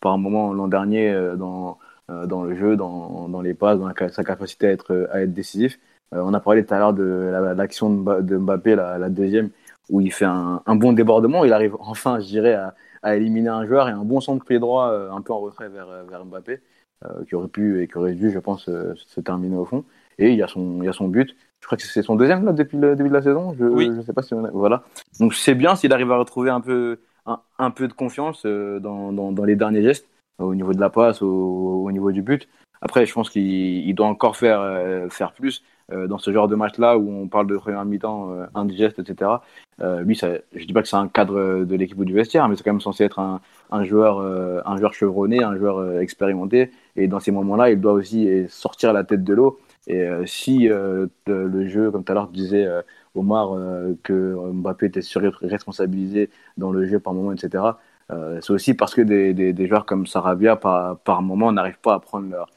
par 0.00 0.12
un 0.12 0.18
moment 0.18 0.52
l'an 0.52 0.68
dernier 0.68 1.12
dans, 1.36 1.78
dans 2.08 2.44
le 2.44 2.56
jeu, 2.56 2.76
dans, 2.76 3.28
dans 3.28 3.40
les 3.42 3.54
passes, 3.54 3.78
dans 3.78 3.92
sa 4.10 4.24
capacité 4.24 4.68
à 4.68 4.70
être, 4.70 5.08
à 5.10 5.22
être 5.22 5.34
décisif. 5.34 5.78
Euh, 6.14 6.22
on 6.24 6.34
a 6.34 6.40
parlé 6.40 6.64
tout 6.64 6.74
à 6.74 6.78
l'heure 6.78 6.94
de 6.94 7.54
l'action 7.56 7.90
de 7.90 8.36
Mbappé, 8.36 8.76
la, 8.76 9.08
deuxième, 9.08 9.50
où 9.90 10.00
il 10.00 10.12
fait 10.12 10.24
un, 10.24 10.62
bon 10.66 10.92
débordement. 10.92 11.44
Il 11.44 11.52
arrive 11.52 11.76
enfin, 11.80 12.20
je 12.20 12.26
dirais, 12.26 12.58
à, 13.02 13.16
éliminer 13.16 13.48
un 13.48 13.66
joueur 13.66 13.88
et 13.88 13.92
un 13.92 14.04
bon 14.04 14.20
centre 14.20 14.44
pied 14.44 14.58
droit, 14.58 14.90
euh, 14.90 15.10
un 15.12 15.20
peu 15.20 15.32
en 15.32 15.40
retrait 15.40 15.68
vers, 15.68 15.88
vers 16.08 16.24
Mbappé, 16.24 16.60
euh, 17.04 17.24
qui 17.26 17.34
aurait 17.34 17.48
pu 17.48 17.82
et 17.82 17.88
qui 17.88 17.96
aurait 17.98 18.14
dû, 18.14 18.30
je 18.30 18.38
pense, 18.38 18.64
se 18.64 19.20
terminer 19.20 19.56
au 19.56 19.64
fond. 19.64 19.84
Et 20.18 20.30
il 20.30 20.36
y 20.36 20.42
a 20.42 20.48
son, 20.48 20.78
il 20.82 20.86
y 20.86 20.88
a 20.88 20.92
son 20.92 21.08
but. 21.08 21.36
Je 21.60 21.66
crois 21.66 21.76
que 21.76 21.84
c'est 21.84 22.02
son 22.02 22.16
deuxième 22.16 22.44
là, 22.44 22.52
depuis 22.52 22.78
le 22.78 22.96
début 22.96 23.08
de 23.08 23.14
la 23.14 23.22
saison. 23.22 23.54
Je 23.58 23.64
ne 23.64 24.02
sais 24.02 24.12
pas 24.12 24.22
si 24.22 24.34
on 24.34 24.44
a... 24.44 24.50
Voilà. 24.50 24.84
Donc 25.20 25.34
c'est 25.34 25.54
bien 25.54 25.74
s'il 25.76 25.92
arrive 25.92 26.10
à 26.12 26.16
retrouver 26.16 26.50
un 26.50 26.60
peu, 26.60 26.98
un, 27.26 27.70
peu 27.70 27.88
de 27.88 27.92
confiance 27.92 28.46
dans, 28.46 29.12
dans, 29.12 29.44
les 29.44 29.56
derniers 29.56 29.82
gestes, 29.82 30.08
au 30.38 30.54
niveau 30.54 30.72
de 30.72 30.80
la 30.80 30.90
passe, 30.90 31.20
au, 31.20 31.84
au 31.84 31.90
niveau 31.92 32.12
du 32.12 32.22
but. 32.22 32.48
Après, 32.80 33.06
je 33.06 33.12
pense 33.12 33.30
qu'il 33.30 33.94
doit 33.94 34.06
encore 34.06 34.36
faire, 34.36 34.60
faire 35.10 35.32
plus. 35.32 35.62
Euh, 35.90 36.06
dans 36.06 36.18
ce 36.18 36.30
genre 36.30 36.48
de 36.48 36.54
match-là 36.54 36.98
où 36.98 37.10
on 37.10 37.28
parle 37.28 37.46
de 37.46 37.56
première 37.56 37.82
mi-temps 37.86 38.30
euh, 38.32 38.44
indigeste, 38.54 38.98
etc. 38.98 39.30
Euh, 39.80 40.02
lui, 40.02 40.14
je 40.14 40.66
dis 40.66 40.74
pas 40.74 40.82
que 40.82 40.88
c'est 40.88 40.96
un 40.96 41.08
cadre 41.08 41.64
de 41.64 41.76
l'équipe 41.76 41.98
ou 41.98 42.04
du 42.04 42.12
vestiaire, 42.12 42.46
mais 42.46 42.56
c'est 42.56 42.62
quand 42.62 42.74
même 42.74 42.80
censé 42.82 43.04
être 43.04 43.18
un, 43.18 43.84
joueur, 43.84 44.20
un 44.66 44.76
joueur 44.76 44.92
chevronné, 44.92 45.42
un 45.42 45.56
joueur 45.56 45.98
expérimenté. 46.00 46.72
Et 46.96 47.08
dans 47.08 47.20
ces 47.20 47.30
moments-là, 47.30 47.70
il 47.70 47.80
doit 47.80 47.92
aussi 47.92 48.28
sortir 48.48 48.92
la 48.92 49.02
tête 49.04 49.24
de 49.24 49.32
l'eau. 49.32 49.58
Et 49.86 50.06
si 50.26 50.68
le 50.68 51.68
jeu, 51.68 51.90
comme 51.90 52.04
tout 52.04 52.12
à 52.12 52.14
l'heure, 52.14 52.28
disait 52.28 52.68
Omar 53.14 53.56
que 54.02 54.36
Mbappé 54.52 54.86
était 54.86 55.02
sur-responsabilisé 55.02 56.28
dans 56.58 56.70
le 56.70 56.86
jeu 56.86 56.98
par 56.98 57.14
moment, 57.14 57.32
etc. 57.32 57.64
c'est 58.10 58.50
aussi 58.50 58.74
parce 58.74 58.94
que 58.94 59.00
des, 59.00 59.66
joueurs 59.66 59.86
comme 59.86 60.06
Sarabia, 60.06 60.56
par 60.56 61.22
moment, 61.22 61.52
n'arrivent 61.52 61.80
pas 61.80 61.94
à 61.94 62.00
prendre 62.00 62.28
leur, 62.30 62.50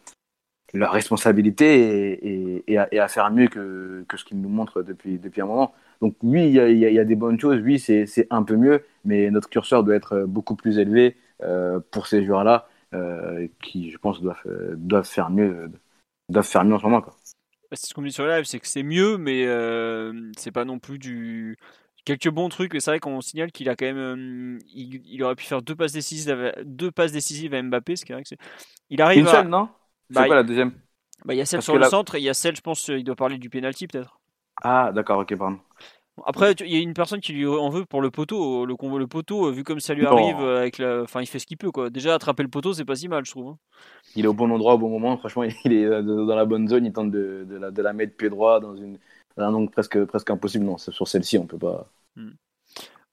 leur 0.73 0.91
responsabilité 0.91 2.63
et, 2.67 2.77
à, 2.77 3.07
faire 3.07 3.31
mieux 3.31 3.47
que, 3.47 4.05
que 4.07 4.17
ce 4.17 4.23
qu'ils 4.23 4.39
nous 4.39 4.49
montrent 4.49 4.83
depuis, 4.83 5.17
depuis 5.17 5.41
un 5.41 5.45
moment. 5.45 5.73
Donc 6.01 6.15
oui, 6.23 6.45
il 6.45 6.53
y 6.53 6.59
a, 6.59 6.69
y 6.69 6.99
a, 6.99 7.05
des 7.05 7.15
bonnes 7.15 7.39
choses, 7.39 7.61
oui, 7.61 7.79
c'est 7.79 8.27
un 8.29 8.43
peu 8.43 8.55
mieux, 8.55 8.83
mais 9.05 9.29
notre 9.29 9.49
curseur 9.49 9.83
doit 9.83 9.95
être 9.95 10.25
beaucoup 10.25 10.55
plus 10.55 10.79
élevé 10.79 11.15
euh, 11.43 11.79
pour 11.91 12.07
ces 12.07 12.23
joueurs-là, 12.25 12.67
euh, 12.93 13.47
qui, 13.61 13.91
je 13.91 13.97
pense, 13.97 14.21
doivent, 14.21 14.41
doivent, 14.77 15.07
faire 15.07 15.29
mieux, 15.29 15.71
doivent 16.29 16.47
faire 16.47 16.63
mieux 16.63 16.75
en 16.75 16.79
ce 16.79 16.85
moment. 16.85 17.01
Bah, 17.01 17.13
c'est 17.73 17.87
ce 17.87 17.93
qu'on 17.93 18.01
dit 18.01 18.11
sur 18.11 18.25
le 18.25 18.31
live, 18.31 18.45
c'est 18.45 18.59
que 18.59 18.67
c'est 18.67 18.83
mieux, 18.83 19.17
mais 19.17 19.45
euh, 19.45 20.31
c'est 20.37 20.51
pas 20.51 20.65
non 20.65 20.79
plus 20.79 20.99
du 20.99 21.57
quelques 22.03 22.29
bons 22.29 22.49
trucs. 22.49 22.73
C'est 22.79 22.91
vrai 22.91 22.99
qu'on 22.99 23.21
signale 23.21 23.51
qu'il 23.51 23.69
a 23.69 23.75
quand 23.75 23.85
même, 23.85 24.59
il, 24.73 25.01
il, 25.05 25.23
aurait 25.23 25.35
pu 25.35 25.45
faire 25.45 25.61
deux 25.61 25.75
passes 25.75 25.93
décisives, 25.93 26.53
deux 26.63 26.91
passes 26.91 27.11
décisives 27.11 27.53
à 27.53 27.61
Mbappé, 27.61 27.95
ce 27.95 28.05
qui 28.05 28.11
est 28.11 28.15
vrai 28.15 28.23
que 28.23 28.35
il 28.89 29.01
arrive. 29.01 29.21
Une 29.21 29.27
seule, 29.27 29.47
non? 29.47 29.69
C'est 30.11 30.19
bah, 30.19 30.25
quoi 30.27 30.35
la 30.35 30.43
deuxième 30.43 30.73
bah, 31.25 31.33
Il 31.33 31.37
y 31.37 31.41
a 31.41 31.45
celle 31.45 31.61
sur 31.61 31.77
le 31.77 31.85
centre 31.85 32.15
et 32.15 32.19
il 32.19 32.23
y 32.23 32.29
a 32.29 32.33
celle, 32.33 32.55
je 32.55 32.61
pense, 32.61 32.87
il 32.89 33.03
doit 33.03 33.15
parler 33.15 33.37
du 33.37 33.49
penalty 33.49 33.87
peut-être. 33.87 34.19
Ah, 34.61 34.91
d'accord, 34.93 35.19
ok, 35.19 35.35
pardon. 35.37 35.59
Après, 36.25 36.51
il 36.51 36.71
y 36.71 36.75
a 36.75 36.79
une 36.79 36.93
personne 36.93 37.21
qui 37.21 37.33
lui 37.33 37.47
en 37.47 37.69
veut 37.69 37.85
pour 37.85 38.01
le 38.01 38.11
poteau. 38.11 38.65
Le, 38.65 38.75
le 38.97 39.07
poteau, 39.07 39.49
vu 39.51 39.63
comme 39.63 39.79
ça 39.79 39.93
lui 39.93 40.05
arrive, 40.05 40.39
avec 40.39 40.77
la... 40.77 41.03
enfin, 41.03 41.21
il 41.21 41.25
fait 41.25 41.39
ce 41.39 41.47
qu'il 41.47 41.57
peut. 41.57 41.71
Quoi. 41.71 41.89
Déjà, 41.89 42.13
attraper 42.13 42.43
le 42.43 42.49
poteau, 42.49 42.73
c'est 42.73 42.85
pas 42.85 42.95
si 42.95 43.07
mal, 43.07 43.25
je 43.25 43.31
trouve. 43.31 43.49
Hein. 43.49 43.57
Il 44.15 44.25
est 44.25 44.27
au 44.27 44.33
bon 44.33 44.51
endroit 44.51 44.75
au 44.75 44.77
bon 44.77 44.89
moment. 44.89 45.17
Franchement, 45.17 45.43
il 45.65 45.73
est 45.73 45.85
euh, 45.85 46.01
dans 46.01 46.35
la 46.35 46.45
bonne 46.45 46.67
zone. 46.67 46.85
Il 46.85 46.93
tente 46.93 47.11
de, 47.11 47.45
de, 47.49 47.55
la, 47.55 47.71
de 47.71 47.81
la, 47.81 47.93
mettre 47.93 48.15
pied 48.17 48.29
droit 48.29 48.59
dans 48.59 48.75
une, 48.75 48.99
un 49.37 49.53
angle 49.53 49.71
presque, 49.71 50.03
presque 50.05 50.29
impossible. 50.29 50.65
Non, 50.65 50.77
sur 50.77 51.07
celle-ci, 51.07 51.37
on 51.37 51.47
peut 51.47 51.57
pas. 51.57 51.89
Hmm. 52.15 52.31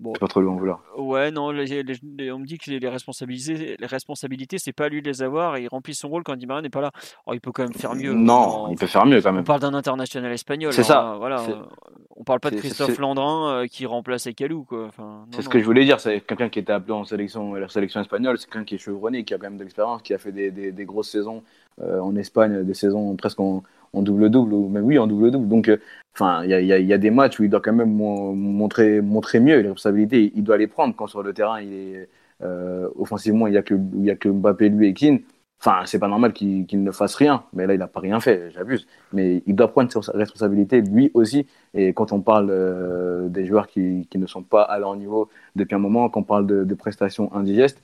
Bon. 0.01 0.13
pas 0.13 0.29
trop 0.29 0.41
lui 0.41 0.49
en 0.49 0.57
vouloir. 0.57 0.81
Ouais, 0.97 1.33
non, 1.33 1.47
on 1.47 1.53
me 1.53 2.45
dit 2.45 2.59
que 2.59 2.71
les, 2.71 2.89
responsabilités, 2.89 3.77
les 3.79 3.87
responsabilités, 3.87 4.59
c'est 4.59 4.73
pas 4.73 4.85
à 4.85 4.89
lui 4.89 5.03
de 5.03 5.09
les 5.09 5.23
avoir 5.23 5.57
et 5.57 5.63
il 5.63 5.69
remplit 5.69 5.95
son 5.95 6.09
rôle 6.09 6.23
quand 6.23 6.37
Di 6.37 6.47
Maria 6.47 6.63
n'est 6.63 6.71
pas 6.71 6.81
là. 6.81 6.93
Oh, 7.27 7.35
il 7.35 7.41
peut 7.41 7.51
quand 7.51 7.65
même 7.65 7.75
faire 7.75 7.97
mieux. 7.97 8.13
Non, 8.13 8.69
il 8.71 8.77
peut 8.77 8.87
faire 8.87 9.07
mieux 9.07 9.21
quand 9.21 9.33
même. 9.33 9.41
On 9.41 9.45
parle 9.45 9.61
d'un 9.61 9.75
international 9.75 10.33
espagnol. 10.33 10.73
C'est 10.73 10.85
ça. 10.85 11.17
Voilà, 11.19 11.43
on 12.15 12.25
parle 12.25 12.41
pas 12.41 12.51
de 12.51 12.57
Christophe 12.57 12.99
Landrin 12.99 13.63
euh, 13.63 13.67
qui 13.67 13.87
remplace. 13.87 14.29
Enfin, 14.73 15.27
c'est 15.33 15.43
ce 15.43 15.49
que 15.49 15.59
je 15.59 15.65
voulais 15.65 15.85
dire. 15.85 16.01
C'est 16.01 16.21
quelqu'un 16.21 16.49
qui 16.49 16.59
était 16.59 16.73
appelé 16.73 16.93
en 16.93 17.05
sélection, 17.05 17.55
la 17.55 17.69
sélection 17.69 18.01
espagnole. 18.01 18.39
C'est 18.39 18.47
quelqu'un 18.47 18.65
qui 18.65 18.75
est 18.77 18.79
chevronné, 18.79 19.25
qui 19.25 19.35
a 19.35 19.39
quand 19.39 19.47
même 19.47 19.57
de 19.57 19.65
l'expérience, 19.65 20.03
qui 20.03 20.15
a 20.15 20.19
fait 20.19 20.33
des, 20.33 20.51
des, 20.51 20.73
des 20.73 20.85
grosses 20.85 21.11
saisons 21.11 21.43
euh, 21.81 22.01
en 22.01 22.17
Espagne, 22.17 22.65
des 22.65 22.75
saisons 22.75 23.15
presque 23.15 23.39
en, 23.39 23.63
en 23.93 24.03
double-double, 24.03 24.53
ou 24.53 24.69
même 24.69 24.85
oui, 24.85 24.99
en 24.99 25.07
double-double. 25.07 25.49
Donc, 25.49 25.69
euh, 25.69 25.79
enfin, 26.15 26.43
il 26.45 26.51
y 26.51 26.73
a, 26.73 26.79
y 26.79 26.99
des 26.99 27.11
matchs 27.11 27.41
où 27.41 27.45
il 27.45 27.51
doit 27.51 27.61
quand 27.61 27.73
même 27.73 27.95
montrer, 27.95 29.01
montrer 29.01 29.41
mieux 29.41 29.57
les 29.57 29.69
responsabilités. 29.69 30.33
Il 30.35 30.45
doit 30.45 30.59
les 30.59 30.67
prendre 30.67 30.95
quand 30.95 31.07
sur 31.07 31.23
le 31.23 31.33
terrain, 31.33 31.61
il 31.61 31.73
est 31.73 32.09
euh, 32.43 32.89
offensivement, 32.97 33.47
il 33.47 33.53
n'y 33.53 33.57
a, 33.57 33.63
que, 33.63 33.75
il 33.75 34.11
a 34.11 34.17
que 34.17 34.29
Mbappé, 34.29 34.69
lui 34.69 34.89
et 34.89 34.95
Keane. 34.95 35.21
Enfin, 35.61 35.83
c'est 35.87 35.99
pas 35.99 36.07
normal 36.07 36.33
qu'il 36.33 36.85
ne 36.85 36.93
fasse 36.93 37.17
rien, 37.17 37.43
mais 37.53 37.67
là, 37.67 37.75
il 37.75 37.79
n'a 37.79 37.89
pas 37.89 37.99
rien 37.99 38.21
fait, 38.21 38.53
j'abuse. 38.53 38.87
Mais 39.13 39.43
il 39.45 39.57
doit 39.57 39.69
prendre 39.73 39.91
ses 39.91 40.13
responsabilités, 40.13 40.81
lui 40.83 41.11
aussi. 41.15 41.47
Et 41.75 41.93
quand 41.93 42.13
on 42.13 42.21
parle 42.21 42.49
euh, 42.51 43.29
des 43.29 43.45
joueurs 43.45 43.67
qui, 43.67 44.07
qui, 44.09 44.19
ne 44.19 44.27
sont 44.27 44.45
pas 44.45 44.63
à 44.63 44.79
leur 44.79 44.95
niveau 44.95 45.29
depuis 45.57 45.75
un 45.75 45.81
moment, 45.81 46.09
quand 46.11 46.21
on 46.21 46.23
parle 46.23 46.47
de, 46.47 46.75
prestations 46.75 47.35
indigestes, 47.35 47.83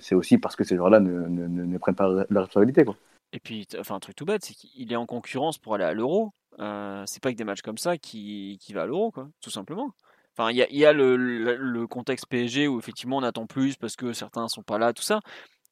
c'est 0.00 0.14
aussi 0.14 0.38
parce 0.38 0.56
que 0.56 0.64
ces 0.64 0.76
joueurs-là 0.76 1.00
ne, 1.00 1.28
ne, 1.28 1.46
ne, 1.46 1.78
prennent 1.78 1.94
pas 1.94 2.08
leur 2.30 2.44
responsabilité. 2.44 2.84
Et 3.32 3.40
puis, 3.40 3.66
enfin, 3.78 3.96
un 3.96 4.00
truc 4.00 4.16
tout 4.16 4.24
bête, 4.24 4.44
c'est 4.44 4.54
qu'il 4.54 4.92
est 4.92 4.96
en 4.96 5.06
concurrence 5.06 5.58
pour 5.58 5.74
aller 5.74 5.84
à 5.84 5.92
l'Euro. 5.92 6.32
Euh, 6.60 7.04
c'est 7.06 7.22
pas 7.22 7.30
que 7.30 7.36
des 7.36 7.44
matchs 7.44 7.62
comme 7.62 7.78
ça 7.78 7.98
qui, 7.98 8.58
va 8.72 8.82
à 8.82 8.86
l'Euro, 8.86 9.10
quoi, 9.10 9.28
tout 9.40 9.50
simplement. 9.50 9.92
Enfin, 10.36 10.50
il 10.50 10.56
y 10.56 10.84
a, 10.84 10.92
le, 10.92 11.86
contexte 11.86 12.26
PSG 12.26 12.68
où 12.68 12.78
effectivement 12.78 13.16
on 13.16 13.22
attend 13.24 13.46
plus 13.46 13.76
parce 13.76 13.96
que 13.96 14.12
certains 14.12 14.46
sont 14.48 14.62
pas 14.62 14.78
là, 14.78 14.92
tout 14.92 15.02
ça. 15.02 15.20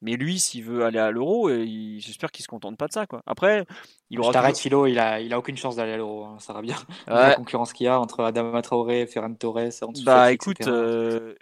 Mais 0.01 0.15
lui, 0.15 0.39
s'il 0.39 0.63
veut 0.63 0.83
aller 0.83 0.99
à 0.99 1.09
l'euro, 1.09 1.49
j'espère 1.49 2.31
qu'il 2.31 2.43
se 2.43 2.47
contente 2.47 2.77
pas 2.77 2.87
de 2.87 2.91
ça. 2.91 3.07
Quoi. 3.07 3.23
Après, 3.25 3.65
il 4.09 4.19
aura. 4.19 4.29
Je 4.29 4.33
t'arrête, 4.33 4.57
Philo, 4.57 4.87
il 4.87 4.99
a, 4.99 5.19
il 5.19 5.33
a 5.33 5.39
aucune 5.39 5.57
chance 5.57 5.75
d'aller 5.75 5.93
à 5.93 5.97
l'euro. 5.97 6.25
Hein, 6.25 6.37
ça 6.39 6.53
va 6.53 6.61
bien. 6.61 6.75
La 7.07 7.35
concurrence 7.35 7.73
qu'il 7.73 7.85
y 7.85 7.87
a 7.87 7.99
entre 7.99 8.23
Adama 8.23 8.61
Traoré, 8.61 9.05
Ferran 9.05 9.33
Torres, 9.33 9.69
Bah 10.03 10.31
écoute, 10.31 10.67
euh, 10.67 11.35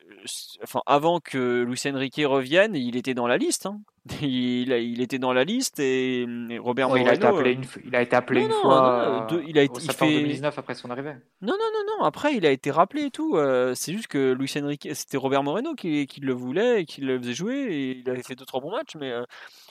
enfin, 0.63 0.81
avant 0.85 1.19
que 1.19 1.63
Luis 1.63 1.81
Enrique 1.85 2.21
revienne, 2.25 2.75
il 2.75 2.95
était 2.95 3.13
dans 3.13 3.27
la 3.27 3.37
liste. 3.37 3.65
Hein. 3.65 3.79
Il, 4.21 4.71
il, 4.71 5.01
était 5.01 5.17
dans 5.17 5.33
la 5.33 5.43
liste 5.43 5.79
et, 5.79 6.27
Robert 6.59 6.89
Moreno. 6.89 7.07
Il 7.07 7.09
a 7.09 7.15
été 7.15 7.25
appelé 7.25 7.51
une, 7.53 7.65
il 7.85 7.95
a 7.95 8.01
été 8.03 8.15
appelé 8.15 8.41
une 8.41 8.51
fois. 8.51 9.27
Non, 9.31 9.41
il 9.47 9.57
a 9.57 9.63
été. 9.63 9.81
il 9.81 9.91
fait... 9.91 10.05
2019 10.05 10.59
après 10.59 10.75
son 10.75 10.91
arrivée. 10.91 11.13
Non, 11.41 11.53
non, 11.53 11.69
non, 11.73 11.97
non. 11.97 12.05
Après, 12.05 12.35
il 12.35 12.45
a 12.45 12.51
été 12.51 12.69
rappelé 12.69 13.05
et 13.05 13.09
tout. 13.09 13.35
Euh, 13.35 13.73
c'est 13.73 13.93
juste 13.93 14.05
que 14.05 14.33
Luis 14.33 14.53
Enrique, 14.61 14.89
c'était 14.93 15.17
Robert 15.17 15.41
Moreno 15.41 15.73
qui, 15.73 16.05
qui, 16.05 16.21
le 16.21 16.33
voulait 16.33 16.81
et 16.81 16.85
qui 16.85 17.01
le 17.01 17.17
faisait 17.17 17.33
jouer 17.33 17.55
et 17.55 17.97
il 17.97 18.09
avait 18.09 18.21
fait 18.21 18.35
deux 18.35 18.45
trois 18.45 18.61
bons 18.61 18.69
matchs, 18.69 18.95
mais 18.95 19.11
euh, 19.11 19.23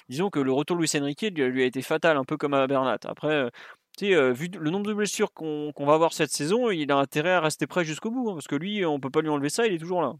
disons 0.08 0.30
que 0.30 0.40
le 0.40 0.52
retour 0.52 0.76
de 0.76 0.80
Luis 0.80 0.90
Enrique 1.00 1.20
lui, 1.22 1.30
lui, 1.30 1.62
a 1.62 1.66
été 1.66 1.80
fatal, 1.80 2.16
un 2.16 2.24
peu 2.24 2.36
comme 2.36 2.54
à 2.54 2.66
Bernat. 2.84 2.98
Après. 3.04 3.32
Euh, 3.32 3.50
tu 3.96 4.06
sais, 4.06 4.32
vu 4.32 4.48
le 4.48 4.70
nombre 4.70 4.86
de 4.86 4.92
blessures 4.92 5.32
qu'on 5.32 5.72
va 5.78 5.94
avoir 5.94 6.12
cette 6.12 6.32
saison, 6.32 6.68
il 6.68 6.90
a 6.90 6.96
intérêt 6.96 7.30
à 7.30 7.40
rester 7.40 7.68
prêt 7.68 7.84
jusqu'au 7.84 8.10
bout, 8.10 8.28
hein, 8.28 8.32
parce 8.34 8.48
que 8.48 8.56
lui, 8.56 8.84
on 8.84 8.98
peut 8.98 9.08
pas 9.08 9.20
lui 9.20 9.28
enlever 9.28 9.50
ça, 9.50 9.68
il 9.68 9.72
est 9.72 9.78
toujours 9.78 10.02
là. 10.02 10.14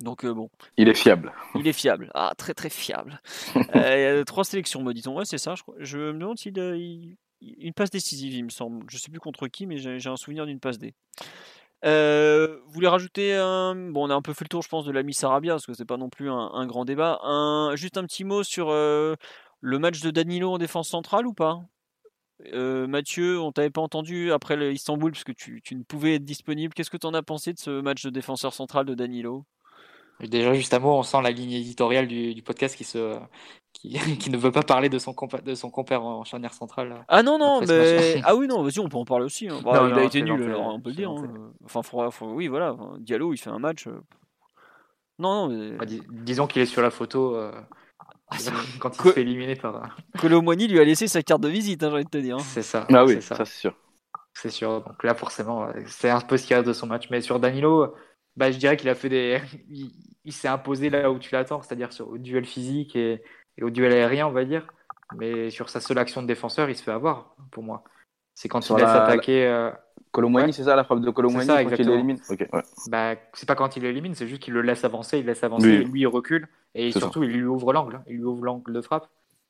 Donc 0.00 0.24
euh, 0.24 0.32
bon. 0.32 0.48
Il 0.76 0.88
est 0.88 0.94
fiable. 0.94 1.32
Il 1.54 1.66
est 1.66 1.72
fiable. 1.72 2.10
Ah, 2.14 2.32
très 2.36 2.54
très 2.54 2.70
fiable. 2.70 3.20
euh, 3.74 4.24
trois 4.24 4.44
sélections, 4.44 4.82
me 4.82 4.92
dit-on. 4.92 5.16
Ouais, 5.16 5.24
c'est 5.24 5.38
ça, 5.38 5.54
je 5.54 5.62
crois. 5.62 5.74
Je 5.78 5.98
me 5.98 6.18
demande 6.18 6.38
s'il 6.38 6.58
a 6.60 6.74
une 7.40 7.72
passe 7.74 7.90
décisive, 7.90 8.34
il 8.34 8.44
me 8.44 8.50
semble. 8.50 8.86
Je 8.90 8.98
sais 8.98 9.10
plus 9.10 9.20
contre 9.20 9.48
qui, 9.48 9.66
mais 9.66 9.78
j'ai 9.78 10.08
un 10.08 10.16
souvenir 10.16 10.46
d'une 10.46 10.60
passe 10.60 10.78
D. 10.78 10.94
Euh, 11.84 12.58
vous 12.66 12.72
voulez 12.72 12.88
rajouter 12.88 13.34
un. 13.34 13.74
Bon, 13.74 14.06
on 14.06 14.10
a 14.10 14.14
un 14.14 14.22
peu 14.22 14.32
fait 14.32 14.44
le 14.44 14.48
tour, 14.48 14.62
je 14.62 14.68
pense, 14.68 14.84
de 14.84 14.92
l'ami 14.92 15.14
Sarabia, 15.14 15.54
parce 15.54 15.66
que 15.66 15.74
c'est 15.74 15.84
pas 15.84 15.96
non 15.96 16.10
plus 16.10 16.30
un, 16.30 16.66
grand 16.66 16.84
débat. 16.84 17.20
Un... 17.22 17.74
Juste 17.76 17.96
un 17.96 18.04
petit 18.04 18.24
mot 18.24 18.42
sur 18.42 18.70
euh, 18.70 19.14
le 19.60 19.78
match 19.78 20.00
de 20.00 20.10
Danilo 20.10 20.52
en 20.52 20.58
défense 20.58 20.88
centrale 20.88 21.26
ou 21.26 21.32
pas? 21.32 21.60
Euh, 22.52 22.86
Mathieu, 22.86 23.40
on 23.40 23.50
t'avait 23.50 23.70
pas 23.70 23.80
entendu 23.80 24.30
après 24.32 24.54
le 24.56 24.72
Istanbul 24.72 25.10
parce 25.10 25.24
que 25.24 25.32
tu, 25.32 25.60
tu 25.62 25.74
ne 25.74 25.82
pouvais 25.82 26.14
être 26.16 26.24
disponible. 26.24 26.72
Qu'est-ce 26.74 26.90
que 26.90 26.96
tu 26.96 27.06
en 27.06 27.14
as 27.14 27.22
pensé 27.22 27.52
de 27.52 27.58
ce 27.58 27.80
match 27.80 28.04
de 28.04 28.10
défenseur 28.10 28.52
central 28.54 28.86
de 28.86 28.94
Danilo? 28.94 29.44
Déjà, 30.20 30.52
juste 30.52 30.74
un 30.74 30.80
mot, 30.80 30.94
on 30.94 31.02
sent 31.04 31.22
la 31.22 31.30
ligne 31.30 31.52
éditoriale 31.52 32.08
du, 32.08 32.34
du 32.34 32.42
podcast 32.42 32.76
qui, 32.76 32.82
se, 32.84 33.18
qui, 33.72 33.90
qui, 34.18 34.30
ne 34.30 34.36
veut 34.36 34.50
pas 34.50 34.62
parler 34.62 34.88
de 34.88 34.98
son, 34.98 35.12
compa 35.14 35.40
de 35.40 35.54
son 35.54 35.70
compère 35.70 36.02
en 36.04 36.24
charnière 36.24 36.52
centrale. 36.54 37.04
Ah 37.08 37.22
non, 37.22 37.38
non, 37.38 37.60
mais. 37.60 38.20
Ah 38.24 38.34
oui, 38.34 38.46
non, 38.48 38.62
vas-y, 38.62 38.80
on 38.80 38.88
peut 38.88 38.96
en 38.96 39.04
parler 39.04 39.24
aussi. 39.24 39.48
Hein. 39.48 39.60
Bah, 39.64 39.80
non, 39.80 39.88
il 39.88 39.94
non, 39.94 39.98
a 39.98 40.04
été 40.04 40.22
nul, 40.22 40.42
alors, 40.42 40.74
on 40.74 40.80
peut 40.80 40.90
le 40.90 40.96
dire. 40.96 41.10
Hein. 41.10 41.52
Enfin, 41.64 41.82
faut, 41.82 42.10
faut, 42.10 42.26
oui, 42.32 42.48
voilà. 42.48 42.76
Diallo, 42.98 43.32
il 43.32 43.38
fait 43.38 43.50
un 43.50 43.60
match. 43.60 43.86
euh, 43.86 44.00
Non, 45.20 45.48
non, 45.48 45.54
mais. 45.56 45.76
Bah, 45.76 45.84
dis- 45.86 46.02
disons 46.10 46.46
qu'il 46.48 46.62
est 46.62 46.66
sur 46.66 46.82
la 46.82 46.90
photo 46.90 47.36
euh, 47.36 47.52
quand 48.78 48.96
il 48.96 49.02
se 49.02 49.12
fait 49.12 49.22
éliminer 49.22 49.56
par. 49.56 49.76
euh, 49.76 49.86
Colomoni 50.20 50.68
lui 50.68 50.78
a 50.80 50.84
laissé 50.84 51.08
sa 51.08 51.22
carte 51.22 51.40
de 51.42 51.48
visite, 51.48 51.82
hein, 51.82 51.88
j'ai 51.90 51.94
envie 51.94 52.04
de 52.04 52.10
te 52.10 52.18
dire. 52.18 52.36
hein. 52.36 52.40
C'est 52.42 52.62
ça. 52.62 52.86
Ah 52.92 53.04
oui, 53.04 53.14
c'est 53.14 53.20
ça, 53.22 53.36
ça. 53.36 53.44
c'est 53.44 53.58
sûr. 53.58 53.74
C'est 54.34 54.50
sûr. 54.50 54.82
Donc 54.82 55.02
là, 55.02 55.14
forcément, 55.14 55.64
euh, 55.68 55.72
c'est 55.86 56.10
un 56.10 56.20
peu 56.20 56.36
ce 56.36 56.42
qu'il 56.46 56.52
y 56.56 56.58
a 56.58 56.62
de 56.62 56.72
son 56.72 56.86
match. 56.86 57.08
Mais 57.10 57.20
sur 57.20 57.40
Danilo, 57.40 57.94
bah, 58.36 58.50
je 58.52 58.58
dirais 58.58 58.76
qu'il 58.76 58.88
a 58.88 58.94
fait 58.94 59.08
des. 59.08 59.40
Il, 59.70 59.90
il 60.24 60.32
s'est 60.32 60.48
imposé 60.48 60.90
là 60.90 61.10
où 61.10 61.18
tu 61.18 61.32
l'attends, 61.32 61.62
c'est-à-dire 61.62 61.92
sur 61.92 62.08
au 62.08 62.18
duel 62.18 62.44
physique 62.44 62.94
et, 62.96 63.22
et 63.56 63.62
au 63.64 63.70
duel 63.70 63.92
aérien, 63.92 64.26
on 64.26 64.32
va 64.32 64.44
dire. 64.44 64.66
Mais 65.16 65.48
sur 65.50 65.70
sa 65.70 65.80
seule 65.80 65.96
action 65.98 66.20
de 66.20 66.26
défenseur, 66.26 66.68
il 66.68 66.76
se 66.76 66.82
fait 66.82 66.90
avoir, 66.90 67.34
pour 67.50 67.62
moi. 67.62 67.82
C'est 68.34 68.48
quand 68.48 68.60
Sur 68.60 68.78
il 68.78 68.82
laisse 68.82 68.92
la- 68.92 69.04
attaquer. 69.04 69.46
euh, 69.46 69.70
Colomwani, 70.12 70.46
Ouais. 70.46 70.52
c'est 70.52 70.64
ça 70.64 70.76
la 70.76 70.84
frappe 70.84 71.00
de 71.00 71.06
ça, 71.42 71.64
quand 71.64 71.76
il 71.78 71.88
l'élimine 71.88 72.18
Ok, 72.30 72.46
ouais. 72.52 72.62
bah, 72.88 73.14
c'est 73.34 73.46
pas 73.46 73.54
quand 73.54 73.76
il 73.76 73.82
l'élimine, 73.82 74.14
c'est 74.14 74.26
juste 74.26 74.42
qu'il 74.42 74.54
le 74.54 74.62
laisse 74.62 74.84
avancer, 74.84 75.18
il 75.18 75.26
laisse 75.26 75.44
avancer, 75.44 75.68
Oui. 75.68 75.74
et 75.74 75.84
lui 75.84 76.00
il 76.00 76.06
recule, 76.06 76.48
et 76.74 76.90
surtout 76.92 77.22
il 77.22 77.30
lui 77.30 77.44
ouvre 77.44 77.72
l'angle, 77.72 78.00
il 78.06 78.16
lui 78.16 78.24
ouvre 78.24 78.44
l'angle 78.44 78.72
de 78.72 78.80
frappe. 78.80 79.08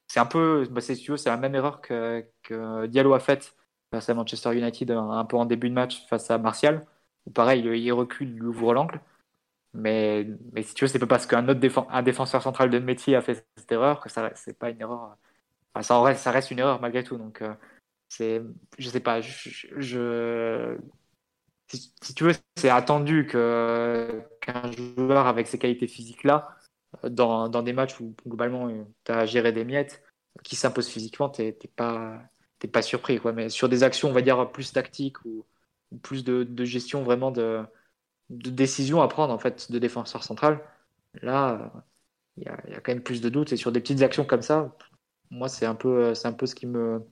C'est 0.08 0.20
un 0.20 0.26
peu, 0.26 0.66
bah, 0.70 0.80
c'est, 0.80 0.94
si 0.94 1.02
tu 1.02 1.10
veux, 1.10 1.16
c'est 1.16 1.28
la 1.30 1.36
même 1.36 1.54
erreur 1.54 1.80
que, 1.80 2.24
que 2.42 2.86
Diallo 2.86 3.12
a 3.14 3.20
faite 3.20 3.54
face 3.92 4.08
à 4.08 4.14
Manchester 4.14 4.56
United 4.56 4.90
un, 4.90 5.10
un 5.10 5.24
peu 5.24 5.36
en 5.36 5.44
début 5.44 5.68
de 5.68 5.74
match 5.74 6.06
face 6.08 6.30
à 6.30 6.38
Martial. 6.38 6.84
Où 7.26 7.30
pareil, 7.30 7.60
il, 7.64 7.74
il 7.74 7.92
recule, 7.92 8.28
il 8.30 8.36
lui 8.38 8.46
ouvre 8.46 8.72
l'angle. 8.72 9.00
Mais, 9.74 10.26
mais 10.52 10.62
si 10.62 10.72
tu 10.74 10.84
veux, 10.84 10.88
c'est 10.88 10.98
pas 10.98 11.06
parce 11.06 11.26
qu'un 11.26 11.46
autre 11.48 11.60
un 11.90 12.02
défenseur 12.02 12.42
central 12.42 12.70
de 12.70 12.78
métier 12.78 13.16
a 13.16 13.20
fait 13.20 13.46
cette 13.56 13.70
erreur 13.70 14.00
que 14.00 14.08
ça, 14.08 14.30
c'est 14.34 14.58
pas 14.58 14.70
une 14.70 14.80
erreur. 14.80 15.16
Enfin, 15.74 15.82
ça, 15.82 15.94
en 15.96 16.02
reste, 16.02 16.22
ça 16.22 16.30
reste 16.30 16.50
une 16.50 16.58
erreur 16.58 16.80
malgré 16.80 17.04
tout. 17.04 17.18
Donc, 17.18 17.42
euh, 17.42 17.52
c'est, 18.08 18.42
je 18.78 18.88
sais 18.88 19.00
pas, 19.00 19.20
je, 19.20 20.78
si, 21.68 22.14
tu 22.14 22.24
veux, 22.24 22.32
c'est 22.56 22.70
attendu 22.70 23.26
que, 23.26 24.22
qu'un 24.40 24.70
joueur 24.72 25.26
avec 25.26 25.46
ces 25.46 25.58
qualités 25.58 25.86
physiques-là, 25.86 26.56
euh, 27.04 27.08
dans, 27.08 27.48
dans 27.48 27.62
des 27.62 27.72
matchs 27.72 28.00
où 28.00 28.14
globalement 28.26 28.68
tu 29.04 29.12
as 29.12 29.26
géré 29.26 29.52
des 29.52 29.64
miettes, 29.64 30.02
qui 30.44 30.56
s'impose 30.56 30.88
physiquement, 30.88 31.28
t'es 31.28 31.52
t'es 31.52 31.68
pas, 31.68 32.22
t'es 32.58 32.68
pas 32.68 32.82
surpris. 32.82 33.18
Quoi. 33.18 33.32
Mais 33.32 33.48
sur 33.48 33.68
des 33.68 33.82
actions, 33.82 34.08
on 34.08 34.12
va 34.12 34.22
dire, 34.22 34.50
plus 34.52 34.72
tactiques 34.72 35.22
ou, 35.24 35.44
plus 36.02 36.24
de, 36.24 36.64
gestion 36.64 37.02
vraiment 37.02 37.30
de, 37.30 37.64
de 38.30 38.50
décision 38.50 39.02
à 39.02 39.08
prendre 39.08 39.32
en 39.32 39.38
fait 39.38 39.72
de 39.72 39.78
défenseur 39.78 40.22
central, 40.24 40.60
là, 41.22 41.72
il 42.36 42.44
y, 42.44 42.48
a, 42.48 42.58
il 42.66 42.72
y 42.72 42.76
a 42.76 42.80
quand 42.80 42.92
même 42.92 43.02
plus 43.02 43.20
de 43.20 43.28
doutes. 43.28 43.52
Et 43.52 43.56
sur 43.56 43.72
des 43.72 43.80
petites 43.80 44.02
actions 44.02 44.24
comme 44.24 44.42
ça, 44.42 44.74
moi, 45.30 45.48
c'est 45.48 45.66
un 45.66 45.74
peu, 45.74 46.14
c'est 46.14 46.28
un 46.28 46.32
peu 46.32 46.46
ce 46.46 46.54
qui 46.54 46.66
me, 46.66 47.02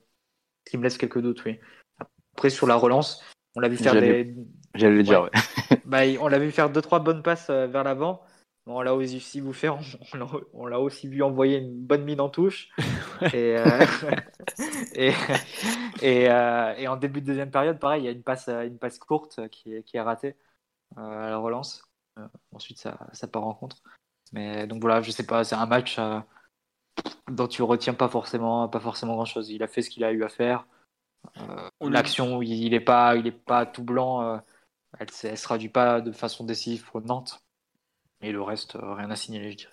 qui 0.69 0.77
me 0.77 0.83
laisse 0.83 0.97
quelques 0.97 1.21
doutes. 1.21 1.43
Oui. 1.45 1.59
Après, 2.35 2.49
sur 2.49 2.67
la 2.67 2.75
relance, 2.75 3.23
on 3.55 3.59
l'a 3.59 3.69
vu 3.69 3.77
faire 3.77 3.93
des, 3.93 4.35
J'allais 4.75 4.95
le 4.95 5.03
dire, 5.03 5.23
ouais. 5.23 5.31
bah, 5.85 6.01
on 6.19 6.27
l'a 6.27 6.39
vu 6.39 6.51
faire 6.51 6.69
deux 6.69 6.81
trois 6.81 6.99
bonnes 6.99 7.23
passes 7.23 7.49
euh, 7.49 7.67
vers 7.67 7.83
l'avant. 7.83 8.21
On 8.67 8.81
l'a 8.81 8.93
aussi 8.93 9.39
vu 9.39 9.53
faire, 9.53 9.79
on 10.53 10.65
l'a- 10.65 10.79
aussi 10.79 11.07
vu 11.07 11.23
envoyer 11.23 11.59
une 11.59 11.85
bonne 11.85 12.03
mine 12.03 12.21
en 12.21 12.29
touche. 12.29 12.69
et, 13.33 13.57
euh, 13.57 13.85
et, 14.93 15.13
et, 16.01 16.29
euh, 16.29 16.75
et 16.77 16.87
en 16.87 16.97
début 16.97 17.21
de 17.21 17.27
deuxième 17.27 17.49
période, 17.49 17.79
pareil, 17.79 18.03
il 18.03 18.05
y 18.05 18.09
a 18.09 18.11
une 18.11 18.23
passe, 18.23 18.49
une 18.49 18.77
passe 18.77 18.99
courte 18.99 19.47
qui 19.49 19.73
est, 19.73 19.83
qui 19.83 19.97
est 19.97 20.01
ratée 20.01 20.35
à 20.95 21.29
la 21.29 21.37
relance. 21.37 21.83
Ensuite, 22.51 22.79
ça, 22.79 22.99
ça 23.13 23.27
part 23.27 23.45
en 23.45 23.53
contre. 23.53 23.77
Mais 24.33 24.67
donc 24.67 24.81
voilà, 24.81 25.01
je 25.01 25.11
sais 25.11 25.25
pas, 25.25 25.43
c'est 25.43 25.55
un 25.55 25.65
match 25.65 25.97
euh, 25.99 26.19
dont 27.29 27.47
tu 27.47 27.61
retiens 27.61 27.93
pas 27.93 28.07
forcément, 28.09 28.67
pas 28.67 28.79
forcément 28.79 29.15
grand 29.15 29.25
chose. 29.25 29.49
Il 29.49 29.63
a 29.63 29.67
fait 29.67 29.81
ce 29.81 29.89
qu'il 29.89 30.03
a 30.03 30.11
eu 30.11 30.23
à 30.23 30.29
faire. 30.29 30.65
Euh, 31.39 31.69
On- 31.79 31.89
L'action, 31.89 32.41
il 32.41 32.53
il 32.63 32.73
est 32.73 32.79
pas, 32.79 33.15
il 33.15 33.27
est 33.27 33.31
pas 33.31 33.65
tout 33.65 33.83
blanc. 33.83 34.21
euh, 34.21 34.37
elle, 34.99 35.11
se- 35.11 35.27
elle 35.27 35.37
se 35.37 35.43
traduit 35.43 35.69
pas 35.69 36.01
de 36.01 36.11
façon 36.11 36.43
décisive 36.45 36.85
pour 36.85 37.01
Nantes. 37.01 37.39
Et 38.21 38.31
le 38.31 38.41
reste, 38.41 38.75
euh, 38.77 38.93
rien 38.95 39.11
à 39.11 39.15
signaler, 39.15 39.51
je 39.51 39.57
dirais. 39.57 39.71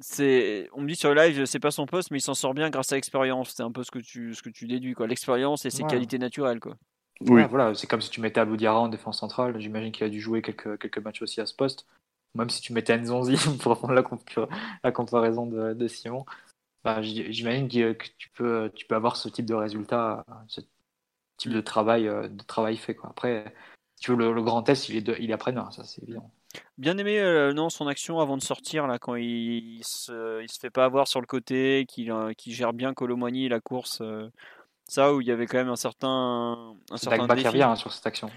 C'est, 0.00 0.68
on 0.74 0.82
me 0.82 0.86
dit 0.88 0.94
sur 0.96 1.12
le 1.12 1.20
live, 1.20 1.44
c'est 1.44 1.58
pas 1.58 1.70
son 1.72 1.86
poste, 1.86 2.10
mais 2.10 2.18
il 2.18 2.22
s'en 2.22 2.34
sort 2.34 2.54
bien 2.54 2.70
grâce 2.70 2.92
à 2.92 2.94
l'expérience. 2.96 3.50
C'est 3.56 3.62
un 3.64 3.72
peu 3.72 3.82
ce 3.82 3.90
que 3.90 3.98
tu, 3.98 4.34
ce 4.34 4.42
que 4.42 4.50
tu 4.50 4.66
déduis, 4.66 4.94
quoi. 4.94 5.06
L'expérience 5.06 5.64
et 5.64 5.70
ses 5.70 5.82
Ouais. 5.82 5.88
qualités 5.90 6.18
naturelles, 6.18 6.60
quoi. 6.60 6.76
Oui. 7.20 7.30
Ouais, 7.32 7.46
voilà, 7.48 7.74
c'est 7.74 7.88
comme 7.88 8.00
si 8.00 8.10
tu 8.10 8.20
mettais 8.20 8.38
Abou 8.38 8.56
Diarra 8.56 8.78
en 8.80 8.88
défense 8.88 9.18
centrale. 9.18 9.58
J'imagine 9.60 9.90
qu'il 9.90 10.04
a 10.06 10.08
dû 10.08 10.20
jouer 10.20 10.40
quelques, 10.40 10.78
quelques 10.78 10.98
matchs 10.98 11.22
aussi 11.22 11.40
à 11.40 11.46
ce 11.46 11.54
poste. 11.54 11.84
Même 12.38 12.50
si 12.50 12.60
tu 12.62 12.72
mettais 12.72 12.96
Nzonzi 12.98 13.36
pour 13.62 13.76
prendre 13.78 13.94
la, 13.94 14.02
compa- 14.02 14.48
la 14.82 14.92
comparaison 14.92 15.46
de, 15.46 15.74
de 15.74 15.88
Simon. 15.88 16.24
Bah, 16.84 17.02
j- 17.02 17.32
J'imagine 17.32 17.68
que 17.68 17.92
que 17.92 18.06
tu 18.16 18.30
peux, 18.30 18.70
tu 18.74 18.86
peux 18.86 18.94
avoir 18.94 19.16
ce 19.16 19.28
type 19.28 19.46
de 19.46 19.54
résultat, 19.54 20.24
ce 20.46 20.60
type 21.36 21.52
de 21.52 21.60
travail, 21.60 22.04
de 22.04 22.42
travail 22.46 22.76
fait. 22.76 22.94
Quoi. 22.94 23.10
Après, 23.10 23.54
tu 24.00 24.12
veux, 24.12 24.16
le, 24.16 24.32
le 24.32 24.42
grand 24.42 24.62
test, 24.62 24.88
il 24.88 24.96
est, 24.96 25.02
de- 25.02 25.16
il 25.18 25.30
est 25.30 25.34
après-demain, 25.34 25.70
ça 25.70 25.84
c'est 25.84 26.02
évident. 26.02 26.30
Bien 26.78 26.96
aimé, 26.96 27.18
euh, 27.18 27.52
non, 27.52 27.68
son 27.68 27.86
action 27.88 28.20
avant 28.20 28.36
de 28.36 28.42
sortir, 28.42 28.86
là, 28.86 28.98
quand 28.98 29.16
il, 29.16 29.78
il 29.78 29.84
se, 29.84 30.40
il 30.42 30.50
se 30.50 30.58
fait 30.58 30.70
pas 30.70 30.84
avoir 30.84 31.06
sur 31.08 31.20
le 31.20 31.26
côté, 31.26 31.84
qu'il 31.88 32.10
euh, 32.10 32.32
gère 32.46 32.72
bien 32.72 32.94
Colomani 32.94 33.46
et 33.46 33.48
la 33.48 33.60
course. 33.60 34.00
euh, 34.00 34.30
ça, 34.88 35.12
où 35.12 35.20
il 35.20 35.26
y 35.26 35.30
avait 35.30 35.46
quand 35.46 35.58
même 35.58 35.68
un 35.68 35.76
certain, 35.76 36.74
un 36.90 36.96
certain 36.96 37.18
Dagba 37.18 37.34
qui 37.34 37.42
défi. 37.42 37.48
revient 37.48 37.62
hein, 37.64 37.76
sur 37.76 37.92
cette 37.92 38.06
action. 38.06 38.30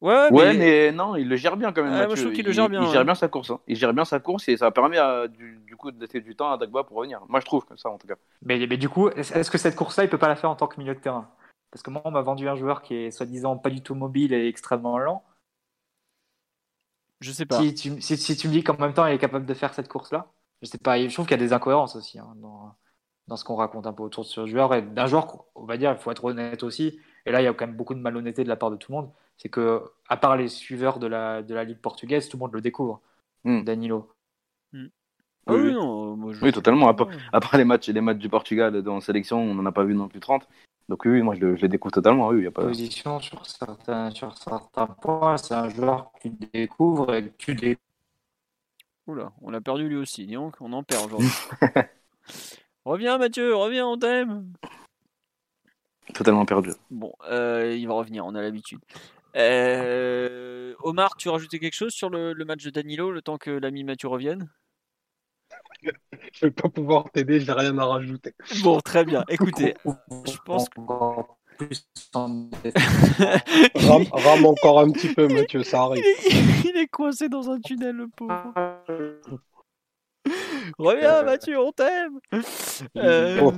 Ouais, 0.00 0.30
Ouais, 0.30 0.52
mais, 0.52 0.58
mais 0.58 0.92
non, 0.92 1.16
il 1.16 1.28
le 1.28 1.36
gère 1.36 1.56
bien 1.56 1.72
quand 1.72 1.82
même. 1.82 1.92
Ouais, 1.92 2.06
moi, 2.06 2.14
je 2.14 2.20
trouve 2.22 2.32
qu'il 2.32 2.44
le 2.44 2.52
Il- 2.52 2.54
gère 2.54 2.68
bien, 2.68 2.82
Il 2.82 2.86
ouais. 2.86 2.92
gère 2.92 3.04
bien 3.04 3.14
sa 3.14 3.28
course. 3.28 3.50
hein. 3.50 3.60
Il 3.66 3.76
gère 3.76 3.92
bien 3.92 4.04
sa 4.04 4.20
course 4.20 4.48
et 4.48 4.56
ça 4.56 4.70
permet 4.70 4.98
à- 4.98 5.26
du, 5.26 5.58
du 5.66 5.76
coup 5.76 5.90
de 5.90 6.00
laisser 6.00 6.20
du 6.20 6.36
temps 6.36 6.50
à 6.52 6.56
Dagba 6.58 6.84
pour 6.84 6.96
revenir. 6.98 7.20
Moi, 7.28 7.40
je 7.40 7.44
trouve 7.46 7.64
comme 7.64 7.78
ça 7.78 7.90
en 7.90 7.98
tout 7.98 8.06
cas. 8.06 8.14
Mais, 8.42 8.64
mais 8.66 8.76
du 8.76 8.88
coup, 8.88 9.08
est-ce 9.08 9.34
est-ce 9.34 9.50
que 9.50 9.58
cette 9.58 9.74
course-là, 9.76 10.04
il 10.04 10.10
peut 10.10 10.18
pas 10.18 10.28
la 10.28 10.36
faire 10.36 10.50
en 10.50 10.56
tant 10.56 10.66
que 10.68 10.80
milieu 10.80 10.94
de 10.94 11.00
terrain? 11.00 11.28
Parce 11.70 11.82
que 11.82 11.90
moi, 11.90 12.02
on 12.04 12.10
m'a 12.10 12.22
vendu 12.22 12.48
un 12.48 12.54
joueur 12.56 12.80
qui 12.82 12.94
est 12.94 13.10
soi-disant 13.10 13.56
pas 13.58 13.70
du 13.70 13.82
tout 13.82 13.94
mobile 13.94 14.32
et 14.32 14.46
extrêmement 14.48 14.98
lent. 14.98 15.24
je 17.20 17.32
sais 17.32 17.46
pas. 17.46 17.60
Si 17.60 17.74
tu, 17.74 18.00
si, 18.00 18.16
si 18.16 18.36
tu 18.36 18.48
me 18.48 18.52
dis 18.52 18.62
qu'en 18.64 18.76
même 18.78 18.94
temps 18.94 19.06
il 19.06 19.14
est 19.14 19.18
capable 19.18 19.46
de 19.46 19.54
faire 19.54 19.74
cette 19.74 19.88
course-là, 19.88 20.30
je 20.62 20.66
sais 20.68 20.78
pas, 20.78 20.98
je 21.00 21.12
trouve 21.12 21.26
qu'il 21.26 21.36
y 21.36 21.40
a 21.42 21.44
des 21.44 21.52
incohérences 21.52 21.96
aussi 21.96 22.18
hein, 22.18 22.32
dans, 22.36 22.74
dans 23.28 23.36
ce 23.36 23.44
qu'on 23.44 23.56
raconte 23.56 23.86
un 23.86 23.92
peu 23.92 24.02
autour 24.02 24.24
de 24.24 24.28
ce 24.28 24.46
joueur. 24.46 24.74
Et 24.74 24.82
d'un 24.82 25.06
joueur, 25.06 25.44
on 25.54 25.64
va 25.64 25.76
dire, 25.76 25.92
il 25.92 25.98
faut 25.98 26.10
être 26.10 26.24
honnête 26.24 26.62
aussi, 26.62 26.98
et 27.26 27.32
là 27.32 27.40
il 27.40 27.44
y 27.44 27.48
a 27.48 27.54
quand 27.54 27.66
même 27.66 27.76
beaucoup 27.76 27.94
de 27.94 28.00
malhonnêteté 28.00 28.44
de 28.44 28.48
la 28.48 28.56
part 28.56 28.70
de 28.70 28.76
tout 28.76 28.92
le 28.92 28.98
monde, 28.98 29.12
c'est 29.38 29.48
que, 29.48 29.82
à 30.08 30.16
part 30.16 30.36
les 30.36 30.48
suiveurs 30.48 30.98
de 30.98 31.06
la, 31.06 31.42
de 31.42 31.54
la 31.54 31.64
Ligue 31.64 31.78
portugaise, 31.80 32.28
tout 32.28 32.36
le 32.36 32.40
monde 32.42 32.52
le 32.54 32.60
découvre, 32.60 33.00
Hmm. 33.44 33.62
Danilo. 33.62 34.10
Ah 34.74 35.54
Oui, 35.54 35.72
non, 35.72 36.16
moi, 36.16 36.32
je- 36.34 36.44
Oui, 36.44 36.52
totalement. 36.52 36.88
Après, 37.32 37.56
les 37.56 37.64
matchs, 37.64 37.88
les 37.88 38.00
matchs 38.00 38.18
du 38.18 38.28
Portugal 38.28 38.82
dans 38.82 39.00
sélection, 39.00 39.40
on 39.40 39.54
n'en 39.54 39.64
a 39.64 39.72
pas 39.72 39.84
vu 39.84 39.94
non 39.94 40.08
plus 40.08 40.20
30. 40.20 40.46
Donc 40.88 41.04
oui, 41.04 41.12
oui, 41.12 41.22
moi 41.22 41.34
je 41.34 41.40
le, 41.40 41.56
je 41.56 41.62
le 41.62 41.68
découvre 41.68 41.92
totalement. 41.92 42.28
Oui, 42.28 42.38
il 42.38 42.44
y 42.44 42.46
a 42.46 42.50
pas. 42.50 42.62
Position 42.62 43.20
sur 43.20 43.46
certains, 43.46 44.10
sur 44.10 44.36
certains 44.36 44.86
points, 44.86 45.36
c'est 45.36 45.54
un 45.54 45.68
joueur 45.68 46.10
que 46.12 46.28
tu 46.28 46.30
découvres 46.52 47.14
et 47.14 47.24
que 47.24 47.36
tu 47.38 47.54
découvres. 47.54 47.80
Oula, 49.06 49.32
on 49.40 49.54
a 49.54 49.60
perdu 49.60 49.88
lui 49.88 49.96
aussi, 49.96 50.26
donc, 50.26 50.56
on 50.60 50.72
en 50.72 50.82
perd 50.82 51.06
aujourd'hui. 51.06 51.28
reviens 52.84 53.16
Mathieu, 53.18 53.54
reviens, 53.54 53.86
on 53.86 53.96
t'aime. 53.98 54.52
Totalement 56.14 56.44
perdu. 56.44 56.70
Bon, 56.90 57.12
euh, 57.30 57.74
il 57.76 57.86
va 57.86 57.94
revenir, 57.94 58.26
on 58.26 58.34
a 58.34 58.42
l'habitude. 58.42 58.80
Euh, 59.36 60.74
Omar, 60.80 61.16
tu 61.16 61.28
rajoutais 61.28 61.58
quelque 61.58 61.74
chose 61.74 61.92
sur 61.92 62.10
le, 62.10 62.32
le 62.32 62.44
match 62.44 62.64
de 62.64 62.70
Danilo, 62.70 63.10
le 63.10 63.22
temps 63.22 63.38
que 63.38 63.50
l'ami 63.50 63.84
Mathieu 63.84 64.08
revienne? 64.08 64.50
Je 66.32 66.46
vais 66.46 66.50
pas 66.50 66.68
pouvoir 66.68 67.10
t'aider, 67.10 67.40
j'ai 67.40 67.52
rien 67.52 67.76
à 67.78 67.84
rajouter. 67.84 68.34
Bon, 68.62 68.80
très 68.80 69.04
bien. 69.04 69.24
Écoutez, 69.28 69.74
je 69.84 70.36
pense 70.44 70.68
que... 70.68 70.80
Plus 71.58 71.88
Rame, 72.14 72.50
rame 73.74 74.46
encore 74.46 74.78
un 74.78 74.92
petit 74.92 75.12
peu, 75.12 75.26
Mathieu, 75.26 75.64
ça 75.64 75.82
arrive. 75.82 76.04
il 76.30 76.36
est, 76.36 76.70
il 76.70 76.76
est 76.76 76.86
coincé 76.86 77.28
dans 77.28 77.50
un 77.50 77.58
tunnel, 77.58 77.96
le 77.96 78.06
pauvre. 78.06 78.54
Reviens 80.78 81.22
Mathieu, 81.22 81.58
on 81.58 81.72
t'aime. 81.72 82.18
Euh, 82.96 83.38
Oh, 83.42 83.52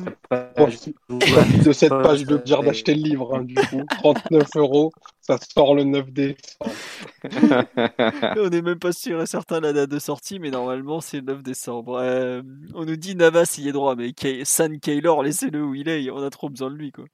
de 1.65 1.73
cette 1.73 1.91
page 1.91 2.25
de 2.25 2.37
dire 2.37 2.63
d'acheter 2.63 2.95
le 2.95 3.03
livre, 3.03 3.35
hein, 3.35 3.43
du 3.43 3.55
coup. 3.55 3.83
39 3.99 4.47
euros, 4.57 4.93
ça 5.21 5.39
sort 5.39 5.75
le 5.75 5.85
9 5.85 6.11
décembre. 6.11 6.75
On 8.39 8.49
n'est 8.49 8.63
même 8.63 8.79
pas 8.79 8.93
sûr 8.93 9.21
et 9.21 9.27
certain 9.27 9.59
de 9.61 9.67
la 9.67 9.73
date 9.73 9.91
de 9.91 9.99
sortie, 9.99 10.39
mais 10.39 10.51
normalement 10.51 11.01
c'est 11.01 11.19
le 11.19 11.25
9 11.25 11.43
décembre. 11.43 11.99
Euh, 12.01 12.43
on 12.75 12.85
nous 12.85 12.97
dit 12.97 13.15
Navas 13.15 13.57
y 13.59 13.69
est 13.69 13.73
droit, 13.73 13.95
mais 13.97 14.13
Kay- 14.13 14.45
San 14.45 14.79
Kaylor, 14.79 15.23
laissez-le 15.23 15.63
où 15.63 15.75
il 15.75 15.89
est, 15.89 16.11
on 16.11 16.23
a 16.23 16.31
trop 16.31 16.49
besoin 16.49 16.71
de 16.71 16.77
lui. 16.77 16.93
quoi. 16.93 17.05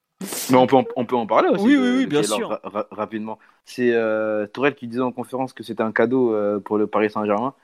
Mais 0.50 0.56
on 0.56 0.66
peut, 0.66 0.76
en, 0.76 0.84
on 0.96 1.04
peut 1.04 1.16
en 1.16 1.26
parler 1.26 1.48
aussi. 1.48 1.64
Oui, 1.64 1.74
de- 1.74 1.78
oui, 1.80 1.96
oui, 1.98 2.06
bien 2.06 2.22
Taylor, 2.22 2.36
sûr. 2.38 2.48
ra- 2.48 2.60
ra- 2.64 2.86
rapidement. 2.90 3.38
C'est 3.64 3.92
euh, 3.92 4.46
Tourelle 4.46 4.74
qui 4.74 4.86
disait 4.88 5.02
en 5.02 5.12
conférence 5.12 5.52
que 5.52 5.62
c'était 5.62 5.82
un 5.82 5.92
cadeau 5.92 6.32
euh, 6.34 6.58
pour 6.60 6.78
le 6.78 6.86
Paris 6.86 7.10
Saint-Germain. 7.10 7.54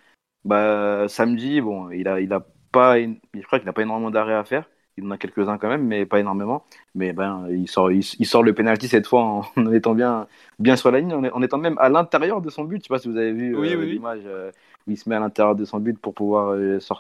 Bah, 0.45 1.07
samedi, 1.09 1.61
bon, 1.61 1.91
il 1.91 2.09
a, 2.09 2.21
il 2.21 2.33
a 2.33 2.45
pas, 2.73 2.99
je 2.99 3.43
crois 3.43 3.59
qu'il 3.59 3.67
n'a 3.67 3.73
pas 3.73 3.83
énormément 3.83 4.11
d'arrêt 4.11 4.35
à 4.35 4.45
faire. 4.45 4.69
Il 4.99 5.05
en 5.07 5.11
a 5.11 5.17
quelques-uns 5.17 5.57
quand 5.57 5.69
même, 5.69 5.87
mais 5.87 6.05
pas 6.05 6.21
énormément. 6.21 6.65
Mais 6.95 7.13
ben, 7.13 7.47
il 7.51 7.69
sort, 7.69 7.91
il, 7.91 8.03
sort 8.03 8.43
le 8.43 8.53
penalty 8.53 8.89
cette 8.89 9.07
fois 9.07 9.23
en, 9.57 9.73
étant 9.73 9.95
bien, 9.95 10.27
bien 10.59 10.77
sur 10.77 10.91
la 10.91 11.01
ligne, 11.01 11.15
en, 11.15 11.43
étant 11.43 11.59
même 11.59 11.79
à 11.79 11.89
l'intérieur 11.89 12.43
de 12.43 12.51
son 12.51 12.65
but. 12.65 12.79
Je 12.79 12.83
sais 12.83 12.89
pas 12.89 12.99
si 12.99 13.09
vous 13.09 13.17
avez 13.17 13.33
vu 13.33 13.55
l'image 13.87 14.21
où 14.87 14.91
il 14.91 14.99
se 14.99 15.09
met 15.09 15.15
à 15.15 15.21
l'intérieur 15.21 15.55
de 15.55 15.65
son 15.65 15.79
but 15.79 15.99
pour 15.99 16.13
pouvoir 16.13 16.57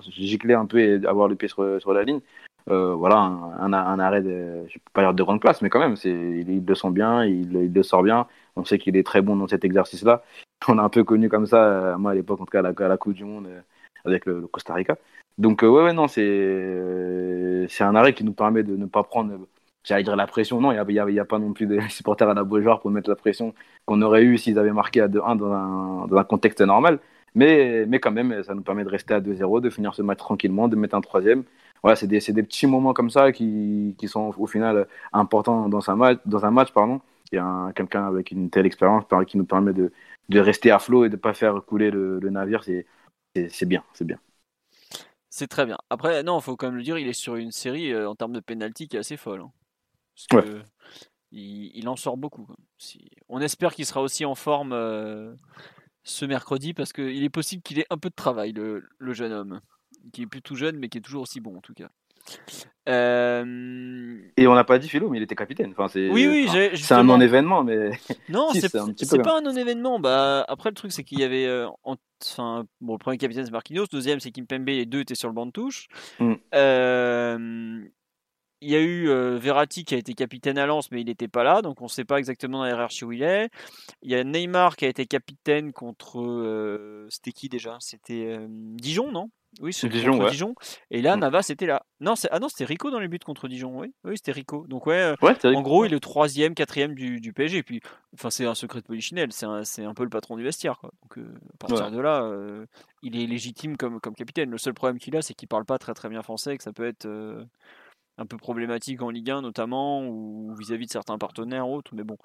gicler 0.09 0.55
un 0.55 0.66
peu 0.66 0.78
et 0.78 1.07
avoir 1.07 1.28
le 1.28 1.34
pied 1.34 1.49
sur, 1.49 1.80
sur 1.80 1.93
la 1.93 2.05
ligne. 2.05 2.20
voilà, 2.66 3.16
un, 3.16 3.72
un, 3.72 3.99
arrêt, 3.99 4.22
de, 4.22 4.64
je 4.68 4.74
peux 4.74 4.90
pas 4.95 5.03
dire 5.03 5.14
de 5.14 5.22
grande 5.22 5.40
classe, 5.40 5.61
mais 5.61 5.68
quand 5.68 5.80
même, 5.80 5.97
c'est, 5.97 6.11
il, 6.11 6.64
le 6.64 6.74
sent 6.74 6.90
bien, 6.90 7.26
il, 7.26 7.53
il, 7.53 7.72
le 7.74 7.82
sort 7.82 8.03
bien. 8.03 8.26
On 8.57 8.64
sait 8.64 8.78
qu'il 8.78 8.97
est 8.97 9.07
très 9.07 9.20
bon 9.20 9.36
dans 9.36 9.49
cet 9.49 9.64
exercice-là. 9.64 10.22
On 10.69 10.79
a 10.79 10.83
un 10.83 10.89
peu 10.89 11.05
connu 11.05 11.29
comme 11.29 11.47
ça, 11.47 11.65
euh, 11.65 11.99
moi 11.99 12.13
à 12.13 12.15
l'époque, 12.15 12.41
en 12.41 12.45
tout 12.45 12.51
cas 12.51 12.61
à 12.61 12.89
la, 12.89 12.97
Coupe 12.97 13.15
du 13.15 13.25
Monde, 13.25 13.47
euh, 13.49 13.61
avec 14.05 14.27
le, 14.27 14.47
Costa 14.47 14.75
Rica. 14.75 14.97
Donc, 15.39 15.63
euh, 15.65 15.69
ouais, 15.69 15.85
ouais, 15.85 15.93
non, 15.93 16.09
c'est, 16.09 17.67
c'est 17.69 17.85
un 17.85 17.95
arrêt 17.95 18.15
qui 18.15 18.25
nous 18.25 18.33
permet 18.33 18.63
de 18.63 18.77
ne 18.77 18.87
pas 18.87 19.03
prendre, 19.03 19.33
j'allais 19.85 20.03
dire 20.05 20.17
la 20.17 20.27
pression. 20.27 20.61
Non, 20.61 20.73
il 20.73 20.75
n'y 20.75 20.99
a, 20.99 21.11
y 21.11 21.21
a, 21.21 21.25
pas 21.25 21.39
non 21.39 21.53
plus 21.53 21.67
des 21.67 21.81
supporters 21.89 22.29
à 22.29 22.35
la 22.35 22.45
Beaujoire 22.45 22.81
pour 22.81 22.91
mettre 22.91 23.09
la 23.09 23.17
pression 23.17 23.55
qu'on 23.87 24.03
aurait 24.03 24.23
eu 24.23 24.39
s'ils 24.39 24.59
avaient 24.59 24.73
marqué 24.73 25.01
à 25.01 25.09
2-1 25.09 25.37
dans 25.37 25.53
un, 25.53 26.07
dans 26.07 26.17
un 26.17 26.25
contexte 26.25 26.61
normal. 26.61 26.99
Mais, 27.35 27.87
mais 27.87 27.99
quand 27.99 28.13
même, 28.13 28.43
ça 28.43 28.55
nous 28.55 28.63
permet 28.63 28.85
de 28.85 28.91
rester 28.91 29.15
à 29.15 29.21
2-0, 29.21 29.63
de 29.63 29.71
finir 29.71 29.95
ce 29.95 30.03
match 30.03 30.19
tranquillement, 30.19 30.69
de 30.69 30.77
mettre 30.77 30.95
un 30.95 31.01
troisième. 31.01 31.45
Voilà, 31.83 31.97
c'est 31.97 32.07
des, 32.07 32.21
des, 32.21 32.43
petits 32.43 32.67
moments 32.67 32.93
comme 32.93 33.11
ça 33.11 33.33
qui, 33.33 33.95
qui, 33.99 34.07
sont 34.07 34.35
au 34.39 34.47
final 34.47 34.87
importants 35.13 35.69
dans 35.69 35.91
un 35.91 35.97
match, 35.97 36.19
dans 36.27 36.45
un 36.45 36.51
match 36.51 36.73
pardon, 36.73 37.01
il 37.33 37.37
y 37.37 37.39
a 37.39 37.73
quelqu'un 37.75 38.07
avec 38.07 38.31
une 38.31 38.51
telle 38.51 38.67
expérience 38.67 39.05
qui 39.27 39.39
nous 39.39 39.45
permet 39.45 39.73
de, 39.73 39.91
de 40.29 40.41
rester 40.41 40.70
à 40.70 40.79
flot 40.79 41.05
et 41.05 41.09
de 41.09 41.16
ne 41.16 41.20
pas 41.20 41.35
faire 41.35 41.64
couler 41.64 41.91
le, 41.91 42.20
navire, 42.31 42.64
c'est 42.64 43.66
bien, 43.66 43.85
c'est 43.95 44.05
bien. 44.05 44.18
C'est 45.29 45.49
très 45.49 45.64
bien. 45.64 45.79
Après, 45.89 46.23
non, 46.23 46.39
il 46.39 46.43
faut 46.43 46.57
quand 46.57 46.66
même 46.66 46.77
le 46.77 46.83
dire, 46.83 46.99
il 46.99 47.09
est 47.09 47.14
sur 47.14 47.37
une 47.37 47.53
série 47.53 47.93
euh, 47.93 48.09
en 48.09 48.14
termes 48.14 48.35
de 48.35 48.41
penalty 48.41 48.87
qui 48.87 48.97
est 48.97 49.01
assez 49.01 49.16
folle. 49.16 49.41
Hein. 49.41 50.43
il, 51.31 51.89
en 51.89 51.97
sort 51.97 52.18
beaucoup. 52.18 52.47
Si... 52.77 53.09
On 53.31 53.41
espère 53.41 53.75
qu'il 53.75 53.87
sera 53.87 54.03
aussi 54.03 54.27
en 54.27 54.35
forme 54.35 54.75
euh, 54.75 55.35
ce 56.03 56.27
mercredi 56.27 56.75
parce 56.75 56.93
qu'il 56.93 57.25
est 57.25 57.31
possible 57.31 57.62
qu'il 57.62 57.79
ait 57.79 57.87
un 57.89 57.97
peu 57.97 58.11
de 58.11 58.14
travail, 58.14 58.53
le, 58.53 58.87
le 58.99 59.12
jeune 59.14 59.33
homme, 59.33 59.61
qui 60.12 60.23
est 60.23 60.27
plus 60.27 60.43
tout 60.43 60.55
jeune 60.55 60.77
mais 60.77 60.91
qui 60.91 60.99
est 60.99 61.03
toujours 61.03 61.23
aussi 61.23 61.41
bon 61.41 61.57
en 61.57 61.62
tout 61.62 61.75
cas. 61.75 61.91
Euh, 62.89 64.18
Et 64.37 64.47
on 64.49 64.55
n'a 64.55 64.64
pas 64.64 64.79
dit 64.79 64.89
Philo, 64.89 65.09
mais 65.09 65.18
il 65.18 65.23
était 65.23 65.35
capitaine. 65.35 65.70
Enfin, 65.70 65.89
c'est... 65.89 66.09
Oui, 66.09 66.27
oui, 66.27 66.49
c'est 66.77 66.95
un 66.95 67.05
non-événement, 67.05 67.62
mais. 67.62 67.93
Non, 68.29 68.51
c'est, 68.53 68.73
pas 69.23 69.39
un 69.39 69.41
non-événement. 69.41 70.01
Bah, 70.01 70.45
après, 70.49 70.70
le 70.70 70.75
truc, 70.75 70.93
c'est 70.93 71.05
qu'il 71.05 71.20
y 71.20 71.25
avait. 71.25 71.47
Euh, 71.47 71.68
enfin, 71.85 72.64
bon, 72.81 72.95
le 72.95 72.99
premier 72.99 73.18
capitaine, 73.18 73.45
c'est 73.45 73.53
Marquinhos. 73.53 73.85
Le 73.93 73.97
deuxième, 73.97 74.20
c'est 74.20 74.33
Kimpembe. 74.33 74.68
Les 74.68 74.87
deux 74.87 75.01
étaient 75.01 75.14
sur 75.14 75.29
le 75.29 75.35
banc 75.35 75.47
de 75.47 75.53
touche. 75.53 75.87
Mm. 76.18 76.35
Euh, 76.55 77.85
il 78.64 78.70
y 78.70 78.77
a 78.77 78.81
eu 78.81 79.09
Verratti 79.39 79.85
qui 79.85 79.97
a 79.97 79.99
été 79.99 80.14
capitaine 80.14 80.57
à 80.57 80.66
Lens, 80.66 80.93
mais 80.93 81.01
il 81.01 81.07
n'était 81.07 81.27
pas 81.27 81.43
là, 81.43 81.62
donc 81.62 81.81
on 81.81 81.87
ne 81.87 81.91
sait 81.91 82.05
pas 82.05 82.20
exactement 82.20 82.59
dans 82.59 82.62
la 82.62 82.70
hiérarchie 82.70 83.05
où 83.05 83.11
il 83.11 83.25
est. 83.25 83.51
Il 84.03 84.11
y 84.12 84.14
a 84.14 84.23
Neymar 84.23 84.77
qui 84.77 84.85
a 84.85 84.89
été 84.89 85.05
capitaine 85.05 85.73
contre. 85.73 87.09
c'était 87.11 87.33
qui 87.33 87.49
déjà? 87.49 87.77
C'était 87.81 88.39
Dijon, 88.49 89.11
non? 89.11 89.31
Oui, 89.61 89.72
c'est 89.72 89.88
Dijon, 89.88 90.12
contre 90.12 90.30
Dijon. 90.30 90.55
Et 90.90 91.03
là, 91.03 91.16
mm. 91.16 91.20
Navas 91.20 91.46
était 91.50 91.66
là. 91.66 91.84
Non, 92.00 92.14
ah 92.30 92.38
non, 92.38 92.48
c'était 92.48 92.64
Rico 92.64 92.90
dans 92.90 92.98
les 92.98 93.09
buts 93.09 93.18
contre 93.18 93.48
Dijon. 93.48 93.78
Oui, 93.78 93.92
oui, 94.05 94.16
c'était 94.16 94.32
Rico. 94.32 94.66
Donc 94.66 94.86
ouais, 94.86 95.14
euh, 95.22 95.55
en 95.55 95.62
gros, 95.62 95.84
il 95.84 95.88
est 95.88 95.94
le 95.94 96.00
troisième, 96.00 96.55
quatrième 96.55 96.94
du, 96.94 97.20
du 97.20 97.32
PSG. 97.32 97.59
Et 97.59 97.62
puis, 97.62 97.80
enfin, 98.14 98.30
c'est 98.30 98.46
un 98.46 98.55
secret 98.55 98.80
de 98.80 98.86
polichinelle. 98.86 99.32
C'est 99.32 99.46
un, 99.46 99.62
un, 99.62 99.94
peu 99.94 100.05
le 100.05 100.09
patron 100.11 100.36
du 100.36 100.42
vestiaire. 100.42 100.78
Quoi. 100.78 100.90
Donc 101.03 101.18
euh, 101.18 101.34
à 101.55 101.57
partir 101.59 101.90
de 101.90 102.00
là, 102.00 102.22
euh, 102.22 102.64
il 103.03 103.20
est 103.20 103.26
légitime 103.26 103.76
comme, 103.76 104.00
comme 104.00 104.14
capitaine. 104.14 104.50
Le 104.50 104.59
seul 104.59 104.72
problème 104.72 104.98
qu'il 104.98 105.16
a, 105.16 105.22
c'est 105.22 105.34
qu'il 105.34 105.48
parle 105.48 105.66
pas 105.66 105.78
très 105.78 105.92
très 105.92 106.09
bien 106.09 106.22
français, 106.22 106.57
que 106.57 106.62
ça 106.62 106.72
peut 106.72 106.86
être 106.86 107.07
un 108.18 108.26
peu 108.26 108.36
problématique 108.36 109.03
en 109.03 109.11
Ligue 109.11 109.30
1 109.30 109.42
notamment 109.42 110.07
ou 110.07 110.55
vis-à-vis 110.59 110.84
-vis 110.84 110.88
de 110.88 110.92
certains 110.92 111.18
partenaires 111.18 111.68
ou 111.68 111.74
autres. 111.74 111.94
Mais 111.94 112.05
bon, 112.05 112.16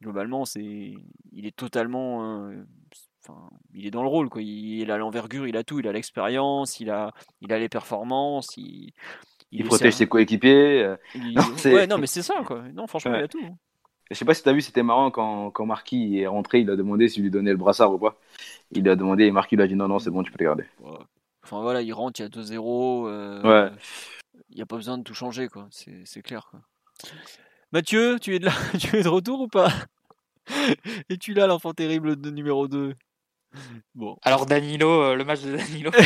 globalement, 0.00 0.46
c'est, 0.46 0.94
il 1.32 1.46
est 1.46 1.56
totalement 1.56 2.50
il 3.74 3.86
est 3.86 3.90
dans 3.90 4.02
le 4.02 4.08
rôle, 4.08 4.28
quoi. 4.28 4.42
Il, 4.42 4.90
a 4.90 4.96
l'envergure, 4.96 5.46
il 5.46 5.56
a 5.56 5.64
tout, 5.64 5.80
il 5.80 5.88
a 5.88 5.92
l'expérience, 5.92 6.80
il 6.80 6.90
a, 6.90 7.12
il 7.40 7.52
a 7.52 7.58
les 7.58 7.68
performances, 7.68 8.56
il, 8.56 8.92
il, 9.50 9.64
protège 9.64 9.94
ses 9.94 10.06
coéquipiers. 10.06 10.82
Euh. 10.82 10.96
Non, 11.14 11.72
ouais, 11.72 11.86
non, 11.86 11.98
mais 11.98 12.06
c'est 12.06 12.22
ça, 12.22 12.42
quoi. 12.44 12.62
Non, 12.74 12.86
franchement, 12.86 13.14
il 13.14 13.22
a 13.22 13.28
tout. 13.28 13.44
Hein. 13.44 13.56
Je 14.10 14.16
sais 14.16 14.24
pas 14.24 14.34
si 14.34 14.42
tu 14.42 14.48
as 14.48 14.52
vu, 14.52 14.60
c'était 14.60 14.82
marrant 14.82 15.10
quand, 15.10 15.50
quand 15.50 15.64
Marquis 15.64 16.18
est 16.18 16.26
rentré, 16.26 16.60
il 16.60 16.70
a 16.70 16.76
demandé 16.76 17.08
s'il 17.08 17.22
lui 17.22 17.30
donnait 17.30 17.52
le 17.52 17.56
brassard 17.56 17.92
ou 17.92 17.98
pas. 17.98 18.18
Il 18.72 18.88
a 18.88 18.96
demandé 18.96 19.24
et 19.24 19.30
Marquis 19.30 19.56
lui 19.56 19.62
a 19.62 19.66
dit 19.66 19.74
non, 19.74 19.88
non, 19.88 19.98
c'est 19.98 20.10
bon, 20.10 20.22
tu 20.22 20.30
peux 20.32 20.44
le 20.44 20.50
garder. 20.50 20.64
Enfin 21.44 21.60
voilà, 21.62 21.80
il 21.80 21.92
rentre, 21.92 22.20
il 22.20 22.24
y 22.24 22.26
a 22.26 22.28
2-0. 22.28 23.08
Euh, 23.08 23.42
ouais. 23.42 23.72
Il 24.50 24.56
n'y 24.56 24.62
a 24.62 24.66
pas 24.66 24.76
besoin 24.76 24.98
de 24.98 25.02
tout 25.02 25.14
changer, 25.14 25.48
quoi. 25.48 25.68
C'est 25.70 26.22
clair, 26.22 26.46
quoi. 26.50 26.60
Mathieu, 27.72 28.18
tu 28.20 28.34
es 28.34 28.38
de 28.38 28.46
là, 28.46 28.52
tu 28.78 28.96
es 28.96 29.02
de 29.02 29.08
retour 29.08 29.40
ou 29.40 29.48
pas? 29.48 29.72
Es-tu 31.08 31.32
là, 31.32 31.46
l'enfant 31.46 31.72
terrible 31.72 32.20
de 32.20 32.30
numéro 32.30 32.68
2 32.68 32.94
Bon. 33.94 34.16
Alors 34.22 34.46
Danilo, 34.46 34.88
euh, 34.88 35.14
le 35.14 35.24
match 35.24 35.42
de 35.42 35.56
Danilo. 35.56 35.90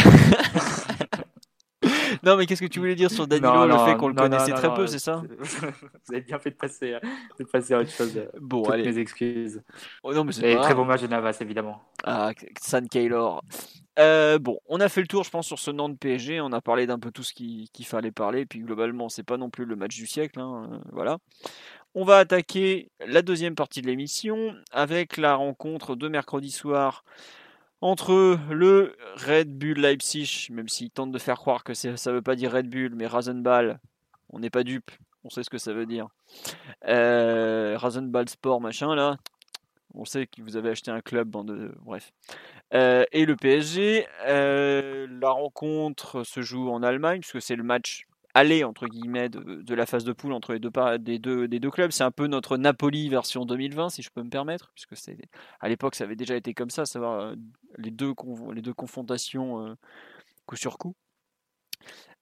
non, 2.22 2.36
mais 2.36 2.47
qu'est-ce 2.47 2.61
que 2.61 2.66
tu 2.66 2.78
voulais 2.78 2.94
dire 2.94 3.11
sur 3.11 3.26
Danilo, 3.26 3.66
le 3.66 3.78
fait 3.84 3.97
qu'on 3.97 4.09
le 4.09 4.14
connaissait 4.14 4.53
très 4.53 4.72
peu, 4.74 4.86
c'est 4.86 4.99
ça 4.99 5.22
Vous 5.38 6.12
avez 6.14 6.22
bien 6.22 6.38
fait 6.38 6.51
de 6.51 6.57
passer, 6.57 6.94
euh, 6.94 7.01
de 7.38 7.44
passer 7.44 7.74
à 7.74 7.80
autre 7.80 7.90
chose. 7.90 8.20
Bon, 8.40 8.62
Toutes 8.62 8.74
allez. 8.74 8.84
mes 8.84 8.99
excuses. 8.99 9.62
Oh, 10.03 10.12
non, 10.12 10.24
mais 10.24 10.36
Et 10.38 10.57
très 10.57 10.74
bon 10.74 10.84
match 10.84 11.03
de 11.03 11.07
Navas, 11.07 11.36
évidemment. 11.40 11.82
Ah, 12.05 12.32
San 12.61 12.88
Kaylor. 12.88 13.42
Euh, 13.99 14.38
bon, 14.38 14.59
on 14.66 14.80
a 14.80 14.88
fait 14.88 15.01
le 15.01 15.07
tour, 15.07 15.24
je 15.24 15.30
pense, 15.30 15.47
sur 15.47 15.59
ce 15.59 15.70
nom 15.70 15.88
de 15.88 15.97
PSG. 15.97 16.40
On 16.40 16.53
a 16.53 16.61
parlé 16.61 16.86
d'un 16.86 16.99
peu 16.99 17.11
tout 17.11 17.22
ce 17.22 17.32
qu'il 17.32 17.86
fallait 17.86 18.12
parler. 18.12 18.44
Puis 18.44 18.61
globalement, 18.61 19.09
c'est 19.09 19.22
pas 19.22 19.36
non 19.36 19.49
plus 19.51 19.64
le 19.64 19.76
match 19.76 19.97
du 19.97 20.07
siècle. 20.07 20.40
Hein, 20.40 20.80
voilà. 20.92 21.18
On 21.99 22.05
va 22.05 22.18
attaquer 22.18 22.90
la 23.07 23.22
deuxième 23.22 23.55
partie 23.55 23.80
de 23.80 23.86
l'émission 23.86 24.55
avec 24.70 25.16
la 25.16 25.34
rencontre 25.34 25.97
de 25.97 26.09
mercredi 26.09 26.51
soir 26.51 27.05
entre 27.80 28.38
le 28.51 28.94
Red 29.14 29.57
Bull 29.57 29.78
Leipzig, 29.80 30.49
même 30.51 30.68
s'il 30.68 30.90
tente 30.90 31.11
de 31.11 31.18
faire 31.18 31.38
croire 31.38 31.64
que 31.64 31.72
ça 31.72 31.88
ne 31.88 32.12
veut 32.12 32.20
pas 32.20 32.36
dire 32.36 32.53
Red 32.53 32.68
Bull, 32.68 32.94
mais 32.94 33.07
Rasenball, 33.07 33.80
on 34.28 34.40
n'est 34.40 34.51
pas 34.51 34.62
dupe, 34.62 34.90
on 35.24 35.30
sait 35.30 35.42
ce 35.42 35.49
que 35.49 35.57
ça 35.57 35.72
veut 35.72 35.86
dire. 35.86 36.09
Euh, 36.86 37.78
Rasenball 37.78 38.28
Sport, 38.28 38.61
machin, 38.61 38.94
là, 38.94 39.16
on 39.94 40.05
sait 40.05 40.26
que 40.26 40.42
vous 40.42 40.59
avez 40.59 40.68
acheté 40.68 40.90
un 40.90 41.01
club, 41.01 41.30
de... 41.47 41.72
bref. 41.80 42.12
Euh, 42.74 43.07
et 43.12 43.24
le 43.24 43.36
PSG, 43.36 44.07
euh, 44.26 45.07
la 45.18 45.30
rencontre 45.30 46.24
se 46.24 46.42
joue 46.42 46.68
en 46.68 46.82
Allemagne, 46.82 47.20
puisque 47.20 47.40
c'est 47.40 47.57
le 47.57 47.62
match 47.62 48.07
aller 48.37 48.64
entre 48.64 48.87
guillemets 48.87 49.30
de, 49.30 49.74
la 49.74 49.87
phase 49.87 50.05
de 50.05 50.12
poule 50.12 50.34
entre 50.34 50.53
les 50.53 50.59
deux, 50.59 50.70
des, 50.99 51.18
deux, 51.18 51.49
des 51.49 51.59
deux 51.59 51.70
clubs. 51.70 51.91
C'est 51.91 52.05
un 52.05 52.11
peu 52.11 52.26
notre 52.26 52.59
Napoli 52.59 53.09
version 53.09 53.47
2020, 53.47 53.89
si 53.89 54.03
je 54.03 54.11
peux 54.11 54.22
me 54.22 54.28
permettre, 54.28 54.72
puisque 54.74 54.95
c'est 54.95 55.16
à 55.61 55.70
l'époque 55.70 55.95
ça 55.95 56.05
avait 56.05 56.16
déjà 56.16 56.37
été 56.37 56.53
comme 56.53 56.68
ça, 56.68 56.84
savoir 56.84 57.18
euh, 57.18 57.34
les 57.78 57.91
deux, 57.91 58.12
les 58.53 58.61
deux 58.61 58.74
confrontations 58.74 59.66
euh, 59.66 59.74
coup 60.45 60.57
sur 60.57 60.76
coup. 60.76 60.95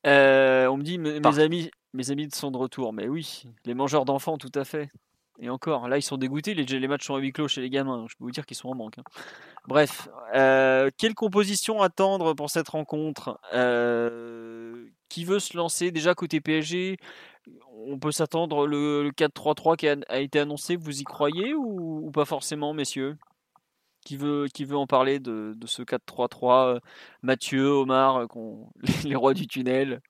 Euh, 0.07 0.69
on 0.69 0.77
me 0.77 0.85
dit 0.85 0.99
mes, 0.99 1.39
amis, 1.41 1.71
mes 1.95 2.11
amis 2.13 2.29
sont 2.33 2.53
de 2.53 2.59
retour, 2.59 2.93
mais 2.93 3.09
oui, 3.09 3.43
les 3.65 3.75
mangeurs 3.75 4.05
d'enfants, 4.05 4.39
tout 4.39 4.53
à 4.55 4.65
fait. 4.65 4.91
Et 5.39 5.51
encore, 5.51 5.89
là 5.89 5.99
ils 5.99 6.03
sont 6.03 6.17
dégoûtés, 6.17 6.55
les, 6.55 6.89
matchs 6.89 7.07
sont 7.07 7.17
à 7.17 7.19
huis 7.19 7.33
clos 7.33 7.49
chez 7.49 7.61
les 7.61 7.71
gamins, 7.71 8.07
je 8.09 8.15
peux 8.17 8.25
vous 8.25 8.31
dire 8.31 8.47
qu'ils 8.47 8.57
sont 8.57 8.69
en 8.69 8.75
manque. 8.75 8.99
Hein. 8.99 9.05
Bref, 9.67 10.09
quelle 10.33 11.15
composition 11.15 11.83
attendre 11.83 12.35
pour 12.35 12.51
cette 12.51 12.69
rencontre? 12.69 13.41
Qui 15.09 15.25
veut 15.25 15.39
se 15.39 15.57
lancer? 15.57 15.91
Déjà 15.91 16.15
côté 16.15 16.41
PSG 16.41 16.97
On 17.87 17.99
peut 17.99 18.13
s'attendre 18.13 18.67
le, 18.67 19.11
4-3-3 19.17 19.77
qui 19.77 19.89
a, 19.89 20.21
été 20.21 20.39
annoncé, 20.39 20.77
vous 20.77 21.01
y 21.01 21.05
croyez 21.05 21.55
ou, 21.55 22.11
pas 22.13 22.25
forcément, 22.25 22.75
messieurs? 22.75 23.17
Qui 24.05 24.17
veut, 24.19 24.49
qui 24.53 24.65
veut 24.65 24.77
en 24.77 24.87
parler 24.87 25.19
de, 25.19 25.55
ce 25.67 25.83
4-3-3 25.83 26.81
Mathieu, 27.23 27.69
Omar, 27.69 28.27
les 29.05 29.15
rois 29.15 29.35
du 29.35 29.47
tunnel? 29.47 30.01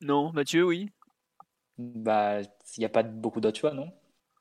Non, 0.00 0.32
Mathieu, 0.32 0.64
oui? 0.64 0.90
Bah, 1.78 2.40
il 2.40 2.80
n'y 2.80 2.84
a 2.84 2.90
pas 2.90 3.02
beaucoup 3.02 3.40
d'autres 3.40 3.58
choix, 3.58 3.72
non? 3.72 3.90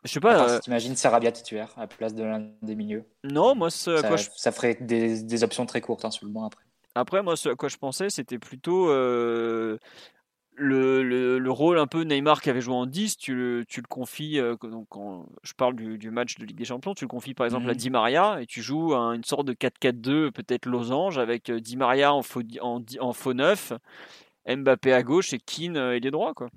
Je 0.06 0.12
sais 0.12 0.20
pas. 0.20 0.50
Euh... 0.50 0.60
T'imagines 0.60 0.96
Sarabia 0.96 1.32
titulaire 1.32 1.74
à 1.78 1.82
la 1.82 1.88
place 1.88 2.14
de 2.14 2.24
l'un 2.24 2.48
des 2.62 2.76
milieux 2.76 3.06
Non, 3.24 3.56
moi, 3.56 3.70
ça, 3.70 4.02
quoi 4.04 4.18
ça 4.18 4.52
ferait 4.52 4.78
des, 4.80 5.24
des, 5.24 5.44
options 5.44 5.66
très 5.66 5.82
courtes 5.82 6.06
hein, 6.06 6.12
sur 6.12 6.26
le 6.26 6.32
banc 6.32 6.46
après. 6.46 6.64
Après, 6.94 7.24
moi, 7.24 7.36
ce 7.36 7.50
à 7.50 7.56
quoi 7.56 7.70
je 7.70 7.78
pensais, 7.78 8.10
c'était 8.10 8.40
plutôt 8.40 8.90
euh, 8.90 9.78
le, 10.54 11.04
le, 11.40 11.52
rôle 11.52 11.80
un 11.80 11.88
peu 11.88 12.04
Neymar 12.04 12.42
qui 12.42 12.50
avait 12.50 12.62
joué 12.62 12.76
en 12.76 12.86
10. 12.86 13.18
Tu 13.18 13.36
le, 13.36 13.66
tu 13.68 13.82
le 13.82 13.88
confies, 13.88 14.40
euh, 14.40 14.56
donc 14.62 14.88
quand 14.90 15.26
je 15.44 15.54
parle 15.54 15.76
du, 15.76 15.98
du, 15.98 16.12
match 16.12 16.38
de 16.38 16.46
Ligue 16.46 16.58
des 16.58 16.66
Champions, 16.66 16.94
tu 16.94 17.04
le 17.04 17.10
confies 17.10 17.34
par 17.34 17.46
exemple 17.46 17.70
à 17.70 17.74
mmh 17.74 17.78
Di 17.78 17.90
Maria 17.90 18.42
et 18.42 18.46
tu 18.46 18.62
joues 18.62 18.94
une 18.94 19.24
sorte 19.24 19.46
de 19.46 19.54
4-4-2, 19.54 20.32
peut-être 20.32 20.68
losange, 20.68 21.18
avec 21.18 21.50
euh, 21.50 21.60
Di 21.60 21.76
Maria 21.76 22.14
en 22.14 22.22
faux, 22.22 22.44
en, 22.62 22.82
en 23.00 23.14
faux 23.14 23.34
9, 23.34 23.74
Mbappé 24.48 24.94
à 24.94 25.04
gauche 25.04 25.34
et 25.34 25.40
Keane 25.40 25.76
et 25.76 26.00
les 26.00 26.12
droits. 26.12 26.34
Quoi. 26.34 26.50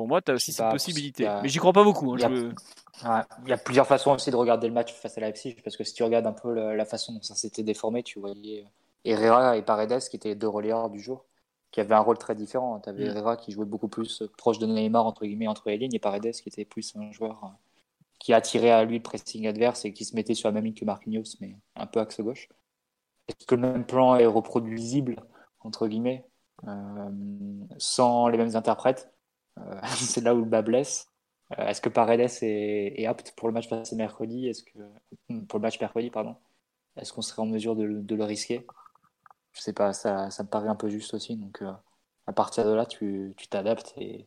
Pour 0.00 0.08
moi, 0.08 0.22
tu 0.22 0.30
as 0.30 0.34
aussi 0.34 0.50
cette 0.50 0.70
possibilité. 0.70 1.28
Mais 1.42 1.50
j'y 1.50 1.58
crois 1.58 1.74
pas 1.74 1.84
beaucoup. 1.84 2.14
Hein, 2.14 3.26
il, 3.44 3.48
y 3.50 3.52
a... 3.52 3.58
plusieurs 3.58 3.86
façons 3.86 4.12
aussi 4.12 4.30
de 4.30 4.36
regarder 4.36 4.66
le 4.66 4.72
match 4.72 4.94
face 4.94 5.18
à 5.18 5.20
la 5.20 5.28
FC, 5.28 5.54
parce 5.62 5.76
que 5.76 5.84
si 5.84 5.92
tu 5.92 6.02
regardes 6.02 6.26
un 6.26 6.32
peu 6.32 6.54
la 6.54 6.84
façon 6.86 7.12
dont 7.12 7.20
ça 7.20 7.34
s'était 7.34 7.62
déformé, 7.62 8.02
tu 8.02 8.18
voyais 8.18 8.64
Herrera 9.04 9.58
et 9.58 9.62
Paredes 9.62 10.00
qui 10.08 10.16
étaient 10.16 10.30
les 10.30 10.34
deux 10.36 10.48
relayeurs 10.48 10.88
du 10.88 11.00
jour. 11.00 11.26
qui 11.70 11.82
avait 11.82 11.94
un 11.94 12.00
rôle 12.00 12.16
très 12.16 12.34
différent. 12.34 12.80
Tu 12.80 12.88
avais 12.88 13.04
Mm. 13.04 13.08
Herrera 13.08 13.36
qui 13.36 13.52
jouait 13.52 13.66
beaucoup 13.66 13.88
plus 13.88 14.22
proche 14.38 14.58
de 14.58 14.64
Neymar, 14.64 15.04
entre 15.04 15.26
guillemets, 15.26 15.48
entre 15.48 15.68
les 15.68 15.76
lignes, 15.76 15.94
et 15.94 15.98
Paredes 15.98 16.32
qui 16.32 16.48
était 16.48 16.64
plus 16.64 16.96
un 16.96 17.12
joueur 17.12 17.44
euh, 17.44 17.48
qui 18.18 18.32
attirait 18.32 18.70
à 18.70 18.82
lui 18.84 18.96
le 18.96 19.02
pressing 19.02 19.46
adverse 19.46 19.84
et 19.84 19.92
qui 19.92 20.06
se 20.06 20.16
mettait 20.16 20.34
sur 20.34 20.48
la 20.48 20.54
même 20.54 20.64
ligne 20.64 20.72
que 20.72 20.86
Marquinhos, 20.86 21.36
mais 21.40 21.58
un 21.76 21.86
peu 21.86 22.00
axe 22.00 22.22
gauche. 22.22 22.48
Est-ce 23.28 23.46
que 23.46 23.54
le 23.54 23.60
même 23.60 23.84
plan 23.84 24.16
est 24.16 24.24
reproduisible, 24.24 25.16
entre 25.60 25.88
guillemets, 25.88 26.24
euh, 26.66 27.10
sans 27.76 28.28
les 28.28 28.38
mêmes 28.38 28.56
interprètes? 28.56 29.10
Euh, 29.10 29.19
C'est 29.96 30.22
là 30.22 30.34
où 30.34 30.38
le 30.40 30.44
bas 30.44 30.62
blesse. 30.62 31.08
Euh, 31.58 31.66
Est-ce 31.66 31.80
que 31.80 31.88
Paredes 31.88 32.20
est, 32.42 33.00
est 33.00 33.06
apte 33.06 33.32
pour 33.36 33.48
le 33.48 33.54
match 33.54 33.68
passé 33.68 33.96
mercredi? 33.96 34.48
Est-ce 34.48 34.62
que 34.64 34.78
pour 35.48 35.58
le 35.58 35.62
match 35.62 35.80
mercredi, 35.80 36.10
pardon 36.10 36.36
Est-ce 36.96 37.12
qu'on 37.12 37.22
serait 37.22 37.42
en 37.42 37.46
mesure 37.46 37.76
de, 37.76 37.84
le- 37.84 38.02
risquer? 38.24 38.66
Je 39.52 39.62
sais 39.62 39.74
pas, 39.74 39.92
ça, 39.94 40.30
ça 40.30 40.44
me 40.44 40.48
paraît 40.50 40.68
un 40.68 40.76
peu 40.76 40.90
juste 40.90 41.14
aussi. 41.14 41.36
Donc 41.36 41.62
euh, 41.62 41.72
à 42.28 42.34
partir 42.34 42.66
de 42.66 42.72
là, 42.72 42.86
tu 42.86 43.34
t'adaptes 43.50 43.94
et, 43.98 44.26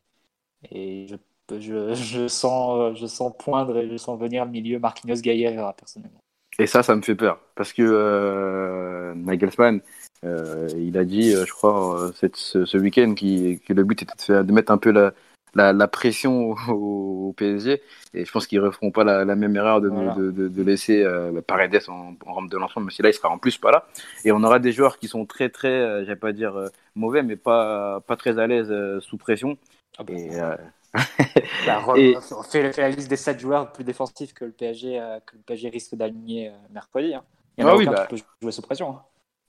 et 0.71 1.07
je, 1.09 1.17
je, 1.59 1.95
je 1.95 2.30
sens 2.30 2.80
euh, 2.80 2.95
je 2.95 3.07
sens 3.07 3.34
poindre 3.39 3.78
et 3.80 3.89
je 3.89 3.97
sens 3.97 4.19
venir 4.19 4.45
le 4.45 4.51
milieu 4.51 4.80
Marquinhos 4.80 5.21
Gaillard 5.21 5.76
personnellement. 5.76 6.22
Et 6.60 6.68
ça, 6.68 6.84
ça 6.84 6.95
me 6.95 7.01
fait 7.01 7.16
peur. 7.16 7.39
Parce 7.56 7.74
que 7.74 7.82
euh, 7.84 9.14
Nagelsmann, 9.16 9.82
euh, 10.24 10.68
il 10.78 10.97
a 10.97 11.04
dit, 11.04 11.34
euh, 11.34 11.45
je 11.45 11.51
crois, 11.51 11.99
euh, 11.99 12.12
cette- 12.16 12.36
ce, 12.36 12.66
ce 12.66 12.78
week-end, 12.78 13.14
qui, 13.16 13.60
que 13.68 13.74
le 13.74 13.84
but 13.84 14.01
était 14.04 14.16
de, 14.16 14.22
faire- 14.22 14.45
de 14.45 14.51
mettre 14.51 14.72
un 14.72 14.78
peu 14.78 14.91
la, 14.91 15.14
la, 15.56 15.74
la 15.74 15.88
pression 15.88 16.51
au, 16.70 17.30
au 17.30 17.34
PSG. 17.36 17.82
Et 18.14 18.26
je 18.26 18.32
pense 18.32 18.45
qu'ils 18.47 18.60
ne 18.62 18.66
referont 18.68 18.91
pas 18.91 19.04
la, 19.04 19.26
la 19.26 19.36
même 19.36 19.56
erreur 19.56 19.82
de, 19.82 19.89
Voilà. 19.89 20.14
de, 20.14 20.32
de, 20.32 20.47
de 20.47 20.64
laisser 20.64 21.04
euh, 21.04 21.41
Paredes 21.41 21.80
en, 21.88 22.14
en 22.26 22.34
rampe 22.34 22.49
de 22.51 22.58
lancement, 22.58 22.84
même 22.84 22.91
si 22.91 23.01
là, 23.01 23.10
il 23.10 23.14
sera 23.14 23.30
en 23.30 23.39
plus 23.39 23.58
pas 23.58 23.72
là. 23.72 23.86
Et 24.24 24.32
on 24.32 24.43
aura 24.43 24.60
des 24.60 24.72
joueurs 24.72 24.99
qui 24.99 25.08
sont 25.08 25.26
très, 25.26 25.49
très, 25.49 25.70
euh, 25.70 26.04
j'allais 26.06 26.16
pas 26.16 26.34
dire 26.34 26.56
mauvais, 26.95 27.24
mais 27.24 27.36
pas, 27.36 27.99
pas 28.01 28.16
très 28.16 28.38
à 28.38 28.45
l'aise 28.47 28.72
sous 28.99 29.18
pression. 29.18 29.58
Ah 29.97 30.04
bah, 30.04 30.14
Et, 30.14 30.39
euh, 30.39 30.56
Bah, 31.66 31.84
Et- 31.96 32.14
fais, 32.50 32.72
fais 32.74 32.82
la 32.82 32.89
liste 32.89 33.10
des 33.10 33.16
7 33.16 33.39
joueurs 33.39 33.72
plus 33.72 33.84
défensifs 33.84 34.34
que 34.34 34.46
le 34.46 34.52
PSG, 34.52 35.00
euh, 35.00 35.20
que 35.22 35.36
le 35.36 35.41
PSG 35.41 35.70
risque 35.70 35.96
d'aligner 35.96 36.50
euh, 36.50 36.54
mercredi. 36.72 37.14
hein. 37.14 37.24
Il 37.58 37.62
y 37.62 37.64
en 37.66 37.70
a 37.70 37.72
Ah 37.72 37.76
oui, 37.78 37.86
aucun 37.86 37.91
bah. 37.91 38.06
qui 38.08 38.16
peut 38.16 38.22
jouer 38.41 38.52
sous 38.52 38.62
pression. 38.62 38.89
Hein. 38.98 39.04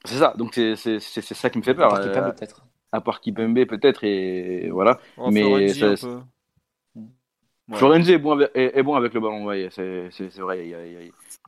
c'est 0.05 0.19
ça. 0.19 0.35
Donc, 0.37 0.55
c'est 0.55 0.77
c'est- 0.77 1.01
c'est- 1.01 1.21
c'est 1.23 1.35
ça 1.35 1.51
qui 1.51 1.59
me 1.59 1.63
fait 1.63 1.73
À 1.73 1.75
peur. 1.75 1.89
part 1.89 2.01
Kipembe, 2.01 2.33
peut-être. 2.35 2.67
à 2.93 3.01
part 3.01 3.21
Kipembe, 3.21 3.65
peut-être. 3.67 4.05
Et 4.05 4.71
voilà. 4.71 4.99
Oh, 5.17 5.31
Mais 5.31 5.41
Florenzi, 5.41 5.79
ça- 5.81 5.87
un 5.87 5.95
peu. 5.97 6.21
Ouais. 7.69 7.79
Florenzi 7.79 8.13
est 8.13 8.19
bon, 8.19 8.33
avec, 8.33 8.51
est, 8.55 8.77
est 8.79 8.83
bon 8.83 8.95
avec 8.95 9.15
le 9.15 9.21
ballon, 9.21 9.45
ouais, 9.47 9.69
c'est 9.71 10.09
vrai, 10.39 10.61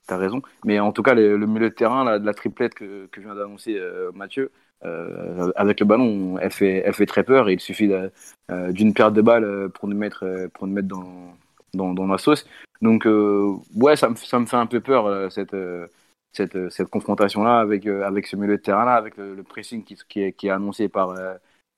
t'as 0.07 0.17
raison. 0.17 0.43
Mais 0.65 0.81
en 0.81 0.93
tout 0.93 1.03
cas, 1.03 1.15
le, 1.15 1.37
le 1.37 1.47
milieu 1.47 1.69
de 1.71 1.75
terrain, 1.75 2.05
la, 2.05 2.19
la 2.19 2.35
triplette 2.35 2.75
que, 2.75 3.07
que 3.07 3.21
vient 3.21 3.35
d'annoncer 3.35 3.77
euh, 3.79 4.11
Mathieu, 4.13 4.51
euh, 4.85 5.51
avec 5.57 5.81
le 5.81 5.87
ballon, 5.87 6.39
elle 6.39 6.51
fait, 6.51 6.83
elle 6.85 6.93
fait 6.95 7.07
très 7.07 7.25
peur. 7.25 7.49
Et 7.49 7.55
il 7.55 7.61
suffit 7.61 7.91
euh, 7.93 8.73
d'une 8.73 8.95
paire 8.95 9.13
de 9.13 9.23
balles 9.23 9.45
euh, 9.45 9.69
pour 9.69 9.89
nous 9.89 9.97
mettre, 9.97 10.25
euh, 10.25 10.49
pour 10.53 10.67
nous 10.67 10.75
mettre 10.75 10.89
dans, 10.89 11.35
dans, 11.75 11.95
dans 11.95 12.07
la 12.07 12.19
sauce. 12.19 12.47
Donc, 12.83 13.07
euh, 13.07 13.55
ouais, 13.75 13.97
ça 13.97 14.09
me, 14.11 14.17
ça 14.17 14.39
me 14.39 14.47
fait 14.47 14.57
un 14.57 14.67
peu 14.67 14.81
peur, 14.81 15.33
cette, 15.33 15.57
cette, 16.33 16.71
cette 16.71 16.89
confrontation-là 16.89 17.59
avec, 17.59 17.87
avec 17.87 18.27
ce 18.27 18.37
milieu 18.37 18.57
de 18.57 18.63
terrain-là, 18.63 18.95
avec 18.95 19.17
le, 19.17 19.35
le 19.35 19.43
pressing 19.43 19.83
qui, 19.83 19.97
qui, 20.09 20.23
est, 20.23 20.33
qui 20.33 20.49
est 20.49 20.51
annoncé 20.51 20.89
par, 20.89 21.15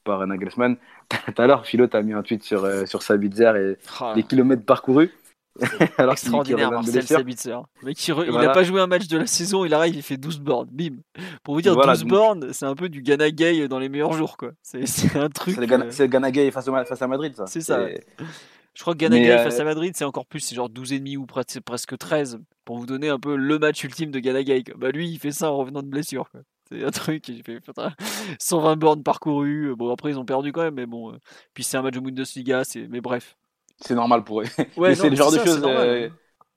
par 0.05 0.27
Nagelsmann. 0.27 0.77
Tout 1.09 1.41
à 1.41 1.47
l'heure, 1.47 1.67
Philo, 1.67 1.87
t'as 1.87 2.03
mis 2.03 2.13
un 2.13 2.23
tweet 2.23 2.43
sur, 2.43 2.67
sur 2.89 3.03
Sabitzer 3.03 3.53
et 3.57 3.77
Ah, 4.01 4.13
les 4.17 4.25
kilomètres 4.25 4.65
parcourus. 4.65 5.11
Alors 5.99 6.13
Extraordinaire, 6.13 6.71
Marcel. 6.71 7.03
Sabitzer. 7.07 7.57
Le 7.83 7.87
mec, 7.87 8.07
il, 8.09 8.13
re- 8.15 8.27
il 8.29 8.37
a 8.37 8.51
pas 8.53 8.63
joué 8.63 8.81
un 8.81 8.87
match 8.87 9.07
de 9.09 9.19
la 9.19 9.27
saison, 9.27 9.65
il 9.65 9.75
arrive, 9.75 9.95
il 9.97 10.03
fait 10.03 10.17
12 10.17 10.41
bornes. 10.41 10.69
Bim. 10.71 10.97
Pour 11.43 11.55
vous 11.55 11.63
dire, 11.63 11.75
Voilà, 11.75 11.93
12 11.95 12.01
donc- 12.03 12.11
bornes, 12.11 12.53
c'est 12.53 12.67
un 12.67 12.75
peu 12.75 12.89
du 12.89 13.03
Ghana 13.03 13.31
Gay 13.31 13.69
dans 13.69 13.79
les 13.79 13.89
meilleurs 13.89 14.13
jours, 14.13 14.37
quoi. 14.37 14.51
C'est 14.63 14.83
un 15.17 15.29
truc. 15.29 15.55
C'est 15.55 15.61
le 15.61 15.67
Ghana, 15.67 15.85
euh, 15.87 15.91
c'est 15.91 16.05
le 16.05 16.09
Ghana 16.11 16.31
Gay 16.31 16.51
face, 16.51 16.69
au- 16.69 16.85
face 16.85 17.03
à 17.03 17.07
Madrid, 17.09 17.35
ça. 17.37 17.47
C'est 17.47 17.61
ça, 17.61 17.83
ouais. 17.83 18.01
Je 18.75 18.83
crois 18.83 18.95
que 18.95 18.99
Ghana 18.99 19.17
Mais, 19.17 19.23
Gay 19.23 19.31
euh, 19.33 19.43
face 19.45 19.59
à 19.59 19.65
Madrid, 19.65 19.93
c'est 19.97 20.05
encore 20.05 20.27
plus, 20.27 20.41
c'est 20.41 20.55
genre 20.55 20.69
12,5 20.71 21.17
ou 21.17 21.25
pres- 21.27 21.61
presque 21.61 21.99
13, 21.99 22.39
pour 22.65 22.79
vous 22.79 22.87
donner 22.87 23.09
un 23.09 23.19
peu 23.19 23.35
le 23.35 23.59
match 23.59 23.83
ultime 23.83 24.11
de 24.13 24.21
Ghana 24.21 24.43
Gay. 24.45 24.63
quoi. 24.63 24.75
Bah 24.79 24.91
lui, 24.91 25.09
il 25.11 25.19
fait 25.19 25.33
ça 25.33 25.51
en 25.51 25.57
revenant 25.57 25.83
de 25.83 25.89
blessure. 25.89 26.31
quoi. 26.31 26.41
C'est 26.71 26.85
un 26.85 26.91
truc, 26.91 27.27
il 27.29 27.43
fait 27.43 27.61
putain, 27.61 27.93
120 28.39 28.77
bornes 28.77 29.03
parcourues. 29.03 29.75
Bon, 29.75 29.93
après, 29.93 30.11
ils 30.11 30.19
ont 30.19 30.25
perdu 30.25 30.53
quand 30.53 30.63
même, 30.63 30.75
mais 30.75 30.87
bon. 30.87 31.13
euh, 31.13 31.17
Puis 31.55 31.65
c'est 31.65 31.77
un 31.77 31.83
match 31.83 31.95
de 31.95 32.01
Bundesliga, 32.01 32.63
c'est... 32.63 32.87
mais 32.89 33.01
bref. 33.01 33.37
C'est 33.81 33.95
normal 33.95 34.25
pour 34.25 34.43
eux. 34.43 34.45
Ouais, 34.77 34.95
c'est 34.95 35.11
le 35.11 35.17
genre 35.17 35.33
de 35.33 35.39
choses. 35.39 35.63
euh. 35.65 36.09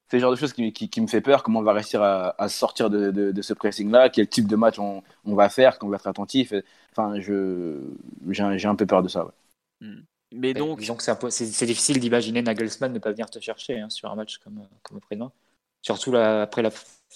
C'est 0.09 0.17
le 0.17 0.21
genre 0.21 0.31
de 0.31 0.35
choses 0.35 0.51
qui, 0.51 0.73
qui, 0.73 0.89
qui 0.89 0.99
me 1.01 1.07
fait 1.07 1.21
peur. 1.21 1.41
Comment 1.43 1.59
on 1.59 1.63
va 1.63 1.71
réussir 1.73 2.01
à, 2.01 2.35
à 2.41 2.49
sortir 2.49 2.89
de, 2.89 3.11
de, 3.11 3.31
de 3.31 3.41
ce 3.41 3.53
pressing-là 3.53 4.09
Quel 4.09 4.27
type 4.27 4.45
de 4.47 4.55
match 4.57 4.77
on, 4.77 5.03
on 5.23 5.35
va 5.35 5.47
faire 5.47 5.79
Qu'on 5.79 5.87
va 5.87 5.95
être 5.95 6.07
attentif 6.07 6.53
Enfin, 6.91 7.19
je 7.21 7.79
j'ai 8.29 8.67
un, 8.67 8.75
peu 8.75 8.85
peur 8.85 9.03
de 9.03 9.07
ça. 9.07 9.25
ouais. 9.25 9.87
Mais 10.33 10.53
donc, 10.53 10.79
Disons 10.79 10.95
que 10.95 11.03
c'est 11.29 11.65
difficile 11.65 11.99
d'imaginer 11.99 12.41
Nagelsmann 12.41 12.91
ne 12.93 12.99
pas 12.99 13.11
venir 13.11 13.29
te 13.29 13.39
chercher 13.39 13.79
hein, 13.79 13.89
sur 13.89 14.09
un 14.11 14.15
match 14.15 14.37
comme, 14.39 14.67
comme 14.83 14.97
après-demain. 14.97 15.31
Surtout 15.81 16.15
après 16.15 16.61
la, 16.61 16.69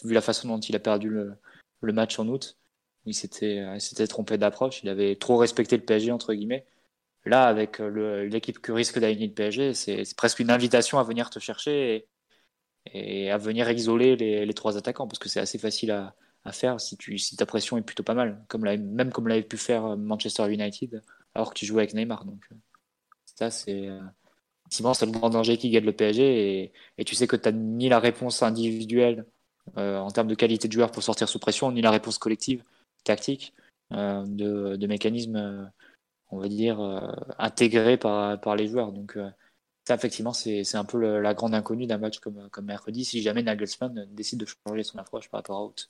vu 0.04 0.14
la 0.14 0.22
façon 0.22 0.48
dont 0.48 0.60
il 0.60 0.76
a 0.76 0.80
perdu 0.80 1.10
le, 1.10 1.34
le 1.82 1.94
match 1.94 2.18
en 2.20 2.28
août. 2.28 2.58
où 3.06 3.10
Il 3.10 3.14
s'était 3.14 3.60
euh, 3.60 3.76
il 3.76 3.82
s'était 3.82 4.08
trompé 4.08 4.38
d'approche. 4.38 4.82
Il 4.84 4.90
avait 4.90 5.16
trop 5.16 5.38
respecté 5.38 5.78
le 5.78 5.84
PSG, 5.84 6.12
entre 6.12 6.34
guillemets. 6.34 6.66
Là, 7.26 7.48
avec 7.48 7.80
euh, 7.80 8.26
l'équipe 8.26 8.60
que 8.60 8.72
risque 8.72 9.00
d'aligner 9.00 9.28
le 9.28 9.34
PSG, 9.34 9.74
c'est 9.74 10.16
presque 10.16 10.40
une 10.40 10.52
invitation 10.52 11.00
à 11.00 11.04
venir 11.04 11.32
te 11.32 11.40
chercher 11.40 12.08
et, 12.94 13.32
à 13.32 13.38
venir 13.38 13.70
isoler 13.72 14.16
les, 14.16 14.54
trois 14.54 14.78
attaquants 14.78 15.08
parce 15.08 15.18
que 15.18 15.28
c'est 15.28 15.40
assez 15.40 15.58
facile 15.58 15.92
à, 15.92 16.16
faire 16.52 16.80
si, 16.80 16.98
tu, 16.98 17.18
si 17.18 17.36
ta 17.36 17.48
pression 17.48 17.78
est 17.78 17.82
plutôt 17.82 18.04
pas 18.04 18.14
mal, 18.14 18.46
comme 18.48 18.62
même 18.62 19.12
comme 19.12 19.28
l'avait 19.28 19.42
pu 19.42 19.58
faire 19.58 19.86
euh, 19.86 19.96
Manchester 19.96 20.52
United 20.54 21.02
alors 21.34 21.52
que 21.52 21.58
tu 21.58 21.66
jouais 21.66 21.82
avec 21.82 21.96
Neymar. 21.96 22.26
Donc, 22.26 22.46
euh, 22.52 22.56
ça, 23.26 23.50
c'est. 23.50 23.90
c'est 24.70 24.84
le 24.84 25.12
grand 25.12 25.32
danger 25.32 25.58
qui 25.58 25.72
guette 25.72 25.84
le 25.84 25.94
PSG 25.94 26.72
et, 26.98 27.06
tu 27.06 27.16
sais 27.16 27.28
que 27.28 27.36
tu 27.36 27.50
n'as 27.50 27.58
ni 27.58 27.90
la 27.90 28.00
réponse 28.00 28.44
individuelle 28.44 29.26
en 29.76 30.12
termes 30.12 30.28
de 30.28 30.36
qualité 30.36 30.68
de 30.68 30.74
joueur 30.74 30.92
pour 30.92 31.02
sortir 31.02 31.28
sous 31.28 31.40
pression, 31.40 31.72
ni 31.72 31.82
la 31.82 31.90
réponse 31.90 32.20
collective, 32.20 32.64
tactique, 33.04 33.54
de, 33.92 34.76
de 34.76 34.88
mécanismes, 34.88 35.36
euh, 35.36 35.66
on 36.36 36.40
va 36.40 36.48
dire, 36.48 36.80
euh, 36.82 37.00
intégrés 37.40 37.98
par, 37.98 38.40
par 38.42 38.56
les 38.56 38.68
joueurs. 38.68 38.92
Donc, 38.92 39.18
euh, 39.18 39.30
ça, 39.88 39.96
effectivement, 39.96 40.34
c'est 40.34 40.76
un 40.76 40.86
peu 40.86 41.00
le- 41.00 41.22
la 41.22 41.34
grande 41.34 41.54
inconnue 41.56 41.88
d'un 41.88 41.98
match 42.00 42.20
comme, 42.20 42.50
comme 42.52 42.66
mercredi 42.66 43.06
si 43.06 43.22
jamais 43.22 43.44
Nagelsmann 43.44 44.08
décide 44.12 44.40
de 44.40 44.46
changer 44.68 44.84
son 44.84 44.98
approche 45.00 45.30
par 45.30 45.40
rapport 45.40 45.58
à 45.60 45.66
Out. 45.66 45.90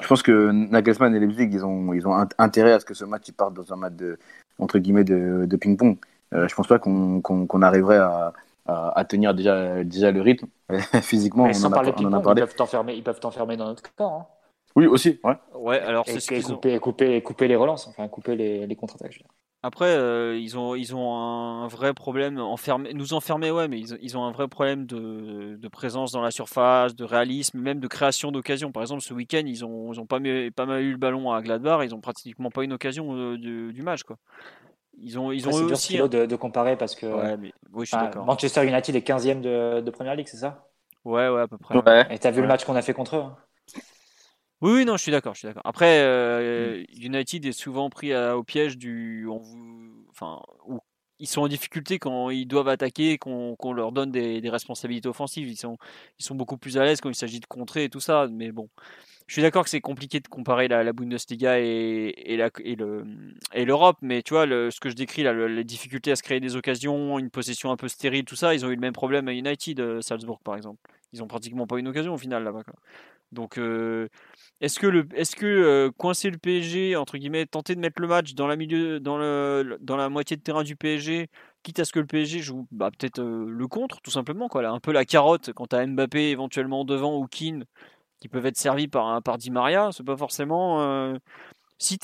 Je 0.00 0.06
pense 0.06 0.22
que 0.22 0.50
Nagelsmann 0.50 1.14
et 1.14 1.20
Leipzig, 1.20 1.48
ils 1.52 1.64
ont, 1.66 1.92
ils 1.92 2.06
ont 2.08 2.12
int- 2.16 2.30
intérêt 2.38 2.72
à 2.72 2.80
ce 2.80 2.84
que 2.86 2.94
ce 2.94 3.04
match 3.04 3.24
il 3.28 3.32
parte 3.34 3.52
dans 3.52 3.72
un 3.74 3.76
match 3.76 3.92
de, 3.94 4.18
entre 4.58 4.78
guillemets, 4.78 5.04
de, 5.04 5.44
de 5.46 5.56
ping-pong. 5.56 5.98
Euh, 6.32 6.48
je 6.48 6.54
pense 6.54 6.66
pas 6.66 6.78
qu'on 6.78 7.62
arriverait 7.62 7.98
à, 7.98 8.32
à, 8.66 8.98
à 8.98 9.04
tenir 9.04 9.34
déjà, 9.34 9.84
déjà 9.84 10.10
le 10.10 10.22
rythme. 10.22 10.46
Physiquement, 11.02 11.44
Mais 11.44 11.50
on 11.50 11.56
sans 11.56 11.68
en, 11.68 11.72
a, 11.72 11.74
parler 11.74 11.90
on 11.90 12.04
en 12.06 12.12
a 12.14 12.20
ping-pong, 12.20 12.22
ils 12.22 12.24
parlé. 12.24 12.40
peuvent 12.40 12.54
t'enfermer 12.56 12.94
ils 12.94 13.02
peuvent 13.04 13.20
t'enfermer 13.20 13.56
dans 13.58 13.66
notre 13.66 13.94
camp. 13.94 14.20
Hein. 14.20 14.26
Oui, 14.76 14.86
aussi. 14.86 15.20
Ouais. 15.24 15.34
ouais, 15.54 15.80
alors 15.80 16.06
Et, 16.06 16.12
c'est 16.12 16.20
ce 16.20 16.30
et 16.32 16.34
qu'ils 16.34 16.52
ont. 16.52 16.56
couper, 16.56 16.78
couper, 16.80 17.22
couper 17.22 17.48
les 17.48 17.56
relances, 17.56 17.86
enfin 17.88 18.08
couper 18.08 18.36
les, 18.36 18.66
les 18.66 18.76
contre-attaques. 18.76 19.22
Après, 19.64 19.94
euh, 19.94 20.36
ils 20.36 20.58
ont 20.58 20.74
ils 20.74 20.92
ont 20.96 21.14
un 21.14 21.68
vrai 21.68 21.94
problème 21.94 22.40
enfermer, 22.40 22.92
nous 22.94 23.12
enfermer, 23.14 23.52
ouais, 23.52 23.68
mais 23.68 23.78
ils, 23.78 23.94
ont- 23.94 23.98
ils 24.02 24.18
ont 24.18 24.24
un 24.24 24.32
vrai 24.32 24.48
problème 24.48 24.86
de, 24.86 25.54
de 25.56 25.68
présence 25.68 26.10
dans 26.10 26.20
la 26.20 26.32
surface, 26.32 26.96
de 26.96 27.04
réalisme, 27.04 27.60
même 27.60 27.78
de 27.78 27.86
création 27.86 28.32
d'occasion. 28.32 28.72
Par 28.72 28.82
exemple, 28.82 29.02
ce 29.02 29.14
week-end, 29.14 29.42
ils 29.46 29.64
ont 29.64 29.92
ils 29.92 30.00
ont 30.00 30.06
pas 30.06 30.18
mis- 30.18 30.50
pas 30.50 30.66
mal 30.66 30.82
eu 30.82 30.90
le 30.90 30.96
ballon 30.98 31.30
à 31.30 31.40
Gladbach, 31.42 31.80
ils 31.84 31.94
ont 31.94 32.00
pratiquement 32.00 32.50
pas 32.50 32.64
une 32.64 32.72
occasion 32.72 33.14
euh, 33.14 33.38
du, 33.38 33.72
du 33.72 33.82
match, 33.82 34.02
quoi. 34.02 34.16
Ils 34.98 35.18
ont 35.18 35.32
ils 35.32 35.48
Après, 35.48 35.50
ont 35.50 35.58
eux 35.58 35.66
dur 35.66 35.78
aussi. 35.78 35.92
Philo, 35.92 36.08
de, 36.08 36.26
de 36.26 36.36
comparer 36.36 36.76
parce 36.76 36.94
que 36.94 37.06
Ouais, 37.06 37.36
mais 37.36 37.52
oui, 37.72 37.84
je 37.86 37.90
suis 37.90 37.98
enfin, 37.98 38.00
d'accord. 38.00 38.26
Manchester 38.26 38.66
United 38.66 38.96
est 38.96 39.02
15e 39.02 39.40
de, 39.42 39.80
de 39.80 39.90
Première 39.90 40.14
Ligue, 40.16 40.28
c'est 40.28 40.38
ça? 40.38 40.68
Ouais, 41.04 41.28
ouais, 41.28 41.40
à 41.42 41.48
peu 41.48 41.58
près. 41.58 41.80
Ouais. 41.86 42.06
Et 42.10 42.18
t'as 42.18 42.30
vu 42.30 42.40
Ouais. 42.40 42.42
le 42.42 42.48
match 42.48 42.64
qu'on 42.64 42.76
a 42.76 42.82
fait 42.82 42.94
contre 42.94 43.16
eux 43.16 43.20
hein? 43.20 43.36
Oui, 44.62 44.72
oui, 44.74 44.84
non, 44.84 44.96
je 44.96 45.02
suis 45.02 45.10
d'accord, 45.12 45.34
je 45.34 45.40
suis 45.40 45.48
d'accord. 45.48 45.62
Après, 45.66 46.00
euh, 46.02 46.80
Hmm. 46.82 47.02
United 47.04 47.44
est 47.46 47.52
souvent 47.52 47.90
pris 47.90 48.12
à- 48.12 48.36
au 48.36 48.44
piège 48.44 48.78
du, 48.78 49.26
on 49.28 49.38
vous- 49.38 50.06
enfin, 50.10 50.40
où 50.66 50.78
ils 51.18 51.26
sont 51.26 51.42
en 51.42 51.48
difficulté 51.48 51.98
quand 51.98 52.30
ils 52.30 52.46
doivent 52.46 52.68
attaquer, 52.68 53.18
qu'on 53.18 53.72
leur 53.72 53.92
donne 53.92 54.10
des, 54.12 54.40
des 54.40 54.50
responsabilités 54.50 55.08
offensives. 55.08 55.48
Ils 55.48 55.56
sont, 55.56 55.78
ils 56.20 56.24
sont 56.24 56.34
beaucoup 56.36 56.56
plus 56.58 56.78
à 56.78 56.84
l'aise 56.84 57.00
quand 57.00 57.10
il 57.10 57.14
s'agit 57.16 57.40
de 57.40 57.46
contrer 57.46 57.84
et 57.84 57.88
tout 57.90 58.00
ça. 58.00 58.28
Mais 58.30 58.52
bon, 58.52 58.68
je 59.26 59.32
suis 59.34 59.42
d'accord 59.42 59.64
que 59.64 59.70
c'est 59.70 59.80
compliqué 59.80 60.20
de 60.20 60.28
comparer 60.28 60.68
la, 60.68 60.84
la 60.84 60.92
Bundesliga 60.92 61.58
et, 61.60 62.14
et 62.16 62.36
la- 62.36 62.50
et 62.64 63.64
l'Europe. 63.64 63.98
Mais 64.02 64.22
tu 64.22 64.34
vois, 64.34 64.46
le- 64.46 64.70
ce 64.70 64.80
que 64.80 64.90
je 64.90 64.94
décris 64.94 65.22
là, 65.24 65.32
le- 65.32 65.48
les 65.48 65.64
difficultés 65.64 66.12
à 66.12 66.16
se 66.16 66.22
créer 66.22 66.40
des 66.40 66.56
occasions, 66.56 67.18
une 67.18 67.30
possession 67.30 67.70
un 67.72 67.76
peu 67.76 67.88
stérile, 67.88 68.24
tout 68.24 68.36
ça, 68.36 68.54
ils 68.54 68.64
ont 68.64 68.70
eu 68.70 68.74
le 68.74 68.80
même 68.80 68.92
problème 68.92 69.28
à 69.28 69.32
United, 69.32 69.80
euh, 69.80 70.00
Salzbourg 70.02 70.40
par 70.44 70.56
exemple. 70.56 70.80
Ils 71.12 71.22
ont 71.22 71.28
pratiquement 71.28 71.66
pas 71.66 71.78
une 71.78 71.88
occasion 71.88 72.14
au 72.14 72.18
final 72.18 72.42
là-bas. 72.44 72.62
Donc, 73.32 73.58
euh, 73.58 74.08
est-ce 74.60 74.78
que, 74.78 74.86
le, 74.86 75.08
est-ce 75.14 75.34
que 75.34 75.46
euh, 75.46 75.90
coincer 75.96 76.30
le 76.30 76.38
PSG, 76.38 76.96
entre 76.96 77.16
guillemets, 77.16 77.46
tenter 77.46 77.74
de 77.74 77.80
mettre 77.80 78.00
le 78.00 78.08
match 78.08 78.34
dans 78.34 78.46
la, 78.46 78.56
le, 78.56 80.08
moitié 80.08 80.36
de 80.36 80.42
terrain 80.42 80.62
du 80.62 80.76
PSG, 80.76 81.28
quitte 81.62 81.80
à 81.80 81.84
ce 81.84 81.92
que 81.92 82.00
le 82.00 82.06
PSG 82.06 82.40
joue 82.40 82.68
bah, 82.70 82.90
peut-être 82.90 83.20
euh, 83.20 83.46
le 83.48 83.66
contre, 83.68 84.00
tout 84.02 84.10
simplement, 84.10 84.48
quoi, 84.48 84.66
un 84.68 84.80
peu 84.80 84.92
la 84.92 85.04
carotte 85.06 85.52
quand 85.54 85.72
as 85.72 85.86
Mbappé 85.86 86.30
éventuellement 86.30 86.84
devant 86.84 87.18
ou 87.18 87.26
Keane 87.26 87.64
qui 88.20 88.28
peuvent 88.28 88.46
être 88.46 88.58
servis 88.58 88.86
par, 88.86 89.22
par 89.22 89.38
Di 89.38 89.50
Maria, 89.50 89.90
c'est 89.92 90.04
pas 90.04 90.16
forcément. 90.16 91.16
si 91.78 91.98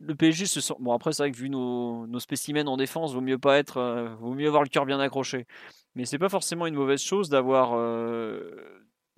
le 0.00 0.14
PSG 0.16 0.46
se 0.46 0.60
sent. 0.60 0.74
Bon, 0.80 0.94
après, 0.94 1.12
c'est 1.12 1.22
vrai 1.24 1.30
que 1.30 1.36
vu 1.36 1.50
nos, 1.50 2.06
nos 2.06 2.20
spécimens 2.20 2.66
en 2.66 2.76
défense, 2.78 3.12
vaut 3.12 3.20
mieux 3.20 3.38
pas 3.38 3.58
être. 3.58 4.16
vaut 4.18 4.34
mieux 4.34 4.48
avoir 4.48 4.62
le 4.62 4.70
cœur 4.70 4.86
bien 4.86 4.98
accroché. 4.98 5.46
Mais 5.94 6.06
c'est 6.06 6.18
pas 6.18 6.30
forcément 6.30 6.66
une 6.66 6.74
mauvaise 6.74 7.02
chose 7.02 7.28
d'avoir. 7.28 7.74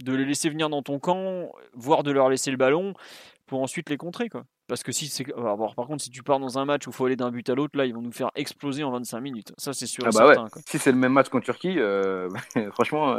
De 0.02 0.14
les 0.14 0.24
laisser 0.24 0.48
venir 0.48 0.68
dans 0.68 0.82
ton 0.82 0.98
camp, 0.98 1.50
voire 1.74 2.02
de 2.02 2.10
leur 2.10 2.28
laisser 2.28 2.50
le 2.50 2.56
ballon 2.56 2.94
pour 3.46 3.62
ensuite 3.62 3.90
les 3.90 3.96
contrer, 3.96 4.28
quoi. 4.28 4.44
Parce 4.66 4.82
que 4.82 4.92
si 4.92 5.08
c'est. 5.08 5.30
alors, 5.34 5.74
par 5.74 5.86
contre, 5.86 6.02
si 6.02 6.10
tu 6.10 6.22
pars 6.22 6.40
dans 6.40 6.58
un 6.58 6.64
match 6.64 6.86
où 6.86 6.90
il 6.90 6.94
faut 6.94 7.04
aller 7.04 7.16
d'un 7.16 7.30
but 7.30 7.48
à 7.50 7.54
l'autre, 7.54 7.76
là, 7.76 7.84
ils 7.84 7.94
vont 7.94 8.00
nous 8.00 8.12
faire 8.12 8.30
exploser 8.34 8.82
en 8.82 8.90
25 8.92 9.20
minutes. 9.20 9.52
Ça, 9.58 9.74
c'est 9.74 9.86
sûr. 9.86 10.04
Ah 10.06 10.10
bah 10.12 10.26
ouais. 10.26 10.34
certain, 10.34 10.48
quoi. 10.48 10.62
Si 10.66 10.78
c'est 10.78 10.92
le 10.92 10.96
même 10.96 11.12
match 11.12 11.28
qu'en 11.28 11.40
Turquie, 11.40 11.78
euh, 11.78 12.30
franchement, 12.72 13.14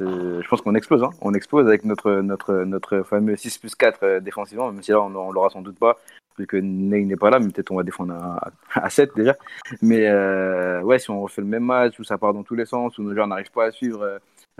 euh, 0.00 0.40
je 0.42 0.48
pense 0.48 0.62
qu'on 0.62 0.74
explose. 0.74 1.02
Hein. 1.02 1.10
On 1.20 1.34
explose 1.34 1.66
avec 1.66 1.84
notre, 1.84 2.20
notre, 2.20 2.54
notre 2.64 3.02
fameux 3.02 3.36
6 3.36 3.58
plus 3.58 3.74
4 3.74 4.02
euh, 4.02 4.20
défensivement, 4.20 4.72
même 4.72 4.82
si 4.82 4.90
là, 4.90 5.00
on, 5.00 5.14
on 5.14 5.30
l'aura 5.30 5.50
sans 5.50 5.60
doute 5.60 5.78
pas, 5.78 5.98
vu 6.38 6.46
que 6.46 6.56
Ney 6.56 7.04
n'est 7.04 7.16
pas 7.16 7.30
là, 7.30 7.38
mais 7.38 7.50
peut-être 7.50 7.70
on 7.70 7.76
va 7.76 7.82
défendre 7.82 8.14
à, 8.14 8.50
à 8.74 8.90
7 8.90 9.10
déjà. 9.14 9.36
Mais 9.82 10.08
euh, 10.08 10.80
ouais, 10.82 10.98
si 10.98 11.10
on 11.10 11.20
refait 11.20 11.42
le 11.42 11.48
même 11.48 11.64
match, 11.64 11.98
où 11.98 12.04
ça 12.04 12.16
part 12.16 12.32
dans 12.32 12.42
tous 12.42 12.54
les 12.54 12.66
sens, 12.66 12.96
où 12.98 13.02
nos 13.02 13.12
joueurs 13.12 13.26
n'arrivent 13.26 13.52
pas 13.52 13.66
à 13.66 13.70
suivre 13.70 14.18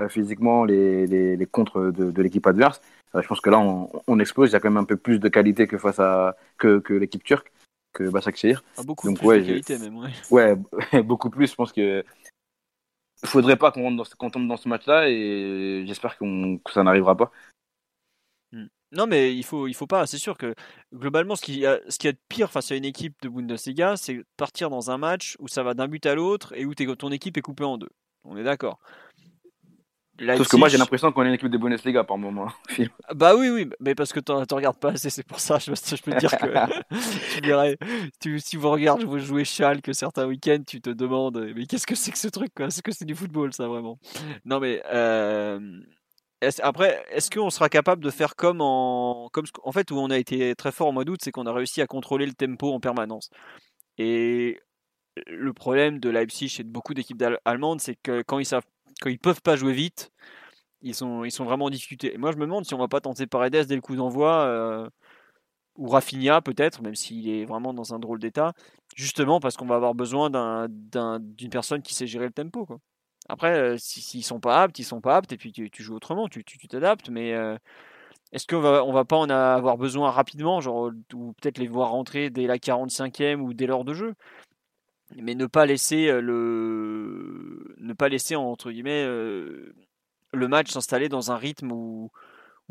physiquement 0.09 0.64
les, 0.64 1.06
les, 1.06 1.36
les 1.36 1.47
contres 1.47 1.93
de, 1.93 2.10
de 2.10 2.23
l'équipe 2.23 2.47
adverse, 2.47 2.81
euh, 3.14 3.23
je 3.23 3.28
pense 3.28 3.40
que 3.40 3.51
là, 3.51 3.59
on, 3.59 3.90
on 4.06 4.19
explose. 4.19 4.51
Il 4.51 4.52
y 4.52 4.56
a 4.56 4.60
quand 4.60 4.70
même 4.70 4.82
un 4.82 4.85
peu 4.85 4.97
plus 4.97 5.19
de 5.19 5.28
qualité 5.28 5.66
que 5.66 5.78
face 5.78 5.98
à 5.98 6.36
que, 6.59 6.78
que 6.78 6.94
l'équipe 6.94 7.23
turque, 7.23 7.52
que 7.93 8.09
Başakşehir. 8.09 8.62
Ah, 8.77 8.82
beaucoup 8.85 9.09
Donc, 9.09 9.19
plus 9.19 9.27
ouais, 9.27 9.40
de 9.40 9.47
qualité, 9.47 9.78
même. 9.78 9.97
Ouais. 9.97 10.10
Ouais, 10.31 11.02
beaucoup 11.02 11.31
plus. 11.31 11.51
Je 11.51 11.55
pense 11.55 11.73
que 11.73 12.05
faudrait 13.24 13.56
pas 13.56 13.70
qu'on 13.70 13.93
dans 13.93 14.05
tombe 14.05 14.48
dans 14.48 14.56
ce 14.56 14.69
match-là 14.69 15.09
et 15.09 15.85
j'espère 15.86 16.19
que 16.19 16.24
ça 16.73 16.82
n'arrivera 16.82 17.16
pas. 17.16 17.31
Non, 18.94 19.06
mais 19.06 19.35
il 19.35 19.43
faut, 19.43 19.69
il 19.69 19.74
faut 19.74 19.86
pas. 19.86 20.06
C'est 20.06 20.19
sûr 20.19 20.36
que 20.36 20.55
globalement, 20.93 21.35
ce 21.35 21.43
qui, 21.43 21.64
a, 21.64 21.81
ce 21.89 21.98
qui 21.98 22.09
est 22.09 22.19
pire 22.28 22.51
face 22.51 22.73
à 22.73 22.77
une 22.77 22.85
équipe 22.85 23.14
de 23.23 23.31
Bundesliga, 23.31 23.97
c'est 23.97 24.23
partir 24.36 24.69
dans 24.69 24.90
un 24.90 24.98
match 24.98 25.36
où 25.39 25.48
ça 25.48 25.62
va 25.62 25.73
d'un 25.73 25.89
but 25.89 26.05
à 26.05 26.14
l'autre 26.14 26.52
et 26.55 26.66
où 26.66 26.74
ton 26.74 27.10
équipe 27.10 27.39
est 27.39 27.43
coupée 27.43 27.64
en 27.64 27.78
deux. 27.78 27.89
On 28.24 28.36
est 28.36 28.44
d'accord. 28.44 28.78
Sauf 30.18 30.48
que 30.48 30.56
moi, 30.56 30.68
j'ai 30.68 30.76
Leipzig- 30.76 30.78
l'impression 30.80 31.10
qu'on 31.12 31.24
est 31.24 31.28
une 31.28 31.34
équipe 31.34 31.48
de 31.48 31.59
Bundesliga 31.59 32.05
par 32.05 32.18
moment. 32.18 32.48
Bah 33.14 33.34
oui, 33.34 33.48
oui, 33.48 33.68
mais 33.80 33.94
parce 33.94 34.12
que 34.12 34.20
t'en 34.20 34.44
t'en 34.47 34.56
regardes 34.56 34.76
pas 34.78 34.90
assez, 34.93 35.10
c'est 35.10 35.26
pour 35.26 35.40
ça. 35.40 35.59
Je, 35.59 35.72
je 35.74 36.02
peux 36.02 36.12
te 36.12 36.18
dire 36.18 36.36
que 36.36 36.47
tu 37.34 37.40
dirais, 37.40 37.76
tu, 38.20 38.39
si 38.39 38.56
vous 38.56 38.70
regardez 38.70 39.05
vous 39.05 39.18
jouer 39.18 39.44
Schalke 39.44 39.94
certains 39.94 40.26
week-ends, 40.26 40.62
tu 40.66 40.80
te 40.80 40.90
demandes, 40.90 41.52
mais 41.56 41.66
qu'est-ce 41.66 41.86
que 41.86 41.94
c'est 41.94 42.12
que 42.12 42.18
ce 42.18 42.28
truc 42.28 42.52
Est-ce 42.60 42.82
que 42.82 42.93
c'est 42.93 43.05
du 43.06 43.14
football 43.14 43.52
ça 43.52 43.66
vraiment? 43.68 43.98
Non 44.44 44.60
mais 44.60 44.82
euh, 44.93 45.59
après, 46.62 47.05
est-ce 47.10 47.30
qu'on 47.30 47.51
sera 47.51 47.68
capable 47.68 48.05
de 48.05 48.10
faire 48.10 48.36
comme 48.36 48.60
en, 48.60 49.28
comme 49.32 49.47
en 49.64 49.72
fait 49.72 49.90
où 49.90 49.97
on 49.98 50.10
a 50.10 50.18
été 50.18 50.55
très 50.56 50.72
fort 50.72 50.89
au 50.89 50.93
mois 50.93 51.05
d'août, 51.05 51.20
c'est 51.22 51.30
qu'on 51.30 51.47
a 51.47 51.52
réussi 51.52 51.80
à 51.80 51.86
contrôler 51.86 52.26
le 52.26 52.32
tempo 52.34 52.72
en 52.72 52.80
permanence. 52.80 53.30
Et 53.98 54.60
le 55.26 55.52
problème 55.52 55.98
de 56.01 56.09
Leipzig 56.10 56.56
et 56.59 56.64
de 56.64 56.68
beaucoup 56.70 56.94
d'équipes 56.94 57.22
allemandes, 57.44 57.80
c'est 57.80 57.97
que 58.02 58.22
quand 58.26 58.39
ils 58.39 58.47
savent, 58.47 58.64
quand 59.02 59.10
ils 59.10 59.18
peuvent 59.18 59.42
pas 59.42 59.56
jouer 59.56 59.72
vite, 59.74 60.12
ils 60.82 60.94
sont, 60.94 61.24
ils 61.24 61.32
sont 61.32 61.44
vraiment 61.44 61.66
en 61.66 61.70
difficulté. 61.70 62.16
Moi, 62.18 62.32
je 62.32 62.36
me 62.38 62.42
demande 62.42 62.64
si 62.66 62.74
on 62.74 62.78
va 62.78 62.88
pas 62.88 63.00
tenter 63.00 63.26
Paredes 63.26 63.66
dès 63.66 63.74
le 63.74 63.80
coup 63.80 63.96
d'envoi, 63.96 64.44
euh, 64.46 64.88
ou 65.76 65.88
Rafinha 65.88 66.40
peut-être, 66.42 66.82
même 66.82 66.94
s'il 66.94 67.28
est 67.28 67.44
vraiment 67.44 67.74
dans 67.74 67.94
un 67.94 67.98
drôle 67.98 68.18
d'état, 68.18 68.52
justement 68.96 69.40
parce 69.40 69.56
qu'on 69.56 69.66
va 69.66 69.76
avoir 69.76 69.94
besoin 69.94 70.30
d'un- 70.30 70.66
d'un- 70.70 71.20
d'une 71.20 71.50
personne 71.50 71.82
qui 71.82 71.94
sait 71.94 72.06
gérer 72.06 72.26
le 72.26 72.32
tempo. 72.32 72.66
Quoi. 72.66 72.78
Après, 73.28 73.54
euh, 73.58 73.76
si- 73.78 74.02
s'ils 74.02 74.24
sont 74.24 74.40
pas 74.40 74.62
aptes, 74.62 74.78
ils 74.78 74.84
sont 74.84 75.00
pas 75.00 75.16
aptes, 75.16 75.32
et 75.32 75.36
puis 75.38 75.52
tu, 75.52 75.70
joues 75.82 75.94
autrement, 75.96 76.28
tu 76.28 76.44
t'adaptes, 76.68 77.08
mais 77.10 77.32
euh, 77.34 77.56
est-ce 78.32 78.46
qu'on 78.46 78.60
va, 78.60 78.84
on 78.84 78.92
va 78.92 79.04
pas 79.04 79.16
en 79.16 79.30
avoir 79.30 79.78
besoin 79.78 80.10
rapidement, 80.10 80.60
genre, 80.60 80.90
ou 81.14 81.32
peut-être 81.34 81.58
les 81.58 81.68
voir 81.68 81.90
rentrer 81.90 82.30
dès 82.30 82.46
la 82.46 82.58
45e 82.58 83.42
ou 83.42 83.54
dès 83.54 83.66
l'heure 83.66 83.84
de 83.84 83.94
jeu? 83.94 84.14
Mais 85.20 85.34
ne 85.34 85.47
pas 85.47 85.66
laisser 85.66 86.09
euh, 86.09 86.20
le 86.20 87.74
ne 87.78 87.93
pas 87.93 88.09
laisser 88.09 88.36
entre 88.36 88.70
guillemets 88.70 89.05
euh, 89.05 89.74
le 90.32 90.48
match 90.48 90.70
s'installer 90.70 91.09
dans 91.09 91.30
un 91.30 91.36
rythme 91.36 91.72
où, 91.72 92.10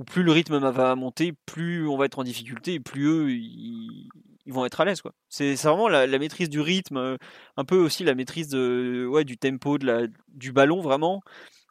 plus 0.07 0.23
le 0.23 0.31
rythme 0.31 0.57
va 0.57 0.95
monter, 0.95 1.33
plus 1.45 1.87
on 1.87 1.95
va 1.95 2.05
être 2.05 2.17
en 2.17 2.23
difficulté 2.23 2.73
et 2.75 2.79
plus 2.79 3.05
eux 3.05 3.31
ils, 3.31 4.09
vont 4.47 4.65
être 4.65 4.81
à 4.81 4.85
l'aise 4.85 5.01
quoi. 5.01 5.13
C'est 5.29 5.53
vraiment 5.53 5.87
la, 5.87 6.07
maîtrise 6.17 6.49
du 6.49 6.59
rythme, 6.59 6.97
euh, 6.97 7.17
un 7.55 7.65
peu 7.65 7.77
aussi 7.77 8.03
la 8.03 8.15
maîtrise 8.15 8.55
ouais 8.55 9.23
du 9.23 9.37
tempo 9.37 9.77
de 9.77 9.85
la 9.85 10.07
du 10.29 10.51
ballon 10.51 10.81
vraiment. 10.81 11.21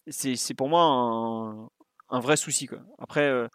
C'est 0.06 0.54
pour 0.54 0.68
moi 0.68 1.70
un, 2.10 2.20
vrai 2.20 2.36
souci 2.36 2.66
quoi. 2.66 2.78
Après 2.98 3.48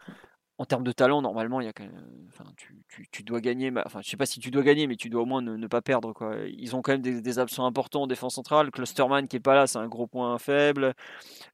en 0.58 0.66
termes 0.66 0.84
de 0.86 0.92
talent, 0.94 1.22
normalement, 1.22 1.60
il 1.60 1.66
y 1.66 1.68
a 1.68 1.74
quand 1.74 1.84
même, 1.84 2.08
enfin, 2.30 2.46
tu, 2.56 2.76
tu, 2.88 3.08
tu 3.12 3.24
dois 3.24 3.42
gagner. 3.42 3.72
mais- 3.72 3.82
Enfin, 3.86 4.00
je 4.02 4.10
sais 4.10 4.16
pas 4.16 4.26
si 4.26 4.40
tu 4.40 4.52
dois 4.52 4.64
gagner, 4.64 4.88
mais 4.88 4.96
tu 4.96 5.10
dois 5.10 5.24
au 5.24 5.26
moins 5.26 5.42
ne, 5.42 5.58
ne 5.58 5.68
pas 5.68 5.82
perdre. 5.82 6.14
Quoi. 6.14 6.36
Ils 6.48 6.76
ont 6.76 6.82
quand 6.82 6.94
même 6.94 7.02
des, 7.02 7.20
des 7.22 7.40
absents 7.40 7.66
importants 7.66 8.04
en 8.04 8.08
défense 8.08 8.36
centrale. 8.36 8.72
Clusterman 8.72 9.28
qui 9.28 9.36
est 9.36 9.40
pas 9.42 9.54
là, 9.56 9.68
c'est 9.68 9.80
un 9.80 9.88
gros 9.90 10.08
point 10.08 10.38
faible. 10.38 10.94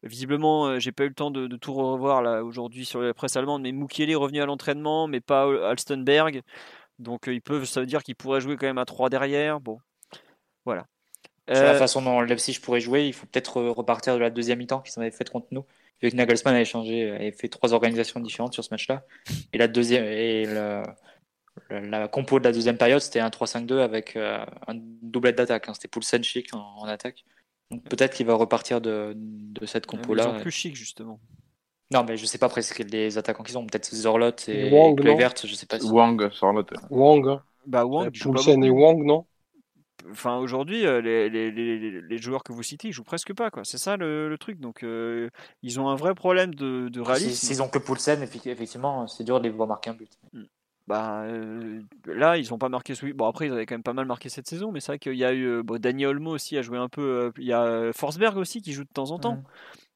Visiblement, 0.03 0.67
euh, 0.67 0.79
j'ai 0.79 0.91
pas 0.91 1.05
eu 1.05 1.07
le 1.09 1.13
temps 1.15 1.31
de, 1.31 1.47
de 1.47 1.55
tout 1.57 1.73
revoir 1.73 2.21
là 2.21 2.43
aujourd'hui 2.43 2.85
sur 2.85 3.01
la 3.01 3.13
presse 3.13 3.35
allemande, 3.35 3.63
mais 3.63 3.71
Mukiele 3.71 4.11
est 4.11 4.15
revenu 4.15 4.41
à 4.41 4.45
l'entraînement, 4.45 5.07
mais 5.07 5.19
pas 5.21 5.47
euh, 5.47 5.69
Alstenberg. 5.69 6.41
Donc 6.99 7.27
euh, 7.27 7.33
ils 7.33 7.41
peuvent, 7.41 7.65
ça 7.65 7.79
veut 7.79 7.87
dire 7.87 8.03
qu'ils 8.03 8.15
pourraient 8.15 8.41
jouer 8.41 8.55
quand 8.57 8.67
même 8.67 8.77
à 8.77 8.85
3 8.85 9.09
derrière. 9.09 9.59
Bon, 9.61 9.79
voilà. 10.65 10.85
Sur 11.51 11.63
la 11.63 11.71
Euh, 11.71 11.79
façon 11.79 12.01
dont 12.03 12.21
Leipzig 12.21 12.59
pourrait 12.61 12.79
jouer, 12.79 13.07
il 13.07 13.13
faut 13.13 13.25
peut-être 13.25 13.57
euh, 13.57 13.71
repartir 13.71 14.13
de 14.13 14.19
la 14.19 14.29
deuxième 14.29 14.59
mi-temps 14.59 14.81
qu'ils 14.81 14.93
avaient 15.01 15.09
faite 15.11 15.31
contre 15.31 15.47
nous. 15.51 15.65
Vu 16.01 16.09
que 16.09 16.15
Nagelsmann 16.15 16.55
avait 16.55 16.65
changé, 16.65 17.11
avait 17.11 17.31
fait 17.31 17.47
trois 17.47 17.73
organisations 17.73 18.19
différentes 18.19 18.53
sur 18.53 18.63
ce 18.63 18.69
match-là. 18.71 19.03
Et 19.53 19.57
la 19.57 19.67
deuxième 19.67 20.03
et 20.05 20.45
le- 20.45 20.83
le- 21.69 21.79
la 21.89 22.07
compo 22.07 22.39
de 22.39 22.45
la 22.45 22.51
deuxième 22.51 22.77
période, 22.77 23.01
c'était 23.01 23.19
un 23.19 23.29
3-5-2 23.29 23.79
avec 23.79 24.15
euh, 24.15 24.43
un 24.67 24.73
doublet 24.75 25.33
d'attaque. 25.33 25.69
hein. 25.69 25.73
C'était 25.73 25.87
Poulsen 25.87 26.23
chic 26.23 26.53
en, 26.53 26.59
en 26.59 26.85
attaque. 26.85 27.23
Donc 27.69 27.83
peut-être 27.83 28.15
qu'il 28.15 28.25
va 28.25 28.33
repartir 28.35 28.81
de, 28.81 29.13
de 29.15 29.65
cette 29.65 29.85
ils 29.85 29.87
compo-là. 29.87 30.23
sont 30.23 30.39
plus 30.39 30.51
chic 30.51 30.75
justement. 30.75 31.19
Non, 31.93 32.03
mais 32.07 32.15
je 32.17 32.25
sais 32.25 32.37
pas 32.37 32.49
presque 32.49 32.79
les 32.79 33.17
attaquants 33.17 33.43
qu'ils 33.43 33.57
ont. 33.57 33.65
Peut-être 33.65 33.93
Zorlot 33.93 34.31
et, 34.47 34.71
Wang, 34.71 34.97
et 34.97 35.01
Kluivert, 35.01 35.33
je 35.43 35.53
sais 35.53 35.65
pas. 35.65 35.79
Si... 35.79 35.85
Wang, 35.89 36.29
Charlotte. 36.31 36.73
Wang. 36.89 37.39
Bah 37.65 37.85
Wang, 37.85 38.09
Poulsen 38.17 38.63
et. 38.63 38.69
Wang, 38.69 39.03
non? 39.05 39.25
Enfin 40.09 40.37
aujourd'hui 40.37 40.85
euh, 40.85 41.01
les, 41.01 41.29
les, 41.29 41.51
les, 41.51 42.01
les 42.01 42.17
joueurs 42.17 42.43
que 42.43 42.53
vous 42.53 42.63
citez 42.63 42.87
ils 42.89 42.91
jouent 42.93 43.03
presque 43.03 43.33
pas 43.33 43.51
quoi. 43.51 43.63
C'est 43.63 43.77
ça 43.77 43.97
le, 43.97 44.29
le 44.29 44.37
truc. 44.37 44.59
Donc 44.59 44.83
euh, 44.83 45.29
ils 45.61 45.79
ont 45.79 45.89
un 45.89 45.95
vrai 45.95 46.15
problème 46.15 46.55
de, 46.55 46.89
de 46.89 46.99
réalisme. 47.01 47.47
S'ils 47.47 47.61
ont 47.61 47.67
que 47.69 47.79
Poulsen, 47.79 48.21
effectivement, 48.23 49.07
c'est 49.07 49.23
dur 49.23 49.39
de 49.39 49.43
les 49.43 49.49
voir 49.49 49.67
marquer 49.67 49.91
un 49.91 49.93
but. 49.93 50.09
bah 50.87 51.21
euh, 51.23 51.81
là 52.05 52.37
ils 52.37 52.53
ont 52.53 52.57
pas 52.57 52.67
marqué 52.69 52.95
celui 52.95 53.13
bon 53.13 53.27
après 53.27 53.45
ils 53.47 53.53
avaient 53.53 53.65
quand 53.67 53.75
même 53.75 53.83
pas 53.83 53.93
mal 53.93 54.05
marqué 54.07 54.29
cette 54.29 54.47
saison 54.47 54.71
mais 54.71 54.79
c'est 54.79 54.87
vrai 54.93 54.99
qu'il 54.99 55.13
y 55.15 55.23
a 55.23 55.33
eu 55.33 55.61
bon, 55.63 55.79
Dani 55.79 56.05
Olmo 56.07 56.31
aussi 56.31 56.57
a 56.57 56.61
joué 56.63 56.77
un 56.79 56.89
peu 56.89 57.31
il 57.37 57.45
y 57.45 57.53
a 57.53 57.91
Forsberg 57.93 58.35
aussi 58.37 58.61
qui 58.61 58.73
joue 58.73 58.83
de 58.83 58.89
temps 58.93 59.11
en 59.11 59.19
temps. 59.19 59.35
Mhm. 59.35 59.43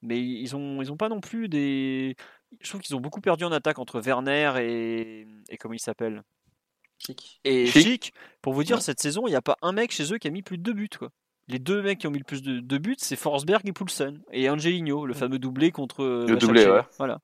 mais 0.03 0.19
ils 0.21 0.55
ont 0.55 0.81
ils 0.81 0.91
ont 0.91 0.97
pas 0.97 1.09
non 1.09 1.19
plus 1.21 1.49
des 1.49 2.15
je 2.61 2.69
trouve 2.69 2.81
qu'ils 2.81 2.95
ont 2.95 3.01
beaucoup 3.01 3.19
perdu 3.19 3.43
en 3.43 3.51
attaque 3.51 3.79
entre 3.79 3.99
Werner 3.99 4.53
et 4.59 5.27
et 5.49 5.57
comment 5.57 5.73
il 5.73 5.79
s'appelle? 5.79 6.21
Chic. 6.99 7.39
et 7.43 7.65
Chic. 7.67 7.83
Chic. 7.83 8.13
Pour 8.41 8.53
vous 8.53 8.63
dire, 8.63 8.77
Ouais. 8.77 8.81
cette 8.81 8.99
saison, 8.99 9.27
il 9.27 9.31
n'y 9.31 9.35
a 9.35 9.41
pas 9.41 9.57
un 9.61 9.71
mec 9.71 9.91
chez 9.91 10.11
eux 10.13 10.17
qui 10.17 10.27
a 10.27 10.31
mis 10.31 10.41
plus 10.41 10.57
de 10.57 10.63
deux 10.63 10.73
buts. 10.73 10.89
Quoi. 10.97 11.09
Les 11.47 11.59
deux 11.59 11.81
mecs 11.81 11.99
qui 11.99 12.07
ont 12.07 12.11
mis 12.11 12.17
le 12.19 12.23
plus 12.23 12.41
de, 12.41 12.59
de 12.59 12.77
buts, 12.77 12.95
c'est 12.97 13.15
Forsberg 13.15 13.67
et 13.67 13.71
Poulsen. 13.73 14.21
Et 14.31 14.49
Angelino, 14.49 15.05
le 15.05 15.13
fameux 15.13 15.37
doublé 15.39 15.71
contre. 15.71 16.03
euh, 16.03 16.25
Le 16.27 16.37
doublé, 16.37 16.65
ouais. 16.67 16.81
Voilà. 16.97 17.19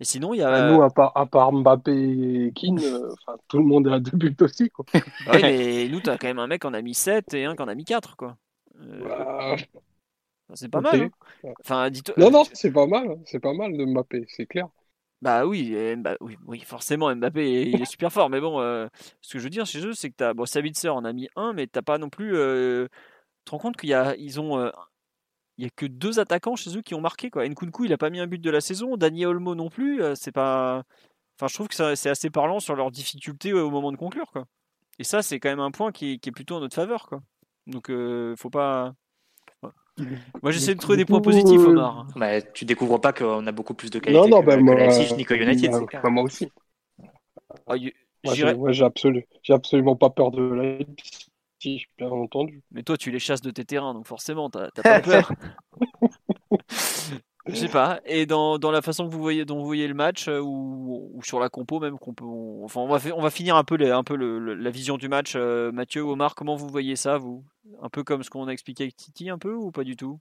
Et 0.00 0.04
sinon, 0.04 0.32
il 0.34 0.38
y 0.38 0.42
a. 0.42 0.50
Bah, 0.50 0.70
Nous, 0.72 0.82
à 0.82 0.90
part, 0.90 1.12
à 1.14 1.26
part 1.26 1.52
Mbappé 1.52 1.92
et 1.92 2.52
Keane, 2.54 2.78
euh, 2.82 3.12
tout 3.48 3.58
le 3.58 3.64
monde 3.64 3.86
à 3.88 4.00
deux 4.00 4.16
buts 4.16 4.34
aussi. 4.40 4.70
Quoi. 4.70 4.84
Oui, 5.32 5.38
mais 5.42 5.88
nous, 5.88 6.00
t'as 6.00 6.16
quand 6.18 6.26
même 6.26 6.38
un 6.38 6.46
mec 6.46 6.62
qui 6.62 6.66
en 6.66 6.74
a 6.74 6.80
mis 6.82 6.94
7 6.94 7.34
et 7.34 7.44
un 7.44 7.54
qui 7.54 7.62
en 7.62 7.68
a 7.68 7.74
mis 7.74 7.84
4. 7.84 8.16
Quoi. 8.16 8.36
Euh, 8.80 9.56
Bah, 10.48 10.54
c'est 10.54 10.68
pas 10.70 10.80
mal. 10.80 11.02
hein. 11.44 11.50
Enfin, 11.62 11.90
dis-toi- 11.90 12.14
Non, 12.16 12.30
non, 12.30 12.42
c'est 12.52 12.72
pas 12.72 12.86
mal. 12.86 13.08
hein. 13.10 13.16
C'est 13.26 13.38
pas 13.40 13.52
mal 13.52 13.76
de 13.76 13.84
Mbappé, 13.84 14.24
c'est 14.28 14.46
clair. 14.46 14.68
Bah 15.22 15.44
oui, 15.46 15.74
et 15.74 15.96
Mba- 15.96 16.16
oui, 16.20 16.38
oui, 16.46 16.60
forcément, 16.60 17.14
Mbappé, 17.14 17.68
il 17.68 17.82
est 17.82 17.84
super 17.90 18.10
fort. 18.10 18.30
Mais 18.30 18.40
bon, 18.40 18.60
euh, 18.60 18.88
ce 19.20 19.34
que 19.34 19.38
je 19.38 19.44
veux 19.44 19.50
dire 19.50 19.66
chez 19.66 19.84
eux, 19.86 19.92
c'est 19.92 20.08
que 20.10 20.14
t'as. 20.16 20.32
Bon, 20.32 20.46
Sabitzer 20.46 20.88
en 20.88 21.04
a 21.04 21.12
mis 21.12 21.28
un, 21.36 21.52
mais 21.52 21.66
t'as 21.66 21.82
pas 21.82 21.98
non 21.98 22.08
plus. 22.08 22.34
euh, 22.36 22.86
Tu 22.88 23.44
te 23.46 23.50
rends 23.50 23.58
compte 23.58 23.76
qu'il 23.76 23.90
y 23.90 23.94
a. 23.94 24.16
Ils 24.16 24.40
ont. 24.40 24.58
euh, 24.58 24.70
Il 25.58 25.64
y 25.64 25.66
a 25.66 25.70
que 25.70 25.84
deux 25.86 26.20
attaquants 26.20 26.56
chez 26.56 26.74
eux 26.76 26.82
qui 26.82 26.94
ont 26.94 27.02
marqué. 27.02 27.28
Quoi. 27.30 27.46
Nkunku, 27.46 27.84
il 27.84 27.92
a 27.92 27.98
pas 27.98 28.08
mis 28.10 28.18
un 28.20 28.26
but 28.26 28.38
de 28.40 28.50
la 28.50 28.62
saison. 28.62 28.96
Dani 28.96 29.26
Olmo 29.26 29.54
non 29.54 29.68
plus. 29.68 30.00
C'est 30.14 30.32
pas. 30.32 30.84
Enfin, 31.36 31.48
je 31.48 31.54
trouve 31.54 31.68
que 31.68 31.74
c'est 31.96 32.08
assez 32.10 32.30
parlant 32.30 32.60
sur 32.60 32.74
leurs 32.76 32.90
difficultés 32.90 33.52
au 33.52 33.70
moment 33.70 33.92
de 33.92 33.96
conclure. 33.98 34.30
Quoi. 34.32 34.46
Et 34.98 35.04
ça, 35.04 35.20
c'est 35.22 35.38
quand 35.40 35.50
même 35.50 35.60
un 35.60 35.70
point 35.70 35.92
qui 35.92 36.12
est, 36.12 36.18
qui 36.18 36.30
est 36.30 36.32
plutôt 36.32 36.56
en 36.56 36.60
notre 36.60 36.74
faveur. 36.76 37.06
Quoi. 37.06 37.20
Donc, 37.66 37.90
euh, 37.90 38.34
faut 38.36 38.50
pas. 38.50 38.94
Moi, 40.42 40.52
j'essaie 40.52 40.74
de 40.74 40.80
trouver 40.80 40.98
des 40.98 41.04
points 41.04 41.20
positifs, 41.20 41.60
euh, 41.60 41.68
Omar. 41.70 42.06
Bah, 42.16 42.40
tu 42.40 42.64
découvres 42.64 43.00
pas 43.00 43.12
qu'on 43.12 43.46
a 43.46 43.52
beaucoup 43.52 43.74
plus 43.74 43.90
de 43.90 43.98
qualité 43.98 44.20
Non, 44.20 44.28
non, 44.28 44.40
que, 44.40 44.46
bah, 44.46 44.56
que 44.56 44.60
moi, 44.60 44.74
Leipzig 44.76 45.14
ni 45.16 45.24
que 45.24 45.34
United. 45.34 45.70
bah, 45.70 45.78
c'est 45.80 45.86
clair. 45.86 46.10
moi 46.10 46.24
aussi. 46.24 46.48
Y- 47.76 47.92
Moi, 48.24 48.34
j'ai 48.34 48.84
absolu- 48.84 49.26
absolument 49.48 49.96
pas 49.96 50.10
peur 50.10 50.30
de 50.30 50.42
Leipzig, 50.42 51.86
bien 51.98 52.10
entendu. 52.10 52.62
Mais 52.70 52.82
toi, 52.82 52.96
tu 52.96 53.10
les 53.10 53.18
chasses 53.18 53.42
de 53.42 53.50
tes 53.50 53.64
terrains, 53.64 53.94
donc 53.94 54.06
forcément, 54.06 54.50
t'as 54.50 54.70
pas 54.70 55.00
peur. 55.00 55.32
Je 57.50 57.54
sais 57.54 57.68
pas. 57.68 58.00
Et 58.04 58.26
dans, 58.26 58.58
dans 58.58 58.70
la 58.70 58.82
façon 58.82 59.06
que 59.06 59.12
vous 59.12 59.20
voyez, 59.20 59.44
dont 59.44 59.58
vous 59.58 59.66
voyez 59.66 59.88
le 59.88 59.94
match, 59.94 60.28
euh, 60.28 60.40
ou, 60.40 61.20
sur 61.22 61.40
la 61.40 61.48
compo 61.48 61.80
même, 61.80 61.98
qu'on 61.98 62.14
peut, 62.14 62.24
on, 62.24 62.64
enfin, 62.64 62.80
on, 62.80 62.88
va, 62.88 62.98
on 63.14 63.20
va 63.20 63.30
finir 63.30 63.56
un 63.56 63.64
peu, 63.64 63.74
les, 63.74 63.90
un 63.90 64.04
peu 64.04 64.16
le, 64.16 64.54
la 64.54 64.70
vision 64.70 64.96
du 64.96 65.08
match. 65.08 65.34
Euh, 65.36 65.72
Mathieu, 65.72 66.02
Omar, 66.02 66.34
comment 66.34 66.56
vous 66.56 66.68
voyez 66.68 66.96
ça, 66.96 67.18
vous? 67.18 67.44
Un 67.82 67.88
peu 67.88 68.04
comme 68.04 68.22
ce 68.22 68.30
qu'on 68.30 68.48
a 68.48 68.52
expliqué 68.52 68.84
avec 68.84 68.96
Titi, 68.96 69.30
un 69.30 69.38
peu, 69.38 69.54
ou 69.54 69.70
pas 69.70 69.84
du 69.84 69.96
tout? 69.96 70.18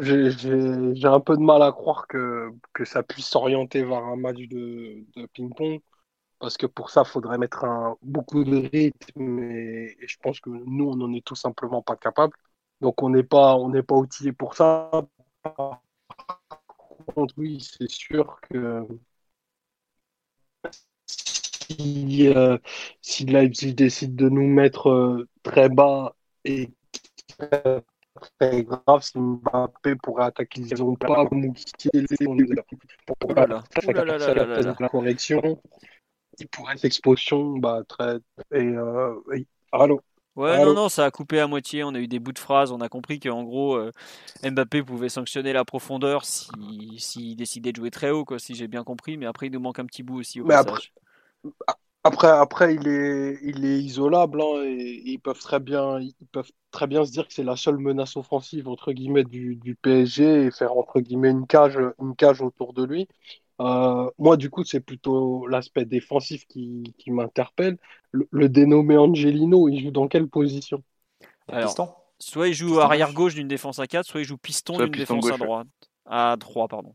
J'ai 0.00 1.06
un 1.06 1.20
peu 1.20 1.36
de 1.36 1.42
mal 1.42 1.62
à 1.62 1.70
croire 1.70 2.06
que, 2.06 2.50
que 2.72 2.84
ça 2.84 3.02
puisse 3.02 3.26
s'orienter 3.26 3.84
vers 3.84 4.04
un 4.04 4.16
match 4.16 4.38
de, 4.48 5.04
de 5.16 5.26
ping-pong. 5.26 5.80
Parce 6.40 6.56
que 6.56 6.66
pour 6.66 6.90
ça, 6.90 7.04
il 7.06 7.10
faudrait 7.10 7.38
mettre 7.38 7.64
un, 7.64 7.96
beaucoup 8.02 8.44
de 8.44 8.68
rythme. 8.68 9.38
Et, 9.38 9.96
et 10.00 10.08
je 10.08 10.18
pense 10.22 10.40
que 10.40 10.50
nous, 10.50 10.88
on 10.88 10.96
n'en 10.96 11.12
est 11.12 11.24
tout 11.24 11.36
simplement 11.36 11.82
pas 11.82 11.96
capable. 11.96 12.34
Donc, 12.80 13.02
on 13.02 13.10
n'est 13.10 13.22
pas, 13.22 13.56
on 13.56 13.70
n'est 13.70 13.82
pas 13.82 13.94
outillé 13.94 14.32
pour 14.32 14.54
ça. 14.54 14.90
Par 15.44 15.82
contre, 17.14 17.34
oui, 17.36 17.60
c'est 17.60 17.90
sûr 17.90 18.40
que 18.40 18.86
si, 21.06 22.28
euh, 22.28 22.58
si 23.02 23.26
Leipzig 23.26 23.74
décide 23.74 24.16
de 24.16 24.28
nous 24.30 24.46
mettre 24.46 24.88
euh, 24.88 25.28
très 25.42 25.68
bas 25.68 26.16
et 26.44 26.70
très, 27.38 27.82
très 28.38 28.64
grave, 28.64 29.02
si 29.02 29.18
Mbappé 29.18 29.96
pourrait 29.96 30.24
attaquer 30.24 30.62
ils 30.62 30.78
n'ont 30.78 30.94
pas 30.94 31.26
pour 33.18 33.34
la, 33.34 33.62
correction, 34.88 35.60
il 36.38 36.48
pourrait 36.48 36.76
être 36.82 37.58
bah, 37.58 37.82
très 37.86 38.16
et, 38.52 38.64
euh, 38.64 39.20
et... 39.34 39.46
allô 39.72 40.00
Ouais, 40.36 40.58
non, 40.58 40.74
non, 40.74 40.88
ça 40.88 41.04
a 41.04 41.10
coupé 41.12 41.38
à 41.40 41.46
moitié. 41.46 41.84
On 41.84 41.94
a 41.94 42.00
eu 42.00 42.08
des 42.08 42.18
bouts 42.18 42.32
de 42.32 42.38
phrases. 42.40 42.72
On 42.72 42.80
a 42.80 42.88
compris 42.88 43.20
qu'en 43.20 43.44
gros, 43.44 43.76
euh, 43.76 43.92
Mbappé 44.42 44.82
pouvait 44.82 45.08
sanctionner 45.08 45.52
la 45.52 45.64
profondeur 45.64 46.24
s'il 46.24 47.00
si, 47.00 47.36
décidait 47.36 47.70
de 47.72 47.76
jouer 47.76 47.90
très 47.92 48.10
haut, 48.10 48.24
quoi, 48.24 48.38
si 48.40 48.54
j'ai 48.56 48.66
bien 48.68 48.82
compris. 48.84 49.16
Mais 49.16 49.26
après, 49.26 49.46
il 49.46 49.52
nous 49.52 49.60
manque 49.60 49.78
un 49.78 49.86
petit 49.86 50.02
bout 50.02 50.18
aussi 50.18 50.40
au 50.40 50.44
Mais 50.44 50.54
passage. 50.54 50.54
après, 50.54 50.80
après, 52.04 52.28
après, 52.28 52.74
il 52.74 52.86
est, 52.88 53.38
il 53.42 53.64
est 53.64 53.78
isolable 53.82 54.42
hein, 54.42 54.62
et 54.64 55.02
ils 55.06 55.18
peuvent 55.18 55.38
très 55.40 55.58
bien, 55.60 55.98
ils 56.00 56.14
peuvent 56.32 56.50
très 56.70 56.86
bien 56.86 57.04
se 57.04 57.12
dire 57.12 57.26
que 57.26 57.32
c'est 57.32 57.42
la 57.44 57.56
seule 57.56 57.78
menace 57.78 58.16
offensive 58.16 58.68
entre 58.68 58.92
guillemets 58.92 59.24
du, 59.24 59.56
du 59.56 59.74
PSG 59.74 60.46
et 60.46 60.50
faire 60.50 60.76
entre 60.76 61.00
guillemets 61.00 61.30
une 61.30 61.46
cage, 61.46 61.78
une 62.00 62.14
cage 62.14 62.42
autour 62.42 62.74
de 62.74 62.84
lui. 62.84 63.08
Euh, 63.60 64.10
moi, 64.18 64.36
du 64.36 64.50
coup, 64.50 64.64
c'est 64.64 64.80
plutôt 64.80 65.46
l'aspect 65.46 65.84
défensif 65.84 66.46
qui, 66.46 66.94
qui 66.98 67.10
m'interpelle. 67.10 67.78
Le, 68.12 68.26
le 68.30 68.48
dénommé 68.48 68.96
Angelino, 68.96 69.68
il 69.68 69.82
joue 69.82 69.90
dans 69.90 70.08
quelle 70.08 70.28
position? 70.28 70.82
Alors, 71.48 71.76
Piston. 71.76 71.94
soit 72.20 72.48
il 72.48 72.54
joue 72.54 72.78
Piston 72.78 72.80
arrière 72.80 73.12
gauche. 73.12 73.14
gauche 73.14 73.34
d'une 73.34 73.48
défense 73.48 73.78
à 73.80 73.86
4, 73.86 74.06
soit 74.06 74.20
il 74.22 74.24
joue 74.24 74.38
piston 74.38 74.78
d'une 74.80 74.96
défense 74.96 75.30
à 75.30 75.38
gauche, 75.38 75.38
droite. 75.38 75.68
À 76.06 76.36
3, 76.40 76.68
pardon. 76.68 76.94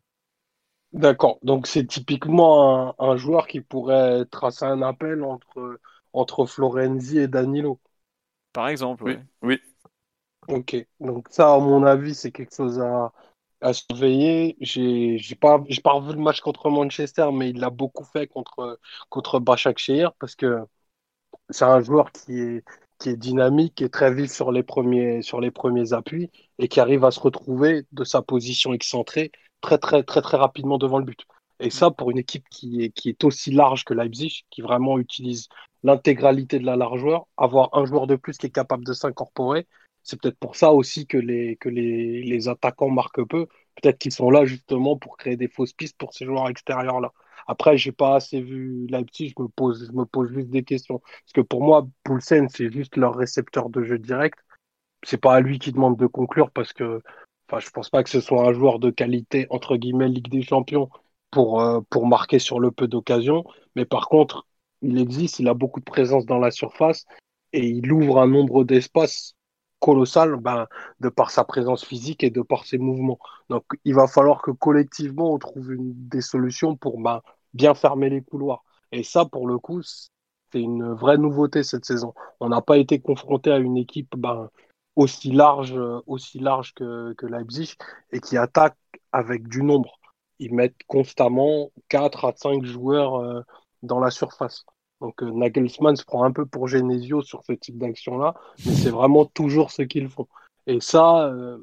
D'accord. 0.94 1.40
Donc, 1.44 1.66
c'est 1.68 1.86
typiquement 1.88 2.90
un, 3.00 3.12
un 3.12 3.18
joueur 3.18 3.48
qui 3.48 3.62
pourrait 3.62 4.26
tracer 4.26 4.66
un 4.66 4.82
appel 4.84 5.24
entre, 5.24 5.80
entre 6.14 6.46
Florenzi 6.46 7.18
et 7.20 7.28
Danilo. 7.28 7.80
Par 8.54 8.68
exemple, 8.70 9.06
Oui, 9.06 9.16
ouais. 9.16 9.24
oui. 9.42 9.60
Ok. 10.48 10.76
Donc, 11.00 11.28
ça, 11.30 11.54
à 11.54 11.60
mon 11.60 11.84
avis, 11.84 12.16
c'est 12.16 12.32
quelque 12.32 12.56
chose 12.56 12.80
à, 12.80 13.14
à 13.62 13.74
surveiller. 13.74 14.58
J'ai, 14.62 15.20
pas, 15.40 15.64
j'ai 15.68 15.82
pas 15.82 15.94
revu 15.94 16.14
le 16.14 16.20
match 16.20 16.42
contre 16.42 16.70
Manchester, 16.70 17.30
mais 17.34 17.50
il 17.50 17.60
l'a 17.60 17.70
beaucoup 17.70 18.06
fait 18.06 18.28
contre, 18.28 18.80
contre 19.10 19.40
Başakşehir 19.40 20.14
parce 20.20 20.36
que 20.36 20.60
c'est 21.50 21.66
un 21.66 21.82
joueur 21.82 22.12
qui 22.12 22.40
est, 22.40 22.64
dynamique, 23.16 23.76
qui 23.76 23.86
est 23.86 23.90
très 23.90 24.14
vif 24.14 24.32
sur 24.32 24.52
les 24.52 24.64
premiers, 24.64 25.94
appuis 25.94 26.30
et 26.58 26.68
qui 26.68 26.80
arrive 26.80 27.06
à 27.06 27.12
se 27.12 27.20
retrouver 27.20 27.86
de 27.94 28.04
sa 28.04 28.22
position 28.22 28.74
excentrée 28.74 29.32
très, 29.62 29.78
très, 29.78 30.04
très, 30.04 30.38
rapidement 30.38 30.78
devant 30.78 31.00
le 31.00 31.06
but. 31.06 31.26
Et 31.62 31.70
ça, 31.70 31.92
pour 31.92 32.12
une 32.12 32.18
équipe 32.18 32.48
qui 32.50 32.84
est 33.06 33.24
aussi 33.24 33.52
large 33.52 33.84
que 33.86 33.94
Leipzig, 33.94 34.44
qui 34.50 34.62
vraiment 34.62 35.00
utilise 35.00 35.48
l'intégralité 35.84 36.60
de 36.60 36.66
la 36.66 36.76
largeur, 36.76 37.26
avoir 37.38 37.70
un 37.74 37.86
joueur 37.86 38.08
de 38.08 38.16
plus 38.16 38.38
qui 38.38 38.48
est 38.48 38.52
capable 38.52 38.86
de 38.86 38.94
s'incorporer, 38.94 39.68
c'est 40.10 40.20
peut-être 40.20 40.40
pour 40.40 40.56
ça 40.56 40.72
aussi 40.74 41.06
que 41.08 41.18
les, 41.18 42.48
attaquants 42.48 42.90
marquent 42.90 43.26
peu. 43.28 43.46
Peut-être 43.82 43.98
qu'ils 44.00 44.12
sont 44.12 44.32
là 44.32 44.46
justement 44.46 44.98
pour 44.98 45.18
créer 45.18 45.38
des 45.38 45.48
fausses 45.48 45.74
pistes 45.74 45.98
pour 45.98 46.14
ces 46.14 46.26
joueurs 46.26 46.50
extérieurs-là. 46.50 47.14
Après, 47.48 47.78
j'ai 47.78 47.92
pas 47.92 48.16
assez 48.16 48.42
vu 48.42 48.88
Leipzig, 48.88 49.34
je 49.38 49.42
me 49.42 49.48
pose, 49.48 49.92
je 49.92 50.34
juste 50.34 50.50
des 50.50 50.64
questions. 50.64 51.00
Parce 51.00 51.34
que 51.34 51.42
pour 51.42 51.64
moi, 51.64 51.88
Poulsen, 52.04 52.50
c'est 52.50 52.72
juste 52.72 52.98
leur 52.98 53.16
récepteur 53.16 53.70
de 53.70 53.84
jeu 53.84 53.98
direct. 53.98 54.40
C'est 55.04 55.18
pas 55.22 55.36
à 55.36 55.40
lui 55.40 55.60
qui 55.60 55.72
demande 55.72 55.98
de 55.98 56.08
conclure 56.08 56.52
parce 56.52 56.74
que, 56.74 57.02
enfin, 57.48 57.60
je 57.60 57.70
pense 57.70 57.90
pas 57.90 58.04
que 58.04 58.10
ce 58.10 58.22
soit 58.22 58.48
un 58.48 58.54
joueur 58.54 58.80
de 58.80 58.90
qualité, 58.90 59.48
entre 59.50 59.78
guillemets, 59.78 60.10
Ligue 60.10 60.30
des 60.30 60.42
Champions 60.42 60.90
pour, 61.32 61.62
euh, 61.62 61.82
pour 61.90 62.08
marquer 62.08 62.40
sur 62.40 62.60
le 62.60 62.72
peu 62.72 62.88
d'occasions. 62.88 63.44
Mais 63.76 63.86
par 63.86 64.10
contre, 64.10 64.46
il 64.82 65.00
existe, 65.00 65.40
il 65.40 65.48
a 65.48 65.54
beaucoup 65.54 65.80
de 65.80 65.86
présence 65.86 66.26
dans 66.26 66.40
la 66.40 66.52
surface 66.52 67.06
et 67.54 67.66
il 67.68 67.92
ouvre 67.92 68.20
un 68.20 68.28
nombre 68.28 68.64
d'espaces 68.64 69.36
colossal 69.80 70.36
ben, 70.38 70.68
de 71.00 71.10
par 71.10 71.32
sa 71.32 71.44
présence 71.44 71.86
physique 71.86 72.24
et 72.24 72.30
de 72.30 72.42
par 72.42 72.66
ses 72.66 72.78
mouvements. 72.78 73.20
Donc 73.50 73.64
il 73.86 73.96
va 73.96 74.08
falloir 74.08 74.42
que 74.42 74.52
collectivement 74.52 75.34
on 75.34 75.40
trouve 75.40 75.70
des 75.78 76.22
solutions 76.22 76.76
pour 76.76 77.00
ben, 77.00 77.22
bien 77.54 77.74
fermer 77.74 78.10
les 78.10 78.22
couloirs. 78.22 78.64
Et 78.92 79.04
ça, 79.04 79.26
pour 79.26 79.48
le 79.48 79.60
coup, 79.60 79.82
c'est 79.84 80.62
une 80.62 80.94
vraie 80.94 81.18
nouveauté 81.18 81.64
cette 81.64 81.86
saison. 81.86 82.14
On 82.40 82.50
n'a 82.50 82.62
pas 82.62 82.78
été 82.78 83.00
confronté 83.00 83.52
à 83.52 83.58
une 83.58 83.78
équipe 83.78 84.16
ben, 84.18 84.50
aussi 84.96 85.32
large, 85.32 85.74
euh, 85.78 86.02
aussi 86.08 86.40
large 86.40 86.74
que, 86.74 87.14
que 87.14 87.26
Leipzig 87.26 87.76
et 88.12 88.20
qui 88.20 88.38
attaque 88.38 88.78
avec 89.12 89.48
du 89.48 89.64
nombre. 89.64 90.00
Ils 90.40 90.54
mettent 90.54 90.82
constamment 90.88 91.72
4 91.90 92.26
à 92.26 92.34
5 92.36 92.64
joueurs 92.66 93.16
euh, 93.16 93.42
dans 93.84 94.00
la 94.00 94.12
surface. 94.12 94.66
Donc 95.02 95.24
euh, 95.24 95.32
Nagelsmann 95.32 95.96
se 95.96 96.04
prend 96.06 96.24
un 96.24 96.32
peu 96.32 96.46
pour 96.46 96.68
Genesio 96.68 97.22
sur 97.22 97.44
ce 97.44 97.54
type 97.54 97.78
d'action-là, 97.78 98.36
mais 98.66 98.74
c'est 98.74 98.90
vraiment 98.90 99.26
toujours 99.26 99.72
ce 99.72 99.82
qu'ils 99.84 100.10
font. 100.10 100.28
Et 100.68 100.80
ça, 100.82 101.28
euh, 101.28 101.58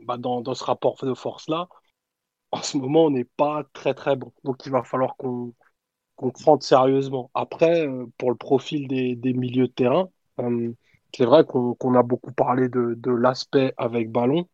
bah, 0.00 0.16
dans, 0.18 0.42
ce 0.54 0.64
rapport 0.64 0.96
de 1.02 1.14
force-là, 1.14 1.68
en 2.52 2.62
ce 2.62 2.78
moment, 2.78 3.06
on 3.06 3.10
n'est 3.10 3.24
pas 3.24 3.64
très 3.72 3.94
très 3.94 4.16
bon. 4.16 4.32
Donc 4.44 4.66
il 4.66 4.72
va 4.72 4.82
falloir 4.84 5.16
qu'on 5.16 5.54
qu'on 6.16 6.30
prenne 6.32 6.60
sérieusement. 6.60 7.30
Après, 7.34 7.86
euh, 7.86 8.06
pour 8.18 8.30
le 8.30 8.36
profil 8.36 8.88
des, 8.88 9.16
des 9.16 9.32
milieux 9.34 9.68
de 9.68 9.72
terrain, 9.72 10.08
c'est 11.14 11.24
vrai 11.24 11.44
qu'on 11.44 11.74
qu'on 11.74 11.94
a 11.94 12.02
beaucoup 12.02 12.32
parlé 12.32 12.68
de, 12.68 12.94
de 12.96 13.10
l'aspect 13.12 13.74
avec 13.76 14.10
ballon, 14.10 14.48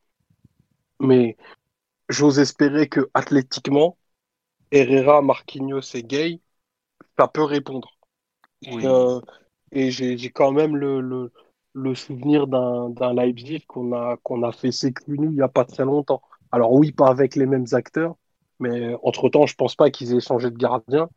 mais 1.00 1.36
j'ose 2.08 2.38
espérer 2.38 2.88
que 2.88 3.10
athlétiquement, 3.14 3.98
Herrera, 4.72 5.22
Marquinhos 5.22 5.94
et 5.94 6.02
Gay, 6.02 6.40
ça 7.18 7.28
peut 7.28 7.44
répondre. 7.44 7.94
Oui. 8.66 8.84
Et, 8.84 8.86
euh, 8.86 9.20
et 9.72 9.90
j'ai 9.90 10.30
quand 10.30 10.52
même 10.52 10.76
le, 10.76 11.00
le, 11.00 11.32
le 11.74 11.94
souvenir 11.94 12.46
d'un 12.46 12.90
d'un 12.90 13.14
Leipzig 13.14 13.64
qu'on 13.66 13.92
a, 13.92 14.16
qu'on 14.22 14.42
a 14.42 14.52
fait 14.52 14.72
s'écliner 14.72 15.26
il 15.26 15.32
n'y 15.34 15.42
a 15.42 15.48
pas 15.48 15.64
très 15.64 15.84
longtemps. 15.84 16.22
Alors 16.52 16.72
oui, 16.72 16.92
pas 16.92 17.08
avec 17.08 17.34
les 17.36 17.46
mêmes 17.46 17.66
acteurs, 17.72 18.14
mais 18.60 18.94
entre-temps, 19.02 19.46
je 19.46 19.54
pense 19.56 19.74
pas 19.76 19.90
qu'ils 19.90 20.14
aient 20.14 20.20
changé 20.20 20.50
de 20.50 20.56
gardien. 20.56 21.08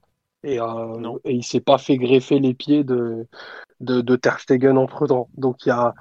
Et, 0.44 0.60
euh, 0.60 1.18
et 1.26 1.34
il 1.34 1.44
s'est 1.44 1.62
pas 1.62 1.78
fait 1.78 1.98
greffer 1.98 2.40
les 2.40 2.54
pieds 2.54 2.84
de, 2.84 3.28
de, 3.82 4.02
de 4.02 4.16
Ter 4.18 4.40
Stegen 4.42 4.78
entre-temps. 4.78 5.30
Donc 5.38 5.66
il 5.66 5.70
y 5.70 5.72
a, 5.72 5.96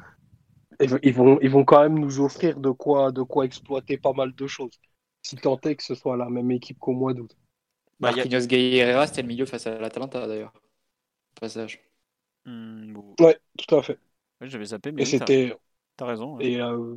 ils 1.03 1.13
vont, 1.15 1.39
ils 1.41 1.51
vont 1.51 1.65
quand 1.65 1.83
même 1.83 1.99
nous 1.99 2.21
offrir 2.21 2.59
de 2.61 2.71
quoi, 2.71 3.13
de 3.13 3.23
quoi 3.23 3.45
exploiter 3.45 3.99
pas 3.99 4.13
mal 4.13 4.35
de 4.35 4.47
choses. 4.47 4.79
Si 5.23 5.37
tant 5.37 5.59
est 5.63 5.77
que 5.77 5.83
ce 5.83 5.95
soit 5.95 6.17
la 6.17 6.29
même 6.31 6.51
équipe 6.51 6.79
qu'au 6.79 6.93
mois 6.93 7.15
d'août. 7.15 7.37
Bah, 8.01 8.15
a- 8.19 8.27
Marquinhos 8.27 8.47
Gay 8.47 8.77
Herrera, 8.77 9.07
c'était 9.07 9.21
le 9.21 9.29
milieu 9.29 9.45
face 9.45 9.67
à 9.67 9.79
l'Atalanta 9.79 10.27
d'ailleurs. 10.27 10.53
Passage. 11.41 11.81
Hmm, 12.47 12.93
bon. 12.93 13.15
Ouais, 13.21 13.39
tout 13.59 13.75
à 13.77 13.83
fait. 13.83 13.99
Ouais, 14.41 14.49
J'avais 14.49 14.65
zappé, 14.67 14.93
mais 14.93 15.03
Et 15.03 15.05
oui, 15.05 15.11
t'as 15.13 15.19
c'était, 15.19 15.57
t'as 15.97 16.07
raison. 16.07 16.37
ouais. 16.37 16.47
et, 16.53 16.61
euh, 16.61 16.95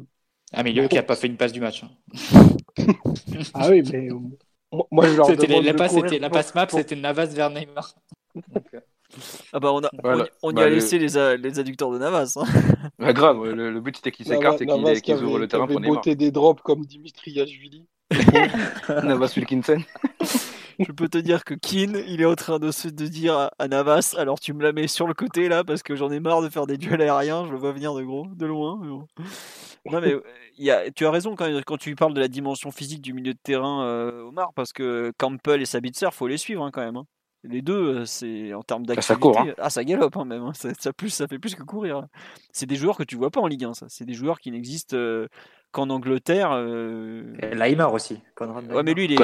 milieu 0.64 0.84
Mais 0.84 0.88
qui 0.90 0.96
bon. 0.96 1.00
a 1.00 1.04
pas 1.04 1.16
fait 1.16 1.28
une 1.28 1.38
passe 1.38 1.52
du 1.52 1.60
match. 1.62 1.84
hein. 1.84 1.90
ah 3.54 3.70
oui, 3.70 3.84
mais 3.92 4.10
euh, 4.12 4.16
moi, 4.92 5.08
je 5.08 5.16
leur 5.16 5.26
C'était 5.28 5.48
demande 5.48 5.64
la 5.66 5.74
de 5.74 5.78
passe, 5.78 5.92
courir 5.92 6.10
c'était- 6.10 6.20
la 6.20 6.30
passe 6.30 6.56
map, 6.56 6.68
pour- 6.68 6.80
c'était 6.80 6.96
Navas 6.96 7.28
vers 7.28 7.50
Neymar. 7.50 7.94
Euh, 8.36 8.80
Ah 9.54 9.60
bah 9.60 9.74
on, 9.74 9.84
a, 9.84 9.90
Voilà. 10.04 10.24
on 10.24 10.26
y, 10.26 10.30
on 10.44 10.52
y 10.52 10.54
Bah, 10.54 10.62
a 10.64 10.70
le- 10.70 10.76
laissé 10.76 11.00
les, 11.00 11.18
a- 11.18 11.36
les 11.36 11.60
adducteurs 11.60 11.92
de 11.92 11.98
Navas. 11.98 12.34
hein. 12.38 12.44
Bah, 13.00 13.12
grave, 13.14 13.44
le, 13.44 13.72
le 13.72 13.82
but 13.82 13.96
c'était 13.98 14.12
qu'il 14.12 14.26
s'écarte 14.26 14.62
et 14.62 14.68
qu'ils 14.68 15.02
qui 15.02 15.02
qu'ils 15.02 15.24
ouvrent 15.24 15.40
le 15.40 15.46
qui 15.46 15.52
terrain 15.52 15.66
pour 15.68 15.80
Neymar. 15.82 16.02
des 16.04 16.32
drops 16.32 16.62
comme 16.62 16.86
Dimitri 16.86 17.32
Yachvili. 17.32 17.88
Navas 18.90 19.34
Wilkinson. 19.36 19.82
Je 20.80 20.92
peux 20.92 21.10
te 21.10 21.18
dire 21.18 21.44
que 21.44 21.54
Keane, 21.54 22.02
il 22.08 22.22
est 22.22 22.26
en 22.26 22.36
train 22.36 22.58
de 22.58 22.72
se 22.72 22.88
de 22.88 23.08
dire 23.08 23.50
à, 23.60 23.68
Navas, 23.68 24.16
alors 24.18 24.40
tu 24.40 24.54
me 24.54 24.64
la 24.64 24.72
mets 24.72 24.88
sur 24.88 25.08
le 25.08 25.14
côté 25.14 25.50
là 25.50 25.64
parce 25.64 25.84
que 25.84 25.96
j'en 25.96 26.10
ai 26.12 26.20
marre 26.20 26.42
de 26.42 26.50
faire 26.50 26.68
des 26.68 26.78
duels 26.78 27.02
aériens, 27.02 27.46
je 27.46 27.52
le 27.52 27.58
vois 27.58 27.74
venir 27.74 27.94
de 27.94 28.04
gros, 28.04 28.28
de 28.28 28.46
loin. 28.46 28.80
Non 29.86 30.02
mais 30.02 30.16
tu 30.96 31.06
as 31.06 31.12
raison 31.12 31.36
quand, 31.36 31.50
quand 31.66 31.78
tu 31.78 31.96
parles 31.96 32.14
de 32.14 32.20
la 32.20 32.28
dimension 32.28 32.72
physique 32.72 33.02
du 33.02 33.14
milieu 33.14 33.34
de 33.34 33.40
terrain, 33.42 33.86
euh, 33.86 34.24
Omar, 34.24 34.54
parce 34.56 34.74
que 34.74 35.12
Campbell 35.18 35.62
et 35.62 35.66
Sabitzer, 35.66 36.10
faut 36.12 36.28
les 36.28 36.38
suivre 36.38 36.64
hein, 36.64 36.72
quand 36.72 36.82
même. 36.82 36.98
hein. 36.98 37.06
Les 37.44 37.62
deux, 37.62 38.00
euh, 38.00 38.06
c'est 38.06 38.54
en 38.54 38.64
termes 38.64 38.86
d'activité. 38.86 39.14
ça 39.14 39.20
court, 39.20 39.40
hein. 39.40 39.54
Ah, 39.58 39.70
ça 39.70 39.84
galope 39.84 40.18
hein, 40.18 40.26
même. 40.26 40.44
hein. 40.44 40.52
Ça, 40.54 40.70
ça 40.78 40.92
plus, 40.92 41.10
ça 41.10 41.28
fait 41.28 41.40
plus 41.40 41.56
que 41.56 41.64
courir. 41.64 41.98
hein. 41.98 42.08
C'est 42.52 42.66
des 42.66 42.76
joueurs 42.76 42.98
que 42.98 43.04
tu 43.04 43.16
vois 43.16 43.32
pas 43.32 43.40
en 43.40 43.48
Ligue 43.48 43.64
1. 43.66 43.74
Ça, 43.74 43.86
c'est 43.90 44.06
des 44.06 44.14
joueurs 44.14 44.40
qui 44.40 44.52
n'existent 44.52 44.98
euh, 44.98 45.28
qu'en 45.72 45.90
Angleterre. 45.90 46.52
euh, 46.52 47.34
et 47.42 47.56
Leimar 47.56 47.94
aussi. 47.94 48.20
Conrad 48.36 48.70
Ouais, 48.72 48.84
mais 48.84 48.94
lui, 48.94 49.06
il 49.06 49.14
est, 49.14 49.16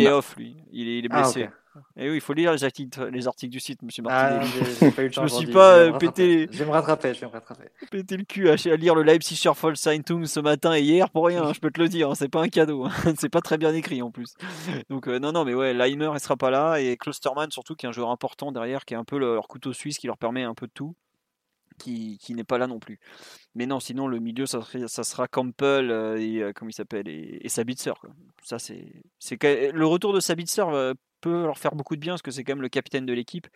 il 0.00 0.08
off, 0.08 0.36
lui. 0.36 0.56
Il 0.72 0.88
est, 0.88 0.98
il 0.98 1.04
est 1.06 1.08
Ah, 1.10 1.22
blessé. 1.22 1.48
Et 1.96 2.08
oui, 2.10 2.16
il 2.16 2.20
faut 2.20 2.32
lire 2.32 2.52
les 2.52 2.64
articles, 2.64 3.04
les 3.08 3.26
articles 3.26 3.52
du 3.52 3.60
site, 3.60 3.82
monsieur 3.82 4.02
Ah, 4.08 4.38
Martinelli. 4.40 4.92
pas 4.92 5.02
eu 5.02 5.06
le 5.06 5.12
Je 5.12 5.20
me 5.20 5.28
suis 5.28 5.46
pas, 5.46 5.86
Je 5.86 5.90
euh, 5.92 5.98
pété-. 5.98 6.48
Je 6.50 6.58
vais 6.58 6.64
me 6.66 6.70
rattraper, 6.70 7.14
je 7.14 7.20
vais 7.20 7.26
me 7.26 7.32
rattraper. 7.32 7.64
péter 7.90 8.16
le 8.16 8.24
cul 8.24 8.48
à, 8.48 8.52
à 8.54 8.76
lire 8.76 8.94
le 8.94 9.02
Leipziger 9.02 9.50
Volkseitung 9.54 10.24
ce 10.26 10.40
matin 10.40 10.74
et 10.74 10.80
hier 10.82 11.10
pour 11.10 11.26
rien, 11.26 11.44
hein, 11.44 11.52
je 11.52 11.60
peux 11.60 11.70
te 11.70 11.80
le 11.80 11.88
dire, 11.88 12.10
hein, 12.10 12.14
c'est 12.14 12.28
pas 12.28 12.42
un 12.42 12.48
cadeau, 12.48 12.84
hein. 12.84 12.90
c'est 13.18 13.28
pas 13.28 13.40
très 13.40 13.58
bien 13.58 13.74
écrit 13.74 14.02
en 14.02 14.10
plus. 14.10 14.34
Donc 14.90 15.08
euh, 15.08 15.18
non, 15.18 15.32
non, 15.32 15.44
mais 15.44 15.54
ouais, 15.54 15.74
Leimer 15.74 16.10
il 16.14 16.20
sera 16.20 16.36
pas 16.36 16.50
là 16.50 16.76
et 16.80 16.96
Klosterman 16.96 17.50
surtout 17.50 17.74
qui 17.74 17.86
est 17.86 17.88
un 17.88 17.92
joueur 17.92 18.10
important 18.10 18.52
derrière, 18.52 18.84
qui 18.84 18.94
est 18.94 18.96
un 18.96 19.04
peu 19.04 19.18
le- 19.18 19.34
leur 19.34 19.48
couteau 19.48 19.72
suisse 19.72 19.98
qui 19.98 20.06
leur 20.06 20.18
permet 20.18 20.42
un 20.44 20.54
peu 20.54 20.66
de 20.66 20.72
tout, 20.72 20.94
qui, 21.78 22.18
qui 22.18 22.34
n'est 22.34 22.44
pas 22.44 22.58
là 22.58 22.66
non 22.68 22.78
plus. 22.78 23.00
Mais 23.56 23.66
non, 23.66 23.80
sinon 23.80 24.06
le 24.06 24.20
milieu 24.20 24.46
ça, 24.46 24.60
serait- 24.62 24.86
ça 24.88 25.02
sera 25.02 25.26
Campbell 25.26 25.90
euh, 25.90 26.16
et 26.20 26.40
euh, 26.42 26.52
comment 26.54 26.68
il 26.68 26.74
s'appelle 26.74 27.08
et, 27.08 27.38
et 27.40 27.48
Sabitzer. 27.48 27.92
Quoi. 28.00 28.10
Ça 28.44 28.58
c'est, 28.60 28.84
le 29.72 29.86
retour 29.86 30.12
de 30.12 30.20
Sabitzer 30.20 30.62
euh, 30.68 30.94
peut 31.24 31.42
leur 31.44 31.58
faire 31.58 31.74
beaucoup 31.74 31.96
de 31.96 32.00
bien 32.00 32.12
parce 32.14 32.22
que 32.22 32.30
c'est 32.30 32.44
quand 32.44 32.52
même 32.54 32.62
le 32.62 32.68
capitaine 32.68 33.06
de 33.06 33.12
l'équipe. 33.12 33.46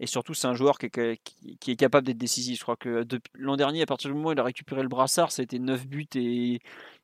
Et 0.00 0.06
surtout, 0.06 0.34
c'est 0.34 0.46
un 0.48 0.54
joueur 0.54 0.78
qui 0.78 0.86
est, 0.86 1.20
qui- 1.24 1.58
qui 1.58 1.70
est 1.72 1.76
capable 1.76 2.06
d'être 2.06 2.18
décisif. 2.18 2.58
Je 2.58 2.62
crois 2.62 2.76
que 2.76 3.04
l'an 3.34 3.56
dernier, 3.56 3.82
à 3.82 3.86
partir 3.86 4.10
du 4.10 4.16
moment 4.16 4.30
où 4.30 4.32
il 4.32 4.40
a 4.40 4.44
récupéré 4.44 4.82
le 4.82 4.88
brassard, 4.88 5.32
c'était 5.32 5.58
9 5.58 5.86
buts 5.86 6.06
et, 6.14 6.54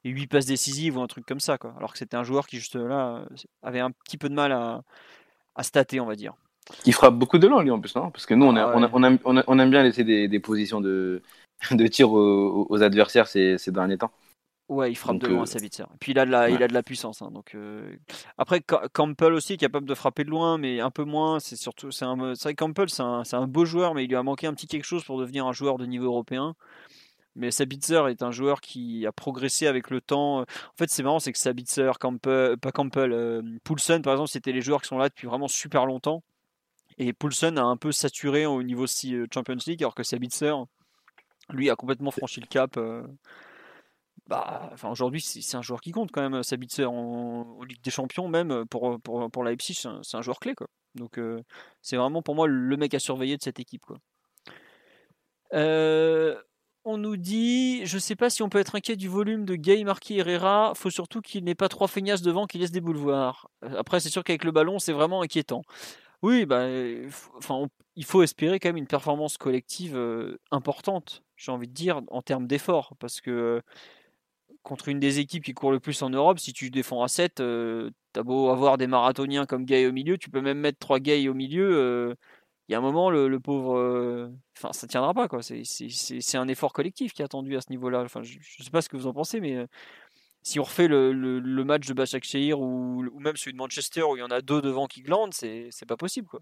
et 0.04 0.10
8 0.10 0.26
passes 0.28 0.46
décisives 0.46 0.96
ou 0.98 1.02
un 1.02 1.06
truc 1.08 1.26
comme 1.26 1.40
ça. 1.40 1.58
Quoi. 1.58 1.74
Alors 1.78 1.92
que 1.92 1.98
c'était 1.98 2.16
un 2.16 2.24
joueur 2.24 2.46
qui, 2.46 2.56
juste 2.58 2.76
là, 2.76 3.26
avait 3.62 3.80
un 3.80 3.90
petit 3.90 4.18
peu 4.18 4.28
de 4.28 4.34
mal 4.34 4.52
à, 4.52 4.82
à 5.56 5.62
stater, 5.62 6.00
on 6.00 6.06
va 6.06 6.16
dire. 6.16 6.34
Il 6.86 6.94
frappe 6.94 7.14
beaucoup 7.14 7.38
de 7.38 7.46
loin, 7.46 7.62
lui, 7.62 7.70
en 7.70 7.80
plus, 7.80 7.94
non? 7.94 8.10
Parce 8.10 8.26
que 8.26 8.34
nous, 8.34 8.46
on, 8.46 8.56
a- 8.56 8.62
Ah 8.62 8.72
on, 8.74 8.82
a- 8.82 8.86
ouais. 8.86 8.90
on 8.94 9.04
aime, 9.04 9.18
on 9.46 9.66
bien 9.68 9.82
laisser 9.82 10.04
des, 10.04 10.28
des 10.28 10.40
positions 10.40 10.80
de, 10.80 11.22
de 11.70 11.86
tir 11.86 12.10
aux, 12.12 12.66
aux 12.68 12.82
adversaires 12.82 13.26
ces, 13.26 13.58
ces 13.58 13.70
derniers 13.72 13.98
temps. 13.98 14.12
Ouais, 14.68 14.90
il 14.90 14.94
frappe 14.94 15.16
Donc, 15.16 15.22
de 15.22 15.28
loin, 15.28 15.42
euh, 15.42 15.46
Savitzer. 15.46 15.82
Et 15.82 15.98
puis 16.00 16.12
il 16.12 16.18
a 16.18 16.24
de 16.24 16.30
la, 16.30 16.48
il 16.48 16.62
a 16.62 16.68
de 16.68 16.72
la 16.72 16.82
puissance. 16.82 17.20
hein, 17.20 17.30
donc 17.30 17.54
euh, 17.54 17.96
après, 18.38 18.62
Ca- 18.68 18.88
Campbell 18.92 19.34
aussi 19.34 19.52
est 19.54 19.56
capable 19.58 19.86
de 19.86 19.94
frapper 19.94 20.24
de 20.24 20.30
loin, 20.30 20.56
mais 20.56 20.80
un 20.80 20.90
peu 20.90 21.04
moins. 21.04 21.38
C'est 21.38 21.56
surtout, 21.56 21.90
c'est 21.90 22.06
un, 22.06 22.34
c'est 22.34 22.44
vrai 22.44 22.54
que 22.54 22.64
Campbell, 22.64 22.88
c'est 22.88 23.02
un, 23.02 23.24
c'est 23.24 23.36
un 23.36 23.46
beau 23.46 23.66
joueur, 23.66 23.94
mais 23.94 24.04
il 24.04 24.08
lui 24.08 24.16
a 24.16 24.22
manqué 24.22 24.46
un 24.46 24.54
petit 24.54 24.66
quelque 24.66 24.84
chose 24.86 25.04
pour 25.04 25.18
devenir 25.20 25.46
un 25.46 25.52
joueur 25.52 25.76
de 25.76 25.84
niveau 25.84 26.06
européen. 26.06 26.54
Mais 27.36 27.50
Sabitzer 27.50 28.08
est 28.10 28.22
un 28.22 28.30
joueur 28.30 28.60
qui 28.60 29.06
a 29.06 29.12
progressé 29.12 29.66
avec 29.66 29.90
le 29.90 30.00
temps. 30.00 30.42
En 30.42 30.44
fait, 30.78 30.88
c'est 30.88 31.02
marrant, 31.02 31.18
c'est 31.18 31.32
que 31.32 31.38
Sabitzer, 31.38 31.90
Campbell, 32.00 32.56
pas 32.58 32.70
Campbell, 32.72 33.12
euh, 33.12 33.42
Poulsen, 33.64 34.02
par 34.02 34.14
exemple, 34.14 34.30
c'était 34.30 34.52
les 34.52 34.60
joueurs 34.60 34.80
qui 34.82 34.88
sont 34.88 34.98
là 34.98 35.08
depuis 35.08 35.26
vraiment 35.26 35.48
super 35.48 35.84
longtemps. 35.84 36.22
Et 36.98 37.12
Poulsen 37.12 37.58
a 37.58 37.64
un 37.64 37.76
peu 37.76 37.92
saturé 37.92 38.46
au 38.46 38.62
niveau 38.62 38.84
euh, 39.06 39.26
Champions 39.34 39.56
League, 39.66 39.82
alors 39.82 39.94
que 39.96 40.04
Sabitzer, 40.04 40.54
lui, 41.50 41.70
a 41.70 41.76
complètement 41.76 42.10
franchi 42.12 42.40
le 42.40 42.46
cap. 42.46 42.76
euh, 42.76 43.02
bah, 44.26 44.70
enfin, 44.72 44.90
aujourd'hui, 44.90 45.20
c'est 45.20 45.56
un 45.56 45.62
joueur 45.62 45.80
qui 45.80 45.92
compte 45.92 46.10
quand 46.10 46.28
même, 46.28 46.42
Sabitzer, 46.42 46.86
en, 46.86 47.58
en 47.58 47.62
Ligue 47.62 47.82
des 47.82 47.90
Champions, 47.90 48.28
même 48.28 48.64
pour, 48.66 48.98
pour, 49.00 49.30
pour 49.30 49.44
c'est 49.60 50.16
un, 50.16 50.22
joueur 50.22 50.40
clé. 50.40 50.54
Quoi. 50.54 50.66
Donc, 50.94 51.18
euh, 51.18 51.42
c'est 51.82 51.96
vraiment 51.96 52.22
pour 52.22 52.34
moi 52.34 52.46
le 52.46 52.76
mec 52.76 52.94
à 52.94 52.98
surveiller 52.98 53.36
de 53.36 53.42
cette 53.42 53.60
équipe. 53.60 53.82
Quoi. 53.84 53.98
Euh, 55.52 56.40
on 56.84 56.96
nous 56.96 57.18
dit, 57.18 57.84
je 57.84 57.98
sais 57.98 58.16
pas 58.16 58.30
si 58.30 58.42
on 58.42 58.48
peut 58.48 58.58
être 58.58 58.76
inquiet 58.76 58.96
du 58.96 59.08
volume 59.08 59.44
de 59.44 59.56
Gay, 59.56 59.84
Marquis, 59.84 60.18
Herrera. 60.18 60.72
Faut 60.74 60.90
surtout 60.90 61.20
qu'il 61.20 61.44
n'ait 61.44 61.54
pas 61.54 61.68
trois 61.68 61.88
feignasses 61.88 62.22
devant 62.22 62.46
qui 62.46 62.56
laissent 62.56 62.72
des 62.72 62.80
boulevards. 62.80 63.50
Euh, 63.62 63.78
Après, 63.78 64.00
c'est 64.00 64.10
sûr 64.10 64.24
qu'avec 64.24 64.44
le 64.44 64.52
ballon, 64.52 64.78
c'est 64.78 64.92
vraiment 64.92 65.20
inquiétant. 65.20 65.62
Oui, 66.22 66.46
bah, 66.46 66.66
enfin, 67.36 67.66
il 67.96 68.04
faut 68.06 68.22
espérer 68.22 68.58
quand 68.58 68.70
même 68.70 68.78
une 68.78 68.86
performance 68.86 69.36
collective 69.36 69.98
importante, 70.50 71.22
j'ai 71.36 71.52
envie 71.52 71.68
de 71.68 71.74
dire, 71.74 72.00
en 72.08 72.22
termes 72.22 72.46
d'effort. 72.46 72.94
Parce 72.98 73.20
que 73.20 73.60
contre 74.64 74.88
une 74.88 75.00
des 75.00 75.20
équipes 75.20 75.44
qui 75.44 75.54
court 75.54 75.70
le 75.72 75.80
plus 75.80 76.02
en 76.02 76.10
Europe, 76.10 76.40
si 76.40 76.52
tu 76.52 76.70
défends 76.70 77.02
à 77.04 77.08
7, 77.08 77.40
euh, 77.40 77.90
t'as 78.12 78.24
beau 78.24 78.50
avoir 78.50 78.78
des 78.78 78.88
marathoniens 78.88 79.46
comme 79.46 79.64
Gay 79.66 79.86
au 79.86 79.92
milieu, 79.92 80.18
tu 80.18 80.30
peux 80.30 80.40
même 80.40 80.58
mettre 80.60 80.78
trois 80.80 81.00
Gay 81.00 81.28
au 81.28 81.34
milieu. 81.34 81.70
euh, 81.76 82.14
Il 82.68 82.72
y 82.72 82.74
a 82.76 82.78
un 82.78 82.80
moment, 82.82 83.10
le, 83.10 83.40
pauvre. 83.40 83.76
euh, 83.78 84.28
Enfin, 84.58 84.72
ça 84.72 84.86
tiendra 84.88 85.14
pas, 85.14 85.28
quoi. 85.28 85.42
C'est- 85.42 86.36
un 86.36 86.48
effort 86.48 86.72
collectif 86.72 87.12
qui 87.12 87.22
est 87.22 87.24
attendu 87.26 87.56
à 87.56 87.60
ce 87.60 87.70
niveau-là. 87.70 88.02
Enfin, 88.04 88.22
je, 88.22 88.38
je 88.40 88.62
sais 88.64 88.70
pas 88.70 88.82
ce 88.82 88.88
que 88.88 88.96
vous 88.96 89.06
en 89.06 89.12
pensez, 89.14 89.40
mais 89.40 89.56
euh, 89.56 89.66
si 90.42 90.60
on 90.60 90.64
refait 90.64 90.88
le, 90.88 91.12
match 91.64 91.86
de 91.86 91.94
Başakşehir 91.94 92.60
ou, 92.60 93.04
ou 93.12 93.20
même 93.20 93.36
celui 93.36 93.52
de 93.52 93.58
Manchester 93.58 94.02
où 94.04 94.16
il 94.16 94.20
y 94.20 94.22
en 94.22 94.30
a 94.30 94.42
deux 94.42 94.62
devant 94.62 94.86
qui 94.86 95.02
glandent, 95.02 95.34
c'est 95.34 95.70
pas 95.88 95.96
possible, 95.96 96.28
quoi. 96.28 96.40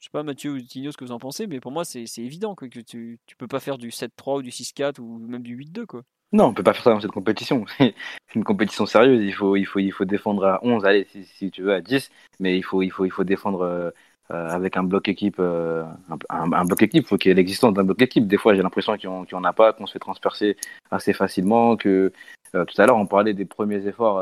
Je 0.00 0.06
sais 0.06 0.10
pas, 0.10 0.22
Mathieu 0.22 0.52
ou 0.52 0.60
Tino, 0.60 0.92
ce 0.92 0.96
que 0.96 1.04
vous 1.04 1.12
en 1.12 1.18
pensez, 1.18 1.46
mais 1.46 1.60
pour 1.60 1.72
moi, 1.72 1.84
c'est 1.84 2.06
c'est 2.06 2.22
évident 2.22 2.54
quoi, 2.54 2.68
que 2.68 2.80
tu, 2.80 3.18
tu 3.26 3.36
peux 3.36 3.48
pas 3.48 3.60
faire 3.60 3.78
du 3.78 3.90
7-3 3.90 4.36
ou 4.38 4.42
du 4.42 4.50
6-4 4.50 5.00
ou 5.00 5.18
même 5.18 5.42
du 5.42 5.54
8-2, 5.56 5.86
quoi. 5.86 6.02
Non, 6.32 6.46
on 6.46 6.54
peut 6.54 6.62
pas 6.62 6.72
faire 6.72 6.82
ça 6.84 6.90
dans 6.90 7.00
cette 7.00 7.12
compétition. 7.12 7.64
C'est 7.78 7.94
une 8.34 8.44
compétition 8.44 8.84
sérieuse. 8.86 9.22
Il 9.24 9.32
faut, 9.32 9.56
il 9.56 9.64
faut, 9.64 9.78
il 9.78 9.92
faut 9.92 10.04
défendre 10.04 10.44
à 10.44 10.60
11, 10.64 10.84
allez, 10.84 11.06
si, 11.24 11.50
tu 11.50 11.62
veux, 11.62 11.72
à 11.72 11.80
10. 11.80 12.10
Mais 12.40 12.56
il 12.58 12.62
faut, 12.62 12.82
il 12.82 12.90
faut, 12.90 13.04
il 13.04 13.10
faut 13.10 13.24
défendre 13.24 13.62
euh, 13.62 13.90
euh, 14.32 14.48
avec 14.50 14.76
un 14.76 14.82
bloc 14.82 15.08
équipe. 15.08 15.36
euh, 15.38 15.84
un, 16.28 16.64
bloc 16.64 16.82
équipe, 16.82 17.04
il 17.04 17.06
faut 17.06 17.16
qu'il 17.16 17.30
y 17.30 17.32
ait 17.32 17.34
l'existence 17.34 17.74
d'un 17.74 17.84
bloc 17.84 18.02
équipe. 18.02 18.26
Des 18.26 18.38
fois, 18.38 18.54
j'ai 18.54 18.62
l'impression 18.62 18.96
qu'il 18.96 19.08
n'y 19.08 19.34
en 19.34 19.44
a 19.44 19.52
pas, 19.52 19.72
qu'on 19.72 19.86
se 19.86 19.92
fait 19.92 19.98
transpercer 20.00 20.56
assez 20.90 21.12
facilement. 21.12 21.76
Que 21.76 22.12
Tout 22.52 22.82
à 22.82 22.86
l'heure, 22.86 22.96
on 22.96 23.06
parlait 23.06 23.34
des 23.34 23.44
premiers 23.44 23.86
efforts 23.86 24.18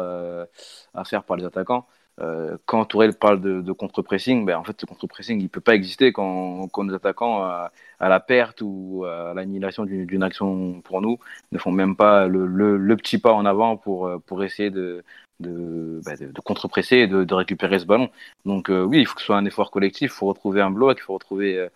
à 0.94 1.04
faire 1.04 1.24
par 1.24 1.36
les 1.36 1.44
attaquants. 1.44 1.86
Euh, 2.20 2.56
quand 2.66 2.84
Tourelle 2.84 3.14
parle 3.14 3.40
de, 3.40 3.60
de 3.60 3.72
contre-pressing, 3.72 4.44
ben, 4.44 4.56
en 4.56 4.64
fait, 4.64 4.80
ce 4.80 4.86
contre-pressing, 4.86 5.40
il 5.40 5.48
peut 5.48 5.60
pas 5.60 5.74
exister 5.74 6.12
quand, 6.12 6.68
quand 6.68 6.84
nos 6.84 6.94
attaquants, 6.94 7.42
à, 7.42 7.72
à 7.98 8.08
la 8.08 8.20
perte 8.20 8.60
ou 8.62 9.04
à 9.04 9.34
l'annihilation 9.34 9.84
d'une 9.84 10.22
action 10.22 10.80
pour 10.82 11.00
nous, 11.00 11.18
ne 11.50 11.58
font 11.58 11.72
même 11.72 11.96
pas 11.96 12.28
le, 12.28 12.46
le, 12.46 12.76
le 12.76 12.96
petit 12.96 13.18
pas 13.18 13.32
en 13.32 13.44
avant 13.44 13.76
pour, 13.76 14.06
euh, 14.06 14.18
pour 14.18 14.44
essayer 14.44 14.70
de, 14.70 15.04
de, 15.40 16.00
bah, 16.04 16.16
de, 16.16 16.40
contre-presser 16.40 16.98
et 16.98 17.06
de, 17.08 17.34
récupérer 17.34 17.80
ce 17.80 17.86
ballon. 17.86 18.10
Donc 18.44 18.70
euh, 18.70 18.84
oui, 18.84 19.00
il 19.00 19.06
faut 19.06 19.14
que 19.14 19.20
ce 19.20 19.26
soit 19.26 19.36
un 19.36 19.44
effort 19.44 19.70
collectif, 19.70 20.12
il 20.12 20.14
faut 20.14 20.26
retrouver 20.26 20.60
un 20.60 20.70
bloc, 20.70 20.98
il 21.00 21.02
faut 21.02 21.14
retrouver 21.14 21.58
euh, 21.58 21.68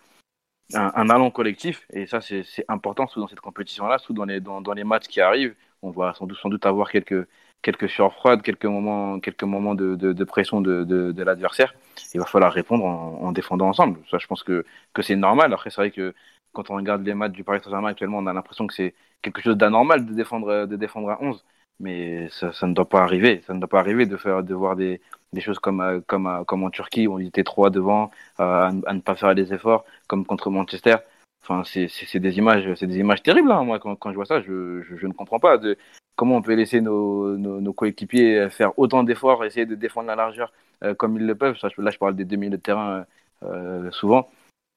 un, 0.73 0.91
un 0.95 1.09
allant 1.09 1.31
collectif. 1.31 1.85
Et 1.91 2.05
ça, 2.05 2.21
c'est 2.21 2.45
important, 2.69 3.07
surtout 3.07 3.21
dans 3.21 3.27
cette 3.27 3.41
compétition-là, 3.41 3.97
surtout 3.97 4.13
dans 4.13 4.25
les, 4.25 4.39
dans, 4.39 4.61
dans 4.61 4.73
les 4.73 4.85
matchs 4.85 5.07
qui 5.07 5.19
arrivent. 5.19 5.55
On 5.81 5.91
va 5.91 6.13
sans 6.13 6.27
doute, 6.27 6.37
sans 6.37 6.49
doute 6.49 6.65
avoir 6.65 6.91
quelques, 6.91 7.27
quelques 7.61 7.89
surfroides, 7.89 8.41
quelques 8.41 8.65
moments, 8.65 9.19
quelques 9.19 9.43
moments 9.43 9.75
de, 9.75 9.95
de, 9.95 10.13
de 10.13 10.23
pression 10.23 10.61
de, 10.61 10.83
de, 10.83 11.23
l'adversaire. 11.23 11.73
Il 12.13 12.19
va 12.19 12.25
falloir 12.25 12.51
répondre 12.53 12.85
en, 12.85 13.19
en 13.21 13.31
défendant 13.31 13.67
ensemble. 13.67 13.99
Ça, 14.09 14.17
je 14.17 14.27
pense 14.27 14.43
que, 14.43 14.65
que 14.93 15.01
c'est 15.01 15.15
normal. 15.15 15.53
Après, 15.53 15.69
c'est 15.69 15.81
vrai 15.81 15.91
que 15.91 16.13
quand 16.53 16.69
on 16.69 16.75
regarde 16.75 17.05
les 17.05 17.13
matchs 17.13 17.33
du 17.33 17.43
Paris 17.43 17.59
Saint-Germain 17.63 17.89
actuellement, 17.89 18.19
on 18.19 18.27
a 18.27 18.33
l'impression 18.33 18.67
que 18.67 18.73
c'est 18.73 18.95
quelque 19.21 19.41
chose 19.41 19.57
d'anormal 19.57 20.05
de 20.05 20.13
défendre, 20.13 20.65
de 20.65 20.75
défendre 20.75 21.09
à 21.09 21.21
11. 21.21 21.43
Mais 21.79 22.27
ça, 22.29 22.51
ça 22.51 22.67
ne 22.67 22.73
doit 22.73 22.89
pas 22.89 23.01
arriver. 23.01 23.41
Ça 23.47 23.53
ne 23.53 23.59
doit 23.59 23.69
pas 23.69 23.79
arriver 23.79 24.05
de 24.05 24.17
faire, 24.17 24.43
de 24.43 24.53
voir 24.53 24.75
des, 24.75 25.01
des 25.33 25.41
choses 25.41 25.59
comme, 25.59 25.81
euh, 25.81 26.01
comme, 26.07 26.27
euh, 26.27 26.43
comme 26.43 26.63
en 26.63 26.69
Turquie 26.69 27.07
où 27.07 27.15
on 27.15 27.19
était 27.19 27.43
trois 27.43 27.69
devant 27.69 28.11
euh, 28.39 28.71
à, 28.85 28.93
ne 28.93 28.99
pas 29.01 29.15
faire 29.15 29.35
des 29.35 29.53
efforts, 29.53 29.85
comme 30.07 30.25
contre 30.25 30.49
Manchester. 30.49 30.97
Enfin, 31.41 31.63
c'est 31.65 32.19
des 32.19 32.37
images, 32.37 32.73
c'est 32.75 32.87
des 32.87 32.97
images 32.99 33.23
terribles. 33.23 33.51
Hein. 33.51 33.63
Moi, 33.63 33.79
quand, 33.79 33.95
quand 33.95 34.11
je 34.11 34.15
vois 34.15 34.25
ça, 34.25 34.41
je, 34.41 34.81
je, 34.81 34.97
je 34.97 35.07
ne 35.07 35.13
comprends 35.13 35.39
pas 35.39 35.57
de 35.57 35.77
comment 36.19 36.35
on 36.35 36.41
peut 36.41 36.53
laisser 36.53 36.81
nos, 36.81 37.37
nos, 37.37 37.61
nos 37.61 37.71
coéquipiers 37.71 38.49
faire 38.49 38.77
autant 38.77 39.03
d'efforts, 39.03 39.45
essayer 39.45 39.65
de 39.65 39.75
défendre 39.75 40.07
la 40.07 40.17
largeur 40.17 40.51
euh, 40.83 40.93
comme 40.93 41.15
ils 41.15 41.25
le 41.25 41.33
peuvent. 41.33 41.55
Là, 41.77 41.91
je 41.91 41.97
parle 41.97 42.13
des 42.13 42.37
milieux 42.37 42.49
de 42.49 42.57
terrain 42.57 43.05
euh, 43.43 43.89
souvent. 43.91 44.29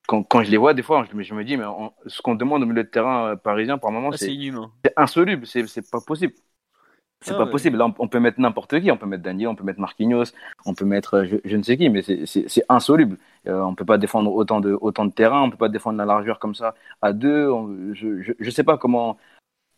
Quand, 0.06 0.22
quand 0.22 0.44
je 0.44 0.50
les 0.52 0.56
vois, 0.56 0.72
des 0.72 0.82
fois, 0.84 1.04
je, 1.10 1.16
me- 1.16 1.24
je 1.24 1.34
me 1.34 1.42
dis, 1.42 1.56
mais 1.56 1.64
on- 1.64 1.92
ce 2.06 2.22
qu'on 2.22 2.36
demande 2.36 2.62
au 2.62 2.66
milieu 2.66 2.84
de 2.84 2.88
terrain 2.88 3.30
euh, 3.30 3.36
parisien, 3.36 3.76
par 3.76 3.90
moment, 3.90 4.10
Ah, 4.12 4.16
c'est 4.16 4.94
insoluble, 4.96 5.44
c'est 5.46 5.90
pas 5.90 6.00
possible. 6.00 6.32
C'est 7.24 7.34
Ah 7.34 7.38
pas 7.38 7.44
ouais. 7.44 7.50
possible. 7.50 7.76
Là, 7.76 7.86
on, 7.86 7.94
on 7.98 8.08
peut 8.08 8.20
mettre 8.20 8.40
n'importe 8.40 8.80
qui. 8.80 8.90
On 8.90 8.96
peut 8.96 9.06
mettre 9.06 9.22
Daniel, 9.24 9.48
on 9.48 9.54
peut 9.56 9.64
mettre 9.64 9.80
Marquinhos, 9.80 10.32
on 10.64 10.74
peut 10.74 10.84
mettre 10.84 11.14
euh, 11.14 11.24
je, 11.24 11.36
je 11.44 11.56
ne 11.56 11.62
sais 11.62 11.76
qui, 11.76 11.88
mais 11.88 12.02
c'est- 12.02 12.64
insoluble. 12.68 13.16
Euh, 13.48 13.62
on 13.62 13.74
peut 13.74 13.84
pas 13.84 13.98
défendre 13.98 14.32
autant 14.32 14.60
de, 14.60 14.76
autant 14.80 15.06
de 15.06 15.12
terrain, 15.12 15.42
on 15.42 15.50
peut 15.50 15.56
pas 15.56 15.68
défendre 15.68 15.98
la 15.98 16.04
largeur 16.04 16.38
comme 16.38 16.54
ça 16.54 16.74
à 17.00 17.12
deux. 17.12 17.48
On- 17.48 17.94
je, 17.94 18.32
je 18.38 18.50
sais 18.50 18.64
pas 18.64 18.76
comment. 18.78 19.18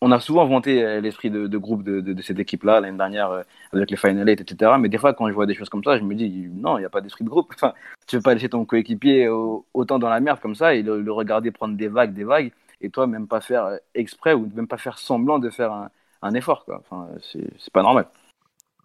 On 0.07 0.11
a 0.11 0.21
souvent 0.21 0.45
vanté 0.45 0.85
euh, 0.85 1.01
l'esprit 1.01 1.31
de, 1.31 1.57
groupe 1.57 1.83
de, 1.83 2.21
cette 2.21 2.39
équipe-là 2.39 2.79
l'année 2.79 2.99
dernière 2.99 3.31
euh, 3.31 3.43
avec 3.73 3.91
les 3.91 3.97
Final 3.97 4.29
etc. 4.29 4.73
Mais 4.79 4.91
des 4.91 4.99
fois, 4.99 5.15
quand 5.15 5.29
je 5.29 5.33
vois 5.33 5.47
des 5.47 5.55
choses 5.55 5.71
comme 5.71 5.83
ça, 5.83 5.97
je 5.97 6.03
me 6.03 6.15
dis 6.15 6.51
non, 6.53 6.77
il 6.77 6.81
n'y 6.81 6.85
a 6.85 6.91
pas 6.91 7.01
d'esprit 7.01 7.25
de 7.25 7.31
groupe. 7.31 7.51
Enfin, 7.55 7.73
tu 8.07 8.17
veux 8.17 8.23
pas 8.23 8.35
laisser 8.35 8.51
ton 8.51 8.67
coéquipier 8.67 9.29
au- 9.29 9.65
autant 9.73 9.99
dans 9.99 10.11
la 10.11 10.21
merde 10.21 10.41
comme 10.41 10.55
ça 10.55 10.75
et 10.75 10.83
le, 10.83 11.11
regarder 11.11 11.51
prendre 11.53 11.75
des 11.75 11.89
vagues, 11.89 12.13
des 12.13 12.25
vagues, 12.25 12.53
et 12.83 12.91
toi 12.91 13.07
même 13.07 13.27
pas 13.27 13.41
faire 13.41 13.65
euh, 13.65 13.77
exprès 13.95 14.35
ou 14.35 14.47
même 14.55 14.69
pas 14.69 14.77
faire 14.77 14.99
semblant 14.99 15.39
de 15.39 15.49
faire 15.49 15.73
un, 16.21 16.35
effort. 16.35 16.67
Quoi. 16.67 16.83
Enfin, 16.85 17.09
c'est 17.23 17.73
pas 17.73 17.83
normal. 17.83 18.07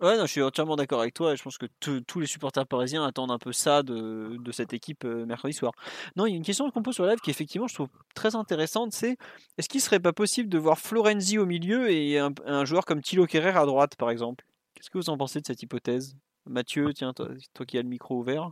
Ouais, 0.01 0.17
non, 0.17 0.25
je 0.25 0.31
suis 0.31 0.41
entièrement 0.41 0.75
d'accord 0.75 1.01
avec 1.01 1.13
toi. 1.13 1.33
et 1.33 1.37
Je 1.37 1.43
pense 1.43 1.57
que 1.57 1.65
tous 2.07 2.19
les 2.19 2.25
supporters 2.27 2.65
parisiens 2.65 3.03
attendent 3.05 3.31
un 3.31 3.37
peu 3.37 3.51
ça 3.51 3.83
de, 3.83 4.37
de 4.39 4.51
cette 4.51 4.73
équipe 4.73 5.03
euh, 5.05 5.25
mercredi 5.25 5.53
soir. 5.53 5.73
Non, 6.15 6.25
il 6.25 6.31
y 6.31 6.33
a 6.33 6.37
une 6.37 6.43
question 6.43 6.69
qu'on 6.71 6.81
pose 6.81 6.95
sur 6.95 7.03
le 7.03 7.09
live 7.11 7.19
qui, 7.19 7.29
effectivement, 7.29 7.67
je 7.67 7.73
trouve 7.75 7.89
très 8.15 8.35
intéressante. 8.35 8.93
C'est 8.93 9.17
est-ce 9.57 9.67
qu'il 9.69 9.81
serait 9.81 9.99
pas 9.99 10.13
possible 10.13 10.49
de 10.49 10.57
voir 10.57 10.79
Florenzi 10.79 11.37
au 11.37 11.45
milieu 11.45 11.89
et 11.91 12.17
un, 12.19 12.31
un 12.45 12.65
joueur 12.65 12.85
comme 12.85 13.01
Thilo 13.01 13.25
Kerrer 13.25 13.57
à 13.57 13.65
droite, 13.65 13.95
par 13.97 14.09
exemple? 14.09 14.45
Qu'est-ce 14.75 14.89
que 14.89 14.97
vous 14.97 15.09
en 15.09 15.17
pensez 15.17 15.41
de 15.41 15.45
cette 15.45 15.61
hypothèse? 15.61 16.15
Mathieu, 16.45 16.93
tiens, 16.93 17.11
toi, 17.13 17.27
toi 17.53 17.65
qui 17.65 17.77
as 17.77 17.81
le 17.81 17.89
micro 17.89 18.17
ouvert. 18.17 18.51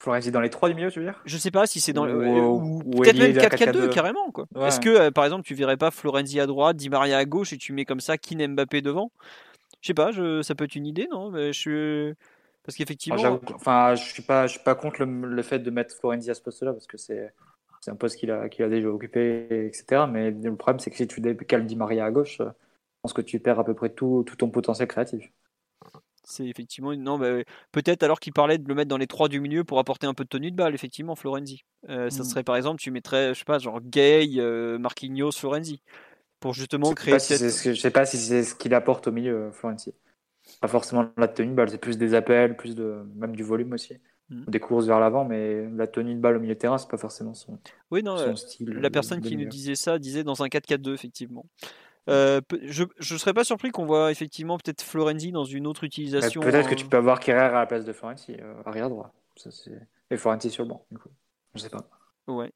Florenzi 0.00 0.30
dans 0.30 0.40
les 0.40 0.48
trois 0.50 0.68
du 0.68 0.76
milieu, 0.76 0.92
tu 0.92 1.00
veux 1.00 1.06
dire? 1.06 1.20
Je 1.24 1.36
sais 1.36 1.50
pas 1.50 1.66
si 1.66 1.80
c'est 1.80 1.92
dans. 1.92 2.04
Ou- 2.06 2.22
euh, 2.22 2.40
ou- 2.46 2.82
peut-être 3.02 3.18
même 3.18 3.32
de 3.32 3.36
la 3.40 3.48
4-4-2 3.48 3.72
4-4-2. 3.88 3.88
carrément. 3.88 4.30
quoi. 4.30 4.46
Ouais. 4.54 4.68
Est-ce 4.68 4.78
que, 4.78 4.88
euh, 4.90 5.10
par 5.10 5.24
exemple, 5.24 5.42
tu 5.44 5.54
verrais 5.54 5.76
pas 5.76 5.90
Florenzi 5.90 6.38
à 6.38 6.46
droite, 6.46 6.76
Di 6.76 6.88
Maria 6.88 7.18
à 7.18 7.24
gauche 7.24 7.52
et 7.52 7.58
tu 7.58 7.72
mets 7.72 7.84
comme 7.84 7.98
ça 7.98 8.16
Kin 8.16 8.46
Mbappé 8.48 8.80
devant? 8.80 9.10
Je 9.80 9.88
sais 9.88 9.94
pas, 9.94 10.10
je... 10.10 10.42
ça 10.42 10.54
peut 10.54 10.64
être 10.64 10.74
une 10.74 10.86
idée, 10.86 11.08
non 11.10 11.30
Mais 11.30 11.52
je 11.52 11.58
suis. 11.58 12.14
Parce 12.64 12.76
qu'effectivement. 12.76 13.40
Enfin, 13.54 13.94
je 13.94 14.04
suis 14.04 14.22
pas, 14.22 14.46
je 14.46 14.52
suis 14.52 14.62
pas 14.62 14.74
contre 14.74 15.04
le, 15.04 15.26
le 15.28 15.42
fait 15.42 15.58
de 15.58 15.70
mettre 15.70 15.94
Florenzi 15.96 16.30
à 16.30 16.34
ce 16.34 16.42
poste-là 16.42 16.72
parce 16.72 16.86
que 16.86 16.98
c'est, 16.98 17.32
un 17.86 17.96
poste 17.96 18.18
qu'il 18.18 18.30
a, 18.30 18.48
déjà 18.48 18.88
occupé, 18.88 19.66
etc. 19.66 20.06
Mais 20.06 20.30
le 20.30 20.56
problème, 20.56 20.78
c'est 20.78 20.90
que 20.90 20.96
si 20.96 21.06
tu 21.06 21.20
décales 21.20 21.66
Di 21.66 21.76
Maria 21.76 22.04
à 22.04 22.10
gauche, 22.10 22.40
euh, 22.40 22.46
je 22.46 23.00
pense 23.02 23.12
que 23.12 23.22
tu 23.22 23.40
perds 23.40 23.60
à 23.60 23.64
peu 23.64 23.74
près 23.74 23.90
tout, 23.90 24.24
tout 24.26 24.36
ton 24.36 24.50
potentiel 24.50 24.88
créatif. 24.88 25.30
C'est 26.24 26.46
effectivement 26.46 26.92
une- 26.92 27.02
non, 27.02 27.18
bah, 27.18 27.38
peut-être 27.72 28.02
alors 28.02 28.20
qu'il 28.20 28.34
parlait 28.34 28.58
de 28.58 28.68
le 28.68 28.74
mettre 28.74 28.88
dans 28.88 28.98
les 28.98 29.06
trois 29.06 29.28
du 29.28 29.40
milieu 29.40 29.64
pour 29.64 29.78
apporter 29.78 30.06
un 30.06 30.12
peu 30.12 30.24
de 30.24 30.28
tenue 30.28 30.50
de 30.50 30.56
balle, 30.56 30.74
effectivement, 30.74 31.14
Florenzi. 31.14 31.64
Euh, 31.88 32.10
Ça 32.10 32.22
Mm. 32.22 32.26
serait 32.26 32.44
par 32.44 32.56
exemple, 32.56 32.80
tu 32.80 32.90
mettrais, 32.90 33.32
je 33.32 33.38
sais 33.38 33.44
pas, 33.46 33.58
genre 33.58 33.80
Gay, 33.80 34.32
euh, 34.36 34.78
Marquinhos, 34.78 35.32
Florenzi, 35.32 35.80
pour 36.40 36.54
justement 36.54 36.92
créer 36.94 37.18
si 37.18 37.36
cette. 37.36 37.50
ce 37.50 37.62
que- 37.64 37.72
je 37.74 37.80
sais 37.80 37.90
pas 37.90 38.06
si 38.06 38.16
c'est 38.18 38.44
ce 38.44 38.54
qu'il 38.54 38.74
apporte 38.74 39.06
au 39.08 39.12
milieu, 39.12 39.50
Florenzi. 39.52 39.94
Pas 40.60 40.68
forcément 40.68 41.06
la 41.16 41.28
tenue 41.28 41.50
de 41.50 41.54
balle, 41.56 41.68
c'est 41.70 41.78
plus 41.78 41.98
des 41.98 42.14
appels, 42.14 42.56
plus 42.56 42.74
de, 42.74 43.02
même 43.16 43.36
du 43.36 43.42
volume 43.42 43.72
aussi. 43.74 43.94
Mm. 44.30 44.44
Des 44.46 44.60
courses 44.60 44.86
vers 44.86 45.00
l'avant, 45.00 45.24
mais 45.24 45.68
la 45.70 45.86
tenue 45.86 46.14
de 46.14 46.20
balle 46.20 46.36
au 46.36 46.40
milieu 46.40 46.54
de 46.54 46.58
terrain, 46.58 46.78
c'est 46.78 46.88
pas 46.88 46.96
forcément 46.98 47.34
son, 47.34 47.58
Oui, 47.90 48.02
non, 48.02 48.16
son 48.18 48.30
euh, 48.30 48.36
style. 48.36 48.68
la 48.70 48.90
personne 48.90 49.20
qui 49.20 49.36
nous 49.36 49.46
disait 49.46 49.74
ça 49.74 49.98
disait 49.98 50.24
dans 50.24 50.42
un 50.42 50.48
4-4-2, 50.48 50.94
effectivement. 50.94 51.46
Euh, 52.08 52.40
je 52.62 52.84
ne 52.84 53.18
serais 53.18 53.34
pas 53.34 53.44
surpris 53.44 53.70
qu'on 53.70 53.84
voit 53.84 54.10
effectivement 54.10 54.56
peut-être 54.56 54.82
Florenzi 54.82 55.30
dans 55.30 55.44
une 55.44 55.66
autre 55.66 55.84
utilisation. 55.84 56.40
Peut-être 56.40 56.68
que 56.70 56.74
tu 56.74 56.86
peux 56.86 56.96
avoir 56.96 57.20
Kerrer 57.20 57.40
à 57.40 57.52
la 57.52 57.66
place 57.66 57.84
de 57.84 57.92
Florenzi, 57.92 58.34
euh, 58.40 58.54
arrière 58.64 58.88
droit. 58.88 59.12
Ça, 59.36 59.50
c'est- 59.50 59.86
Et 60.10 60.16
Florenzi 60.16 60.50
sur 60.50 60.64
le 60.64 60.70
banc, 60.70 60.86
du 60.90 60.96
coup. 60.98 61.10
Je 61.54 61.60
sais 61.60 61.68
pas. 61.68 61.86
Ouais. 62.26 62.50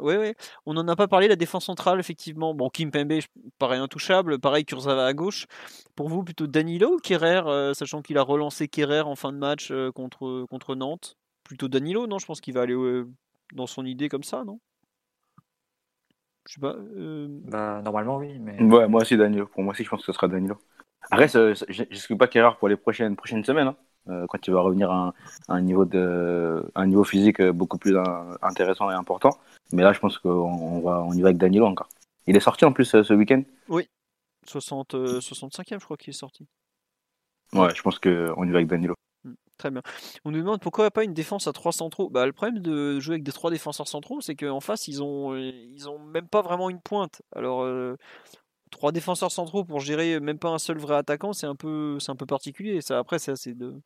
Ouais, 0.00 0.16
ouais. 0.18 0.34
On 0.66 0.74
n'en 0.74 0.86
a 0.88 0.96
pas 0.96 1.08
parlé, 1.08 1.28
la 1.28 1.36
défense 1.36 1.64
centrale, 1.66 1.98
effectivement. 2.00 2.54
Bon, 2.54 2.68
Kim 2.68 2.90
Pembe, 2.90 3.12
je- 3.20 3.26
pareil, 3.58 3.80
intouchable. 3.80 4.38
Pareil, 4.38 4.64
Kurzawa 4.64 5.06
à 5.06 5.12
gauche. 5.14 5.46
Pour 5.94 6.08
vous, 6.08 6.22
plutôt 6.24 6.46
Danilo 6.46 6.94
ou 6.96 6.98
Kerrer, 6.98 7.42
euh, 7.46 7.74
sachant 7.74 8.02
qu'il 8.02 8.18
a 8.18 8.22
relancé 8.22 8.68
Kerrer 8.68 9.00
en 9.00 9.16
fin 9.16 9.32
de 9.32 9.38
match 9.38 9.70
euh, 9.70 9.92
contre, 9.92 10.46
contre 10.50 10.74
Nantes? 10.74 11.16
Plutôt 11.44 11.68
Danilo, 11.68 12.06
non? 12.06 12.18
Je 12.18 12.26
pense 12.26 12.40
qu'il 12.40 12.54
va 12.54 12.62
aller 12.62 12.74
euh, 12.74 13.08
dans 13.52 13.66
son 13.66 13.84
idée 13.86 14.08
comme 14.08 14.24
ça, 14.24 14.44
non? 14.44 14.60
Je 16.48 16.54
sais 16.54 16.60
pas. 16.60 16.74
euh, 16.76 17.28
Bah, 17.44 17.80
normalement, 17.84 18.18
oui, 18.18 18.38
mais. 18.38 18.60
Ouais, 18.62 18.86
moi 18.88 19.02
aussi, 19.02 19.16
Danilo. 19.16 19.46
Pour 19.46 19.62
moi 19.62 19.72
aussi, 19.72 19.84
je 19.84 19.88
pense 19.90 20.00
que 20.00 20.06
ce 20.06 20.12
sera 20.12 20.28
Danilo. 20.28 20.56
Après, 21.10 21.28
ce- 21.28 21.54
j'exclus 21.68 22.16
pas 22.16 22.28
Kerrar 22.28 22.58
pour 22.58 22.68
les 22.68 22.76
prochaines, 22.76 23.16
prochaines 23.16 23.44
semaines, 23.44 23.68
hein, 23.68 23.76
euh, 24.08 24.26
quand 24.28 24.46
il 24.46 24.52
va 24.52 24.60
revenir 24.60 24.90
à 24.90 24.96
un, 24.96 25.08
à 25.48 25.54
un 25.54 25.60
niveau, 25.60 25.84
de, 25.84 26.64
un 26.74 26.86
niveau 26.86 27.04
physique 27.04 27.40
euh, 27.40 27.52
beaucoup 27.52 27.78
plus 27.78 27.96
in- 27.96 28.36
intéressant 28.42 28.90
et 28.90 28.94
important. 28.94 29.30
Mais 29.72 29.82
là, 29.82 29.92
je 29.92 30.00
pense 30.00 30.18
qu'on 30.18 30.30
on 30.30 30.80
va, 30.80 31.02
on 31.02 31.12
y 31.12 31.20
va 31.20 31.28
avec 31.28 31.38
Danilo 31.38 31.66
encore. 31.66 31.88
Il 32.26 32.36
est 32.36 32.40
sorti 32.40 32.64
en 32.64 32.72
plus 32.72 32.94
euh, 32.94 33.02
ce 33.02 33.14
week-end? 33.14 33.42
60, 34.46 34.94
euh, 34.94 35.18
65e, 35.18 35.80
je 35.80 35.84
crois 35.84 35.96
qu'il 35.96 36.10
est 36.10 36.12
sorti. 36.12 36.46
Ouais, 37.52 37.74
je 37.74 37.82
pense 37.82 37.98
qu'on 37.98 38.44
y 38.44 38.50
va 38.50 38.58
avec 38.58 38.68
Danilo. 38.68 38.94
Très 39.58 39.70
bien. 39.70 39.82
On 40.24 40.30
nous 40.30 40.38
demande 40.38 40.60
pourquoi 40.60 40.90
pas 40.90 41.02
une 41.02 41.14
défense 41.14 41.46
à 41.46 41.52
trois 41.52 41.72
centraux? 41.72 42.10
Bah, 42.10 42.26
le 42.26 42.32
problème 42.32 42.60
de 42.60 43.00
jouer 43.00 43.14
avec 43.14 43.24
des 43.24 43.32
trois 43.32 43.50
défenseurs 43.50 43.88
centraux, 43.88 44.20
c'est 44.20 44.36
qu'en 44.36 44.60
face, 44.60 44.86
ils 44.86 45.02
ont, 45.02 45.32
euh, 45.32 45.40
ils 45.40 45.88
ont 45.88 45.98
même 45.98 46.28
pas 46.28 46.42
vraiment 46.42 46.68
une 46.68 46.80
pointe. 46.80 47.22
Alors, 47.34 47.62
euh, 47.62 47.96
trois 48.76 48.92
défenseurs 48.92 49.32
centraux 49.32 49.64
pour 49.64 49.80
gérer 49.80 50.20
même 50.20 50.38
pas 50.38 50.50
un 50.50 50.58
seul 50.58 50.76
vrai 50.78 50.96
attaquant, 50.96 51.32
c'est 51.32 51.46
un 51.46 51.54
peu, 51.56 51.98
c'est 51.98 52.12
un 52.12 52.16
peu 52.16 52.26
particulier. 52.26 52.82
Ça, 52.82 52.98
après, 52.98 53.18
c'est 53.18 53.54
de, 53.54 53.80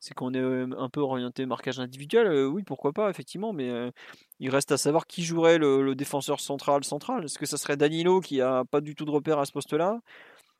c'est 0.00 0.12
qu'on 0.14 0.34
est 0.34 0.38
euh, 0.38 0.68
un 0.78 0.90
peu 0.90 1.00
orienté 1.00 1.46
marquage 1.46 1.80
individuel. 1.80 2.26
euh, 2.26 2.46
oui, 2.46 2.62
pourquoi 2.62 2.92
pas, 2.92 3.08
effectivement, 3.08 3.54
mais 3.54 3.70
euh, 3.70 3.90
il 4.40 4.50
reste 4.50 4.70
à 4.70 4.76
savoir 4.76 5.06
qui 5.06 5.22
jouerait 5.24 5.56
le, 5.58 5.94
défenseur 5.94 6.40
central 6.40 6.84
central. 6.84 7.24
Est-ce 7.24 7.38
que 7.38 7.46
ça 7.46 7.56
serait 7.56 7.76
Danilo 7.78 8.20
qui 8.20 8.40
a 8.42 8.64
pas 8.70 8.80
du 8.82 8.94
tout 8.94 9.06
de 9.06 9.10
repère 9.10 9.38
à 9.38 9.46
ce 9.46 9.52
poste-là? 9.52 10.00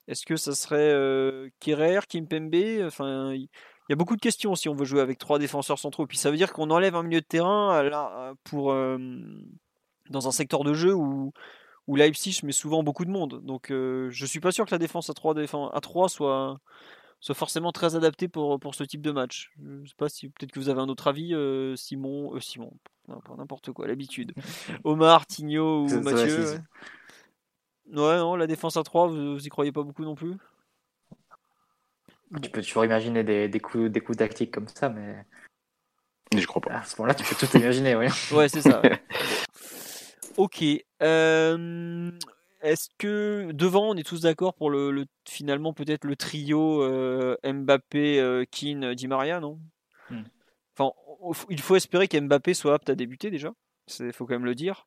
Est-ce 0.08 0.24
que 0.26 0.36
ça 0.36 0.54
serait 0.54 0.92
euh, 0.92 1.50
Kerrer, 1.60 2.00
Kimpembe? 2.08 2.84
Enfin, 2.86 3.32
il 3.34 3.48
y 3.90 3.92
a 3.92 3.96
beaucoup 3.96 4.16
de 4.16 4.20
questions 4.20 4.54
si 4.54 4.68
on 4.68 4.74
veut 4.74 4.86
jouer 4.86 5.00
avec 5.00 5.18
trois 5.18 5.38
défenseurs 5.38 5.78
centraux. 5.78 6.06
Puis 6.06 6.18
ça 6.18 6.30
veut 6.30 6.36
dire 6.38 6.52
qu'on 6.52 6.70
enlève 6.70 6.94
un 6.96 7.02
milieu 7.02 7.20
de 7.20 7.26
terrain 7.26 7.70
à 7.70 7.82
la- 7.82 8.34
pour, 8.44 8.72
euh, 8.72 8.98
dans 10.10 10.28
un 10.28 10.32
secteur 10.32 10.64
de 10.64 10.74
jeu 10.74 10.94
où, 10.94 11.32
où 11.86 11.96
Leipzig 11.96 12.40
met 12.44 12.52
souvent 12.52 12.82
beaucoup 12.82 13.04
de 13.04 13.10
monde. 13.10 13.44
Donc 13.44 13.70
euh, 13.70 14.08
je 14.10 14.26
suis 14.26 14.40
pas 14.40 14.52
sûr 14.52 14.64
que 14.66 14.70
la 14.70 14.78
défense 14.78 15.10
à 15.10 15.14
3, 15.14 15.34
à 15.38 15.80
3 15.80 16.08
soit, 16.08 16.58
soit 17.20 17.34
forcément 17.34 17.72
très 17.72 17.94
adaptée 17.96 18.28
pour, 18.28 18.58
pour 18.60 18.74
ce 18.74 18.84
type 18.84 19.02
de 19.02 19.10
match. 19.12 19.52
Je 19.62 19.88
sais 19.88 19.94
pas 19.96 20.08
si 20.08 20.28
peut-être 20.30 20.52
que 20.52 20.60
vous 20.60 20.68
avez 20.68 20.80
un 20.80 20.88
autre 20.88 21.06
avis, 21.08 21.34
euh, 21.34 21.76
Simon, 21.76 22.34
euh, 22.34 22.40
Simon, 22.40 22.72
non, 23.08 23.20
pas 23.20 23.34
n'importe 23.36 23.72
quoi, 23.72 23.86
l'habitude. 23.86 24.32
Omar, 24.84 25.26
Tigno 25.26 25.82
ou 25.84 25.88
Ça- 25.88 25.94
ça 25.96 26.00
va, 26.02 26.10
Mathieu. 26.22 26.44
ouais. 26.44 26.60
Ouais, 28.00 28.16
non, 28.16 28.34
la 28.36 28.46
défense 28.46 28.78
à 28.78 28.82
3, 28.82 29.08
vous, 29.08 29.34
vous 29.34 29.46
y 29.46 29.50
croyez 29.50 29.70
pas 29.72 29.82
beaucoup 29.82 30.04
non 30.04 30.14
plus? 30.14 30.34
Tu 32.42 32.50
peux 32.50 32.62
toujours 32.62 32.84
imaginer 32.84 33.22
des, 33.22 33.46
des 33.48 33.60
coups, 33.60 33.90
des 33.90 34.00
coups 34.00 34.18
tactiques 34.18 34.50
comme 34.50 34.66
ça, 34.68 34.88
mais 34.88 35.24
Je 36.34 36.46
crois 36.46 36.62
pas. 36.62 36.78
à 36.78 36.82
ce 36.84 36.96
moment-là, 36.96 37.14
tu 37.14 37.22
peux 37.24 37.36
tout 37.46 37.56
imaginer, 37.58 37.94
oui. 37.94 38.06
Ouais, 38.32 38.48
c'est 38.48 38.62
ça. 38.62 38.80
ouais. 38.80 39.02
ok. 40.36 40.64
euh, 41.02 42.10
Est-ce 42.62 42.88
que 42.98 43.50
devant, 43.52 43.90
on 43.90 43.94
est 43.96 44.06
tous 44.06 44.22
d'accord 44.22 44.54
pour 44.54 44.70
le, 44.70 44.90
le- 44.90 45.06
finalement 45.28 45.72
peut-être 45.72 46.04
le 46.04 46.16
trio 46.16 46.82
euh, 46.82 47.36
Mbappé, 47.44 48.20
euh, 48.20 48.44
Keane, 48.50 48.94
Di 48.94 49.08
Maria, 49.08 49.40
non? 49.40 49.58
Hmm. 50.10 50.22
Enfin, 50.76 50.92
il 51.50 51.60
faut 51.60 51.76
espérer 51.76 52.08
qu'Mbappé 52.08 52.52
soit 52.54 52.74
apte 52.74 52.90
à 52.90 52.94
débuter 52.94 53.30
déjà. 53.30 53.52
Il 54.00 54.12
faut 54.12 54.26
quand 54.26 54.34
même 54.34 54.44
le 54.44 54.54
dire. 54.54 54.86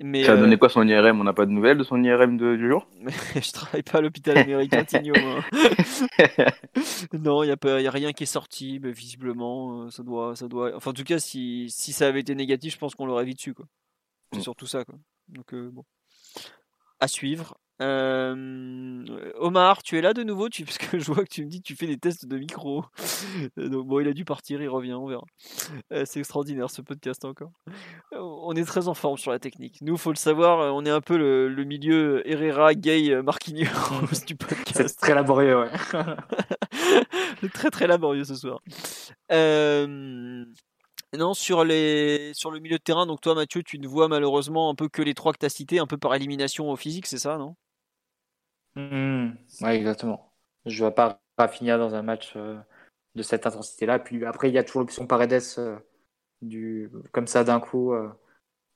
Mais 0.00 0.24
Ça 0.24 0.32
a 0.32 0.34
euh, 0.34 0.40
donné 0.40 0.56
quoi 0.58 0.68
son 0.68 0.86
IRM 0.86 1.20
On 1.20 1.24
n'a 1.24 1.32
pas 1.32 1.46
de 1.46 1.52
nouvelles 1.52 1.78
de 1.78 1.84
son 1.84 2.02
IRM 2.02 2.36
de- 2.36 2.56
du 2.56 2.68
jour? 2.68 2.86
Je 3.34 3.52
travaille 3.52 3.82
pas 3.82 3.98
à 3.98 4.00
l'hôpital 4.00 4.36
américain, 4.38 4.84
Tigno. 4.88 5.14
moi. 5.20 5.44
non, 7.12 7.42
il 7.42 7.46
n'y 7.46 7.52
a, 7.52 7.56
pas- 7.56 7.80
y 7.80 7.86
a 7.86 7.90
rien 7.90 8.12
qui 8.12 8.24
est 8.24 8.26
sorti, 8.26 8.80
mais 8.82 8.92
visiblement, 8.92 9.90
ça 9.90 10.02
doit, 10.02 10.34
ça 10.36 10.48
doit. 10.48 10.74
Enfin, 10.76 10.90
en 10.90 10.94
tout 10.94 11.04
cas, 11.04 11.18
si, 11.18 11.66
si 11.70 11.92
ça 11.92 12.08
avait 12.08 12.20
été 12.20 12.34
négatif, 12.34 12.74
je 12.74 12.78
pense 12.78 12.94
qu'on 12.94 13.06
l'aurait 13.06 13.24
vite 13.24 13.40
su. 13.40 13.54
quoi. 13.54 13.66
C'est 14.34 14.40
Mm. 14.40 14.42
surtout 14.42 14.66
ça. 14.66 14.84
Quoi. 14.84 14.94
Donc, 15.28 15.54
euh, 15.54 15.70
bon. 15.72 15.84
À 17.00 17.08
suivre. 17.08 17.56
Euh, 17.82 19.04
Omar, 19.36 19.82
tu 19.82 19.98
es 19.98 20.00
là 20.00 20.14
de 20.14 20.22
nouveau? 20.22 20.48
Tu... 20.48 20.64
Parce 20.64 20.78
que 20.78 20.96
je 20.96 21.10
vois 21.10 21.24
que 21.24 21.28
tu 21.28 21.44
me 21.44 21.50
dis 21.50 21.58
que 21.60 21.66
tu 21.66 21.74
fais 21.74 21.88
des 21.88 21.98
tests 21.98 22.26
de 22.26 22.38
micro. 22.38 22.84
Euh, 23.58 23.68
Donc, 23.68 23.88
bon, 23.88 23.98
il 24.00 24.06
a 24.06 24.12
dû 24.12 24.24
partir, 24.24 24.62
il 24.62 24.68
revient, 24.68 24.92
on 24.94 25.06
verra. 25.08 25.24
Euh, 25.92 26.04
C'est 26.06 26.20
extraordinaire 26.20 26.70
ce 26.70 26.82
podcast 26.82 27.24
encore. 27.24 27.50
On 28.12 28.52
est 28.54 28.64
très 28.64 28.86
en 28.86 28.94
forme 28.94 29.18
sur 29.18 29.32
la 29.32 29.40
technique. 29.40 29.78
Nous, 29.82 29.96
faut 29.96 30.10
le 30.12 30.16
savoir, 30.16 30.72
on 30.74 30.84
est 30.86 30.90
un 30.90 31.00
peu 31.00 31.16
le, 31.18 31.48
le 31.48 31.64
milieu 31.64 32.22
Herrera, 32.30 32.74
Gay, 32.74 33.20
Marquinhos 33.22 33.64
du 34.26 34.36
podcast. 34.36 34.88
C'est 34.88 34.96
très 34.96 35.14
laborieux, 35.14 35.58
ouais. 35.58 35.70
très 37.52 37.70
très 37.70 37.86
laborieux 37.88 38.24
ce 38.24 38.36
soir. 38.36 38.60
Euh, 39.32 40.44
non, 41.16 41.34
sur, 41.34 41.64
les, 41.64 42.32
sur 42.34 42.50
le 42.50 42.60
milieu 42.60 42.78
de 42.78 42.82
terrain, 42.82 43.06
donc 43.06 43.20
toi 43.20 43.34
Mathieu, 43.34 43.62
tu 43.62 43.78
ne 43.78 43.86
vois 43.88 44.08
malheureusement 44.08 44.70
un 44.70 44.74
peu 44.74 44.88
que 44.88 45.02
les 45.02 45.14
trois 45.14 45.32
que 45.32 45.38
tu 45.38 45.46
as 45.46 45.48
cités, 45.50 45.78
un 45.78 45.86
peu 45.86 45.98
par 45.98 46.14
élimination 46.14 46.70
au 46.70 46.76
physique, 46.76 47.06
c'est 47.06 47.18
ça, 47.18 47.38
non? 47.38 47.56
Hmm, 48.76 49.30
Ouais, 49.60 49.76
exactement. 49.76 50.32
Je 50.66 50.78
vois 50.78 50.94
pas 50.94 51.20
Rafinha 51.38 51.78
dans 51.78 51.94
un 51.94 52.02
match 52.02 52.32
euh, 52.36 52.58
de 53.14 53.22
cette 53.22 53.46
intensité-là. 53.46 53.98
Puis 53.98 54.24
après, 54.24 54.48
il 54.50 54.54
y 54.54 54.58
a 54.58 54.64
toujours 54.64 54.80
l'option 54.82 55.06
Paredes 55.06 55.42
euh, 55.58 55.78
du, 56.42 56.90
comme 57.12 57.26
ça 57.28 57.44
d'un 57.44 57.60
coup 57.60 57.92
euh, 57.94 58.10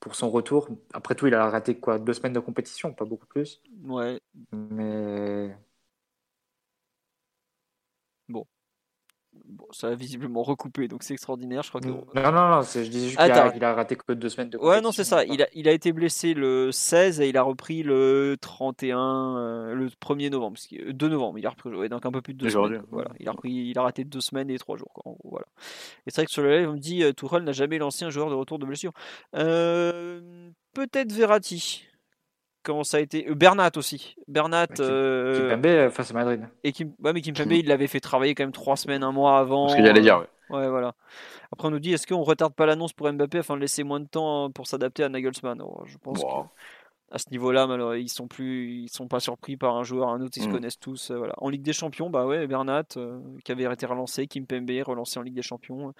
pour 0.00 0.14
son 0.16 0.30
retour. 0.30 0.68
Après 0.94 1.14
tout, 1.16 1.26
il 1.28 1.34
a 1.34 1.50
raté 1.50 1.78
quoi 1.80 1.98
Deux 1.98 2.14
semaines 2.14 2.34
de 2.34 2.40
compétition, 2.40 2.94
pas 2.94 3.04
beaucoup 3.06 3.26
plus. 3.26 3.62
Ouais, 3.84 4.18
Mais 4.52 5.56
bon, 8.28 8.46
ça 9.70 9.88
a 9.88 9.94
visiblement 9.94 10.42
recoupé, 10.42 10.88
donc 10.88 11.02
c'est 11.02 11.12
extraordinaire. 11.14 11.62
Je 11.62 11.68
crois 11.68 11.80
que. 11.80 11.88
non, 11.88 12.04
non, 12.14 12.32
non, 12.32 12.62
c'est- 12.62 12.84
je 12.84 12.90
disais 12.90 13.06
juste 13.08 13.18
qu'il 13.20 13.30
Attends. 13.30 13.48
a, 13.48 13.50
qu'il 13.52 13.64
a 13.64 13.74
raté 13.74 13.96
que 13.96 14.12
deux 14.12 14.28
semaines 14.28 14.50
de 14.50 14.56
compétition. 14.58 14.76
Ouais, 14.76 14.82
non, 14.82 14.92
c'est 14.92 15.04
ça. 15.04 15.24
Il 15.24 15.42
a, 15.42 15.46
il 15.54 15.68
a 15.68 15.72
été 15.72 15.92
blessé 15.92 16.34
le 16.34 16.70
16 16.72 17.20
et 17.20 17.28
il 17.28 17.36
a 17.36 17.42
repris 17.42 17.82
le 17.82 18.36
31, 18.40 19.36
euh, 19.38 19.74
le 19.74 19.88
1er 19.88 20.30
novembre. 20.30 20.54
parce 20.54 20.66
que- 20.66 20.90
euh, 20.90 20.92
2 20.92 21.08
novembre, 21.08 21.38
il 21.38 21.46
a 21.46 21.50
repris. 21.50 21.70
ouais, 21.74 21.88
donc 21.88 22.04
un 22.06 22.10
peu 22.12 22.20
plus 22.22 22.34
de 22.34 22.38
deux 22.38 22.50
semaines. 22.50 22.82
Voilà, 22.90 23.10
il 23.20 23.28
a, 23.28 23.32
repris, 23.32 23.50
il 23.52 23.78
a 23.78 23.82
raté 23.82 24.04
deux 24.04 24.20
semaines 24.20 24.50
et 24.50 24.58
trois 24.58 24.76
jours. 24.76 24.90
quoi, 24.92 25.02
en 25.06 25.12
gros, 25.14 25.30
voilà. 25.30 25.46
Et 26.06 26.10
c'est 26.10 26.16
vrai 26.22 26.26
que 26.26 26.32
sur 26.32 26.42
le 26.42 26.56
live, 26.58 26.68
on 26.68 26.72
me 26.74 26.78
dit 26.78 27.02
euh, 27.02 27.12
Tourelle 27.12 27.44
n'a 27.44 27.52
jamais 27.52 27.78
lancé 27.78 28.04
un 28.04 28.10
joueur 28.10 28.30
de 28.30 28.34
retour 28.34 28.58
de 28.58 28.66
blessure. 28.66 28.92
Euh, 29.36 30.50
Peut-être 30.74 31.10
Verratti. 31.12 31.84
Comment 32.68 32.84
ça 32.84 32.98
a 32.98 33.00
été 33.00 33.26
euh, 33.30 33.34
Bernat 33.34 33.70
aussi. 33.76 34.14
Bernat. 34.28 34.66
Kim- 34.66 34.84
euh, 34.84 35.48
Kimpembe 35.48 35.66
euh, 35.66 35.88
face 35.90 36.10
à 36.10 36.14
Madrid. 36.14 36.46
et 36.64 36.72
Kim, 36.72 36.92
ouais, 37.02 37.14
mais 37.14 37.22
Kimpembe, 37.22 37.52
il 37.52 37.66
l'avait 37.66 37.86
fait 37.86 37.98
travailler 38.00 38.34
quand 38.34 38.42
même 38.44 38.52
trois 38.52 38.76
semaines, 38.76 39.02
un 39.02 39.10
mois 39.10 39.38
avant. 39.38 39.68
Ce 39.68 39.76
que 39.76 39.82
j'allais 39.82 40.02
dire, 40.02 40.18
ouais. 40.18 40.26
Ouais, 40.58 40.68
voilà. 40.68 40.92
Après, 41.50 41.68
on 41.68 41.70
nous 41.70 41.78
dit 41.78 41.94
est-ce 41.94 42.06
qu'on 42.06 42.22
retarde 42.22 42.52
pas 42.52 42.66
l'annonce 42.66 42.92
pour 42.92 43.10
Mbappé 43.10 43.38
afin 43.38 43.56
de 43.56 43.60
laisser 43.62 43.84
moins 43.84 44.00
de 44.00 44.06
temps 44.06 44.44
euh, 44.44 44.48
pour 44.50 44.66
s'adapter 44.66 45.02
à 45.02 45.08
Nagelsmann? 45.08 45.62
Oh, 45.62 45.80
Je 45.86 45.96
pense 45.96 46.22
Wow. 46.22 46.42
que 46.44 46.48
à 47.10 47.16
ce 47.18 47.30
niveau-là, 47.30 47.66
malheureusement, 47.66 48.02
ils 48.02 48.10
sont 48.10 48.28
plus, 48.28 48.82
ils 48.82 48.90
sont 48.90 49.08
pas 49.08 49.18
surpris 49.18 49.56
par 49.56 49.74
un 49.76 49.82
joueur, 49.82 50.10
un 50.10 50.20
autre, 50.20 50.34
ils 50.36 50.42
se 50.42 50.48
Mm. 50.48 50.52
connaissent 50.52 50.78
tous. 50.78 51.10
euh, 51.10 51.16
voilà. 51.16 51.32
En 51.38 51.48
Ligue 51.48 51.62
des 51.62 51.72
Champions, 51.72 52.10
bah 52.10 52.26
ouais, 52.26 52.46
Bernat 52.46 52.82
euh, 52.98 53.18
qui 53.46 53.50
avait 53.52 53.64
été 53.64 53.86
relancé, 53.86 54.26
Kimpembe 54.26 54.68
relancé 54.84 55.18
en 55.18 55.22
Ligue 55.22 55.32
des 55.36 55.40
Champions, 55.40 55.88
euh, 55.88 55.92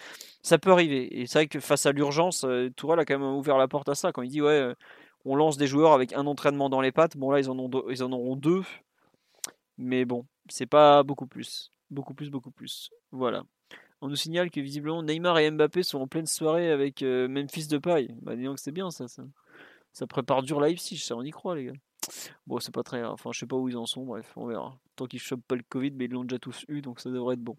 ça 0.43 0.59
peut 0.59 0.71
arriver. 0.71 1.19
Et 1.19 1.27
c'est 1.27 1.39
vrai 1.39 1.47
que 1.47 1.61
face 1.61 1.87
à 1.87 1.93
l'urgence, 1.93 2.45
euh, 2.45 2.69
Tourelle 2.77 3.01
a 3.01 3.07
quand 3.07 3.19
même 3.19 3.27
ouvert 3.27 3.57
la 3.57 3.69
porte 3.69 3.89
à 3.89 3.95
ça 3.95 4.13
quand 4.13 4.21
il 4.21 4.29
dit 4.29 4.43
ouais, 4.43 4.49
euh, 4.51 4.75
on 5.25 5.37
lance 5.37 5.57
des 5.57 5.67
joueurs 5.67 5.93
avec 5.93 6.13
un 6.13 6.27
entraînement 6.27 6.69
dans 6.69 6.81
les 6.81 6.93
pattes. 6.93 7.17
Bon 7.17 7.31
là, 7.31 7.41
ils 7.41 7.51
en 7.51 7.59
ont, 7.59 7.71
ils 7.89 8.03
en 8.03 8.13
auront 8.13 8.37
deux, 8.37 8.63
mais 9.77 10.05
bon, 10.05 10.27
c'est 10.49 10.67
pas 10.67 11.03
beaucoup 11.03 11.27
plus, 11.27 11.73
beaucoup 11.91 12.15
plus, 12.15 12.31
beaucoup 12.31 12.51
plus. 12.51 12.91
Voilà. 13.11 13.45
On 14.01 14.09
nous 14.09 14.17
signale 14.17 14.51
que 14.51 14.61
visiblement 14.61 15.03
Neymar 15.03 15.39
et 15.39 15.51
Mbappé 15.51 15.83
sont 15.83 16.01
en 16.01 16.07
pleine 16.07 16.27
soirée 16.27 16.71
avec 16.71 17.03
euh, 17.03 17.27
Memphis 17.29 17.67
de 17.67 17.79
paille. 17.79 18.15
Bah 18.23 18.37
disons 18.37 18.55
que 18.55 18.61
c'est 18.61 18.73
bien 18.73 18.91
ça, 18.91 19.09
ça. 19.09 19.25
Ça 19.93 20.07
prépare 20.07 20.43
dur 20.43 20.61
Leipzig, 20.61 20.99
ça 20.99 21.17
on 21.17 21.23
y 21.23 21.31
croit 21.31 21.57
les 21.57 21.65
gars. 21.65 21.73
Bon, 22.47 22.59
c'est 22.61 22.73
pas 22.73 22.83
très. 22.83 23.05
Enfin, 23.05 23.31
je 23.33 23.41
sais 23.41 23.47
pas 23.47 23.57
où 23.57 23.69
ils 23.69 23.77
en 23.77 23.87
sont, 23.87 24.05
bref, 24.05 24.33
on 24.37 24.47
verra. 24.47 24.79
Tant 24.97 25.07
qu'ils 25.07 25.21
chopent 25.21 25.47
pas 25.47 25.57
le 25.57 25.63
Covid, 25.69 25.91
mais 25.93 26.05
ils 26.07 26.11
l'ont 26.11 26.25
déjà 26.25 26.39
tous 26.39 26.65
eu, 26.69 26.81
donc 26.81 27.01
ça 27.01 27.11
devrait 27.11 27.35
être 27.35 27.43
bon. 27.43 27.57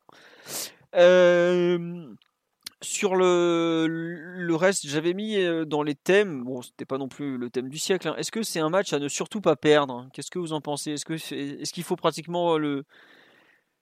Euh, 0.95 2.13
sur 2.81 3.15
le, 3.15 3.85
le 3.89 4.55
reste, 4.55 4.87
j'avais 4.87 5.13
mis 5.13 5.35
euh, 5.37 5.65
dans 5.65 5.83
les 5.83 5.95
thèmes, 5.95 6.43
bon, 6.43 6.61
c'était 6.61 6.85
pas 6.85 6.97
non 6.97 7.07
plus 7.09 7.37
le 7.37 7.49
thème 7.49 7.67
du 7.69 7.77
siècle. 7.77 8.07
hein. 8.07 8.15
Est-ce 8.17 8.31
que 8.31 8.41
c'est 8.43 8.59
un 8.61 8.69
match 8.69 8.93
à 8.93 8.99
ne 8.99 9.07
surtout 9.09 9.41
pas 9.41 9.55
perdre? 9.55 10.07
Qu'est-ce 10.13 10.31
que 10.31 10.39
vous 10.39 10.53
en 10.53 10.61
pensez? 10.61 10.91
Est-ce 10.93 11.05
que 11.05 11.13
est-ce 11.13 11.73
qu'il 11.73 11.83
faut 11.83 11.95
pratiquement 11.97 12.55
euh, 12.55 12.57
le 12.57 12.83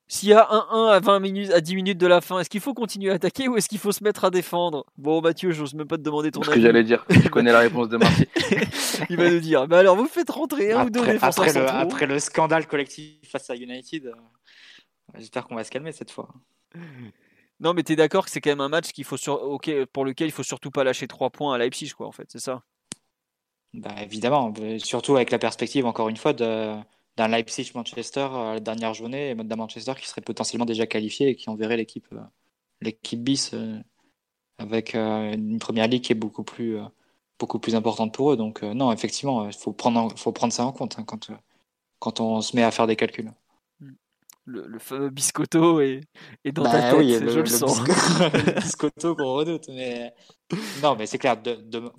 s'il 0.10 0.30
y 0.30 0.34
a 0.34 0.42
1-1 0.50 0.90
à 0.94 1.00
20 1.02 1.20
minutes, 1.20 1.52
à 1.52 1.60
10 1.60 1.76
minutes 1.76 1.98
de 1.98 2.08
la 2.08 2.22
fin, 2.22 2.40
est-ce 2.40 2.50
qu'il 2.50 2.62
faut 2.62 2.74
continuer 2.74 3.12
à 3.12 3.16
attaquer 3.16 3.50
ou 3.50 3.58
est-ce 3.58 3.68
qu'il 3.68 3.78
faut 3.78 3.92
se 3.92 4.02
mettre 4.06 4.24
à 4.24 4.30
défendre? 4.30 4.86
Bon, 4.98 5.20
Mathieu, 5.22 5.52
j'ose 5.52 5.74
même 5.74 5.86
pas 5.86 5.98
te 5.98 6.02
demander 6.02 6.32
ton 6.32 6.42
Ce 6.44 6.48
que 6.48 6.54
avis. 6.54 6.62
j'allais 6.62 6.86
dire, 6.86 7.06
je 7.10 7.28
connais 7.28 7.52
la 7.52 7.60
réponse 7.60 7.90
de 7.90 7.98
Marty. 7.98 8.26
Il 9.10 9.18
va 9.18 9.30
nous 9.30 9.42
dire. 9.42 9.68
Bah 9.68 9.80
alors, 9.80 9.98
vous 9.98 10.06
faites 10.08 10.30
rentrer 10.30 10.72
un 10.72 10.86
ou 10.86 10.90
deux 10.90 11.02
Après, 11.02 11.12
défenseurs 11.12 11.44
après 11.44 11.60
le, 11.60 11.68
centraux. 11.68 11.82
après 11.82 12.06
le 12.06 12.20
scandale 12.20 12.68
collectif 12.68 13.30
face 13.30 13.50
à 13.50 13.56
United, 13.58 14.06
euh, 14.08 14.14
j'espère 15.18 15.46
qu'on 15.46 15.56
va 15.56 15.66
se 15.66 15.72
calmer 15.72 15.92
cette 15.92 16.12
fois. 16.12 16.30
Non, 17.60 17.74
mais 17.74 17.84
t'es 17.84 17.96
d'accord 17.96 18.26
que 18.26 18.32
c'est 18.32 18.42
quand 18.42 18.52
même 18.52 18.62
un 18.62 18.70
match 18.70 18.92
pour 19.94 20.06
lequel 20.06 20.28
il 20.28 20.32
faut 20.32 20.44
surtout 20.44 20.72
pas 20.72 20.84
lâcher 20.84 21.08
3 21.08 21.30
points 21.32 21.54
à 21.56 21.58
Leipzig, 21.58 21.92
quoi, 21.92 22.08
en 22.08 22.12
fait, 22.12 22.30
c'est 22.30 22.40
ça? 22.40 22.64
Bah, 23.74 23.96
évidemment, 24.02 24.54
surtout 24.80 25.16
avec 25.16 25.32
la 25.32 25.40
perspective, 25.40 25.86
encore 25.86 26.10
une 26.10 26.18
fois, 26.18 26.34
d'un 26.34 26.84
Leipzig-Manchester 27.18 28.22
à 28.32 28.54
la 28.56 28.60
dernière 28.60 28.94
journée, 28.94 29.32
et 29.32 29.36
d'un 29.36 29.56
Manchester 29.56 29.94
qui 30.00 30.08
serait 30.08 30.22
potentiellement 30.22 30.66
déjà 30.66 30.88
qualifié 30.88 31.30
et 31.30 31.36
qui 31.36 31.50
enverrait 31.50 31.78
l'équipe 31.78 32.08
euh, 32.14 32.22
l'équipe 32.82 33.24
bis 33.24 33.54
euh, 33.54 33.80
avec 34.60 34.96
euh, 34.96 35.34
une 35.34 35.60
première 35.60 35.88
ligue 35.88 36.04
qui 36.04 36.14
est 36.14 36.16
beaucoup 36.16 36.44
plus, 36.44 36.78
euh, 36.78 36.86
importante 37.76 38.14
pour 38.14 38.32
eux. 38.34 38.38
Donc, 38.38 38.64
euh, 38.64 38.74
non, 38.74 38.92
effectivement, 38.92 39.48
il 39.48 39.54
faut 39.54 39.74
prendre, 39.74 40.14
ça 40.52 40.66
en 40.66 40.72
compte 40.74 40.98
hein, 41.00 41.06
euh, 41.32 41.36
quand 42.00 42.20
on 42.22 42.42
se 42.42 42.56
met 42.56 42.64
à 42.64 42.72
faire 42.72 42.88
des 42.88 42.96
calculs. 42.98 43.32
Le, 44.48 44.68
le 44.68 44.80
fameux 44.80 45.10
biscotto 45.10 45.82
est, 45.82 46.02
est 46.46 46.52
dans 46.54 46.64
ta 46.64 46.82
Bah 46.82 46.90
tête, 46.90 47.00
oui, 47.00 47.14
je 47.14 47.26
le, 47.26 47.36
le, 47.36 47.42
le 47.44 47.46
sens. 47.50 47.82
le 48.34 48.60
biscotto 48.60 49.16
qu'on 49.16 49.34
redoute. 49.36 49.68
Mais... 49.70 50.14
Non, 50.76 50.96
mais 50.96 51.06
c'est 51.08 51.18
clair. 51.18 51.42
De, 51.42 51.56
de- 51.56 51.92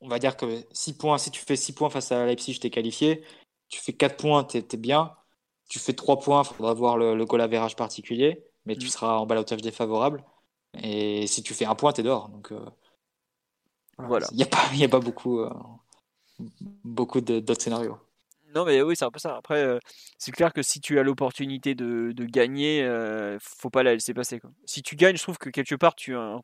on 0.00 0.08
va 0.08 0.18
dire 0.18 0.36
que 0.36 0.64
6 0.72 0.96
points, 0.96 1.18
si 1.18 1.30
tu 1.30 1.40
fais 1.40 1.56
6 1.56 1.72
points 1.72 1.90
face 1.90 2.12
à 2.12 2.26
Leipzig, 2.26 2.58
t'es 2.60 2.70
qualifié. 2.70 3.24
Tu 3.68 3.80
fais 3.80 3.92
4 3.92 4.16
points, 4.16 4.44
t'es 4.44 4.64
es 4.72 4.76
bien. 4.76 5.12
Tu 5.68 5.78
fais 5.78 5.94
3 5.94 6.18
points, 6.20 6.42
il 6.42 6.54
faudra 6.54 6.74
voir 6.74 6.98
le, 6.98 7.14
le 7.16 7.24
goal 7.24 7.40
average 7.40 7.76
particulier, 7.76 8.44
mais 8.66 8.76
tu 8.76 8.86
Mm. 8.86 8.90
seras 8.90 9.16
en 9.16 9.26
balotage 9.26 9.62
défavorable. 9.62 10.24
Et 10.82 11.26
si 11.26 11.42
tu 11.42 11.54
fais 11.54 11.64
un 11.66 11.74
point, 11.74 11.92
t'es 11.92 12.02
dehors. 12.02 12.28
Donc, 12.28 12.52
euh, 12.52 12.60
Voilà. 13.98 14.26
Il 14.32 14.36
n'y 14.36 14.42
a, 14.42 14.46
a 14.46 14.88
pas 14.88 15.00
beaucoup, 15.00 15.40
euh, 15.40 15.50
beaucoup 16.84 17.20
d'autres 17.20 17.62
scénarios. 17.62 17.98
Non, 18.54 18.64
mais 18.64 18.82
oui, 18.82 18.94
c'est 18.96 19.04
un 19.04 19.10
peu 19.10 19.18
ça. 19.18 19.36
Après, 19.36 19.62
euh, 19.64 19.78
c'est 20.18 20.30
clair 20.30 20.52
que 20.52 20.62
si 20.62 20.80
tu 20.80 20.98
as 20.98 21.02
l'opportunité 21.02 21.74
de, 21.74 22.12
de 22.12 22.24
gagner, 22.24 22.82
euh, 22.84 23.36
faut 23.40 23.70
pas 23.70 23.82
la 23.82 23.94
laisser 23.94 24.14
passer. 24.14 24.40
Si 24.64 24.82
tu 24.82 24.94
gagnes, 24.96 25.16
je 25.16 25.22
trouve 25.22 25.38
que 25.38 25.50
quelque 25.50 25.74
part, 25.74 25.94
tu, 25.96 26.14
euh, 26.16 26.36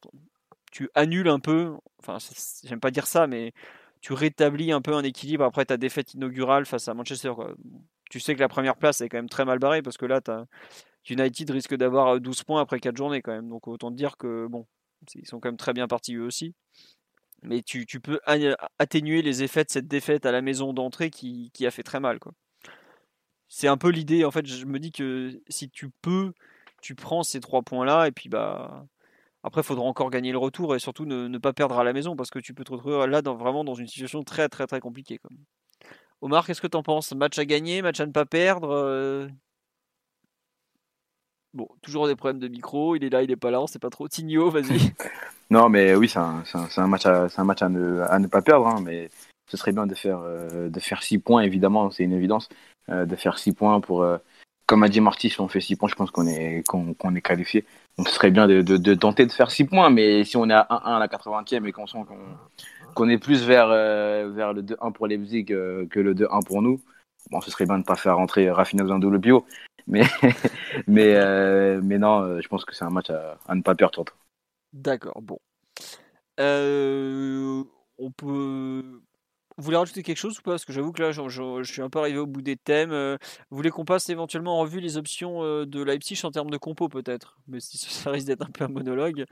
tu 0.73 0.91
annules 0.95 1.28
un 1.28 1.41
peu, 1.41 1.74
enfin, 2.01 2.19
j'aime 2.65 2.81
pas 2.81 2.91
dire 2.91 3.07
ça, 3.07 3.27
mais 3.28 3.53
tu 4.01 4.12
rétablis 4.15 4.73
un 4.73 4.81
peu 4.82 4.95
un 4.95 5.05
équilibre 5.05 5.45
après 5.45 5.65
ta 5.66 5.77
défaite 5.77 6.15
inaugurale 6.15 6.66
face 6.66 6.89
à 6.89 6.95
Manchester. 6.95 7.32
Tu 8.11 8.20
sais 8.20 8.35
que 8.35 8.41
la 8.41 8.49
première 8.49 8.77
place 8.77 9.01
est 9.03 9.09
quand 9.09 9.19
même 9.19 9.28
très 9.28 9.45
mal 9.45 9.59
barrée 9.61 9.82
parce 9.82 9.97
que 9.99 10.07
là, 10.07 10.20
United 11.09 11.51
risque 11.51 11.74
d'avoir 11.77 12.16
euh, 12.16 12.20
12 12.20 12.45
points 12.45 12.61
après 12.62 12.81
4 12.81 12.97
journées 12.97 13.23
quand 13.23 13.32
même. 13.32 13.49
Donc 13.49 13.69
autant 13.69 13.91
te 13.91 13.97
dire 13.97 14.16
que, 14.16 14.47
bon, 14.49 14.66
ils 15.15 15.27
sont 15.27 15.41
quand 15.41 15.49
même 15.49 15.57
très 15.57 15.73
bien 15.73 15.89
partis 15.89 16.15
eux 16.16 16.24
aussi. 16.24 16.55
Mais 17.43 17.62
tu, 17.62 17.87
peux 18.01 18.21
atténuer 18.79 19.23
les 19.23 19.43
effets 19.43 19.65
de 19.65 19.71
cette 19.71 19.89
défaite 19.89 20.27
à 20.27 20.33
la 20.33 20.43
maison 20.43 20.73
d'entrée 20.73 21.11
qui, 21.11 21.51
a 21.67 21.71
fait 21.71 21.83
très 21.83 22.01
mal. 22.01 22.19
C'est 23.49 23.69
un 23.69 23.77
peu 23.77 23.89
l'idée. 23.91 24.25
En 24.25 24.31
fait, 24.31 24.47
je 24.47 24.67
me 24.67 24.79
dis 24.79 24.93
que 24.93 25.41
si 25.49 25.71
tu 25.71 25.91
peux, 26.03 26.33
tu 26.83 26.95
prends 26.95 27.23
ces 27.23 27.41
trois 27.41 27.62
points-là 27.62 28.07
et 28.09 28.12
puis 28.12 28.29
bah. 28.29 28.87
Après, 29.43 29.62
il 29.62 29.65
faudra 29.65 29.87
encore 29.87 30.11
gagner 30.11 30.33
le 30.33 30.39
retour 30.39 30.75
et 30.75 30.79
surtout 30.79 31.07
ne, 31.07 31.39
pas 31.39 31.55
perdre 31.55 31.79
à 31.79 31.85
la 31.85 31.95
maison 31.95 32.15
parce 32.15 32.29
que 32.31 32.39
tu 32.39 32.53
peux 32.53 32.62
te 32.62 32.73
retrouver 32.73 33.07
là 33.07 33.23
vraiment 33.23 33.65
dans 33.65 33.75
une 33.75 33.87
situation 33.87 34.23
très 34.23 34.51
très 34.51 34.67
très 34.67 34.81
compliquée. 34.81 35.19
Omar, 36.21 36.47
qu'est-ce 36.47 36.61
que 36.61 36.67
t'en 36.67 36.83
penses? 36.83 37.12
Match 37.12 37.39
à 37.39 37.47
gagner, 37.47 37.81
match 37.81 38.01
à 38.01 38.07
ne 38.07 38.12
pas 38.12 38.27
perdre 38.27 38.71
euh 38.71 39.29
Bon, 41.52 41.68
toujours 41.82 42.06
des 42.06 42.14
problèmes 42.14 42.39
de 42.39 42.48
micro. 42.48 42.94
Il 42.94 43.05
est 43.05 43.10
là, 43.10 43.22
il 43.22 43.31
est 43.31 43.36
pas 43.36 43.51
là, 43.51 43.60
on 43.60 43.66
sait 43.66 43.78
pas 43.78 43.90
trop. 43.90 44.09
Tigno, 44.09 44.51
vas-y. 44.51 44.93
Non, 45.51 45.68
mais 45.68 45.97
oui, 45.97 46.09
c'est 46.09 46.20
un, 46.20 46.86
match, 46.86 47.06
à, 47.06 47.68
ne, 47.68 48.27
pas 48.28 48.40
perdre, 48.40 48.68
hein, 48.68 48.81
mais 48.85 49.10
ce 49.48 49.56
serait 49.56 49.72
bien 49.72 49.89
de 49.89 49.97
faire, 49.97 50.20
euh, 50.22 50.68
de 50.68 50.78
faire 50.78 51.02
6 51.02 51.18
points, 51.18 51.43
évidemment, 51.43 51.90
c'est 51.90 52.05
une 52.05 52.12
évidence, 52.12 52.48
euh, 52.89 53.05
de 53.05 53.16
faire 53.16 53.36
6 53.36 53.52
points 53.52 53.81
pour, 53.81 54.02
euh, 54.02 54.18
comme 54.66 54.85
a 54.85 54.89
dit 54.89 55.01
Marty, 55.01 55.28
si 55.28 55.40
on 55.40 55.48
fait 55.48 55.60
6 55.60 55.74
points, 55.74 55.89
je 55.89 55.97
pense 55.97 56.12
qu'on 56.12 56.28
est, 56.28 56.62
qu'on, 56.68 57.14
est 57.16 57.20
qualifié. 57.20 57.64
Donc 57.98 58.06
ce 58.06 58.14
serait 58.14 58.31
bien 58.31 58.47
de, 58.47 58.94
tenter 58.94 59.27
de 59.27 59.32
faire 59.32 59.51
6 59.51 59.64
points, 59.64 59.90
mais 59.90 60.22
si 60.22 60.36
on 60.36 60.48
est 60.48 60.55
à 60.55 60.68
1-1 60.70 60.97
à 60.97 60.98
la 61.01 61.09
80e 61.09 61.66
et 61.66 61.72
qu'on 61.72 61.89
sent 61.89 61.98
qu'on, 62.94 63.09
est 63.09 63.18
plus 63.18 63.44
vers, 63.44 63.70
euh, 63.70 64.52
le 64.52 64.62
2-1 64.62 64.93
pour 64.93 65.09
Leipzig 65.09 65.47
que 65.47 65.98
le 65.98 66.14
2-1 66.14 66.44
pour 66.44 66.62
nous, 66.62 66.81
bon, 67.31 67.40
ce 67.40 67.51
serait 67.51 67.66
bien 67.66 67.74
de 67.74 67.81
ne 67.81 67.85
pas 67.85 67.97
faire 67.97 68.16
rentrer 68.16 68.51
Rafinha 68.51 68.85
dans 68.85 68.94
un 68.94 69.18
pivot. 69.18 69.44
Mais, 69.91 70.03
mais, 70.87 71.17
euh, 71.17 71.81
mais 71.83 71.99
non, 71.99 72.23
euh, 72.23 72.41
je 72.41 72.49
pense 72.49 72.65
que 72.65 72.75
c'est 72.75 72.85
un 72.85 72.91
match 72.91 73.11
à, 73.11 73.55
ne 73.55 73.61
pas 73.61 73.75
perdre. 73.75 74.05
D'accord, 74.73 75.21
bon. 75.21 75.39
Euh, 76.39 77.65
on 77.99 78.11
peut. 78.12 79.03
Vous 79.61 79.65
voulez 79.66 79.77
rajouter 79.77 80.03
quelque 80.03 80.16
chose 80.16 80.39
ou 80.39 80.43
pas? 80.43 80.53
Parce 80.53 80.65
que 80.65 80.73
j'avoue 80.73 80.91
que 80.93 81.03
là, 81.03 81.12
je, 81.12 81.28
je- 81.28 81.62
je 81.62 81.73
suis 81.73 81.82
un 81.82 81.91
peu 81.91 81.99
arrivé 82.01 82.19
au 82.19 82.27
bout 82.27 82.43
des 82.43 82.57
thèmes. 82.57 82.93
Euh, 82.93 83.16
Vous 83.51 83.57
voulez 83.57 83.70
qu'on 83.70 83.85
passe 83.85 84.09
éventuellement 84.09 84.57
en 84.59 84.61
revue 84.62 84.81
les 84.81 84.97
options 84.97 85.43
euh, 85.45 85.66
de 85.66 85.82
Leipzig 85.82 86.19
en 86.24 86.31
termes 86.31 86.51
de 86.51 86.57
compo, 86.57 86.89
peut-être? 86.89 87.37
Mais 87.47 87.61
si 87.61 87.77
ça 87.78 88.11
risque 88.11 88.27
d'être 88.27 88.43
un 88.43 88.51
peu 88.51 88.65
un 88.65 88.69
monologue, 88.69 89.27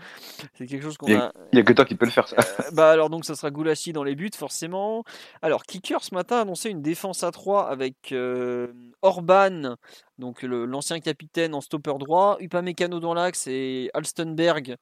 c'est 0.55 0.67
quelque 0.67 0.83
chose 0.83 0.97
qu'on 0.99 1.07
a. 1.15 1.33
Il 1.53 1.57
n'y 1.57 1.61
a 1.61 1.65
que 1.65 1.73
toi 1.73 1.85
qui 1.85 1.95
peux 1.95 2.05
le 2.05 2.11
faire, 2.13 2.29
ça. 2.29 2.37
Euh, 2.39 2.71
bah 2.73 2.91
alors 2.91 3.11
donc 3.11 3.25
ça 3.25 3.35
sera 3.35 3.51
Goulassi 3.51 3.93
dans 3.93 4.05
les 4.05 4.15
buts 4.15 4.31
forcément. 4.37 5.05
Alors 5.43 5.65
Kicker 5.65 6.03
ce 6.03 6.15
matin 6.15 6.37
a 6.37 6.41
annoncé 6.43 6.71
une 6.71 6.83
défense 6.83 7.25
à 7.25 7.31
3 7.31 7.69
avec 7.69 8.13
euh, 8.13 8.73
Orban, 9.03 9.77
donc 10.19 10.43
l'ancien 10.43 11.01
capitaine 11.01 11.55
en 11.55 11.61
stopper 11.61 11.95
droit, 11.99 12.37
Upamecano 12.41 13.01
dans 13.01 13.15
l'axe 13.15 13.47
et 13.47 13.91
Alstenberg 13.95 14.77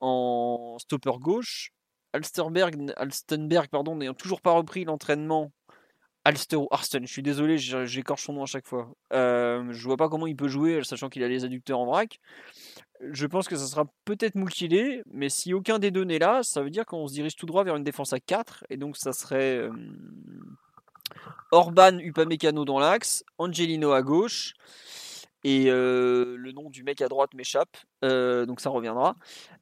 en 0.00 0.76
stopper 0.78 1.18
gauche. 1.18 1.70
Alsterberg, 2.14 2.92
Alstenberg 2.96 3.68
pardon, 3.68 3.96
n'ayant 3.96 4.14
toujours 4.14 4.40
pas 4.40 4.52
repris 4.52 4.84
l'entraînement. 4.84 5.50
Alster 6.24 6.58
Arsten, 6.70 7.06
je 7.06 7.12
suis 7.12 7.22
désolé, 7.22 7.58
j'écorche 7.58 8.22
son 8.22 8.32
nom 8.32 8.44
à 8.44 8.46
chaque 8.46 8.66
fois. 8.66 8.88
Euh, 9.12 9.66
je 9.72 9.84
vois 9.84 9.98
pas 9.98 10.08
comment 10.08 10.26
il 10.26 10.36
peut 10.36 10.48
jouer, 10.48 10.82
sachant 10.82 11.10
qu'il 11.10 11.22
a 11.22 11.28
les 11.28 11.44
adducteurs 11.44 11.80
en 11.80 11.84
vrac. 11.84 12.20
Je 13.10 13.26
pense 13.26 13.46
que 13.46 13.56
ça 13.56 13.66
sera 13.66 13.84
peut-être 14.06 14.36
Moukilé, 14.36 15.02
mais 15.12 15.28
si 15.28 15.52
aucun 15.52 15.78
des 15.78 15.90
deux 15.90 16.04
n'est 16.04 16.20
là, 16.20 16.42
ça 16.42 16.62
veut 16.62 16.70
dire 16.70 16.86
qu'on 16.86 17.06
se 17.08 17.12
dirige 17.12 17.36
tout 17.36 17.44
droit 17.44 17.64
vers 17.64 17.76
une 17.76 17.84
défense 17.84 18.14
à 18.14 18.20
4, 18.20 18.64
et 18.70 18.78
donc 18.78 18.96
ça 18.96 19.12
serait 19.12 19.58
euh, 19.58 19.70
Orban, 21.50 21.98
Upamecano 21.98 22.64
dans 22.64 22.78
l'axe, 22.78 23.24
Angelino 23.36 23.92
à 23.92 24.00
gauche, 24.00 24.54
et 25.44 25.66
euh, 25.68 26.36
le 26.38 26.52
nom 26.52 26.70
du 26.70 26.82
mec 26.82 27.02
à 27.02 27.08
droite 27.08 27.34
m'échappe, 27.34 27.76
euh, 28.02 28.46
donc 28.46 28.60
ça 28.60 28.70
reviendra. 28.70 29.16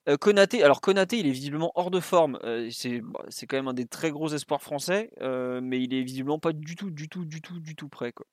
Euh, 0.09 0.17
Konaté, 0.17 0.63
alors 0.63 0.81
Konaté, 0.81 1.19
il 1.19 1.27
est 1.27 1.33
visiblement 1.33 1.73
hors 1.75 1.91
de 1.91 2.01
forme, 2.01 2.39
euh, 2.45 2.69
c'est 2.71 3.01
bah, 3.01 3.25
quand 3.49 3.57
même 3.57 3.69
un 3.69 3.75
des 3.75 3.87
très 3.87 4.11
gros 4.11 4.29
espoirs 4.29 4.63
français, 4.63 5.11
mais 5.21 5.83
il 5.83 5.93
est 5.93 6.03
visiblement 6.03 6.39
pas 6.39 6.53
du 6.53 6.77
tout, 6.77 6.91
du 6.91 7.09
tout, 7.09 7.25
du 7.25 7.43
tout, 7.43 7.59
du 7.59 7.75
tout 7.75 7.89
prêt. 7.89 8.13
Quoi. 8.13 8.27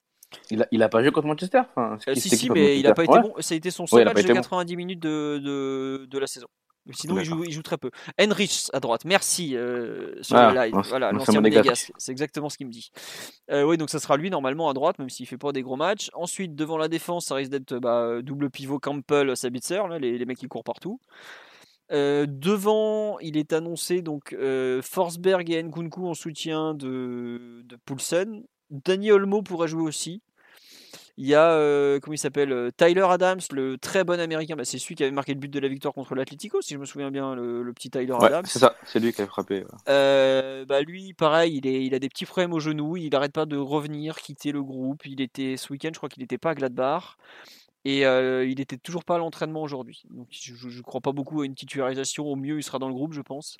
Il 0.51 0.61
a, 0.61 0.67
il 0.71 0.83
a 0.83 0.89
pas 0.89 1.01
joué 1.01 1.11
contre 1.11 1.27
Manchester 1.27 1.61
enfin, 1.75 1.97
si, 2.15 2.29
si, 2.29 2.49
mais 2.51 2.79
il 2.79 2.85
a 2.85 2.93
pas 2.93 3.03
été 3.03 3.19
bon. 3.19 3.33
Ça 3.39 3.55
a 3.55 3.57
été 3.57 3.71
son 3.71 3.87
seul 3.87 4.05
match 4.05 4.15
de 4.15 4.21
été 4.21 4.29
bon. 4.29 4.35
90 4.35 4.75
minutes 4.75 4.99
de, 4.99 5.39
de, 5.43 6.05
de 6.05 6.19
la 6.19 6.27
saison. 6.27 6.47
Sinon, 6.91 7.15
il 7.19 7.25
joue, 7.25 7.43
il 7.43 7.51
joue 7.51 7.61
très 7.61 7.77
peu. 7.77 7.91
Henrich 8.19 8.67
à 8.73 8.79
droite, 8.79 9.05
merci 9.05 9.55
euh, 9.55 10.15
sur 10.23 10.35
Ah, 10.37 10.51
le 10.51 10.59
live. 10.59 10.73
l'ancien- 10.73 10.89
Voilà, 10.89 11.11
l'ancien. 11.19 11.41
C'est 11.97 12.11
exactement 12.11 12.49
ce 12.49 12.57
qu'il 12.57 12.65
me 12.67 12.71
dit. 12.71 12.89
Euh, 13.51 13.63
oui, 13.63 13.77
donc 13.77 13.89
ça 13.89 13.99
sera 13.99 14.17
lui 14.17 14.29
normalement 14.29 14.69
à 14.69 14.73
droite, 14.73 14.97
même 14.97 15.09
s'il 15.09 15.27
fait 15.27 15.37
pas 15.37 15.51
des 15.51 15.61
gros 15.61 15.75
matchs. 15.75 16.09
Ensuite, 16.13 16.55
devant 16.55 16.77
la 16.77 16.87
défense, 16.87 17.25
ça 17.27 17.35
risque 17.35 17.51
d'être 17.51 17.77
bah, 17.77 18.21
double 18.23 18.49
pivot 18.49 18.79
Campbell, 18.79 19.37
Sabitzer, 19.37 19.87
là, 19.87 19.99
les, 19.99 20.17
les 20.17 20.25
mecs 20.25 20.37
qui 20.39 20.47
courent 20.47 20.63
partout. 20.63 20.99
Euh, 21.91 22.25
devant, 22.27 23.17
il 23.19 23.35
est 23.37 23.51
annoncé 23.53 24.01
donc 24.01 24.33
euh, 24.33 24.81
Forsberg 24.83 25.49
et 25.49 25.61
Nkunku 25.63 26.07
en 26.07 26.13
soutien 26.13 26.73
de, 26.75 27.61
de 27.63 27.75
Poulsen. 27.85 28.43
Danny 28.69 29.11
Olmo 29.11 29.41
pourrait 29.41 29.67
jouer 29.67 29.81
aussi. 29.83 30.21
Il 31.21 31.27
y 31.27 31.35
a, 31.35 31.51
euh, 31.51 31.99
comment 31.99 32.13
il 32.13 32.17
s'appelle 32.17 32.53
euh, 32.53 32.71
Tyler 32.71 33.05
Adams, 33.09 33.41
le 33.51 33.77
très 33.77 34.05
bon 34.05 34.17
américain. 34.21 34.55
Bah, 34.55 34.63
c'est 34.63 34.77
celui 34.79 34.95
qui 34.95 35.03
avait 35.03 35.11
marqué 35.11 35.33
le 35.33 35.39
but 35.39 35.51
de 35.51 35.59
la 35.59 35.67
victoire 35.67 35.93
contre 35.93 36.15
l'Atlético, 36.15 36.61
si 36.61 36.75
je 36.75 36.79
me 36.79 36.85
souviens 36.85 37.11
bien, 37.11 37.35
le, 37.35 37.61
le 37.61 37.73
petit 37.73 37.89
Tyler 37.89 38.13
Ouais, 38.13 38.27
Adams. 38.27 38.45
c'est 38.45 38.59
ça, 38.59 38.73
c'est 38.85 38.99
lui 39.01 39.11
qui 39.11 39.21
a 39.21 39.27
frappé. 39.27 39.55
ouais. 39.59 39.65
Euh, 39.89 40.63
bah 40.63 40.81
lui, 40.81 41.13
pareil, 41.13 41.57
il, 41.57 41.67
est, 41.67 41.83
il 41.85 41.93
a 41.93 41.99
des 41.99 42.07
petits 42.07 42.23
problèmes 42.25 42.53
au 42.53 42.61
genou. 42.61 42.95
Il 42.95 43.09
n'arrête 43.11 43.33
pas 43.33 43.45
de 43.45 43.57
revenir, 43.57 44.15
quitter 44.15 44.53
le 44.53 44.63
groupe. 44.63 45.05
Il 45.05 45.19
était 45.19 45.57
ce 45.57 45.73
week-end, 45.73 45.89
je 45.91 45.97
crois 45.99 46.07
qu'il 46.07 46.23
n'était 46.23 46.37
pas 46.37 46.51
à 46.51 46.55
Gladbach. 46.55 47.17
Et 47.83 48.05
euh, 48.05 48.45
il 48.45 48.61
était 48.61 48.77
toujours 48.77 49.03
pas 49.03 49.15
à 49.15 49.17
l'entraînement 49.17 49.61
aujourd'hui. 49.61 50.03
Donc 50.09 50.27
je 50.31 50.53
ne 50.53 50.81
crois 50.81 51.01
pas 51.01 51.11
beaucoup 51.11 51.41
à 51.41 51.45
une 51.45 51.55
titularisation. 51.55 52.27
Au 52.27 52.37
mieux, 52.37 52.59
il 52.59 52.63
sera 52.63 52.79
dans 52.79 52.87
le 52.87 52.93
groupe, 52.93 53.11
je 53.11 53.21
pense. 53.21 53.57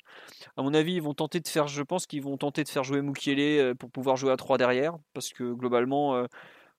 À 0.56 0.62
mon 0.62 0.72
avis, 0.72 0.94
ils 0.94 1.02
vont 1.02 1.14
tenter 1.14 1.40
de 1.40 1.48
faire, 1.48 1.68
je 1.68 1.82
pense 1.82 2.06
qu'ils 2.06 2.22
vont 2.22 2.38
tenter 2.38 2.64
de 2.64 2.68
faire 2.70 2.84
jouer 2.84 3.02
Mukiele 3.02 3.74
pour 3.76 3.90
pouvoir 3.90 4.16
jouer 4.16 4.30
à 4.32 4.36
3 4.36 4.56
derrière. 4.56 4.94
Parce 5.14 5.30
que 5.30 5.52
globalement, 5.52 6.16
euh, 6.16 6.26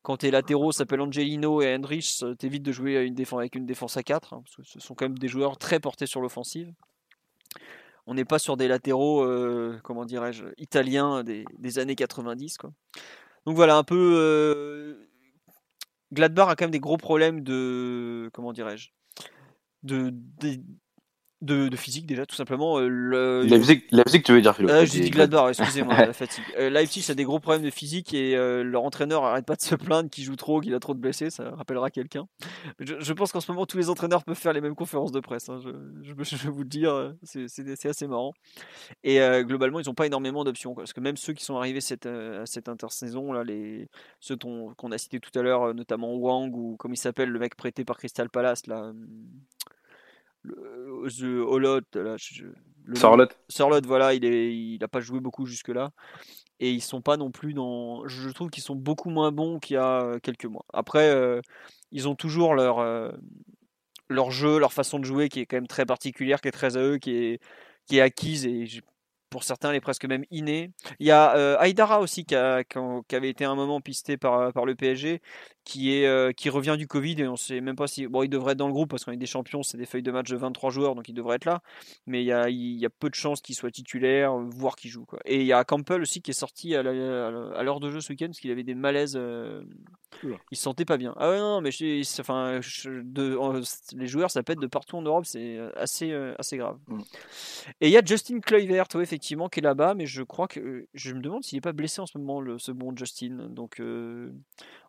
quand 0.03 0.17
tes 0.17 0.31
latéraux 0.31 0.71
s'appellent 0.71 1.01
Angelino 1.01 1.61
et 1.61 1.73
Hendrich, 1.73 2.23
t'évites 2.39 2.63
de 2.63 2.71
jouer 2.71 2.97
avec 2.97 3.55
une 3.55 3.65
défense 3.65 3.97
à 3.97 4.03
4. 4.03 4.33
Hein, 4.33 4.41
parce 4.43 4.55
que 4.55 4.63
ce 4.63 4.79
sont 4.79 4.95
quand 4.95 5.05
même 5.05 5.17
des 5.17 5.27
joueurs 5.27 5.57
très 5.57 5.79
portés 5.79 6.07
sur 6.07 6.21
l'offensive. 6.21 6.73
On 8.07 8.15
n'est 8.15 8.25
pas 8.25 8.39
sur 8.39 8.57
des 8.57 8.67
latéraux, 8.67 9.25
comment 9.83 10.05
dirais-je, 10.05 10.45
italiens 10.57 11.23
des, 11.23 11.79
années 11.79 11.95
90. 11.95 12.57
Quoi. 12.57 12.71
Donc 13.45 13.55
voilà, 13.55 13.77
un 13.77 13.83
peu 13.83 14.97
Gladbach 16.11 16.49
a 16.49 16.55
quand 16.55 16.65
même 16.65 16.71
des 16.71 16.79
gros 16.79 16.97
problèmes 16.97 17.41
de. 17.41 18.29
Comment 18.33 18.53
dirais-je 18.53 18.89
de, 19.83 20.13
physique 21.76 22.05
déjà, 22.05 22.26
tout 22.26 22.35
simplement. 22.35 22.77
Euh, 22.80 22.88
le... 22.88 23.43
Leipzig, 23.43 24.22
tu 24.23 24.31
veux 24.31 24.41
dire, 24.41 24.55
Philo 24.55 24.69
euh, 24.69 24.85
J'ai 24.85 25.01
dit 25.01 25.09
Gladbach, 25.09 25.49
excusez-moi, 25.49 25.95
la 25.95 26.13
fatigue. 26.13 26.43
Euh, 26.57 26.69
Leipzig 26.69 27.09
a 27.09 27.15
des 27.15 27.23
gros 27.23 27.39
problèmes 27.39 27.63
de 27.63 27.69
physique 27.69 28.13
et 28.13 28.35
leur 28.63 28.84
entraîneur 28.84 29.23
arrête 29.23 29.45
pas 29.45 29.55
de 29.55 29.61
se 29.61 29.76
plaindre 29.76 30.09
qu'il 30.09 30.23
joue 30.23 30.35
trop, 30.35 30.61
qu'il 30.61 30.73
a 30.73 30.80
trop 30.80 30.93
de 30.93 30.99
blessés, 30.99 31.30
ça 31.30 31.51
rappellera 31.51 31.89
quelqu'un. 31.89 32.27
Je, 32.80 33.13
pense 33.13 33.31
qu'en 33.31 33.39
ce 33.39 33.51
moment, 33.51 33.65
tous 33.65 33.77
les 33.77 33.89
entraîneurs 33.89 34.23
peuvent 34.23 34.38
faire 34.38 34.53
les 34.53 34.61
mêmes 34.61 34.76
conférences 34.76 35.11
de 35.11 35.19
presse, 35.19 35.49
hein. 35.49 35.59
je, 35.61 36.13
vais 36.13 36.49
vous 36.49 36.63
le 36.63 36.69
dire, 36.69 37.13
c'est 37.23 37.85
assez 37.85 38.07
marrant. 38.07 38.34
Et 39.03 39.19
globalement, 39.43 39.80
ils 39.80 39.88
n'ont 39.88 39.93
pas 39.93 40.05
énormément 40.05 40.43
d'options, 40.43 40.76
parce 40.76 40.93
que 40.93 40.99
même 40.99 41.18
ceux 41.18 41.34
qui 41.34 41.43
sont 41.43 41.57
arrivés 41.57 41.81
cette, 41.81 42.05
à 42.05 42.45
cette 42.45 42.69
intersaison, 42.69 43.31
là, 43.31 43.43
les, 43.43 43.89
ceux 44.19 44.35
qu'on 44.35 44.91
a 44.91 44.97
cités 44.97 45.19
tout 45.19 45.38
à 45.38 45.41
l'heure, 45.41 45.73
notamment 45.73 46.13
Wang 46.13 46.55
ou 46.55 46.76
comme 46.77 46.93
il 46.93 46.97
s'appelle, 46.97 47.30
le 47.30 47.39
mec 47.39 47.55
prêté 47.55 47.84
par 47.84 47.97
Crystal 47.97 48.30
Palace, 48.30 48.68
là. 48.68 48.91
Le, 50.43 51.07
The 51.09 51.23
Holot, 51.23 51.81
là, 51.95 52.15
Sorlot. 53.49 53.81
voilà, 53.85 54.13
il 54.13 54.26
est, 54.26 54.55
il 54.55 54.84
a 54.84 54.88
pas 54.88 54.99
joué 54.99 55.19
beaucoup 55.19 55.45
jusque 55.45 55.69
là, 55.69 55.91
et 56.59 56.72
ils 56.72 56.81
sont 56.81 57.01
pas 57.01 57.18
non 57.18 57.31
plus 57.31 57.53
dans. 57.53 58.07
Je 58.07 58.30
trouve 58.30 58.49
qu'ils 58.49 58.63
sont 58.63 58.76
beaucoup 58.76 59.09
moins 59.09 59.31
bons 59.31 59.59
qu'il 59.59 59.76
y 59.76 59.77
a 59.77 60.19
quelques 60.22 60.45
mois. 60.45 60.65
Après, 60.73 61.09
euh, 61.09 61.41
ils 61.91 62.07
ont 62.07 62.15
toujours 62.15 62.55
leur 62.55 62.80
euh, 62.80 63.11
leur 64.09 64.31
jeu, 64.31 64.59
leur 64.59 64.73
façon 64.73 64.99
de 64.99 65.05
jouer 65.05 65.30
qui 65.30 65.39
est 65.41 65.45
quand 65.45 65.57
même 65.57 65.68
très 65.68 65.85
particulière, 65.85 66.41
qui 66.41 66.47
est 66.47 66.51
très 66.51 66.77
à 66.77 66.81
eux, 66.81 66.97
qui 66.97 67.11
est 67.11 67.39
qui 67.85 67.97
est 67.97 68.01
acquise 68.01 68.45
et 68.45 68.65
pour 69.31 69.45
certains, 69.45 69.69
elle 69.69 69.77
est 69.77 69.81
presque 69.81 70.05
même 70.05 70.25
innée. 70.29 70.71
Il 70.99 71.07
y 71.07 71.11
a 71.11 71.35
euh, 71.37 71.55
Aïdara 71.57 72.01
aussi 72.01 72.25
qui, 72.25 72.35
avait 72.35 73.29
été 73.29 73.45
un 73.45 73.55
moment 73.55 73.79
pisté 73.79 74.17
par, 74.17 74.51
par 74.51 74.65
le 74.65 74.75
PSG, 74.75 75.21
qui, 75.63 75.95
est, 75.95 76.05
euh, 76.05 76.33
qui 76.33 76.49
revient 76.49 76.75
du 76.77 76.85
Covid 76.85 77.21
et 77.21 77.27
on 77.27 77.31
ne 77.31 77.37
sait 77.37 77.61
même 77.61 77.77
pas 77.77 77.87
si. 77.87 78.07
Bon, 78.07 78.23
il 78.23 78.29
devrait 78.29 78.51
être 78.51 78.57
dans 78.57 78.67
le 78.67 78.73
groupe 78.73 78.89
parce 78.89 79.05
qu'on 79.05 79.13
est 79.13 79.17
des 79.17 79.25
champions, 79.25 79.63
c'est 79.63 79.77
des 79.77 79.85
feuilles 79.85 80.03
de 80.03 80.11
match 80.11 80.29
de 80.29 80.35
23 80.35 80.69
joueurs, 80.69 80.95
donc 80.95 81.07
il 81.07 81.13
devrait 81.13 81.37
être 81.37 81.45
là. 81.45 81.61
Mais 82.07 82.21
il 82.21 82.25
y 82.25 82.33
a, 82.33 82.49
il 82.49 82.77
y 82.77 82.85
a 82.85 82.89
peu 82.89 83.09
de 83.09 83.15
chances 83.15 83.41
qu'il 83.41 83.55
soit 83.55 83.71
titulaire, 83.71 84.35
voire 84.35 84.75
qu'il 84.75 84.91
joue. 84.91 85.05
Quoi. 85.05 85.19
Et 85.23 85.39
il 85.39 85.45
y 85.45 85.53
a 85.53 85.63
Campbell 85.63 86.01
aussi 86.01 86.21
qui 86.21 86.31
est 86.31 86.35
sorti 86.35 86.75
à 86.75 86.83
l'heure 86.83 87.79
de 87.79 87.89
jeu 87.89 88.01
ce 88.01 88.11
week-end 88.11 88.27
parce 88.27 88.39
qu'il 88.39 88.51
avait 88.51 88.63
des 88.63 88.75
malaises. 88.75 89.15
Euh, 89.15 89.63
il 90.23 90.57
se 90.57 90.63
sentait 90.63 90.83
pas 90.83 90.97
bien. 90.97 91.13
Ah 91.15 91.29
ouais, 91.29 91.39
non, 91.39 91.61
mais 91.61 91.69
enfin, 92.19 92.59
de, 92.85 93.95
les 93.95 94.07
joueurs, 94.07 94.29
ça 94.29 94.43
pète 94.43 94.59
de 94.59 94.67
partout 94.67 94.97
en 94.97 95.01
Europe, 95.01 95.25
c'est 95.25 95.57
assez, 95.77 96.11
assez 96.37 96.57
grave. 96.57 96.77
Mm. 96.87 97.01
Et 97.79 97.87
il 97.87 97.91
y 97.91 97.97
a 97.97 98.03
Justin 98.03 98.41
Kluivert, 98.41 98.87
effectivement 98.99 99.20
qui 99.22 99.60
est 99.60 99.64
là-bas, 99.64 99.93
mais 99.93 100.06
je 100.06 100.23
crois 100.23 100.48
que 100.48 100.88
je 100.93 101.14
me 101.14 101.22
demande 101.22 101.43
s'il 101.43 101.57
n'est 101.57 101.61
pas 101.61 101.73
blessé 101.73 102.02
en 102.02 102.06
ce 102.06 102.18
moment, 102.18 102.41
le, 102.41 102.57
ce 102.60 102.72
bon 102.72 102.95
Justin. 102.95 103.49
Donc, 103.49 103.81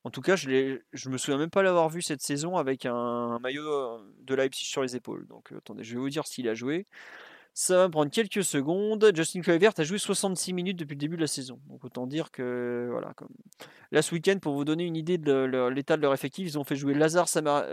en 0.05 0.11
tout 0.11 0.23
cas, 0.23 0.37
je, 0.37 0.79
je 0.93 1.09
me 1.09 1.19
souviens 1.19 1.39
même 1.39 1.51
pas 1.51 1.63
l'avoir 1.63 1.89
vu 1.89 2.03
cette 2.03 2.23
saison 2.23 2.57
avec 2.57 2.87
un, 2.87 3.39
maillot 3.41 4.01
de 4.21 4.35
Leipzig 4.35 4.65
sur 4.65 4.83
les 4.83 4.97
épaules. 4.97 5.27
Donc, 5.29 5.53
attendez, 5.57 5.85
je 5.85 5.95
vais 5.95 6.01
vous 6.01 6.11
dire 6.11 6.27
s'il 6.27 6.49
a 6.49 6.55
joué. 6.55 6.87
Ça 7.55 7.77
va 7.77 7.89
prendre 7.91 8.11
quelques 8.11 8.45
secondes. 8.45 9.13
Justin 9.15 9.43
Kluivert 9.43 9.73
a 9.77 9.85
joué 9.85 9.99
66 9.99 10.55
minutes 10.55 10.79
depuis 10.79 10.95
le 10.95 11.01
début 11.01 11.17
de 11.17 11.21
la 11.21 11.27
saison. 11.27 11.61
Donc 11.67 11.85
autant 11.85 12.07
dire 12.07 12.31
que 12.31 12.89
voilà. 12.91 13.13
Comme... 13.15 13.29
Là 13.91 14.01
ce 14.01 14.15
week-end, 14.15 14.39
pour 14.41 14.55
vous 14.55 14.65
donner 14.65 14.85
une 14.85 14.97
idée 14.97 15.19
de 15.19 15.69
l'état 15.69 15.99
de 15.99 16.03
leur 16.03 16.15
effectif, 16.15 16.47
ils 16.47 16.59
ont 16.59 16.65
fait 16.65 16.77
jouer 16.77 16.95
Lazar, 16.95 17.29
Samar... 17.29 17.65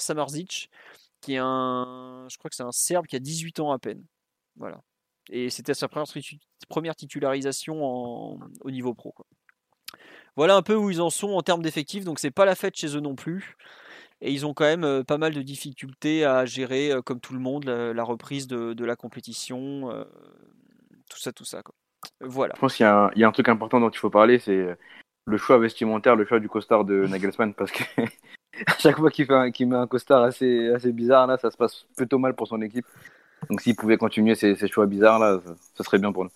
Samarzic, 0.00 0.70
qui 1.20 1.34
est 1.34 1.38
un, 1.40 2.26
je 2.28 2.36
crois 2.38 2.50
que 2.50 2.56
c'est 2.56 2.64
un 2.64 2.72
Serbe 2.72 3.06
qui 3.06 3.14
a 3.14 3.20
18 3.20 3.60
ans 3.60 3.70
à 3.70 3.78
peine. 3.78 4.02
Voilà. 4.56 4.82
Et 5.30 5.50
c'était 5.50 5.74
sa 5.74 5.88
première 5.88 6.96
titularisation 6.96 7.82
au 7.82 8.70
niveau 8.70 8.94
pro. 8.94 9.14
Voilà 10.36 10.54
un 10.54 10.62
peu 10.62 10.76
où 10.76 10.88
ils 10.88 11.00
en 11.00 11.10
sont 11.10 11.30
en 11.30 11.42
termes 11.42 11.62
d'effectifs. 11.62 12.04
Donc 12.04 12.20
c'est 12.20 12.30
pas 12.30 12.44
la 12.44 12.54
fête 12.54 12.76
chez 12.76 12.96
eux 12.96 13.00
non 13.00 13.16
plus. 13.16 13.56
Et 14.20 14.32
ils 14.32 14.46
ont 14.46 14.54
quand 14.54 14.64
même 14.64 14.84
euh, 14.84 15.02
pas 15.02 15.18
mal 15.18 15.32
de 15.34 15.42
difficultés 15.42 16.24
à 16.24 16.44
gérer, 16.44 16.92
euh, 16.92 17.02
comme 17.02 17.20
tout 17.20 17.34
le 17.34 17.40
monde, 17.40 17.64
la, 17.64 18.04
reprise 18.04 18.46
de, 18.46 18.84
la 18.84 18.94
compétition. 18.96 19.90
Euh, 19.90 20.04
tout 21.10 21.18
ça, 21.18 21.32
tout 21.32 21.44
ça. 21.44 21.62
Voilà. 22.20 22.54
Je 22.56 22.60
pense 22.60 22.76
qu'il 22.76 22.84
y, 22.84 23.24
a 23.24 23.28
un 23.28 23.32
truc 23.32 23.48
important 23.48 23.80
dont 23.80 23.90
il 23.90 23.98
faut 23.98 24.10
parler, 24.10 24.38
c'est 24.38 24.76
le 25.24 25.36
choix 25.38 25.58
vestimentaire, 25.58 26.16
le 26.16 26.24
choix 26.24 26.40
du 26.40 26.48
costard 26.48 26.84
de 26.84 27.06
Nagelsmann. 27.08 27.54
Parce 27.54 27.72
que 27.72 27.82
à 28.66 28.78
chaque 28.78 28.96
fois 28.96 29.10
qu'il 29.10 29.68
met 29.68 29.76
un 29.76 29.86
costard 29.88 30.22
assez, 30.22 30.68
assez 30.68 30.92
bizarre, 30.92 31.26
là, 31.26 31.36
ça 31.36 31.50
se 31.50 31.56
passe 31.56 31.86
plutôt 31.96 32.18
mal 32.18 32.34
pour 32.34 32.46
son 32.46 32.62
équipe. 32.62 32.86
Donc 33.50 33.60
s'il 33.60 33.76
pouvait 33.76 33.96
continuer 33.96 34.34
ces, 34.34 34.56
choix 34.68 34.86
bizarres 34.86 35.18
là, 35.18 35.40
ce 35.74 35.82
serait 35.82 35.98
bien 35.98 36.12
pour 36.12 36.24
nous. 36.24 36.30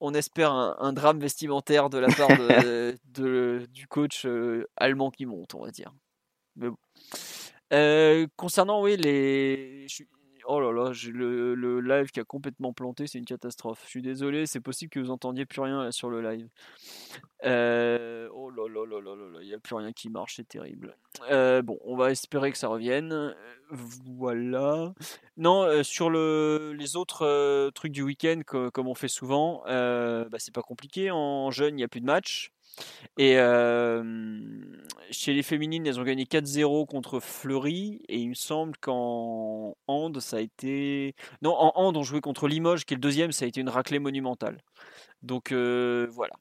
On 0.00 0.14
espère 0.14 0.52
un, 0.52 0.92
drame 0.92 1.18
vestimentaire 1.18 1.90
de 1.90 1.98
la 1.98 2.08
part 2.08 2.28
de, 3.14 3.66
du 3.72 3.86
coach 3.86 4.24
euh, 4.24 4.66
allemand 4.76 5.10
qui 5.10 5.26
monte, 5.26 5.54
on 5.54 5.64
va 5.64 5.70
dire. 5.70 5.92
Mais 6.56 6.68
bon. 6.68 6.76
Euh, 7.72 8.26
concernant 8.36 8.82
oui 8.82 8.96
les, 8.96 9.86
Oh 10.46 10.60
là 10.60 10.72
là, 10.72 10.92
le, 11.12 11.80
live 11.80 12.10
qui 12.10 12.20
a 12.20 12.24
complètement 12.24 12.72
planté, 12.72 13.06
c'est 13.06 13.18
une 13.18 13.24
catastrophe. 13.24 13.82
Je 13.84 13.90
suis 13.90 14.02
désolé, 14.02 14.46
c'est 14.46 14.60
possible 14.60 14.90
que 14.90 15.00
vous 15.00 15.10
entendiez 15.10 15.46
plus 15.46 15.60
rien 15.60 15.90
sur 15.90 16.10
le 16.10 16.20
live. 16.22 16.48
Euh, 17.44 18.28
oh 18.32 18.50
là 18.50 18.68
là 18.68 18.84
là 18.86 19.00
là 19.00 19.14
là, 19.16 19.38
il 19.40 19.48
n'y 19.48 19.54
a 19.54 19.58
plus 19.58 19.74
rien 19.74 19.92
qui 19.92 20.10
marche, 20.10 20.36
c'est 20.36 20.48
terrible. 20.48 20.96
Euh, 21.30 21.62
bon, 21.62 21.78
on 21.84 21.96
va 21.96 22.10
espérer 22.10 22.52
que 22.52 22.58
ça 22.58 22.68
revienne. 22.68 23.34
Voilà. 23.70 24.92
Non, 25.36 25.62
euh, 25.62 25.82
sur 25.82 26.10
le, 26.10 26.74
les 26.76 26.96
autres 26.96 27.70
trucs 27.70 27.92
du 27.92 28.02
week-end, 28.02 28.40
comme 28.44 28.88
on 28.88 28.94
fait 28.94 29.08
souvent, 29.08 29.62
bah, 29.66 30.38
c'est 30.38 30.54
pas 30.54 30.62
compliqué. 30.62 31.10
En 31.10 31.50
jeune, 31.50 31.74
il 31.74 31.78
n'y 31.78 31.84
a 31.84 31.88
plus 31.88 32.00
de 32.00 32.06
match. 32.06 32.52
Et 33.18 33.36
chez 35.10 35.32
les 35.32 35.42
féminines, 35.42 35.86
elles 35.86 35.98
ont 36.00 36.04
gagné 36.04 36.24
4-0 36.24 36.86
contre 36.86 37.20
Fleury. 37.20 38.00
Et 38.08 38.18
il 38.18 38.30
me 38.30 38.34
semble 38.34 38.76
qu'en 38.78 39.76
hand, 39.86 40.18
ça 40.20 40.38
a 40.38 40.40
été. 40.40 41.14
Non, 41.42 41.54
en 41.54 41.72
hand, 41.74 41.96
on 41.96 42.02
jouait 42.02 42.20
contre 42.20 42.48
Limoges, 42.48 42.84
qui 42.84 42.94
est 42.94 42.96
le 42.96 43.00
deuxième. 43.00 43.32
Ça 43.32 43.44
a 43.44 43.48
été 43.48 43.60
une 43.60 43.68
raclée 43.68 43.98
monumentale. 43.98 44.62
Donc 45.22 45.52
voilà. 45.52 46.34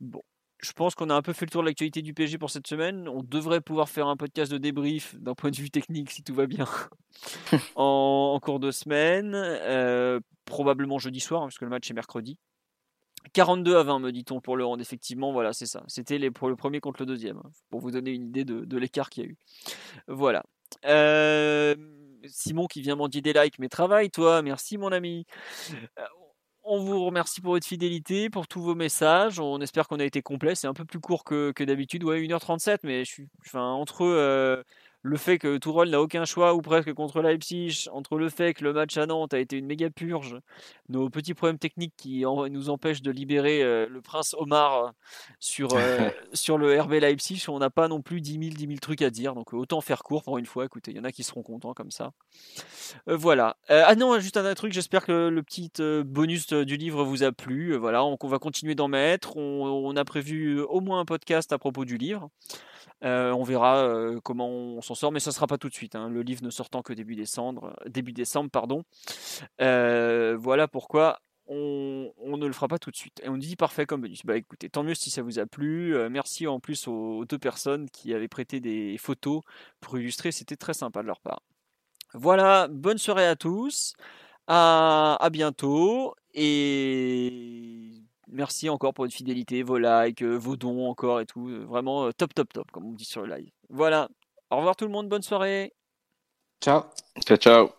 Bon. 0.00 0.22
Je 0.62 0.72
pense 0.72 0.94
qu'on 0.94 1.10
a 1.10 1.14
un 1.14 1.20
peu 1.20 1.34
fait 1.34 1.44
le 1.44 1.50
tour 1.50 1.60
de 1.60 1.66
l'actualité 1.66 2.00
du 2.00 2.14
PSG 2.14 2.38
pour 2.38 2.50
cette 2.50 2.66
semaine. 2.66 3.08
On 3.08 3.22
devrait 3.22 3.60
pouvoir 3.60 3.90
faire 3.90 4.06
un 4.06 4.16
podcast 4.16 4.50
de 4.50 4.56
débrief 4.56 5.14
d'un 5.16 5.34
point 5.34 5.50
de 5.50 5.56
vue 5.56 5.70
technique 5.70 6.10
si 6.10 6.22
tout 6.22 6.34
va 6.34 6.46
bien 6.46 6.64
en, 7.76 8.38
cours 8.42 8.58
de 8.58 8.70
semaine. 8.70 9.32
probablement 10.46 10.98
jeudi 10.98 11.20
soir, 11.20 11.42
hein, 11.42 11.48
puisque 11.48 11.62
le 11.62 11.68
match 11.68 11.90
est 11.90 11.94
mercredi. 11.94 12.38
42 13.32 13.76
à 13.76 13.82
20, 13.82 13.98
me 14.00 14.12
dit-on, 14.12 14.40
pour 14.40 14.56
le 14.56 14.64
round. 14.64 14.80
Effectivement, 14.80 15.32
voilà, 15.32 15.52
c'est 15.52 15.66
ça. 15.66 15.82
C'était 15.86 16.30
pour 16.30 16.48
le 16.48 16.56
premier 16.56 16.80
contre 16.80 17.00
le 17.00 17.06
deuxième, 17.06 17.38
hein, 17.38 17.50
pour 17.70 17.80
vous 17.80 17.90
donner 17.90 18.10
une 18.10 18.28
idée 18.28 18.44
de, 18.44 18.76
l'écart 18.76 19.10
qu'il 19.10 19.24
y 19.24 19.26
a 19.26 19.30
eu. 19.30 19.36
Voilà. 20.08 20.44
Euh, 20.84 21.74
Simon 22.26 22.66
qui 22.66 22.82
vient 22.82 22.96
m'en 22.96 23.08
dire 23.08 23.22
des 23.22 23.32
likes, 23.32 23.58
mais 23.58 23.68
travaille, 23.68 24.10
toi. 24.10 24.42
Merci, 24.42 24.78
mon 24.78 24.92
ami. 24.92 25.26
Euh, 25.98 26.02
on 26.68 26.80
vous 26.80 27.04
remercie 27.04 27.40
pour 27.40 27.52
votre 27.52 27.66
fidélité, 27.66 28.28
pour 28.28 28.48
tous 28.48 28.60
vos 28.60 28.74
messages. 28.74 29.38
On 29.38 29.60
espère 29.60 29.86
qu'on 29.86 30.00
a 30.00 30.04
été 30.04 30.20
complet. 30.20 30.56
C'est 30.56 30.66
un 30.66 30.74
peu 30.74 30.84
plus 30.84 30.98
court 30.98 31.22
que, 31.22 31.52
d'habitude. 31.62 32.02
Ouais, 32.02 32.20
1h37, 32.20 32.80
mais 32.82 33.04
je 33.04 33.10
suis 33.10 33.28
enfin, 33.46 33.62
entre. 33.62 34.02
Euh, 34.02 34.62
le 35.06 35.16
fait 35.16 35.38
que 35.38 35.56
Tourol 35.56 35.88
n'a 35.88 36.00
aucun 36.00 36.24
choix 36.24 36.54
ou 36.54 36.60
presque 36.60 36.92
contre 36.92 37.22
Leipzig, 37.22 37.86
entre 37.92 38.18
le 38.18 38.28
fait 38.28 38.54
que 38.54 38.64
le 38.64 38.72
match 38.72 38.96
à 38.96 39.06
Nantes 39.06 39.34
a 39.34 39.38
été 39.38 39.56
une 39.56 39.66
méga 39.66 39.88
purge, 39.88 40.36
nos 40.88 41.08
petits 41.10 41.32
problèmes 41.32 41.58
techniques 41.58 41.94
qui 41.96 42.24
nous 42.24 42.70
empêchent 42.70 43.02
de 43.02 43.12
libérer 43.12 43.62
euh, 43.62 43.86
le 43.88 44.02
prince 44.02 44.34
Omar 44.36 44.94
sur, 45.38 45.74
euh, 45.74 46.10
sur 46.32 46.58
le 46.58 46.80
RB 46.80 46.94
Leipzig, 46.94 47.44
on 47.48 47.60
n'a 47.60 47.70
pas 47.70 47.86
non 47.86 48.02
plus 48.02 48.20
10 48.20 48.32
000, 48.32 48.42
10 48.56 48.66
000 48.66 48.72
trucs 48.80 49.02
à 49.02 49.10
dire, 49.10 49.34
donc 49.34 49.52
autant 49.52 49.80
faire 49.80 50.02
court 50.02 50.24
pour 50.24 50.38
une 50.38 50.46
fois. 50.46 50.64
Écoutez, 50.64 50.90
il 50.90 50.96
y 50.96 51.00
en 51.00 51.04
a 51.04 51.12
qui 51.12 51.22
seront 51.22 51.42
contents 51.42 51.72
comme 51.72 51.92
ça. 51.92 52.10
Euh, 53.08 53.16
voilà. 53.16 53.56
ah 53.68 53.94
non, 53.94 54.18
juste 54.18 54.36
un 54.36 54.54
truc, 54.54 54.72
j'espère 54.72 55.06
que 55.06 55.28
le 55.28 55.42
petit 55.44 55.70
bonus 56.04 56.48
du 56.48 56.76
livre 56.76 57.04
vous 57.04 57.22
a 57.22 57.30
plu. 57.30 57.76
Voilà, 57.76 58.04
on, 58.04 58.16
va 58.26 58.38
continuer 58.38 58.74
d'en 58.74 58.88
mettre. 58.88 59.36
on 59.36 59.94
a 59.94 60.04
prévu 60.04 60.60
au 60.60 60.80
moins 60.80 60.98
un 60.98 61.04
podcast 61.04 61.52
à 61.52 61.58
propos 61.58 61.84
du 61.84 61.96
livre. 61.96 62.28
Euh, 63.04 63.32
on 63.32 63.42
verra 63.42 63.78
euh, 63.78 64.20
comment 64.22 64.48
on 64.48 64.80
s'en 64.80 64.94
sort, 64.94 65.12
mais 65.12 65.20
ça 65.20 65.30
ne 65.30 65.34
sera 65.34 65.46
pas 65.46 65.58
tout 65.58 65.68
de 65.68 65.74
suite. 65.74 65.94
Hein. 65.94 66.08
Le 66.08 66.22
livre 66.22 66.42
ne 66.42 66.50
sortant 66.50 66.82
que 66.82 66.92
début 66.92 67.16
décembre. 67.16 67.76
Décembre 67.86 68.50
pardon. 68.50 68.84
Euh, 69.60 70.36
voilà 70.38 70.68
pourquoi 70.68 71.20
on, 71.48 72.36
ne 72.36 72.46
le 72.46 72.52
fera 72.52 72.68
pas 72.68 72.78
tout 72.78 72.90
de 72.90 72.96
suite. 72.96 73.20
Et 73.22 73.28
on 73.28 73.36
dit 73.36 73.56
parfait 73.56 73.86
comme 73.86 74.00
bonus. 74.00 74.24
Bah 74.24 74.36
écoutez, 74.36 74.68
tant 74.68 74.82
mieux 74.82 74.94
si 74.94 75.10
ça 75.10 75.22
vous 75.22 75.38
a 75.38 75.46
plu. 75.46 75.94
Euh, 75.94 76.08
merci 76.08 76.46
en 76.46 76.60
plus 76.60 76.88
aux, 76.88 77.24
deux 77.24 77.38
personnes 77.38 77.88
qui 77.90 78.14
avaient 78.14 78.28
prêté 78.28 78.60
des 78.60 78.96
photos 78.98 79.42
pour 79.80 79.98
illustrer. 79.98 80.32
C'était 80.32 80.56
très 80.56 80.74
sympa 80.74 81.02
de 81.02 81.06
leur 81.06 81.20
part. 81.20 81.42
Voilà, 82.14 82.68
bonne 82.68 82.98
soirée 82.98 83.26
à 83.26 83.36
tous. 83.36 83.94
À, 84.46 85.16
à 85.20 85.30
bientôt. 85.30 86.14
Et 86.34 88.05
merci 88.28 88.68
encore 88.68 88.94
pour 88.94 89.04
votre 89.04 89.14
fidélité, 89.14 89.62
vos 89.62 89.78
likes, 89.78 90.22
euh, 90.22 90.36
vos 90.36 90.56
dons 90.56 90.88
encore 90.88 91.20
et 91.20 91.26
tout. 91.26 91.48
Vraiment 91.66 92.10
top, 92.12 92.34
top, 92.34 92.52
top, 92.52 92.70
comme 92.70 92.86
on 92.86 92.92
dit 92.92 93.04
sur 93.04 93.26
le 93.26 93.34
live. 93.36 93.50
Voilà. 93.68 94.08
Au 94.50 94.56
revoir 94.56 94.76
tout 94.76 94.84
le 94.84 94.92
monde. 94.92 95.08
Bonne 95.08 95.22
soirée. 95.22 95.72
Ciao. 96.60 96.82
Ciao, 97.24 97.36
ciao. 97.36 97.70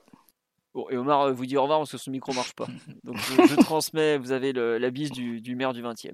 Bon, 0.73 0.87
et 0.89 0.97
Omar 0.97 1.21
euh, 1.21 1.31
vous 1.31 1.45
dit 1.45 1.57
au 1.57 1.63
revoir 1.63 1.79
parce 1.79 1.91
que 1.91 1.97
son 1.97 2.11
micro 2.11 2.33
marche 2.33 2.53
pas. 2.53 2.67
Donc 3.03 3.17
je, 3.17 3.47
je 3.47 3.55
transmets, 3.55 4.17
vous 4.17 4.31
avez 4.31 4.53
le, 4.53 4.77
la 4.77 4.91
bise 4.91 5.11
du, 5.11 5.41
du 5.41 5.55
maire 5.55 5.73
du 5.73 5.81
20e. 5.81 6.13